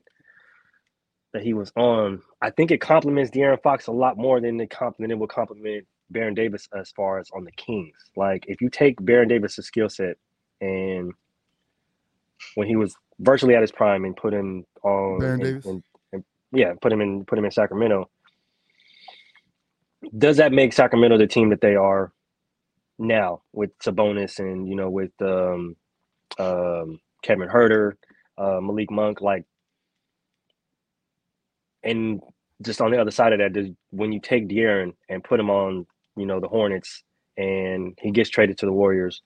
that 1.34 1.44
he 1.44 1.54
was 1.54 1.72
on, 1.76 2.22
I 2.42 2.50
think 2.52 2.72
it 2.72 2.82
complements 2.82 3.32
De'Aaron 3.32 3.62
Fox 3.62 3.88
a 3.88 3.92
lot 3.92 4.18
more 4.18 4.40
than 4.40 4.60
it 4.60 4.70
comp- 4.70 4.98
than 4.98 5.12
it 5.12 5.18
would 5.18 5.30
complement 5.30 5.86
Baron 6.10 6.34
Davis 6.34 6.68
as 6.78 6.92
far 6.92 7.20
as 7.20 7.30
on 7.36 7.44
the 7.44 7.52
Kings. 7.54 7.96
Like 8.16 8.46
if 8.48 8.62
you 8.62 8.70
take 8.70 9.04
Baron 9.04 9.28
Davis' 9.28 9.56
skill 9.58 9.90
set 9.90 10.18
and 10.62 11.12
when 12.56 12.68
he 12.68 12.76
was 12.76 12.96
virtually 13.20 13.56
at 13.56 13.62
his 13.62 13.72
prime 13.72 14.06
and 14.06 14.16
put 14.16 14.34
him 14.34 14.66
on 14.84 15.20
Baron 15.20 15.34
and- 15.42 15.44
Davis? 15.44 15.66
and- 15.66 15.84
and- 16.12 16.24
yeah, 16.52 16.74
put 16.82 16.92
him 16.92 17.02
in 17.02 17.26
put 17.26 17.38
him 17.40 17.46
in 17.46 17.52
Sacramento. 17.52 18.10
Does 20.18 20.38
that 20.38 20.52
make 20.52 20.74
Sacramento 20.74 21.18
the 21.18 21.28
team 21.28 21.50
that 21.50 21.62
they 21.62 21.76
are 21.76 22.12
now 23.00 23.42
with 23.54 23.78
Sabonis 23.80 24.40
and 24.40 24.68
you 24.68 24.76
know 24.76 24.90
with 24.90 25.12
um, 25.22 25.76
um, 26.38 27.00
Kevin 27.24 27.48
Huerter, 27.50 27.94
uh, 28.38 28.60
Malik 28.62 28.92
Monk, 28.92 29.22
like, 29.22 29.46
and 31.84 32.22
just 32.62 32.82
on 32.82 32.92
the 32.92 33.00
other 33.00 33.12
side 33.12 33.34
of 33.34 33.40
that, 33.40 33.54
does, 33.54 33.70
when 33.92 34.12
you 34.12 34.20
take 34.20 34.48
De'Aaron 34.48 34.94
and 35.10 35.24
put 35.24 35.40
him 35.40 35.50
on, 35.50 35.86
you 36.18 36.26
know, 36.26 36.40
the 36.40 36.48
Hornets, 36.48 37.04
and 37.38 37.98
he 38.02 38.12
gets 38.12 38.30
traded 38.30 38.58
to 38.60 38.66
the 38.66 38.74
Warriors, 38.74 39.22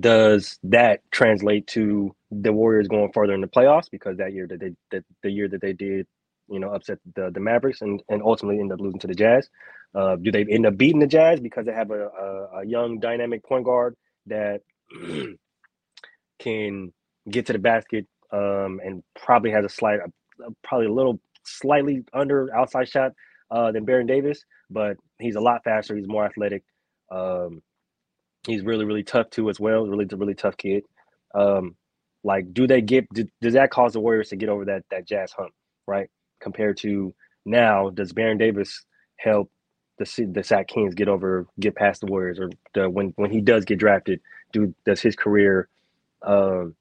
does 0.00 0.58
that 0.64 1.00
translate 1.10 1.66
to 1.68 2.14
the 2.30 2.52
Warriors 2.52 2.88
going 2.88 3.12
further 3.12 3.34
in 3.34 3.40
the 3.40 3.46
playoffs? 3.46 3.90
Because 3.90 4.16
that 4.18 4.32
year 4.32 4.46
that 4.48 4.60
they 4.60 4.72
that 4.90 5.04
the 5.22 5.30
year 5.30 5.48
that 5.48 5.60
they 5.60 5.72
did, 5.72 6.06
you 6.48 6.60
know, 6.60 6.70
upset 6.70 6.98
the 7.16 7.30
the 7.32 7.40
Mavericks 7.40 7.82
and 7.82 8.02
and 8.08 8.22
ultimately 8.22 8.60
end 8.60 8.72
up 8.72 8.80
losing 8.80 9.00
to 9.00 9.06
the 9.06 9.14
Jazz. 9.14 9.48
Uh, 9.94 10.16
do 10.16 10.32
they 10.32 10.44
end 10.50 10.66
up 10.66 10.76
beating 10.76 11.00
the 11.00 11.06
Jazz 11.06 11.40
because 11.40 11.66
they 11.66 11.72
have 11.72 11.90
a, 11.90 12.08
a, 12.08 12.60
a 12.60 12.66
young 12.66 12.98
dynamic 13.00 13.44
point 13.44 13.64
guard 13.64 13.96
that 14.26 14.62
can 16.40 16.92
get 17.30 17.46
to 17.46 17.54
the 17.54 17.58
basket 17.58 18.06
um, 18.32 18.80
and 18.84 19.02
probably 19.16 19.50
has 19.50 19.64
a 19.64 19.68
slight, 19.68 20.00
uh, 20.00 20.50
probably 20.64 20.86
a 20.88 20.92
little 20.92 21.20
slightly 21.44 22.04
under 22.12 22.54
outside 22.54 22.88
shot 22.88 23.12
uh, 23.50 23.72
than 23.72 23.84
Baron 23.84 24.06
Davis, 24.06 24.44
but 24.70 24.96
he's 25.24 25.36
a 25.36 25.40
lot 25.40 25.64
faster. 25.64 25.96
He's 25.96 26.08
more 26.08 26.24
athletic. 26.24 26.62
Um, 27.10 27.62
he's 28.46 28.62
really, 28.62 28.84
really 28.84 29.02
tough 29.02 29.30
too 29.30 29.50
as 29.50 29.58
well. 29.58 29.86
Really, 29.86 30.06
really 30.12 30.34
tough 30.34 30.56
kid. 30.56 30.84
Um, 31.34 31.76
like, 32.22 32.52
do 32.54 32.66
they 32.66 32.80
get? 32.80 33.08
Do, 33.12 33.26
does 33.40 33.54
that 33.54 33.70
cause 33.70 33.92
the 33.92 34.00
Warriors 34.00 34.30
to 34.30 34.36
get 34.36 34.48
over 34.48 34.64
that 34.66 34.84
that 34.90 35.06
Jazz 35.06 35.32
hump, 35.32 35.52
right? 35.86 36.08
Compared 36.40 36.76
to 36.78 37.14
now, 37.44 37.90
does 37.90 38.12
Baron 38.12 38.38
Davis 38.38 38.84
help 39.16 39.50
the 39.98 40.30
the 40.32 40.42
Sac 40.42 40.68
Kings 40.68 40.94
get 40.94 41.08
over, 41.08 41.46
get 41.60 41.76
past 41.76 42.00
the 42.00 42.06
Warriors, 42.06 42.38
or 42.38 42.50
the, 42.72 42.88
when 42.88 43.12
when 43.16 43.30
he 43.30 43.40
does 43.40 43.64
get 43.64 43.78
drafted, 43.78 44.20
do 44.52 44.74
does 44.86 45.00
his 45.00 45.16
career 45.16 45.68
um, 46.22 46.74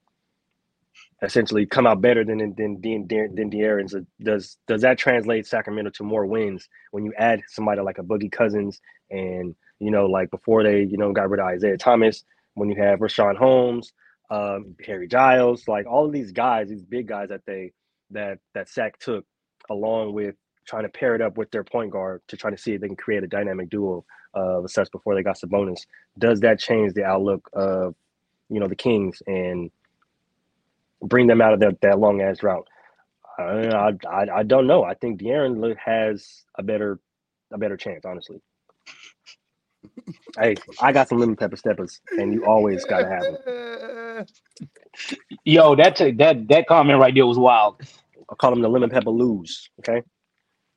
essentially 1.23 1.65
come 1.65 1.87
out 1.87 2.01
better 2.01 2.23
than 2.23 2.37
than 2.37 2.79
than 2.81 3.07
than, 3.07 3.35
than 3.35 3.49
De'Aaron. 3.49 4.05
Does 4.21 4.57
does 4.67 4.81
that 4.81 4.97
translate 4.97 5.47
Sacramento 5.47 5.91
to 5.91 6.03
more 6.03 6.25
wins 6.25 6.67
when 6.91 7.05
you 7.05 7.13
add 7.17 7.41
somebody 7.47 7.81
like 7.81 7.97
a 7.97 8.03
Boogie 8.03 8.31
Cousins 8.31 8.79
and 9.09 9.55
you 9.79 9.89
know 9.89 10.05
like 10.05 10.29
before 10.29 10.63
they 10.63 10.83
you 10.83 10.97
know 10.97 11.11
got 11.11 11.29
rid 11.29 11.39
of 11.39 11.47
Isaiah 11.47 11.77
Thomas 11.77 12.23
when 12.55 12.69
you 12.69 12.75
have 12.75 12.99
Richaun 12.99 13.35
Holmes, 13.35 13.93
um, 14.29 14.75
Harry 14.85 15.07
Giles, 15.07 15.67
like 15.67 15.87
all 15.87 16.05
of 16.05 16.11
these 16.11 16.31
guys, 16.31 16.69
these 16.69 16.83
big 16.83 17.07
guys 17.07 17.29
that 17.29 17.41
they 17.47 17.71
that 18.11 18.39
that 18.53 18.69
Sac 18.69 18.99
took 18.99 19.25
along 19.69 20.13
with 20.13 20.35
trying 20.67 20.83
to 20.83 20.89
pair 20.89 21.15
it 21.15 21.21
up 21.21 21.37
with 21.37 21.51
their 21.51 21.63
point 21.63 21.91
guard 21.91 22.21
to 22.27 22.37
try 22.37 22.49
to 22.51 22.57
see 22.57 22.73
if 22.73 22.81
they 22.81 22.87
can 22.87 22.95
create 22.95 23.23
a 23.23 23.27
dynamic 23.27 23.69
duo 23.69 24.05
of 24.33 24.69
such 24.69 24.89
before 24.91 25.15
they 25.15 25.23
got 25.23 25.37
Sabonis. 25.37 25.85
Does 26.17 26.39
that 26.41 26.59
change 26.59 26.93
the 26.93 27.05
outlook 27.05 27.49
of 27.53 27.95
you 28.49 28.59
know 28.59 28.67
the 28.67 28.75
Kings 28.75 29.21
and 29.25 29.71
bring 31.03 31.27
them 31.27 31.41
out 31.41 31.53
of 31.53 31.61
that, 31.61 31.81
that 31.81 31.99
long 31.99 32.21
ass 32.21 32.43
route? 32.43 32.67
I, 33.39 33.93
I 34.09 34.27
I 34.37 34.43
don't 34.43 34.67
know. 34.67 34.83
I 34.83 34.95
think 34.95 35.21
De'Aaron 35.21 35.75
has 35.77 36.43
a 36.57 36.63
better 36.63 36.99
a 37.53 37.57
better 37.59 37.77
chance, 37.77 38.05
honestly. 38.05 38.39
hey, 40.39 40.55
I 40.79 40.91
got 40.93 41.09
some 41.09 41.19
lemon 41.19 41.35
pepper 41.37 41.57
steppers, 41.57 42.01
and 42.17 42.33
you 42.33 42.45
always 42.45 42.85
gotta 42.85 43.07
have 43.07 43.27
them. 43.27 43.39
Yo, 45.45 45.75
that 45.75 45.97
that 46.17 46.47
that 46.49 46.67
comment 46.67 46.99
right 46.99 47.13
there 47.15 47.25
was 47.27 47.39
wild. 47.39 47.77
I 48.31 48.35
call 48.35 48.51
them 48.51 48.61
the 48.61 48.69
lemon 48.69 48.89
pepper 48.91 49.11
lose. 49.11 49.69
Okay. 49.79 50.03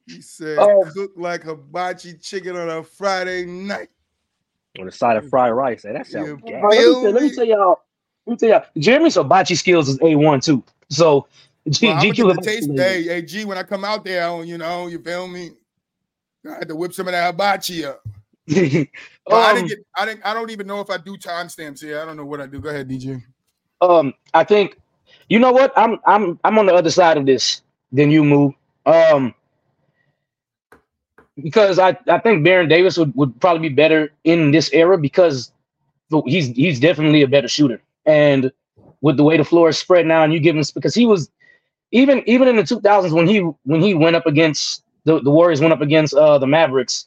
He 0.07 0.23
said, 0.23 0.59
Oh. 0.59 0.81
"Cook 0.81 1.13
like 1.17 1.45
hibachi 1.45 2.15
chicken 2.19 2.57
on 2.57 2.71
a 2.71 2.83
Friday 2.85 3.47
night." 3.47 3.91
On 4.79 4.87
the 4.87 4.93
side 4.93 5.17
of 5.17 5.27
fried 5.27 5.53
rice. 5.53 5.85
Hey, 5.85 5.93
that 5.95 6.07
Yeah, 6.07 6.27
sounds 6.27 6.43
gas. 6.45 6.63
All 6.63 6.69
right, 6.71 6.77
let, 6.77 6.87
me 6.87 6.97
tell, 6.97 7.13
let 7.13 7.23
me 7.23 7.31
me? 7.31 7.31
tell 7.31 7.47
y'all. 7.47 7.81
Let 8.27 8.33
me 8.33 8.37
tell 8.37 8.49
y'all. 8.49 8.65
Jeremy's 8.77 9.15
hibachi 9.15 9.55
skills 9.55 9.89
is 9.89 9.99
a 10.03 10.17
one 10.17 10.41
too. 10.41 10.63
So 10.91 11.27
G, 11.69 11.87
Well, 11.89 11.97
GQ 11.97 12.35
the 12.37 12.43
taste. 12.43 12.65
skills- 12.65 12.81
Hey, 12.81 13.23
G, 13.23 13.45
when 13.45 13.59
I 13.59 13.63
come 13.63 13.85
out 13.85 14.05
there, 14.05 14.29
I- 14.29 14.43
you 14.43 14.59
know, 14.59 14.87
you 14.89 14.99
feel 15.01 15.27
me? 15.29 15.53
I 16.49 16.55
had 16.55 16.69
to 16.69 16.77
whip 16.77 16.93
some 16.93 17.09
of 17.09 17.13
that 17.13 17.27
hibachi 17.27 17.85
up. 17.85 18.03
But 19.29 19.35
I 19.35 19.51
Um, 19.51 19.57
didn't 19.57 19.69
get. 19.71 19.79
I 19.97 20.07
didn't. 20.07 20.25
I 20.25 20.33
don't 20.35 20.51
even 20.51 20.69
know 20.69 20.81
if 20.81 20.89
I 20.89 20.99
do 20.99 21.17
timestamps 21.17 21.81
here. 21.81 22.01
I 22.01 22.05
don't 22.05 22.17
know 22.17 22.25
what 22.25 22.41
I 22.41 22.47
do. 22.47 22.61
Go 22.61 22.69
ahead, 22.69 22.89
DJ. 22.89 23.21
um, 23.81 24.15
I 24.35 24.45
think 24.45 24.79
you 25.29 25.41
know 25.41 25.51
what? 25.51 25.73
I'm 25.77 25.99
I'm 26.07 26.39
I'm 26.45 26.57
on 26.59 26.67
the 26.67 26.75
other 26.75 26.91
side 26.91 27.17
of 27.17 27.27
this 27.27 27.63
than 27.91 28.13
you 28.13 28.23
move. 28.25 28.53
Um 28.87 29.35
because 31.43 31.79
I, 31.79 31.99
I 32.09 32.19
think 32.19 32.45
Baron 32.45 32.69
Davis 32.69 32.97
would, 32.97 33.15
would 33.15 33.39
probably 33.41 33.69
be 33.69 33.75
better 33.75 34.11
in 34.25 34.53
this 34.53 34.73
era 34.73 34.97
because 34.97 35.51
he's 36.25 36.47
he's 36.49 36.81
definitely 36.81 37.23
a 37.23 37.29
better 37.29 37.49
shooter. 37.49 37.83
And 38.07 38.53
with 39.01 39.17
the 39.17 39.25
way 39.25 39.37
the 39.37 39.45
floor 39.45 39.69
is 39.69 39.79
spread 39.79 40.07
now, 40.07 40.25
and 40.25 40.33
you 40.33 40.41
give 40.41 40.57
him 40.57 40.65
because 40.75 40.95
he 40.95 41.07
was 41.07 41.31
even 41.93 42.23
even 42.27 42.49
in 42.49 42.57
the 42.57 42.63
2000s 42.63 43.13
when 43.13 43.27
he 43.27 43.41
when 43.65 43.81
he 43.81 43.95
went 43.95 44.17
up 44.17 44.27
against 44.27 44.83
the, 45.05 45.21
the 45.21 45.31
Warriors 45.31 45.61
went 45.61 45.73
up 45.73 45.81
against 45.81 46.15
uh 46.15 46.39
the 46.39 46.47
Mavericks, 46.47 47.07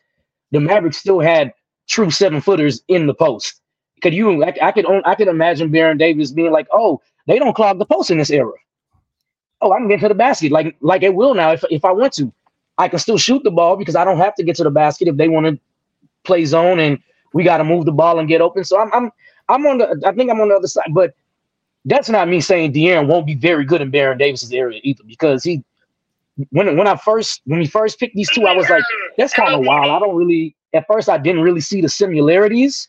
the 0.51 0.59
Mavericks 0.59 0.97
still 0.97 1.19
had 1.19 1.53
true 1.87 2.11
seven 2.11 2.41
footers 2.41 2.81
in 2.87 3.07
the 3.07 3.13
post. 3.13 3.61
Could 4.01 4.13
you 4.13 4.43
I, 4.43 4.53
I 4.61 4.71
could 4.71 4.85
I 5.05 5.15
could 5.15 5.27
imagine 5.27 5.71
Baron 5.71 5.97
Davis 5.97 6.31
being 6.31 6.51
like, 6.51 6.67
oh, 6.71 7.01
they 7.27 7.39
don't 7.39 7.55
clog 7.55 7.79
the 7.79 7.85
post 7.85 8.11
in 8.11 8.17
this 8.17 8.29
era. 8.31 8.53
Oh, 9.61 9.71
I 9.73 9.77
can 9.77 9.89
get 9.89 9.99
to 10.01 10.07
the 10.07 10.15
basket 10.15 10.51
like 10.51 10.75
like 10.81 11.03
it 11.03 11.15
will 11.15 11.33
now 11.33 11.51
if 11.51 11.63
if 11.69 11.85
I 11.85 11.91
want 11.91 12.13
to. 12.13 12.31
I 12.77 12.87
can 12.87 12.99
still 12.99 13.17
shoot 13.17 13.43
the 13.43 13.51
ball 13.51 13.75
because 13.75 13.95
I 13.95 14.05
don't 14.05 14.17
have 14.17 14.35
to 14.35 14.43
get 14.43 14.55
to 14.55 14.63
the 14.63 14.71
basket 14.71 15.09
if 15.09 15.17
they 15.17 15.27
want 15.27 15.47
to 15.47 15.59
play 16.23 16.45
zone 16.45 16.79
and 16.79 16.99
we 17.33 17.43
got 17.43 17.57
to 17.57 17.63
move 17.65 17.85
the 17.85 17.91
ball 17.91 18.19
and 18.19 18.27
get 18.27 18.41
open. 18.41 18.63
So 18.63 18.79
I'm 18.79 18.91
I'm 18.93 19.11
I'm 19.49 19.65
on 19.65 19.79
the 19.79 20.01
I 20.05 20.11
think 20.13 20.31
I'm 20.31 20.39
on 20.39 20.49
the 20.49 20.55
other 20.55 20.67
side, 20.67 20.93
but 20.93 21.13
that's 21.85 22.09
not 22.09 22.27
me 22.27 22.41
saying 22.41 22.73
De'Aaron 22.73 23.07
won't 23.07 23.25
be 23.25 23.35
very 23.35 23.65
good 23.65 23.81
in 23.81 23.89
Baron 23.89 24.17
Davis's 24.17 24.51
area 24.51 24.79
either 24.83 25.03
because 25.05 25.43
he 25.43 25.63
when 26.51 26.77
when 26.77 26.87
I 26.87 26.95
first 26.95 27.41
when 27.45 27.59
we 27.59 27.67
first 27.67 27.99
picked 27.99 28.15
these 28.15 28.29
two, 28.29 28.45
I 28.45 28.55
was 28.55 28.69
like, 28.69 28.83
that's 29.17 29.33
kind 29.33 29.53
of 29.53 29.65
wild. 29.65 29.91
I 29.91 29.99
don't 29.99 30.15
really 30.15 30.55
at 30.73 30.85
first 30.87 31.09
I 31.09 31.17
didn't 31.17 31.41
really 31.41 31.61
see 31.61 31.81
the 31.81 31.89
similarities, 31.89 32.87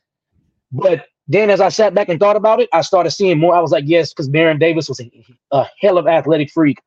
but 0.73 1.07
then 1.28 1.51
as 1.51 1.61
I 1.61 1.69
sat 1.69 1.95
back 1.95 2.09
and 2.09 2.19
thought 2.19 2.37
about 2.37 2.61
it, 2.61 2.69
I 2.73 2.82
started 2.82 3.11
seeing 3.12 3.39
more. 3.39 3.55
I 3.55 3.61
was 3.61 3.70
like, 3.70 3.85
yes, 3.87 4.12
because 4.12 4.28
Baron 4.28 4.59
Davis 4.59 4.89
was 4.89 5.01
a, 5.01 5.11
a 5.53 5.66
hell 5.81 5.99
of 5.99 6.07
athletic 6.07 6.51
freak 6.51 6.78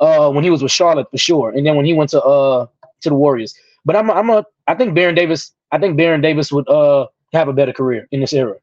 uh 0.00 0.30
when 0.30 0.42
he 0.44 0.50
was 0.50 0.62
with 0.62 0.72
Charlotte 0.72 1.10
for 1.10 1.18
sure. 1.18 1.50
And 1.50 1.66
then 1.66 1.76
when 1.76 1.84
he 1.84 1.92
went 1.92 2.10
to 2.10 2.22
uh 2.22 2.66
to 3.02 3.08
the 3.08 3.14
Warriors. 3.14 3.54
But 3.84 3.96
I'm 3.96 4.08
a, 4.10 4.12
I'm 4.12 4.30
a 4.30 4.44
I 4.68 4.74
think 4.74 4.94
Baron 4.94 5.14
Davis 5.14 5.52
I 5.72 5.78
think 5.78 5.96
Baron 5.96 6.20
Davis 6.20 6.52
would 6.52 6.68
uh 6.68 7.06
have 7.32 7.48
a 7.48 7.52
better 7.52 7.72
career 7.72 8.08
in 8.12 8.20
this 8.20 8.32
era. 8.32 8.56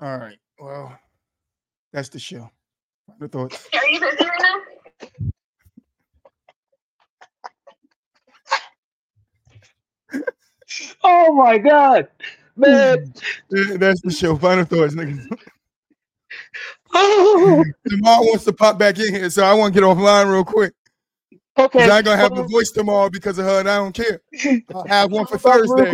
All 0.00 0.18
right. 0.18 0.38
Well, 0.58 0.98
that's 1.92 2.08
the 2.08 2.18
show. 2.18 2.50
Final 3.06 3.28
thoughts. 3.28 3.68
Are 3.74 3.86
you 3.88 4.00
busy 4.00 4.16
right 4.24 4.42
now? 4.42 4.60
Oh 11.04 11.32
my 11.32 11.58
god. 11.58 12.08
Man. 12.56 13.12
That's 13.50 14.00
the 14.02 14.10
show. 14.10 14.36
Final 14.36 14.64
thoughts, 14.64 14.94
nigga. 14.94 15.24
Oh, 16.92 17.64
Tomorrow 17.88 18.22
wants 18.24 18.44
to 18.44 18.52
pop 18.52 18.76
back 18.78 18.98
in 18.98 19.14
here, 19.14 19.30
so 19.30 19.44
I 19.44 19.54
want 19.54 19.72
to 19.74 19.80
get 19.80 19.86
offline 19.86 20.30
real 20.30 20.44
quick. 20.44 20.74
'Cause 21.56 21.66
okay. 21.66 21.88
I 21.90 21.96
ain't 21.96 22.04
gonna 22.04 22.16
have 22.16 22.34
the 22.34 22.42
voice 22.42 22.70
tomorrow 22.70 23.08
because 23.10 23.38
of 23.38 23.46
her, 23.46 23.60
and 23.60 23.68
I 23.70 23.76
don't 23.76 23.92
care. 23.92 24.20
I'll 24.74 24.86
have 24.86 25.12
one 25.12 25.26
for 25.26 25.38
Thursday. 25.38 25.90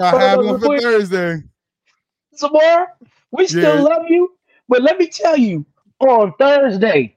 I'll 0.00 0.18
have 0.18 0.44
one 0.44 0.60
for. 0.60 0.78
Thursday. 0.78 1.42
Zamar, 2.40 2.86
we 3.30 3.46
still 3.46 3.76
Yeah. 3.76 3.82
love 3.82 4.04
you, 4.08 4.36
but 4.68 4.82
let 4.82 4.98
me 4.98 5.06
tell 5.08 5.36
you, 5.36 5.64
on 6.00 6.32
Thursday, 6.38 7.16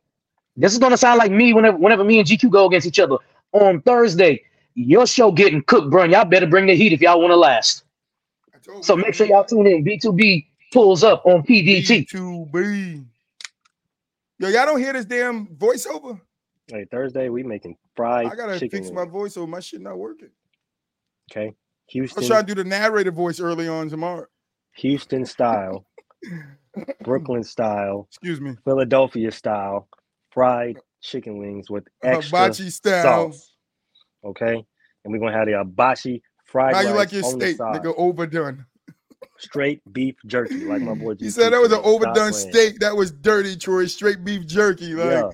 this 0.58 0.74
is 0.74 0.80
gonna 0.80 0.98
sound 0.98 1.18
like 1.18 1.32
me 1.32 1.54
whenever 1.54 1.78
whenever 1.78 2.04
me 2.04 2.20
and 2.20 2.28
GQ 2.28 2.50
go 2.50 2.66
against 2.68 2.88
each 2.88 3.00
other. 3.00 3.18
On 3.54 3.82
Thursday, 3.82 4.44
your 4.74 5.08
show 5.08 5.32
getting 5.32 5.64
cooked, 5.64 5.90
bro. 5.90 6.04
Y'all 6.04 6.26
better 6.26 6.48
bring 6.48 6.66
the 6.68 6.76
heat 6.76 6.94
if 6.94 7.02
y'all 7.02 7.20
want 7.20 7.32
to 7.32 7.38
last. 7.38 7.84
So 8.82 8.96
you. 8.96 9.04
make 9.04 9.14
sure 9.14 9.28
y'all 9.28 9.44
tune 9.46 9.68
in. 9.68 9.84
B2B 9.84 10.46
pulls 10.74 11.04
up 11.04 11.26
on 11.26 11.44
PDT. 11.44 12.08
B2B. 12.08 13.06
Yo, 14.40 14.50
y'all 14.50 14.66
don't 14.66 14.80
hear 14.80 14.94
this 14.94 15.06
damn 15.06 15.48
voiceover? 15.48 16.20
Hey, 16.68 16.86
Thursday 16.92 17.30
we 17.30 17.44
making 17.44 17.78
fried 17.96 18.28
I 18.32 18.36
gotta 18.36 18.60
chicken. 18.60 18.80
fix 18.80 18.92
my 18.92 19.04
wings, 19.04 19.36
voiceover. 19.36 19.48
My 19.48 19.60
shit 19.60 19.82
not 19.82 19.98
working. 19.98 20.30
Okay, 21.32 21.54
Houston. 21.88 22.18
I 22.18 22.20
was 22.22 22.28
trying 22.28 22.46
to 22.46 22.56
do 22.56 22.64
the 22.64 22.68
narrator 22.68 23.12
voice 23.12 23.40
early 23.40 23.68
on 23.68 23.90
tomorrow. 23.90 24.28
Houston 24.78 25.26
style, 25.26 25.86
Brooklyn 27.04 27.44
style, 27.44 28.08
Excuse 28.10 28.42
me. 28.42 28.56
Philadelphia 28.64 29.32
style, 29.32 29.88
fried 30.32 30.78
chicken 31.02 31.38
wings 31.38 31.70
with 31.70 31.86
extra 32.04 32.40
Hibachi 32.40 32.70
style. 32.70 33.32
sauce. 33.32 33.52
Okay, 34.24 34.66
and 35.04 35.14
we're 35.14 35.20
gonna 35.20 35.38
have 35.38 35.48
the 35.48 35.58
hibachi 35.58 36.22
fried 36.46 36.76
How 36.76 36.82
you 36.82 36.90
like 36.90 37.12
your 37.12 37.24
steak? 37.24 37.58
Nigga, 37.58 37.94
overdone. 37.98 38.66
straight 39.38 39.82
beef 39.94 40.16
jerky, 40.26 40.66
like 40.66 40.82
my 40.82 40.94
boy. 40.94 41.16
He 41.20 41.30
said 41.30 41.54
that 41.54 41.62
was 41.62 41.72
an 41.72 41.82
overdone 41.84 42.34
steak. 42.34 42.80
That 42.80 42.96
was 42.96 43.12
dirty, 43.12 43.56
Troy. 43.56 43.86
Straight 43.86 44.24
beef 44.24 44.46
jerky. 44.46 44.94
Like, 44.94 45.12
yeah, 45.12 45.30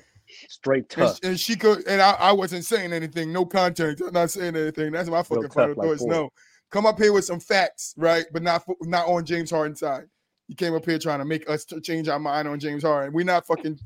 straight 0.49 0.95
and, 0.97 1.07
tough. 1.07 1.19
and 1.23 1.39
she 1.39 1.55
could, 1.55 1.87
and 1.87 2.01
I, 2.01 2.11
I 2.13 2.31
wasn't 2.31 2.65
saying 2.65 2.93
anything. 2.93 3.31
No 3.31 3.45
context. 3.45 4.03
I'm 4.05 4.13
not 4.13 4.29
saying 4.31 4.55
anything. 4.55 4.91
That's 4.91 5.09
my 5.09 5.23
fucking 5.23 5.49
final 5.49 5.75
like 5.75 5.87
thoughts. 5.87 6.03
No, 6.03 6.29
come 6.71 6.85
up 6.85 6.97
here 6.97 7.13
with 7.13 7.25
some 7.25 7.39
facts, 7.39 7.93
right? 7.97 8.25
But 8.33 8.43
not 8.43 8.63
not 8.81 9.07
on 9.07 9.25
James 9.25 9.51
Harden 9.51 9.75
side. 9.75 10.05
You 10.47 10.55
came 10.55 10.73
up 10.73 10.85
here 10.85 10.97
trying 10.99 11.19
to 11.19 11.25
make 11.25 11.49
us 11.49 11.65
change 11.83 12.07
our 12.09 12.19
mind 12.19 12.47
on 12.47 12.59
James 12.59 12.83
Harden. 12.83 13.13
We're 13.13 13.25
not 13.25 13.45
fucking. 13.45 13.79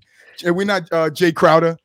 and 0.44 0.56
We're 0.56 0.66
not 0.66 0.84
uh, 0.92 1.10
Jae 1.10 1.36
Crowder. 1.36 1.78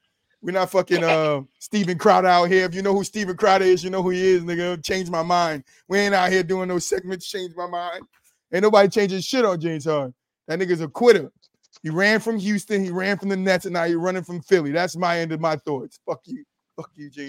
We're 0.42 0.52
not 0.52 0.70
fucking 0.70 1.04
uh, 1.04 1.42
Steven 1.58 1.98
Crowder 1.98 2.28
out 2.28 2.44
here. 2.46 2.64
If 2.64 2.74
you 2.74 2.80
know 2.80 2.94
who 2.94 3.04
Steven 3.04 3.36
Crowder 3.36 3.66
is, 3.66 3.84
you 3.84 3.90
know 3.90 4.02
who 4.02 4.10
he 4.10 4.26
is, 4.26 4.42
nigga. 4.42 4.82
Change 4.82 5.10
my 5.10 5.22
mind. 5.22 5.64
We 5.88 5.98
ain't 5.98 6.14
out 6.14 6.32
here 6.32 6.42
doing 6.42 6.68
those 6.68 6.86
segments. 6.86 7.28
Change 7.28 7.54
my 7.56 7.66
mind. 7.66 8.04
Ain't 8.52 8.62
nobody 8.62 8.88
changing 8.88 9.20
shit 9.20 9.44
on 9.44 9.60
James 9.60 9.84
Harden. 9.84 10.14
That 10.48 10.58
nigga's 10.58 10.80
a 10.80 10.88
quitter. 10.88 11.30
He 11.82 11.90
ran 11.90 12.20
from 12.20 12.38
Houston. 12.38 12.82
He 12.82 12.90
ran 12.90 13.18
from 13.18 13.28
the 13.28 13.36
Nets, 13.36 13.66
and 13.66 13.74
now 13.74 13.84
he's 13.84 13.96
running 13.96 14.24
from 14.24 14.40
Philly. 14.40 14.72
That's 14.72 14.96
my 14.96 15.18
end 15.18 15.32
of 15.32 15.40
my 15.40 15.56
thoughts. 15.56 16.00
Fuck 16.06 16.22
you. 16.24 16.44
Fuck 16.76 16.90
you, 16.94 17.10
James. 17.10 17.28